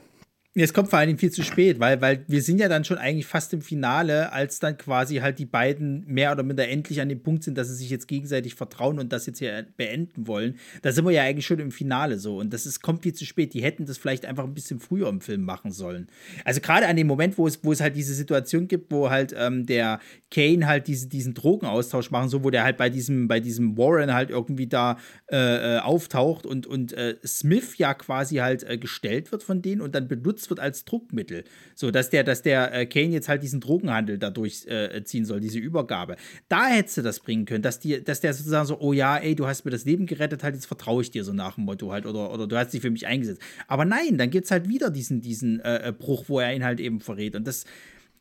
Es 0.55 0.71
kommt 0.71 0.91
vor 0.91 1.03
Dingen 1.03 1.17
viel 1.17 1.31
zu 1.31 1.41
spät, 1.41 1.79
weil, 1.79 1.99
weil 1.99 2.25
wir 2.27 2.43
sind 2.43 2.59
ja 2.59 2.69
dann 2.69 2.85
schon 2.85 2.99
eigentlich 2.99 3.25
fast 3.25 3.53
im 3.53 3.63
Finale, 3.63 4.31
als 4.31 4.59
dann 4.59 4.77
quasi 4.77 5.15
halt 5.15 5.39
die 5.39 5.47
beiden 5.47 6.05
mehr 6.05 6.31
oder 6.31 6.43
minder 6.43 6.69
endlich 6.69 7.01
an 7.01 7.09
dem 7.09 7.23
Punkt 7.23 7.43
sind, 7.43 7.57
dass 7.57 7.69
sie 7.69 7.75
sich 7.75 7.89
jetzt 7.89 8.07
gegenseitig 8.07 8.53
vertrauen 8.53 8.99
und 8.99 9.11
das 9.11 9.25
jetzt 9.25 9.39
hier 9.39 9.65
beenden 9.77 10.27
wollen. 10.27 10.59
Da 10.83 10.91
sind 10.91 11.05
wir 11.05 11.11
ja 11.11 11.23
eigentlich 11.23 11.47
schon 11.47 11.57
im 11.57 11.71
Finale 11.71 12.19
so 12.19 12.37
und 12.37 12.53
das 12.53 12.67
ist, 12.67 12.83
kommt 12.83 13.01
viel 13.01 13.13
zu 13.15 13.25
spät. 13.25 13.55
Die 13.55 13.63
hätten 13.63 13.87
das 13.87 13.97
vielleicht 13.97 14.27
einfach 14.27 14.43
ein 14.43 14.53
bisschen 14.53 14.79
früher 14.79 15.09
im 15.09 15.21
Film 15.21 15.41
machen 15.41 15.71
sollen. 15.71 16.07
Also 16.45 16.61
gerade 16.61 16.87
an 16.87 16.97
dem 16.97 17.07
Moment, 17.07 17.39
wo 17.39 17.47
es, 17.47 17.63
wo 17.63 17.71
es 17.71 17.81
halt 17.81 17.95
diese 17.95 18.13
Situation 18.13 18.67
gibt, 18.67 18.91
wo 18.91 19.09
halt 19.09 19.33
ähm, 19.35 19.65
der 19.65 19.99
Kane 20.29 20.67
halt 20.67 20.85
diese, 20.85 21.07
diesen 21.07 21.33
Drogenaustausch 21.33 22.11
machen, 22.11 22.29
so 22.29 22.43
wo 22.43 22.51
der 22.51 22.63
halt 22.63 22.77
bei 22.77 22.91
diesem, 22.91 23.27
bei 23.27 23.39
diesem 23.39 23.75
Warren 23.75 24.13
halt 24.13 24.29
irgendwie 24.29 24.67
da 24.67 24.99
äh, 25.31 25.77
äh, 25.77 25.79
auftaucht 25.79 26.45
und, 26.45 26.67
und 26.67 26.93
äh, 26.93 27.15
Smith 27.25 27.79
ja 27.79 27.95
quasi 27.95 28.35
halt 28.35 28.61
äh, 28.61 28.77
gestellt 28.77 29.31
wird 29.31 29.41
von 29.41 29.63
denen 29.63 29.81
und 29.81 29.95
dann 29.95 30.07
benutzt 30.07 30.42
wird 30.49 30.59
als 30.59 30.85
Druckmittel. 30.85 31.43
So, 31.75 31.91
dass 31.91 32.09
der, 32.09 32.23
dass 32.23 32.41
der 32.41 32.73
äh, 32.73 32.85
Kane 32.85 33.09
jetzt 33.09 33.29
halt 33.29 33.43
diesen 33.43 33.59
Drogenhandel 33.59 34.17
dadurch 34.17 34.65
äh, 34.67 35.03
ziehen 35.03 35.25
soll, 35.25 35.39
diese 35.39 35.59
Übergabe. 35.59 36.15
Da 36.49 36.67
hättest 36.67 36.97
du 36.97 37.01
das 37.01 37.19
bringen 37.19 37.45
können, 37.45 37.63
dass, 37.63 37.79
die, 37.79 38.03
dass 38.03 38.21
der 38.21 38.33
sozusagen 38.33 38.67
so, 38.67 38.79
oh 38.79 38.93
ja, 38.93 39.17
ey, 39.17 39.35
du 39.35 39.47
hast 39.47 39.65
mir 39.65 39.71
das 39.71 39.85
Leben 39.85 40.05
gerettet, 40.05 40.43
halt, 40.43 40.55
jetzt 40.55 40.65
vertraue 40.65 41.01
ich 41.01 41.11
dir 41.11 41.23
so 41.23 41.33
nach 41.33 41.55
dem 41.55 41.65
Motto 41.65 41.91
halt, 41.91 42.05
oder, 42.05 42.31
oder 42.33 42.47
du 42.47 42.57
hast 42.57 42.73
dich 42.73 42.81
für 42.81 42.91
mich 42.91 43.07
eingesetzt. 43.07 43.41
Aber 43.67 43.85
nein, 43.85 44.17
dann 44.17 44.29
gibt 44.29 44.45
es 44.45 44.51
halt 44.51 44.67
wieder 44.67 44.89
diesen, 44.89 45.21
diesen 45.21 45.59
äh, 45.61 45.93
Bruch, 45.97 46.25
wo 46.27 46.39
er 46.39 46.53
ihn 46.53 46.63
halt 46.63 46.79
eben 46.79 46.99
verrät. 46.99 47.35
Und 47.35 47.47
das, 47.47 47.65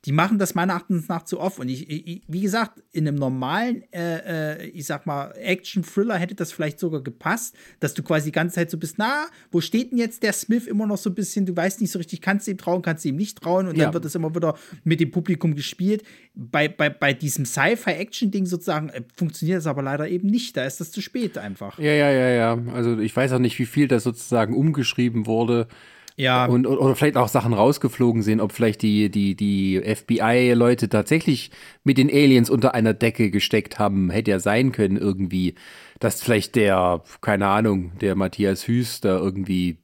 die 0.04 0.12
machen 0.12 0.38
das 0.38 0.54
meiner 0.56 0.72
Erachtens 0.72 1.08
nach 1.08 1.22
zu 1.24 1.38
oft. 1.38 1.60
Und 1.60 1.68
ich, 1.68 1.88
ich 1.88 2.22
wie 2.26 2.40
gesagt, 2.40 2.82
in 2.92 3.06
einem 3.06 3.16
normalen, 3.18 3.84
äh, 3.92 4.56
äh, 4.62 4.66
ich 4.68 4.86
sag 4.86 5.06
mal, 5.06 5.32
Action-Thriller 5.36 6.16
hätte 6.16 6.34
das 6.34 6.50
vielleicht 6.50 6.80
sogar 6.80 7.02
gepasst, 7.02 7.54
dass 7.78 7.94
du 7.94 8.02
quasi 8.02 8.26
die 8.26 8.32
ganze 8.32 8.56
Zeit 8.56 8.70
so 8.70 8.78
bist, 8.78 8.96
na, 8.98 9.26
wo 9.52 9.60
steht 9.60 9.92
denn 9.92 9.98
jetzt 9.98 10.22
der 10.24 10.32
Smith 10.32 10.66
immer 10.66 10.86
noch 10.88 10.98
so 10.98 11.10
ein 11.10 11.14
bisschen, 11.14 11.46
du 11.46 11.56
weißt 11.56 11.80
nicht 11.80 11.92
so 11.92 11.98
richtig, 11.98 12.20
kannst 12.20 12.46
du 12.46 12.50
ihm 12.50 12.58
trauen, 12.58 12.82
kannst 12.82 13.04
du 13.04 13.10
ihm 13.10 13.16
nicht 13.16 13.40
trauen 13.40 13.68
und 13.68 13.76
Ja. 13.76 13.84
dann 13.84 13.94
wird 13.94 14.04
es 14.04 14.14
immer 14.16 14.34
wieder 14.34 14.56
mit 14.82 14.98
dem 14.98 15.10
Publikum 15.12 15.54
gespielt. 15.54 16.02
Bei, 16.34 16.66
bei, 16.66 16.90
bei 16.90 17.12
diesem 17.12 17.44
Sci-Fi-Action-Ding 17.44 18.46
sozusagen 18.46 18.88
äh, 18.88 19.02
funktioniert 19.14 19.58
das 19.58 19.66
aber 19.66 19.82
leider 19.82 20.08
eben 20.08 20.26
nicht. 20.28 20.56
Da 20.56 20.64
ist 20.64 20.80
das 20.80 20.90
zu 20.90 21.00
spät 21.00 21.38
einfach. 21.38 21.78
Ja, 21.78 21.92
ja, 21.92 22.10
ja, 22.10 22.28
ja. 22.30 22.58
Also 22.72 22.98
ich 22.98 23.14
weiß 23.14 23.32
auch 23.32 23.38
nicht, 23.38 23.58
wie 23.58 23.66
viel 23.66 23.86
das 23.86 24.02
sozusagen 24.02 24.54
umgeschrieben 24.56 25.26
wurde. 25.26 25.68
Ja. 26.16 26.46
Und, 26.46 26.66
oder 26.66 26.94
vielleicht 26.94 27.16
auch 27.16 27.28
Sachen 27.28 27.52
rausgeflogen 27.52 28.22
sind, 28.22 28.40
ob 28.40 28.52
vielleicht 28.52 28.82
die, 28.82 29.10
die, 29.10 29.34
die 29.34 29.80
FBI-Leute 29.82 30.88
tatsächlich 30.88 31.50
mit 31.84 31.98
den 31.98 32.10
Aliens 32.10 32.50
unter 32.50 32.74
einer 32.74 32.94
Decke 32.94 33.30
gesteckt 33.30 33.78
haben. 33.78 34.10
Hätte 34.10 34.30
ja 34.30 34.38
sein 34.38 34.72
können 34.72 34.96
irgendwie, 34.96 35.54
dass 36.00 36.22
vielleicht 36.22 36.56
der, 36.56 37.02
keine 37.20 37.48
Ahnung, 37.48 37.92
der 38.00 38.14
Matthias 38.14 38.66
Hüß 38.66 39.00
da 39.00 39.16
irgendwie 39.16 39.78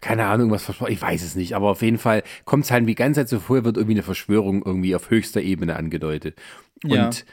keine 0.00 0.26
Ahnung, 0.26 0.50
was 0.50 0.64
versprochen, 0.64 0.92
ich 0.92 1.00
weiß 1.00 1.22
es 1.22 1.36
nicht, 1.36 1.54
aber 1.54 1.70
auf 1.70 1.82
jeden 1.82 1.98
Fall 1.98 2.22
kommt 2.44 2.64
es 2.64 2.70
halt 2.70 2.88
die 2.88 2.94
ganze 2.94 3.20
Zeit 3.20 3.28
so 3.28 3.38
vor, 3.38 3.64
wird 3.64 3.76
irgendwie 3.76 3.94
eine 3.94 4.02
Verschwörung 4.02 4.62
irgendwie 4.64 4.96
auf 4.96 5.10
höchster 5.10 5.40
Ebene 5.40 5.76
angedeutet. 5.76 6.40
Ja. 6.82 7.06
Und 7.06 7.24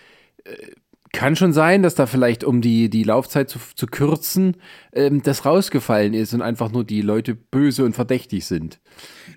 äh, 0.43 0.71
kann 1.11 1.35
schon 1.35 1.53
sein, 1.53 1.81
dass 1.81 1.95
da 1.95 2.05
vielleicht, 2.05 2.43
um 2.43 2.61
die, 2.61 2.89
die 2.89 3.03
Laufzeit 3.03 3.49
zu, 3.49 3.59
zu 3.75 3.87
kürzen, 3.87 4.57
ähm, 4.93 5.21
das 5.23 5.45
rausgefallen 5.45 6.13
ist 6.13 6.33
und 6.33 6.41
einfach 6.41 6.71
nur 6.71 6.83
die 6.83 7.01
Leute 7.01 7.35
böse 7.35 7.83
und 7.83 7.93
verdächtig 7.93 8.45
sind. 8.45 8.79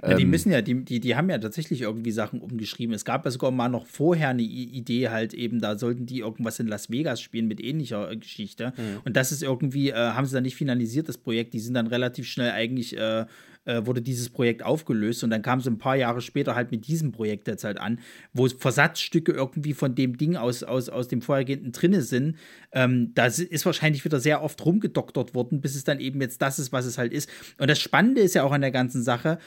Ja, 0.03 0.15
die 0.15 0.25
Ähm, 0.25 0.31
müssen 0.31 0.53
ja, 0.53 0.61
die, 0.61 0.85
die, 0.85 1.01
die 1.01 1.17
haben 1.17 1.31
ja 1.31 1.39
tatsächlich 1.39 1.83
irgendwie 1.83 2.11
Sachen 2.11 2.41
umgeschrieben. 2.41 2.95
Es 2.95 3.05
gab 3.05 3.25
ja 3.25 3.31
sogar 3.31 3.51
mal 3.51 3.69
noch 3.69 3.87
vorher 3.87 4.31
eine 4.31 4.43
Idee 4.43 5.09
halt 5.09 5.35
eben, 5.35 5.61
da 5.61 5.79
sollten 5.79 6.07
die 6.07 6.19
irgendwas 6.19 6.59
in 6.61 6.67
Las 6.67 6.91
Vegas 6.91 7.21
spielen 7.21 7.49
mit 7.49 7.63
ähnlicher 7.63 8.11
äh, 8.11 8.17
Geschichte. 8.17 8.73
Mhm. 8.77 9.01
Und 9.05 9.17
das 9.17 9.33
ist 9.33 9.43
irgendwie, 9.43 9.91
äh, 9.91 9.95
haben 9.95 10.27
sie 10.27 10.35
dann 10.35 10.45
nicht 10.45 10.57
finalisiert, 10.57 11.09
das 11.09 11.19
Projekt. 11.19 11.55
Die 11.55 11.61
sind 11.61 11.75
dann 11.75 11.87
relativ 11.87 12.27
schnell 12.27 12.51
eigentlich, 12.51 12.97
äh, 12.97 13.25
äh, 13.65 13.87
wurde 13.87 14.03
dieses 14.03 14.31
Projekt 14.31 14.63
aufgelöst 14.65 15.23
und 15.25 15.31
dann 15.31 15.43
kam 15.43 15.61
sie 15.61 15.71
ein 15.71 15.79
paar 15.79 15.97
Jahre 15.97 16.21
später 16.21 16.55
halt 16.55 16.71
mit 16.71 16.87
diesem 16.87 17.13
Projekt 17.13 17.49
jetzt 17.49 17.65
halt 17.65 17.79
an, 17.79 18.01
wo 18.33 18.49
Versatzstücke 18.49 19.33
irgendwie 19.33 19.75
von 19.75 19.95
dem 19.95 20.17
Ding 20.17 20.37
aus, 20.37 20.63
aus, 20.63 20.89
aus 20.89 21.09
dem 21.09 21.23
vorhergehenden 21.23 21.73
drinne 21.73 22.03
sind. 22.03 22.37
Ähm, 22.73 23.13
da 23.15 23.27
ist 23.27 23.67
wahrscheinlich 23.67 24.05
wieder 24.05 24.21
sehr 24.21 24.43
oft 24.43 24.65
rumgedoktert 24.65 25.35
worden, 25.35 25.61
bis 25.61 25.77
es 25.77 25.85
dann 25.85 26.01
eben 26.01 26.21
jetzt 26.21 26.43
das 26.43 26.59
ist, 26.59 26.73
was 26.73 26.85
es 26.85 26.99
halt 26.99 27.13
ist. 27.13 27.31
Und 27.59 27.69
das 27.69 27.81
Spannende 27.81 28.21
ist 28.21 28.35
ja 28.35 28.45
auch 28.45 28.53
an 28.53 28.61
der 28.61 28.73
ganzen 28.73 29.03
Sache, 29.03 29.39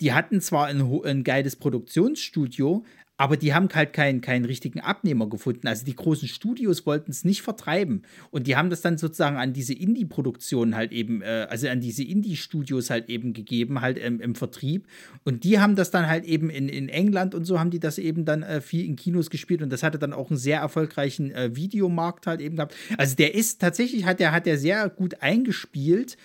die 0.00 0.12
hatten 0.12 0.40
zwar 0.40 0.66
ein, 0.66 0.82
ein 1.04 1.22
geiles 1.22 1.54
Produktionsstudio, 1.56 2.84
aber 3.22 3.36
die 3.36 3.54
haben 3.54 3.68
halt 3.72 3.92
keinen, 3.92 4.20
keinen 4.20 4.44
richtigen 4.46 4.80
Abnehmer 4.80 5.28
gefunden. 5.28 5.68
Also 5.68 5.84
die 5.84 5.94
großen 5.94 6.26
Studios 6.26 6.86
wollten 6.86 7.12
es 7.12 7.24
nicht 7.24 7.42
vertreiben. 7.42 8.02
Und 8.32 8.48
die 8.48 8.56
haben 8.56 8.68
das 8.68 8.80
dann 8.80 8.98
sozusagen 8.98 9.36
an 9.36 9.52
diese 9.52 9.74
Indie-Produktionen 9.74 10.74
halt 10.74 10.90
eben, 10.90 11.22
äh, 11.22 11.46
also 11.48 11.68
an 11.68 11.80
diese 11.80 12.02
Indie-Studios 12.02 12.90
halt 12.90 13.08
eben 13.08 13.32
gegeben, 13.32 13.80
halt 13.80 13.96
im, 13.96 14.20
im 14.20 14.34
Vertrieb. 14.34 14.88
Und 15.22 15.44
die 15.44 15.60
haben 15.60 15.76
das 15.76 15.92
dann 15.92 16.08
halt 16.08 16.24
eben 16.24 16.50
in, 16.50 16.68
in 16.68 16.88
England 16.88 17.36
und 17.36 17.44
so 17.44 17.60
haben 17.60 17.70
die 17.70 17.78
das 17.78 17.98
eben 17.98 18.24
dann 18.24 18.42
äh, 18.42 18.60
viel 18.60 18.84
in 18.84 18.96
Kinos 18.96 19.30
gespielt. 19.30 19.62
Und 19.62 19.70
das 19.70 19.84
hatte 19.84 20.00
dann 20.00 20.12
auch 20.12 20.28
einen 20.28 20.36
sehr 20.36 20.58
erfolgreichen 20.58 21.30
äh, 21.30 21.54
Videomarkt 21.54 22.26
halt 22.26 22.40
eben 22.40 22.56
gehabt. 22.56 22.74
Also 22.98 23.14
der 23.14 23.36
ist 23.36 23.60
tatsächlich, 23.60 24.04
hat 24.04 24.18
der, 24.18 24.32
hat 24.32 24.46
der 24.46 24.58
sehr 24.58 24.88
gut 24.88 25.22
eingespielt 25.22 26.16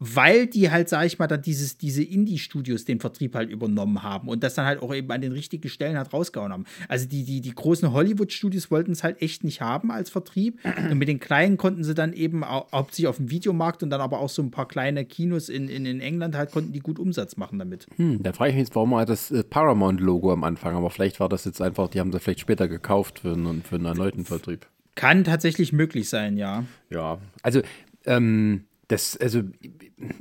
weil 0.00 0.46
die 0.46 0.70
halt, 0.70 0.88
sag 0.88 1.06
ich 1.06 1.18
mal, 1.18 1.26
dann 1.28 1.40
dieses, 1.40 1.78
diese 1.78 2.02
Indie-Studios 2.02 2.84
den 2.84 3.00
Vertrieb 3.00 3.34
halt 3.34 3.48
übernommen 3.48 4.02
haben 4.02 4.28
und 4.28 4.42
das 4.42 4.54
dann 4.54 4.66
halt 4.66 4.82
auch 4.82 4.92
eben 4.94 5.10
an 5.12 5.20
den 5.20 5.32
richtigen 5.32 5.68
Stellen 5.68 5.96
halt 5.96 6.12
rausgehauen 6.12 6.52
haben. 6.52 6.64
Also 6.88 7.06
die, 7.08 7.24
die, 7.24 7.40
die 7.40 7.54
großen 7.54 7.92
Hollywood-Studios 7.92 8.70
wollten 8.70 8.92
es 8.92 9.04
halt 9.04 9.22
echt 9.22 9.44
nicht 9.44 9.60
haben 9.60 9.90
als 9.90 10.10
Vertrieb 10.10 10.58
und 10.90 10.98
mit 10.98 11.08
den 11.08 11.20
kleinen 11.20 11.56
konnten 11.56 11.84
sie 11.84 11.94
dann 11.94 12.12
eben 12.12 12.42
au- 12.44 12.66
hauptsächlich 12.72 13.06
auf 13.06 13.16
dem 13.18 13.30
Videomarkt 13.30 13.82
und 13.82 13.90
dann 13.90 14.00
aber 14.00 14.18
auch 14.18 14.28
so 14.28 14.42
ein 14.42 14.50
paar 14.50 14.66
kleine 14.68 15.04
Kinos 15.04 15.48
in, 15.48 15.68
in, 15.68 15.86
in 15.86 16.00
England 16.00 16.34
halt 16.36 16.50
konnten 16.50 16.72
die 16.72 16.80
gut 16.80 16.98
Umsatz 16.98 17.36
machen 17.36 17.58
damit. 17.58 17.86
Hm, 17.96 18.22
da 18.22 18.32
frage 18.32 18.50
ich 18.50 18.56
mich 18.56 18.66
jetzt, 18.66 18.74
warum 18.74 18.90
war 18.90 19.06
das 19.06 19.30
äh, 19.30 19.44
Paramount-Logo 19.44 20.32
am 20.32 20.44
Anfang, 20.44 20.74
aber 20.74 20.90
vielleicht 20.90 21.20
war 21.20 21.28
das 21.28 21.44
jetzt 21.44 21.62
einfach, 21.62 21.88
die 21.88 22.00
haben 22.00 22.10
das 22.10 22.22
vielleicht 22.22 22.40
später 22.40 22.68
gekauft 22.68 23.20
für 23.20 23.32
einen, 23.32 23.62
für 23.62 23.76
einen 23.76 23.86
erneuten 23.86 24.24
Vertrieb. 24.24 24.66
Kann 24.96 25.24
tatsächlich 25.24 25.72
möglich 25.72 26.08
sein, 26.08 26.36
ja. 26.36 26.64
Ja, 26.90 27.18
also 27.42 27.62
ähm, 28.06 28.64
das, 28.88 29.16
also 29.16 29.42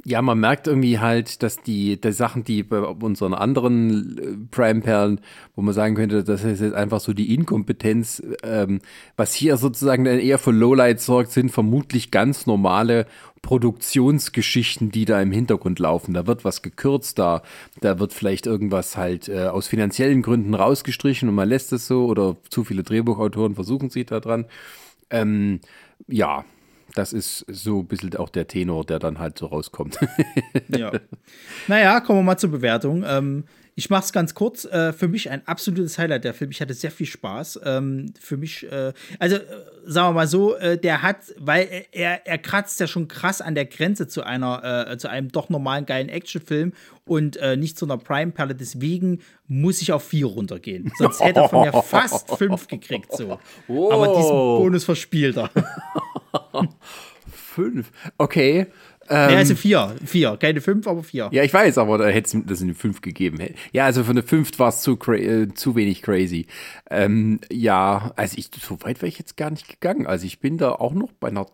ja, 0.05 0.21
man 0.21 0.39
merkt 0.39 0.67
irgendwie 0.67 0.99
halt, 0.99 1.43
dass 1.43 1.61
die, 1.61 1.99
die 1.99 2.11
Sachen, 2.11 2.43
die 2.43 2.63
bei 2.63 2.79
unseren 2.79 3.33
anderen 3.33 4.17
äh, 4.17 4.47
Prime-Perlen, 4.51 5.19
wo 5.55 5.61
man 5.61 5.73
sagen 5.73 5.95
könnte, 5.95 6.23
das 6.23 6.43
ist 6.43 6.61
jetzt 6.61 6.73
einfach 6.73 6.99
so 6.99 7.13
die 7.13 7.33
Inkompetenz, 7.33 8.23
ähm, 8.43 8.79
was 9.17 9.33
hier 9.33 9.57
sozusagen 9.57 10.05
dann 10.05 10.19
eher 10.19 10.39
für 10.39 10.51
Lowlight 10.51 11.01
sorgt, 11.01 11.31
sind 11.31 11.51
vermutlich 11.51 12.11
ganz 12.11 12.45
normale 12.45 13.05
Produktionsgeschichten, 13.41 14.91
die 14.91 15.03
da 15.03 15.21
im 15.21 15.33
Hintergrund 15.33 15.79
laufen. 15.79 16.13
Da 16.13 16.25
wird 16.27 16.45
was 16.45 16.61
gekürzt, 16.61 17.19
da, 17.19 17.43
da 17.81 17.99
wird 17.99 18.13
vielleicht 18.13 18.45
irgendwas 18.45 18.95
halt 18.95 19.27
äh, 19.27 19.47
aus 19.47 19.67
finanziellen 19.67 20.21
Gründen 20.21 20.53
rausgestrichen 20.53 21.27
und 21.27 21.35
man 21.35 21.49
lässt 21.49 21.73
es 21.73 21.87
so 21.87 22.05
oder 22.05 22.37
zu 22.49 22.63
viele 22.63 22.83
Drehbuchautoren 22.83 23.55
versuchen 23.55 23.89
sich 23.89 24.05
da 24.05 24.21
dran. 24.21 24.45
Ähm, 25.09 25.59
ja, 26.07 26.45
das 26.93 27.13
ist 27.13 27.45
so 27.47 27.79
ein 27.79 27.87
bisschen 27.87 28.15
auch 28.15 28.29
der 28.29 28.47
Tenor, 28.47 28.85
der 28.85 28.99
dann 28.99 29.19
halt 29.19 29.37
so 29.37 29.47
rauskommt. 29.47 29.99
Ja. 30.69 30.91
Naja, 31.67 31.99
kommen 31.99 32.19
wir 32.19 32.23
mal 32.23 32.37
zur 32.37 32.51
Bewertung. 32.51 33.03
Ähm, 33.05 33.43
ich 33.75 33.89
mache 33.89 34.03
es 34.03 34.13
ganz 34.13 34.33
kurz. 34.33 34.65
Äh, 34.65 34.93
für 34.93 35.07
mich 35.07 35.29
ein 35.29 35.47
absolutes 35.47 35.97
Highlight 35.97 36.23
der 36.23 36.33
Film. 36.33 36.51
Ich 36.51 36.61
hatte 36.61 36.73
sehr 36.73 36.91
viel 36.91 37.07
Spaß. 37.07 37.59
Ähm, 37.63 38.13
für 38.19 38.37
mich, 38.37 38.71
äh, 38.71 38.93
also 39.19 39.37
äh, 39.37 39.41
sagen 39.85 40.09
wir 40.09 40.13
mal 40.13 40.27
so, 40.27 40.55
äh, 40.55 40.77
der 40.77 41.01
hat, 41.01 41.17
weil 41.37 41.85
er, 41.91 42.25
er 42.25 42.37
kratzt 42.37 42.79
ja 42.79 42.87
schon 42.87 43.07
krass 43.07 43.41
an 43.41 43.55
der 43.55 43.65
Grenze 43.65 44.07
zu 44.07 44.23
einer, 44.23 44.89
äh, 44.89 44.97
zu 44.97 45.09
einem 45.09 45.31
doch 45.31 45.49
normalen 45.49 45.85
geilen 45.85 46.09
Actionfilm 46.09 46.73
und 47.05 47.37
äh, 47.37 47.57
nicht 47.57 47.77
zu 47.77 47.85
einer 47.85 47.97
Prime-Perle. 47.97 48.55
Deswegen 48.55 49.21
muss 49.47 49.81
ich 49.81 49.91
auf 49.91 50.03
vier 50.03 50.27
runtergehen. 50.27 50.91
Sonst 50.97 51.23
hätte 51.23 51.41
er 51.41 51.49
von 51.49 51.61
mir 51.61 51.73
fast 51.73 52.29
fünf 52.37 52.67
gekriegt. 52.67 53.15
So. 53.15 53.39
Aber 53.67 54.15
diesen 54.15 54.31
Bonus 54.31 54.83
verspielt 54.83 55.37
er. 55.37 55.49
Fünf. 57.31 57.91
Okay. 58.17 58.67
ja, 59.09 59.29
Ähm, 59.29 59.37
also 59.37 59.55
vier. 59.55 59.95
Vier. 60.05 60.37
Keine 60.37 60.61
fünf, 60.61 60.87
aber 60.87 61.03
vier. 61.03 61.29
ja, 61.31 61.43
ich 61.43 61.53
weiß, 61.53 61.77
aber 61.77 61.97
da 61.97 62.07
hätte 62.07 62.37
es 62.37 62.45
das 62.45 62.61
eine 62.61 62.73
fünf 62.73 63.01
gegeben. 63.01 63.39
Ja, 63.71 63.85
also 63.85 64.03
von 64.03 64.15
der 64.15 64.23
fünf 64.23 64.57
war 64.59 64.69
es 64.69 64.81
zu, 64.81 64.97
äh, 65.11 65.53
zu 65.53 65.75
wenig 65.75 66.01
crazy. 66.01 66.47
Ähm, 66.89 67.39
ja, 67.51 68.11
also 68.15 68.37
ich, 68.37 68.49
so 68.59 68.81
weit 68.81 69.01
wäre 69.01 69.07
ich 69.07 69.19
jetzt 69.19 69.37
gar 69.37 69.51
nicht 69.51 69.67
gegangen. 69.67 70.07
Also 70.07 70.25
ich 70.25 70.39
bin 70.39 70.57
da 70.57 70.71
auch 70.71 70.93
noch 70.93 71.11
bei 71.13 71.29
einer. 71.29 71.45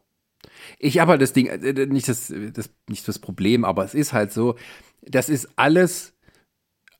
Ich 0.79 0.99
habe 0.99 1.11
halt 1.11 1.21
das 1.21 1.33
Ding, 1.33 1.47
äh, 1.47 1.85
nicht 1.85 2.07
das, 2.07 2.33
das, 2.53 2.69
nicht 2.87 3.07
das 3.07 3.19
Problem, 3.19 3.65
aber 3.65 3.83
es 3.83 3.93
ist 3.93 4.13
halt 4.13 4.31
so, 4.31 4.55
das 5.01 5.29
ist 5.29 5.49
alles 5.55 6.13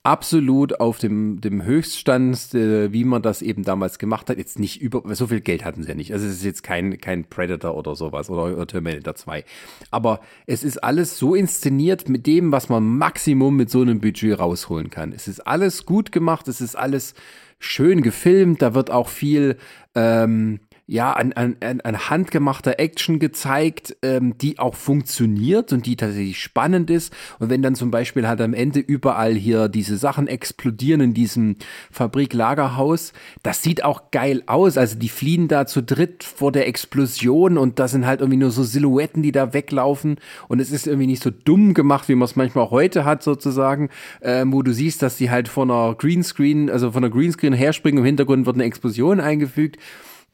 absolut 0.03 0.79
auf 0.79 0.97
dem, 0.97 1.41
dem 1.41 1.63
Höchststand, 1.63 2.53
äh, 2.53 2.91
wie 2.93 3.03
man 3.03 3.21
das 3.21 3.41
eben 3.41 3.63
damals 3.63 3.99
gemacht 3.99 4.29
hat. 4.29 4.37
Jetzt 4.37 4.57
nicht 4.57 4.81
über, 4.81 5.03
so 5.13 5.27
viel 5.27 5.41
Geld 5.41 5.65
hatten 5.65 5.83
sie 5.83 5.89
ja 5.89 5.95
nicht. 5.95 6.13
Also 6.13 6.25
es 6.25 6.33
ist 6.33 6.43
jetzt 6.45 6.63
kein, 6.63 6.99
kein 6.99 7.25
Predator 7.25 7.75
oder 7.75 7.95
sowas 7.95 8.29
oder, 8.29 8.55
oder 8.55 8.67
Terminator 8.67 9.15
2. 9.15 9.43
Aber 9.91 10.21
es 10.45 10.63
ist 10.63 10.77
alles 10.83 11.17
so 11.17 11.35
inszeniert 11.35 12.07
mit 12.07 12.27
dem, 12.27 12.51
was 12.51 12.69
man 12.69 12.83
Maximum 12.97 13.55
mit 13.55 13.69
so 13.69 13.81
einem 13.81 13.99
Budget 13.99 14.39
rausholen 14.39 14.89
kann. 14.89 15.11
Es 15.11 15.27
ist 15.27 15.41
alles 15.41 15.85
gut 15.85 16.11
gemacht, 16.11 16.47
es 16.47 16.61
ist 16.61 16.75
alles 16.75 17.13
schön 17.59 18.01
gefilmt, 18.01 18.61
da 18.61 18.73
wird 18.73 18.89
auch 18.89 19.09
viel 19.09 19.57
ähm, 19.93 20.61
ja, 20.91 21.13
an, 21.13 21.33
an, 21.33 21.55
an 21.59 22.09
handgemachter 22.09 22.79
Action 22.79 23.19
gezeigt, 23.19 23.95
ähm, 24.01 24.35
die 24.39 24.57
auch 24.57 24.73
funktioniert 24.73 25.71
und 25.71 25.85
die 25.85 25.95
tatsächlich 25.95 26.41
spannend 26.41 26.89
ist. 26.89 27.13
Und 27.37 27.51
wenn 27.51 27.61
dann 27.61 27.75
zum 27.75 27.91
Beispiel 27.91 28.27
halt 28.27 28.41
am 28.41 28.55
Ende 28.55 28.79
überall 28.79 29.35
hier 29.35 29.69
diese 29.69 29.97
Sachen 29.97 30.27
explodieren 30.27 31.01
in 31.01 31.13
diesem 31.13 31.57
Fabriklagerhaus, 31.91 33.13
das 33.43 33.61
sieht 33.61 33.83
auch 33.83 34.09
geil 34.09 34.41
aus. 34.47 34.79
Also 34.79 34.97
die 34.97 35.09
fliehen 35.09 35.47
da 35.47 35.67
zu 35.67 35.83
dritt 35.83 36.23
vor 36.23 36.51
der 36.51 36.67
Explosion 36.67 37.59
und 37.59 37.77
das 37.77 37.91
sind 37.91 38.07
halt 38.07 38.21
irgendwie 38.21 38.39
nur 38.39 38.49
so 38.49 38.63
Silhouetten, 38.63 39.21
die 39.21 39.31
da 39.31 39.53
weglaufen. 39.53 40.15
Und 40.47 40.59
es 40.59 40.71
ist 40.71 40.87
irgendwie 40.87 41.05
nicht 41.05 41.21
so 41.21 41.29
dumm 41.29 41.75
gemacht, 41.75 42.09
wie 42.09 42.15
man 42.15 42.25
es 42.25 42.35
manchmal 42.35 42.71
heute 42.71 43.05
hat, 43.05 43.21
sozusagen, 43.21 43.89
äh, 44.21 44.43
wo 44.47 44.63
du 44.63 44.73
siehst, 44.73 45.03
dass 45.03 45.17
die 45.17 45.29
halt 45.29 45.49
von 45.49 45.69
einer 45.69 45.93
Greenscreen, 45.93 46.71
also 46.71 46.91
von 46.91 47.03
einer 47.03 47.13
Greenscreen 47.13 47.53
herspringen, 47.53 47.99
im 47.99 48.05
Hintergrund 48.05 48.47
wird 48.47 48.55
eine 48.55 48.65
Explosion 48.65 49.19
eingefügt. 49.19 49.77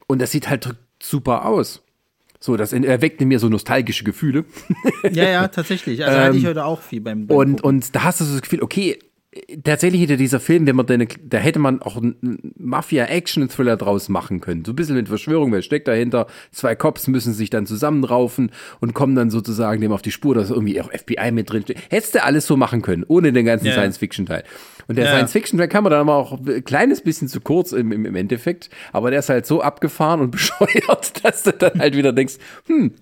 Und 0.06 0.20
das 0.20 0.30
sieht 0.30 0.48
halt 0.48 0.76
super 1.02 1.44
aus. 1.46 1.82
So, 2.38 2.56
das 2.56 2.72
erweckt 2.72 3.20
in 3.20 3.28
mir 3.28 3.38
so 3.38 3.48
nostalgische 3.48 4.04
Gefühle. 4.04 4.44
Ja, 5.10 5.24
ja, 5.24 5.48
tatsächlich. 5.48 6.04
Also 6.04 6.18
hatte 6.18 6.36
ich 6.36 6.46
heute 6.46 6.64
auch 6.64 6.80
viel 6.80 7.00
beim, 7.00 7.26
beim 7.26 7.36
und, 7.36 7.64
und 7.64 7.94
da 7.94 8.04
hast 8.04 8.20
du 8.20 8.24
so 8.24 8.34
das 8.34 8.42
Gefühl, 8.42 8.62
okay, 8.62 8.98
tatsächlich 9.64 10.02
hätte 10.02 10.16
dieser 10.16 10.40
Film, 10.40 10.66
wenn 10.66 10.76
man 10.76 10.86
den, 10.86 11.06
da 11.24 11.38
hätte 11.38 11.58
man 11.58 11.82
auch 11.82 11.96
einen 11.96 12.52
Mafia-Action-Thriller 12.58 13.76
draus 13.76 14.08
machen 14.08 14.40
können. 14.40 14.64
So 14.64 14.72
ein 14.72 14.76
bisschen 14.76 14.96
mit 14.96 15.08
Verschwörung, 15.08 15.52
wer 15.52 15.62
steckt 15.62 15.88
dahinter? 15.88 16.26
Zwei 16.52 16.74
Cops 16.74 17.06
müssen 17.08 17.32
sich 17.32 17.50
dann 17.50 17.66
zusammenraufen 17.66 18.50
und 18.80 18.94
kommen 18.94 19.14
dann 19.14 19.30
sozusagen 19.30 19.80
dem 19.80 19.92
auf 19.92 20.02
die 20.02 20.12
Spur, 20.12 20.34
dass 20.34 20.50
irgendwie 20.50 20.80
auch 20.80 20.90
FBI 20.92 21.30
mit 21.32 21.50
drin 21.50 21.62
steht. 21.62 21.78
Hättest 21.90 22.14
du 22.14 22.22
alles 22.22 22.46
so 22.46 22.56
machen 22.56 22.82
können, 22.82 23.04
ohne 23.06 23.32
den 23.32 23.44
ganzen 23.46 23.66
Ja. 23.66 23.72
Science-Fiction-Teil. 23.72 24.44
Und 24.88 24.96
der 24.96 25.06
Ja. 25.06 25.10
Science-Fiction-Teil 25.12 25.68
kam 25.68 25.84
dann 25.84 25.94
aber 25.94 26.14
auch 26.14 26.38
ein 26.46 26.64
kleines 26.64 27.00
bisschen 27.00 27.28
zu 27.28 27.40
kurz 27.40 27.72
im, 27.72 27.92
im, 27.92 28.06
im 28.06 28.14
Endeffekt, 28.14 28.70
aber 28.92 29.10
der 29.10 29.18
ist 29.20 29.28
halt 29.28 29.46
so 29.46 29.60
abgefahren 29.60 30.20
und 30.20 30.30
bescheuert, 30.32 31.24
dass 31.24 31.42
du 31.42 31.52
dann 31.52 31.78
halt 31.78 31.96
wieder 31.96 32.12
denkst, 32.12 32.34
hm, 32.66 32.92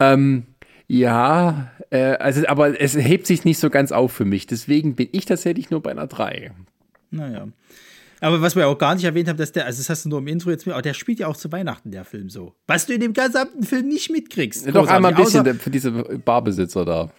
ähm, 0.00 0.44
ja, 0.90 1.70
äh, 1.90 2.16
also, 2.16 2.46
aber 2.46 2.80
es 2.80 2.94
hebt 2.96 3.26
sich 3.26 3.44
nicht 3.44 3.58
so 3.58 3.70
ganz 3.70 3.92
auf 3.92 4.12
für 4.12 4.24
mich. 4.24 4.46
Deswegen 4.46 4.94
bin 4.94 5.08
ich 5.12 5.24
tatsächlich 5.24 5.70
nur 5.70 5.82
bei 5.82 5.90
einer 5.90 6.06
3. 6.06 6.52
Naja. 7.10 7.48
Aber 8.20 8.42
was 8.42 8.56
wir 8.56 8.66
auch 8.66 8.78
gar 8.78 8.94
nicht 8.96 9.04
erwähnt 9.04 9.28
haben, 9.28 9.36
dass 9.36 9.52
der, 9.52 9.64
also 9.66 9.78
das 9.80 9.88
hast 9.88 10.04
du 10.04 10.08
nur 10.08 10.18
im 10.18 10.26
Intro 10.26 10.50
jetzt 10.50 10.66
mit, 10.66 10.72
aber 10.74 10.82
der 10.82 10.92
spielt 10.94 11.20
ja 11.20 11.28
auch 11.28 11.36
zu 11.36 11.52
Weihnachten, 11.52 11.90
der 11.92 12.04
Film 12.04 12.28
so. 12.30 12.52
Was 12.66 12.86
du 12.86 12.94
in 12.94 13.00
dem 13.00 13.12
gesamten 13.12 13.62
Film 13.62 13.86
nicht 13.88 14.10
mitkriegst. 14.10 14.66
Doch 14.66 14.72
Großartig. 14.72 14.90
einmal 14.96 15.14
ein 15.14 15.22
bisschen 15.24 15.44
der- 15.44 15.54
für 15.54 15.70
diese 15.70 15.92
Barbesitzer 15.92 16.84
da. 16.84 17.10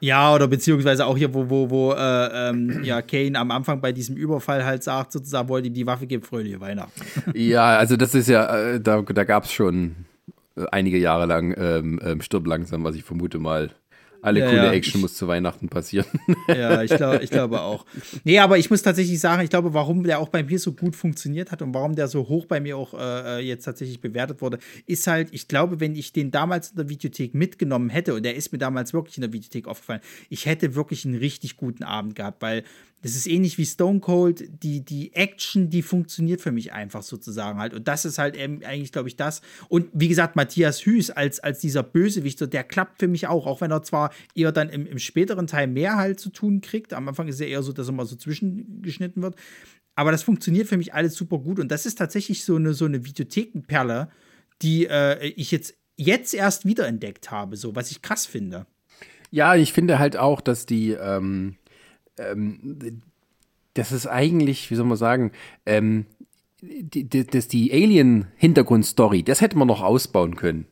Ja, 0.00 0.34
oder 0.34 0.46
beziehungsweise 0.48 1.06
auch 1.06 1.16
hier, 1.16 1.32
wo, 1.34 1.48
wo, 1.48 1.70
wo 1.70 1.92
äh, 1.92 2.50
ähm, 2.50 2.84
ja, 2.84 3.00
Kane 3.02 3.38
am 3.38 3.50
Anfang 3.50 3.80
bei 3.80 3.90
diesem 3.90 4.16
Überfall 4.16 4.64
halt 4.64 4.82
sagt, 4.84 5.12
sozusagen, 5.12 5.48
wollte 5.48 5.68
ihm 5.68 5.74
die 5.74 5.86
Waffe 5.86 6.06
geben, 6.06 6.22
fröhliche 6.22 6.60
Weihnachten. 6.60 7.00
Ja, 7.34 7.76
also 7.78 7.96
das 7.96 8.14
ist 8.14 8.28
ja, 8.28 8.74
äh, 8.74 8.80
da, 8.80 9.00
da 9.02 9.24
gab 9.24 9.44
es 9.44 9.52
schon 9.52 9.94
einige 10.70 10.98
Jahre 10.98 11.26
lang 11.26 11.54
ähm, 11.58 12.00
ähm, 12.04 12.20
Stirb 12.20 12.46
langsam, 12.46 12.84
was 12.84 12.94
ich 12.96 13.02
vermute 13.02 13.38
mal. 13.38 13.70
Alle 14.24 14.40
Ja, 14.40 14.46
coole 14.46 14.64
ja, 14.64 14.72
Action 14.72 15.02
muss 15.02 15.14
zu 15.16 15.28
Weihnachten 15.28 15.68
passieren. 15.68 16.06
Ja, 16.48 16.82
ich, 16.82 16.94
glaub, 16.94 17.20
ich 17.20 17.30
glaube 17.30 17.60
auch. 17.60 17.84
Nee, 18.24 18.38
aber 18.38 18.56
ich 18.56 18.70
muss 18.70 18.80
tatsächlich 18.80 19.20
sagen, 19.20 19.42
ich 19.42 19.50
glaube, 19.50 19.74
warum 19.74 20.02
der 20.02 20.18
auch 20.18 20.28
bei 20.28 20.42
mir 20.42 20.58
so 20.58 20.72
gut 20.72 20.96
funktioniert 20.96 21.52
hat 21.52 21.60
und 21.60 21.74
warum 21.74 21.94
der 21.94 22.08
so 22.08 22.26
hoch 22.26 22.46
bei 22.46 22.58
mir 22.58 22.76
auch 22.78 22.94
äh, 22.94 23.40
jetzt 23.40 23.64
tatsächlich 23.64 24.00
bewertet 24.00 24.40
wurde, 24.40 24.58
ist 24.86 25.06
halt, 25.06 25.28
ich 25.32 25.46
glaube, 25.46 25.80
wenn 25.80 25.94
ich 25.94 26.12
den 26.12 26.30
damals 26.30 26.70
in 26.70 26.76
der 26.76 26.88
Videothek 26.88 27.34
mitgenommen 27.34 27.90
hätte, 27.90 28.14
und 28.14 28.22
der 28.22 28.34
ist 28.34 28.50
mir 28.50 28.58
damals 28.58 28.94
wirklich 28.94 29.18
in 29.18 29.22
der 29.22 29.32
Videothek 29.32 29.68
aufgefallen, 29.68 30.00
ich 30.30 30.46
hätte 30.46 30.74
wirklich 30.74 31.04
einen 31.04 31.16
richtig 31.16 31.58
guten 31.58 31.82
Abend 31.82 32.14
gehabt, 32.14 32.40
weil 32.40 32.64
das 33.02 33.16
ist 33.16 33.26
ähnlich 33.26 33.58
wie 33.58 33.66
Stone 33.66 34.00
Cold, 34.00 34.62
die, 34.62 34.82
die 34.82 35.12
Action, 35.12 35.68
die 35.68 35.82
funktioniert 35.82 36.40
für 36.40 36.52
mich 36.52 36.72
einfach 36.72 37.02
sozusagen 37.02 37.58
halt. 37.58 37.74
Und 37.74 37.86
das 37.86 38.06
ist 38.06 38.16
halt 38.16 38.34
eben 38.34 38.64
eigentlich, 38.64 38.92
glaube 38.92 39.08
ich, 39.08 39.16
das. 39.16 39.42
Und 39.68 39.88
wie 39.92 40.08
gesagt, 40.08 40.36
Matthias 40.36 40.86
Hüß 40.86 41.10
als, 41.10 41.38
als 41.38 41.60
dieser 41.60 41.82
Bösewicht, 41.82 42.38
so, 42.38 42.46
der 42.46 42.64
klappt 42.64 43.00
für 43.00 43.08
mich 43.08 43.26
auch, 43.26 43.46
auch 43.46 43.60
wenn 43.60 43.70
er 43.70 43.82
zwar 43.82 44.10
eher 44.34 44.52
dann 44.52 44.70
im, 44.70 44.86
im 44.86 44.98
späteren 44.98 45.46
Teil 45.46 45.66
mehr 45.66 45.96
halt 45.96 46.18
zu 46.18 46.30
tun 46.30 46.62
kriegt. 46.62 46.94
Am 46.94 47.06
Anfang 47.06 47.28
ist 47.28 47.40
er 47.40 47.48
eher 47.48 47.62
so, 47.62 47.74
dass 47.74 47.88
er 47.88 47.92
mal 47.92 48.06
so 48.06 48.16
zwischengeschnitten 48.16 49.22
wird. 49.22 49.36
Aber 49.96 50.10
das 50.10 50.22
funktioniert 50.22 50.66
für 50.66 50.76
mich 50.76 50.94
alles 50.94 51.14
super 51.14 51.38
gut. 51.38 51.60
Und 51.60 51.70
das 51.70 51.86
ist 51.86 51.98
tatsächlich 51.98 52.44
so 52.44 52.56
eine, 52.56 52.74
so 52.74 52.86
eine 52.86 53.04
Videothekenperle, 53.04 54.08
die 54.62 54.86
äh, 54.86 55.26
ich 55.28 55.50
jetzt, 55.50 55.74
jetzt 55.96 56.34
erst 56.34 56.64
wiederentdeckt 56.64 57.30
habe, 57.30 57.56
so 57.56 57.76
was 57.76 57.90
ich 57.90 58.02
krass 58.02 58.26
finde. 58.26 58.66
Ja, 59.30 59.56
ich 59.56 59.72
finde 59.72 59.98
halt 59.98 60.16
auch, 60.16 60.40
dass 60.40 60.64
die, 60.64 60.92
ähm, 60.92 61.56
ähm, 62.18 63.02
das 63.74 63.92
ist 63.92 64.06
eigentlich, 64.06 64.70
wie 64.70 64.74
soll 64.76 64.86
man 64.86 64.96
sagen, 64.96 65.32
ähm, 65.66 66.06
die, 66.60 67.08
die, 67.08 67.24
die 67.26 67.72
Alien-Hintergrundstory, 67.72 69.22
das 69.22 69.40
hätte 69.40 69.58
man 69.58 69.68
noch 69.68 69.82
ausbauen 69.82 70.36
können. 70.36 70.66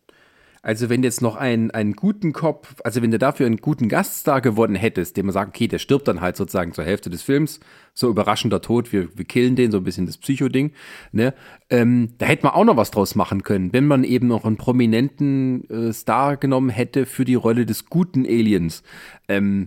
Also 0.64 0.88
wenn 0.88 1.02
jetzt 1.02 1.22
noch 1.22 1.34
einen, 1.34 1.72
einen 1.72 1.94
guten 1.94 2.32
Kopf, 2.32 2.76
also 2.84 3.02
wenn 3.02 3.10
du 3.10 3.18
dafür 3.18 3.46
einen 3.46 3.56
guten 3.56 3.88
Gaststar 3.88 4.40
gewonnen 4.40 4.76
hättest, 4.76 5.16
dem 5.16 5.26
man 5.26 5.32
sagt, 5.32 5.56
okay, 5.56 5.66
der 5.66 5.80
stirbt 5.80 6.06
dann 6.06 6.20
halt 6.20 6.36
sozusagen 6.36 6.72
zur 6.72 6.84
Hälfte 6.84 7.10
des 7.10 7.22
Films, 7.22 7.58
so 7.94 8.08
überraschender 8.08 8.60
Tod, 8.60 8.92
wir, 8.92 9.08
wir 9.18 9.24
killen 9.24 9.56
den, 9.56 9.72
so 9.72 9.78
ein 9.78 9.84
bisschen 9.84 10.06
das 10.06 10.18
Psycho-Ding, 10.18 10.70
ne? 11.10 11.34
Ähm, 11.68 12.10
da 12.18 12.26
hätte 12.26 12.44
man 12.44 12.54
auch 12.54 12.64
noch 12.64 12.76
was 12.76 12.92
draus 12.92 13.16
machen 13.16 13.42
können, 13.42 13.72
wenn 13.72 13.88
man 13.88 14.04
eben 14.04 14.28
noch 14.28 14.44
einen 14.44 14.56
prominenten 14.56 15.68
äh, 15.68 15.92
Star 15.92 16.36
genommen 16.36 16.70
hätte 16.70 17.06
für 17.06 17.24
die 17.24 17.34
Rolle 17.34 17.66
des 17.66 17.86
guten 17.86 18.24
Aliens. 18.24 18.84
Ähm, 19.26 19.66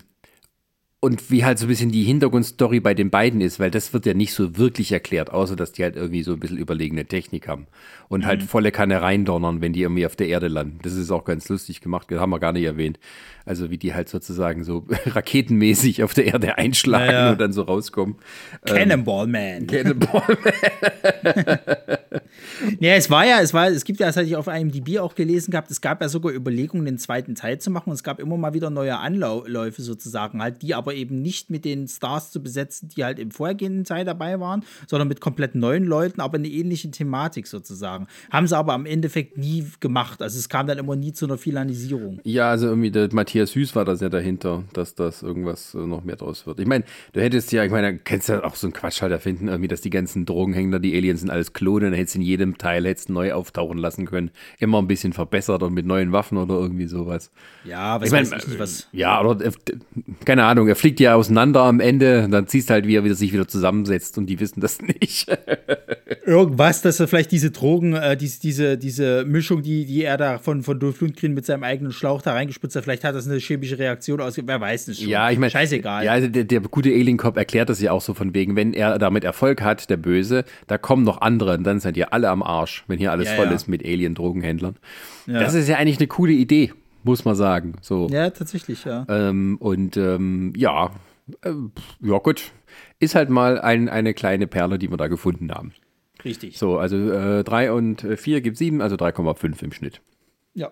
und 1.05 1.29
wie 1.29 1.45
halt 1.45 1.59
so 1.59 1.65
ein 1.65 1.69
bisschen 1.69 1.91
die 1.91 2.03
Hintergrundstory 2.03 2.79
bei 2.79 2.93
den 2.95 3.09
beiden 3.11 3.39
ist, 3.39 3.59
weil 3.59 3.69
das 3.71 3.93
wird 3.93 4.05
ja 4.07 4.13
nicht 4.15 4.33
so 4.33 4.57
wirklich 4.57 4.91
erklärt, 4.91 5.31
außer 5.31 5.55
dass 5.55 5.71
die 5.71 5.83
halt 5.83 5.95
irgendwie 5.95 6.23
so 6.23 6.33
ein 6.33 6.39
bisschen 6.39 6.57
überlegene 6.57 7.05
Technik 7.05 7.47
haben 7.47 7.67
und 8.09 8.25
halt 8.25 8.41
Mhm. 8.41 8.47
volle 8.47 8.71
Kanne 8.71 9.01
reindonnern, 9.01 9.61
wenn 9.61 9.71
die 9.73 9.83
irgendwie 9.83 10.05
auf 10.05 10.15
der 10.15 10.27
Erde 10.27 10.47
landen. 10.47 10.79
Das 10.81 10.93
ist 10.93 11.11
auch 11.11 11.23
ganz 11.23 11.47
lustig 11.47 11.79
gemacht, 11.81 12.07
das 12.09 12.19
haben 12.19 12.31
wir 12.31 12.39
gar 12.39 12.51
nicht 12.53 12.63
erwähnt. 12.65 12.99
Also 13.45 13.69
wie 13.69 13.77
die 13.77 13.93
halt 13.93 14.09
sozusagen 14.09 14.63
so 14.63 14.87
raketenmäßig 15.05 16.03
auf 16.03 16.15
der 16.15 16.25
Erde 16.25 16.57
einschlagen 16.57 17.05
Ja, 17.11 17.25
ja. 17.25 17.31
und 17.33 17.39
dann 17.41 17.53
so 17.53 17.61
rauskommen. 17.61 18.15
Ähm, 18.65 18.75
Cannonball 18.75 19.27
Man. 19.27 19.67
Cannonball 19.67 20.23
Ja, 22.79 22.93
es 22.93 23.09
war 23.09 23.25
ja, 23.25 23.41
es 23.41 23.53
war, 23.53 23.67
es 23.67 23.83
gibt 23.83 23.99
ja, 23.99 24.07
das 24.07 24.15
hatte 24.17 24.27
ich 24.27 24.35
auf 24.35 24.47
IMDb 24.47 24.99
auch 24.99 25.13
gelesen 25.15 25.51
gehabt, 25.51 25.69
es 25.71 25.81
gab 25.81 26.01
ja 26.01 26.09
sogar 26.09 26.33
Überlegungen, 26.33 26.85
den 26.85 26.97
zweiten 26.97 27.35
Teil 27.35 27.59
zu 27.59 27.69
machen. 27.69 27.89
Und 27.89 27.95
es 27.95 28.03
gab 28.03 28.19
immer 28.19 28.37
mal 28.37 28.53
wieder 28.53 28.69
neue 28.69 28.97
Anläufe 28.97 29.81
sozusagen, 29.81 30.41
halt, 30.41 30.61
die 30.61 30.73
aber 30.73 30.94
eben 30.95 31.21
nicht 31.21 31.49
mit 31.49 31.65
den 31.65 31.87
Stars 31.87 32.31
zu 32.31 32.41
besetzen, 32.41 32.89
die 32.89 33.03
halt 33.03 33.19
im 33.19 33.31
vorhergehenden 33.31 33.83
Teil 33.83 34.05
dabei 34.05 34.39
waren, 34.39 34.63
sondern 34.87 35.07
mit 35.07 35.21
komplett 35.21 35.55
neuen 35.55 35.85
Leuten, 35.85 36.21
aber 36.21 36.37
eine 36.37 36.47
ähnliche 36.47 36.89
Thematik 36.91 37.47
sozusagen. 37.47 38.07
Haben 38.31 38.47
sie 38.47 38.57
aber 38.57 38.73
am 38.73 38.85
Endeffekt 38.85 39.37
nie 39.37 39.65
gemacht. 39.79 40.21
Also 40.21 40.39
es 40.39 40.49
kam 40.49 40.67
dann 40.67 40.77
immer 40.77 40.95
nie 40.95 41.13
zu 41.13 41.25
einer 41.25 41.37
Finalisierung. 41.37 42.19
Ja, 42.23 42.49
also 42.49 42.67
irgendwie 42.67 42.91
der 42.91 43.09
Matthias 43.13 43.51
Süß 43.51 43.75
war 43.75 43.85
das 43.85 44.01
ja 44.01 44.09
dahinter, 44.09 44.63
dass 44.73 44.95
das 44.95 45.21
irgendwas 45.21 45.73
äh, 45.73 45.79
noch 45.79 46.03
mehr 46.03 46.15
draus 46.15 46.47
wird. 46.47 46.59
Ich 46.59 46.67
meine, 46.67 46.83
du 47.13 47.21
hättest 47.21 47.51
ja, 47.51 47.63
ich 47.63 47.71
meine, 47.71 47.93
du 47.93 47.99
kannst 48.03 48.29
ja 48.29 48.43
auch 48.43 48.55
so 48.55 48.67
einen 48.67 48.73
Quatsch 48.73 49.01
halt 49.01 49.11
erfinden, 49.11 49.47
irgendwie, 49.47 49.67
dass 49.67 49.81
die 49.81 49.89
ganzen 49.89 50.25
Drogenhändler, 50.25 50.79
die 50.79 50.95
Aliens 50.95 51.21
sind 51.21 51.29
alles 51.29 51.53
Klone, 51.53 51.85
dann 51.85 51.93
hättest 51.93 52.15
du 52.15 52.19
in 52.19 52.25
jedem 52.25 52.57
Teil 52.57 52.85
hättest 52.85 53.09
neu 53.09 53.33
auftauchen 53.33 53.77
lassen 53.77 54.05
können. 54.05 54.31
Immer 54.59 54.81
ein 54.81 54.87
bisschen 54.87 55.13
verbessert 55.13 55.63
und 55.63 55.73
mit 55.73 55.85
neuen 55.85 56.11
Waffen 56.11 56.37
oder 56.37 56.55
irgendwie 56.55 56.87
sowas. 56.87 57.31
Ja, 57.63 57.99
was 57.99 58.07
Ich 58.07 58.11
mein, 58.11 58.29
weiß 58.29 58.43
ich 58.43 58.47
nicht, 58.47 58.59
was. 58.59 58.87
Ja, 58.91 59.21
oder 59.21 59.45
äh, 59.45 59.51
keine 60.25 60.45
Ahnung, 60.45 60.67
er 60.67 60.75
fliegt 60.85 60.99
ja 60.99 61.15
auseinander 61.15 61.63
am 61.63 61.79
Ende, 61.79 62.27
dann 62.29 62.45
siehst 62.45 62.69
halt, 62.69 62.85
wie 62.85 62.95
er 62.95 63.03
wieder 63.03 63.15
sich 63.15 63.33
wieder 63.33 63.47
zusammensetzt 63.47 64.19
und 64.19 64.27
die 64.27 64.39
wissen 64.39 64.61
das 64.61 64.79
nicht. 65.01 65.35
Irgendwas, 66.27 66.83
dass 66.83 66.99
er 66.99 67.07
vielleicht 67.07 67.31
diese 67.31 67.49
Drogen, 67.49 67.95
äh, 67.95 68.15
diese, 68.15 68.39
diese, 68.39 68.77
diese 68.77 69.25
Mischung, 69.25 69.63
die, 69.63 69.87
die 69.87 70.03
er 70.03 70.17
da 70.17 70.37
von, 70.37 70.61
von 70.61 70.79
Dolph 70.79 71.01
Lundgren 71.01 71.33
mit 71.33 71.43
seinem 71.43 71.63
eigenen 71.63 71.91
Schlauch 71.91 72.21
da 72.21 72.33
reingespritzt 72.33 72.75
hat, 72.75 72.83
vielleicht 72.83 73.03
hat 73.03 73.15
das 73.15 73.27
eine 73.27 73.39
chemische 73.39 73.79
Reaktion 73.79 74.21
aus, 74.21 74.37
wer 74.37 74.61
weiß 74.61 74.89
es 74.89 74.99
schon. 74.99 75.09
Ja, 75.09 75.31
ich 75.31 75.39
meine, 75.39 75.49
Scheißegal. 75.49 76.05
Ja, 76.05 76.11
also 76.11 76.27
der, 76.27 76.43
der 76.43 76.59
gute 76.59 76.89
Alien 76.89 77.17
Cop 77.17 77.35
erklärt 77.35 77.69
das 77.69 77.81
ja 77.81 77.91
auch 77.91 78.01
so 78.01 78.13
von 78.13 78.35
wegen, 78.35 78.55
wenn 78.55 78.73
er 78.73 78.99
damit 78.99 79.23
Erfolg 79.23 79.63
hat, 79.63 79.89
der 79.89 79.97
Böse, 79.97 80.43
da 80.67 80.77
kommen 80.77 81.03
noch 81.03 81.19
andere 81.19 81.57
und 81.57 81.63
dann 81.63 81.79
seid 81.79 81.97
ihr 81.97 82.13
alle 82.13 82.29
am 82.29 82.43
Arsch, 82.43 82.83
wenn 82.87 82.99
hier 82.99 83.11
alles 83.11 83.29
Ja, 83.29 83.37
voll 83.37 83.47
ja. 83.47 83.53
ist 83.53 83.67
mit 83.67 83.83
Alien-Drogenhändlern. 83.83 84.75
Ja. 85.25 85.39
Das 85.39 85.55
ist 85.55 85.67
ja 85.67 85.77
eigentlich 85.77 85.97
eine 85.97 86.05
coole 86.05 86.33
Idee, 86.33 86.73
muss 87.05 87.23
man 87.23 87.35
sagen. 87.35 87.75
So. 87.81 88.07
Ja, 88.09 88.29
tatsächlich, 88.31 88.83
ja. 88.83 89.05
Ähm, 89.07 89.57
und 89.59 89.95
ähm, 89.95 90.51
ja, 90.57 90.91
ähm, 91.43 91.71
ja 92.01 92.17
gut, 92.17 92.51
ist 92.99 93.15
halt 93.15 93.29
mal 93.29 93.59
ein, 93.61 93.87
eine 93.89 94.13
kleine 94.13 94.47
Perle, 94.47 94.77
die 94.77 94.89
wir 94.89 94.97
da 94.97 95.07
gefunden 95.07 95.51
haben. 95.51 95.73
Richtig. 96.23 96.57
So, 96.57 96.77
also 96.79 96.97
äh, 96.97 97.43
3 97.43 97.71
und 97.71 98.01
4 98.17 98.41
gibt 98.41 98.57
7, 98.57 98.81
also 98.81 98.95
3,5 98.95 99.63
im 99.63 99.71
Schnitt. 99.71 100.01
Ja. 100.53 100.71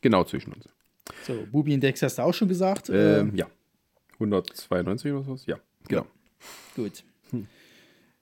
Genau 0.00 0.24
zwischen 0.24 0.52
uns. 0.52 0.68
So, 1.24 1.34
Bubi 1.52 1.72
Index 1.74 2.02
hast 2.02 2.18
du 2.18 2.22
auch 2.22 2.34
schon 2.34 2.48
gesagt. 2.48 2.88
äh, 2.88 3.20
Ähm, 3.20 3.36
ja. 3.36 3.46
192 4.14 5.12
oder 5.12 5.22
sowas? 5.22 5.46
Ja, 5.46 5.56
genau. 5.86 6.06
Gut. 6.74 7.04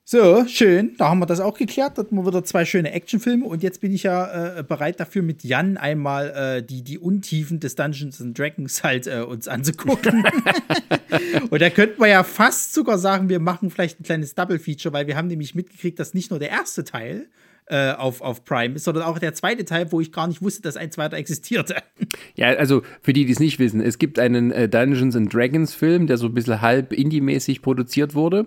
So, 0.04 0.44
schön. 0.46 0.96
Da 0.98 1.08
haben 1.08 1.20
wir 1.20 1.26
das 1.26 1.38
auch 1.38 1.56
geklärt. 1.56 1.96
Da 1.96 2.02
hatten 2.02 2.16
wir 2.16 2.26
wieder 2.26 2.42
zwei 2.42 2.64
schöne 2.64 2.90
Actionfilme. 2.92 3.44
Und 3.46 3.62
jetzt 3.62 3.80
bin 3.80 3.92
ich 3.92 4.02
ja 4.02 4.58
äh, 4.58 4.62
bereit 4.64 4.98
dafür, 4.98 5.22
mit 5.22 5.44
Jan 5.44 5.76
einmal 5.76 6.30
äh, 6.30 6.62
die, 6.64 6.82
die 6.82 6.98
Untiefen 6.98 7.60
des 7.60 7.76
Dungeons 7.76 8.20
and 8.20 8.36
Dragons 8.36 8.82
halt 8.82 9.06
äh, 9.06 9.20
uns 9.20 9.46
anzugucken. 9.46 10.24
und 11.50 11.62
da 11.62 11.70
könnten 11.70 12.00
wir 12.00 12.08
ja 12.08 12.24
fast 12.24 12.74
sogar 12.74 12.98
sagen, 12.98 13.28
wir 13.28 13.38
machen 13.38 13.70
vielleicht 13.70 14.00
ein 14.00 14.04
kleines 14.04 14.34
Double-Feature, 14.34 14.92
weil 14.92 15.06
wir 15.06 15.16
haben 15.16 15.28
nämlich 15.28 15.54
mitgekriegt, 15.54 15.98
dass 16.00 16.14
nicht 16.14 16.30
nur 16.30 16.40
der 16.40 16.50
erste 16.50 16.82
Teil 16.82 17.28
äh, 17.70 17.92
auf, 17.92 18.20
auf 18.20 18.44
Prime 18.44 18.74
ist, 18.74 18.84
sondern 18.84 19.04
auch 19.04 19.18
der 19.18 19.32
zweite 19.32 19.64
Teil, 19.64 19.92
wo 19.92 20.00
ich 20.00 20.10
gar 20.10 20.26
nicht 20.26 20.42
wusste, 20.42 20.62
dass 20.62 20.76
ein 20.76 20.90
zweiter 20.90 21.16
existierte. 21.16 21.76
Ja, 22.34 22.48
also 22.48 22.82
für 23.02 23.12
die, 23.12 23.24
die 23.24 23.32
es 23.32 23.38
nicht 23.38 23.60
wissen, 23.60 23.80
es 23.80 23.98
gibt 23.98 24.18
einen 24.18 24.50
äh, 24.50 24.68
Dungeons 24.68 25.14
and 25.14 25.32
Dragons 25.32 25.74
Film, 25.74 26.08
der 26.08 26.16
so 26.16 26.26
ein 26.26 26.34
bisschen 26.34 26.60
halb 26.60 26.92
indie-mäßig 26.92 27.62
produziert 27.62 28.16
wurde. 28.16 28.46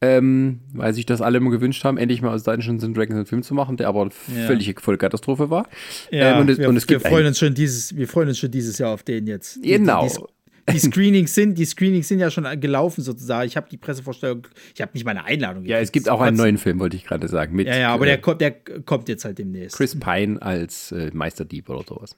Ähm, 0.00 0.60
weil 0.72 0.92
sich 0.92 1.06
das 1.06 1.22
alle 1.22 1.38
immer 1.38 1.50
gewünscht 1.50 1.82
haben, 1.84 1.96
endlich 1.96 2.20
mal 2.20 2.34
aus 2.34 2.42
Dungeons 2.42 2.84
and 2.84 2.96
Dragons 2.96 3.16
einen 3.16 3.26
Film 3.26 3.42
zu 3.42 3.54
machen, 3.54 3.76
der 3.76 3.88
aber 3.88 4.10
Ja. 4.36 4.46
völlige 4.46 4.80
Vollkatastrophe 4.80 5.48
war. 5.50 5.66
Ja, 6.10 6.34
ähm, 6.34 6.40
und 6.42 6.50
es, 6.50 6.58
wir, 6.58 6.68
und 6.68 6.76
es 6.76 6.88
wir, 6.88 6.98
gibt 6.98 7.08
freuen 7.08 7.26
uns 7.26 7.38
schon 7.38 7.54
dieses, 7.54 7.96
wir 7.96 8.06
freuen 8.08 8.28
uns 8.28 8.38
schon 8.38 8.50
dieses 8.50 8.76
Jahr 8.78 8.92
auf 8.92 9.02
den 9.02 9.26
jetzt. 9.26 9.62
Genau. 9.62 10.06
Die, 10.06 10.12
die, 10.12 10.24
die 10.72 10.78
Screenings 10.78 11.34
sind, 11.34 11.58
die 11.58 11.64
Screenings 11.64 12.08
sind 12.08 12.18
ja 12.18 12.30
schon 12.30 12.44
gelaufen 12.60 13.02
sozusagen. 13.02 13.46
Ich 13.46 13.56
habe 13.56 13.68
die 13.70 13.76
Pressevorstellung, 13.76 14.46
ich 14.74 14.80
habe 14.80 14.92
nicht 14.94 15.04
meine 15.04 15.24
Einladung. 15.24 15.64
Ja, 15.64 15.78
es 15.78 15.92
gibt 15.92 16.08
auch 16.08 16.20
einen 16.20 16.36
neuen 16.36 16.58
Film, 16.58 16.80
wollte 16.80 16.96
ich 16.96 17.04
gerade 17.04 17.28
sagen. 17.28 17.54
Mit, 17.54 17.66
Ja, 17.66 17.76
ja, 17.76 17.88
aber 17.90 18.04
äh, 18.04 18.08
der 18.08 18.18
kommt, 18.18 18.40
der 18.40 18.52
kommt 18.52 19.08
jetzt 19.08 19.24
halt 19.24 19.38
demnächst. 19.38 19.76
Chris 19.76 19.98
Pine 19.98 20.40
als 20.40 20.92
äh, 20.92 21.10
Meisterdieb 21.12 21.68
oder 21.68 21.84
sowas. 21.86 22.16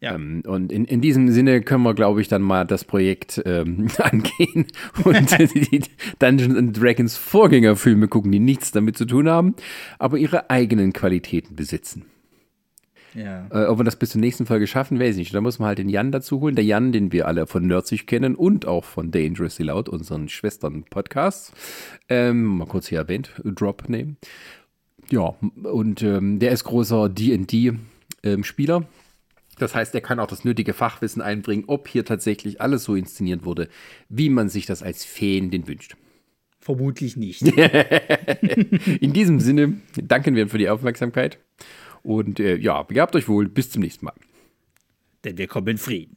Ja. 0.00 0.14
Ähm, 0.14 0.42
und 0.46 0.72
in, 0.72 0.84
in 0.84 1.00
diesem 1.00 1.30
Sinne 1.30 1.60
können 1.60 1.82
wir, 1.82 1.94
glaube 1.94 2.20
ich, 2.20 2.28
dann 2.28 2.42
mal 2.42 2.64
das 2.64 2.84
Projekt 2.84 3.42
ähm, 3.44 3.88
angehen 3.98 4.66
und 5.04 5.38
die 5.54 5.82
Dungeons 6.18 6.56
and 6.56 6.80
Dragons 6.80 7.16
Vorgängerfilme 7.16 8.08
gucken, 8.08 8.32
die 8.32 8.40
nichts 8.40 8.72
damit 8.72 8.96
zu 8.96 9.04
tun 9.04 9.28
haben, 9.28 9.54
aber 9.98 10.16
ihre 10.16 10.50
eigenen 10.50 10.92
Qualitäten 10.92 11.56
besitzen. 11.56 12.06
Ja. 13.14 13.46
Äh, 13.50 13.66
ob 13.66 13.78
wir 13.78 13.84
das 13.84 13.96
bis 13.96 14.10
zur 14.10 14.20
nächsten 14.20 14.46
Folge 14.46 14.66
schaffen, 14.66 14.98
weiß 14.98 15.10
ich 15.12 15.18
nicht. 15.18 15.34
Da 15.34 15.40
muss 15.40 15.58
man 15.58 15.68
halt 15.68 15.78
den 15.78 15.88
Jan 15.88 16.12
dazu 16.12 16.40
holen. 16.40 16.54
Der 16.54 16.64
Jan, 16.64 16.92
den 16.92 17.12
wir 17.12 17.26
alle 17.26 17.46
von 17.46 17.66
Nerdsich 17.66 18.06
kennen 18.06 18.34
und 18.34 18.66
auch 18.66 18.84
von 18.84 19.10
Dangerously 19.10 19.66
Loud, 19.66 19.88
unseren 19.88 20.28
Schwestern-Podcasts. 20.28 21.52
Ähm, 22.08 22.44
mal 22.44 22.66
kurz 22.66 22.88
hier 22.88 22.98
erwähnt, 22.98 23.32
Drop 23.44 23.88
Name. 23.88 24.16
Ja, 25.10 25.34
und 25.64 26.02
ähm, 26.02 26.38
der 26.38 26.52
ist 26.52 26.64
großer 26.64 27.08
D&D-Spieler. 27.08 28.86
Das 29.58 29.74
heißt, 29.74 29.94
er 29.94 30.00
kann 30.00 30.18
auch 30.18 30.26
das 30.26 30.44
nötige 30.44 30.72
Fachwissen 30.72 31.20
einbringen, 31.20 31.64
ob 31.66 31.88
hier 31.88 32.04
tatsächlich 32.04 32.60
alles 32.60 32.84
so 32.84 32.94
inszeniert 32.94 33.44
wurde, 33.44 33.68
wie 34.08 34.30
man 34.30 34.48
sich 34.48 34.66
das 34.66 34.82
als 34.82 35.04
Fan 35.04 35.50
den 35.50 35.68
wünscht. 35.68 35.96
Vermutlich 36.58 37.16
nicht. 37.16 37.42
In 39.00 39.12
diesem 39.12 39.40
Sinne 39.40 39.80
danken 40.00 40.36
wir 40.36 40.48
für 40.48 40.58
die 40.58 40.68
Aufmerksamkeit. 40.68 41.38
Und 42.02 42.40
äh, 42.40 42.56
ja, 42.56 42.82
begabt 42.82 43.14
euch 43.16 43.28
wohl. 43.28 43.48
Bis 43.48 43.70
zum 43.70 43.82
nächsten 43.82 44.04
Mal. 44.04 44.14
Denn 45.24 45.38
wir 45.38 45.46
kommen 45.46 45.68
in 45.68 45.78
Frieden. 45.78 46.16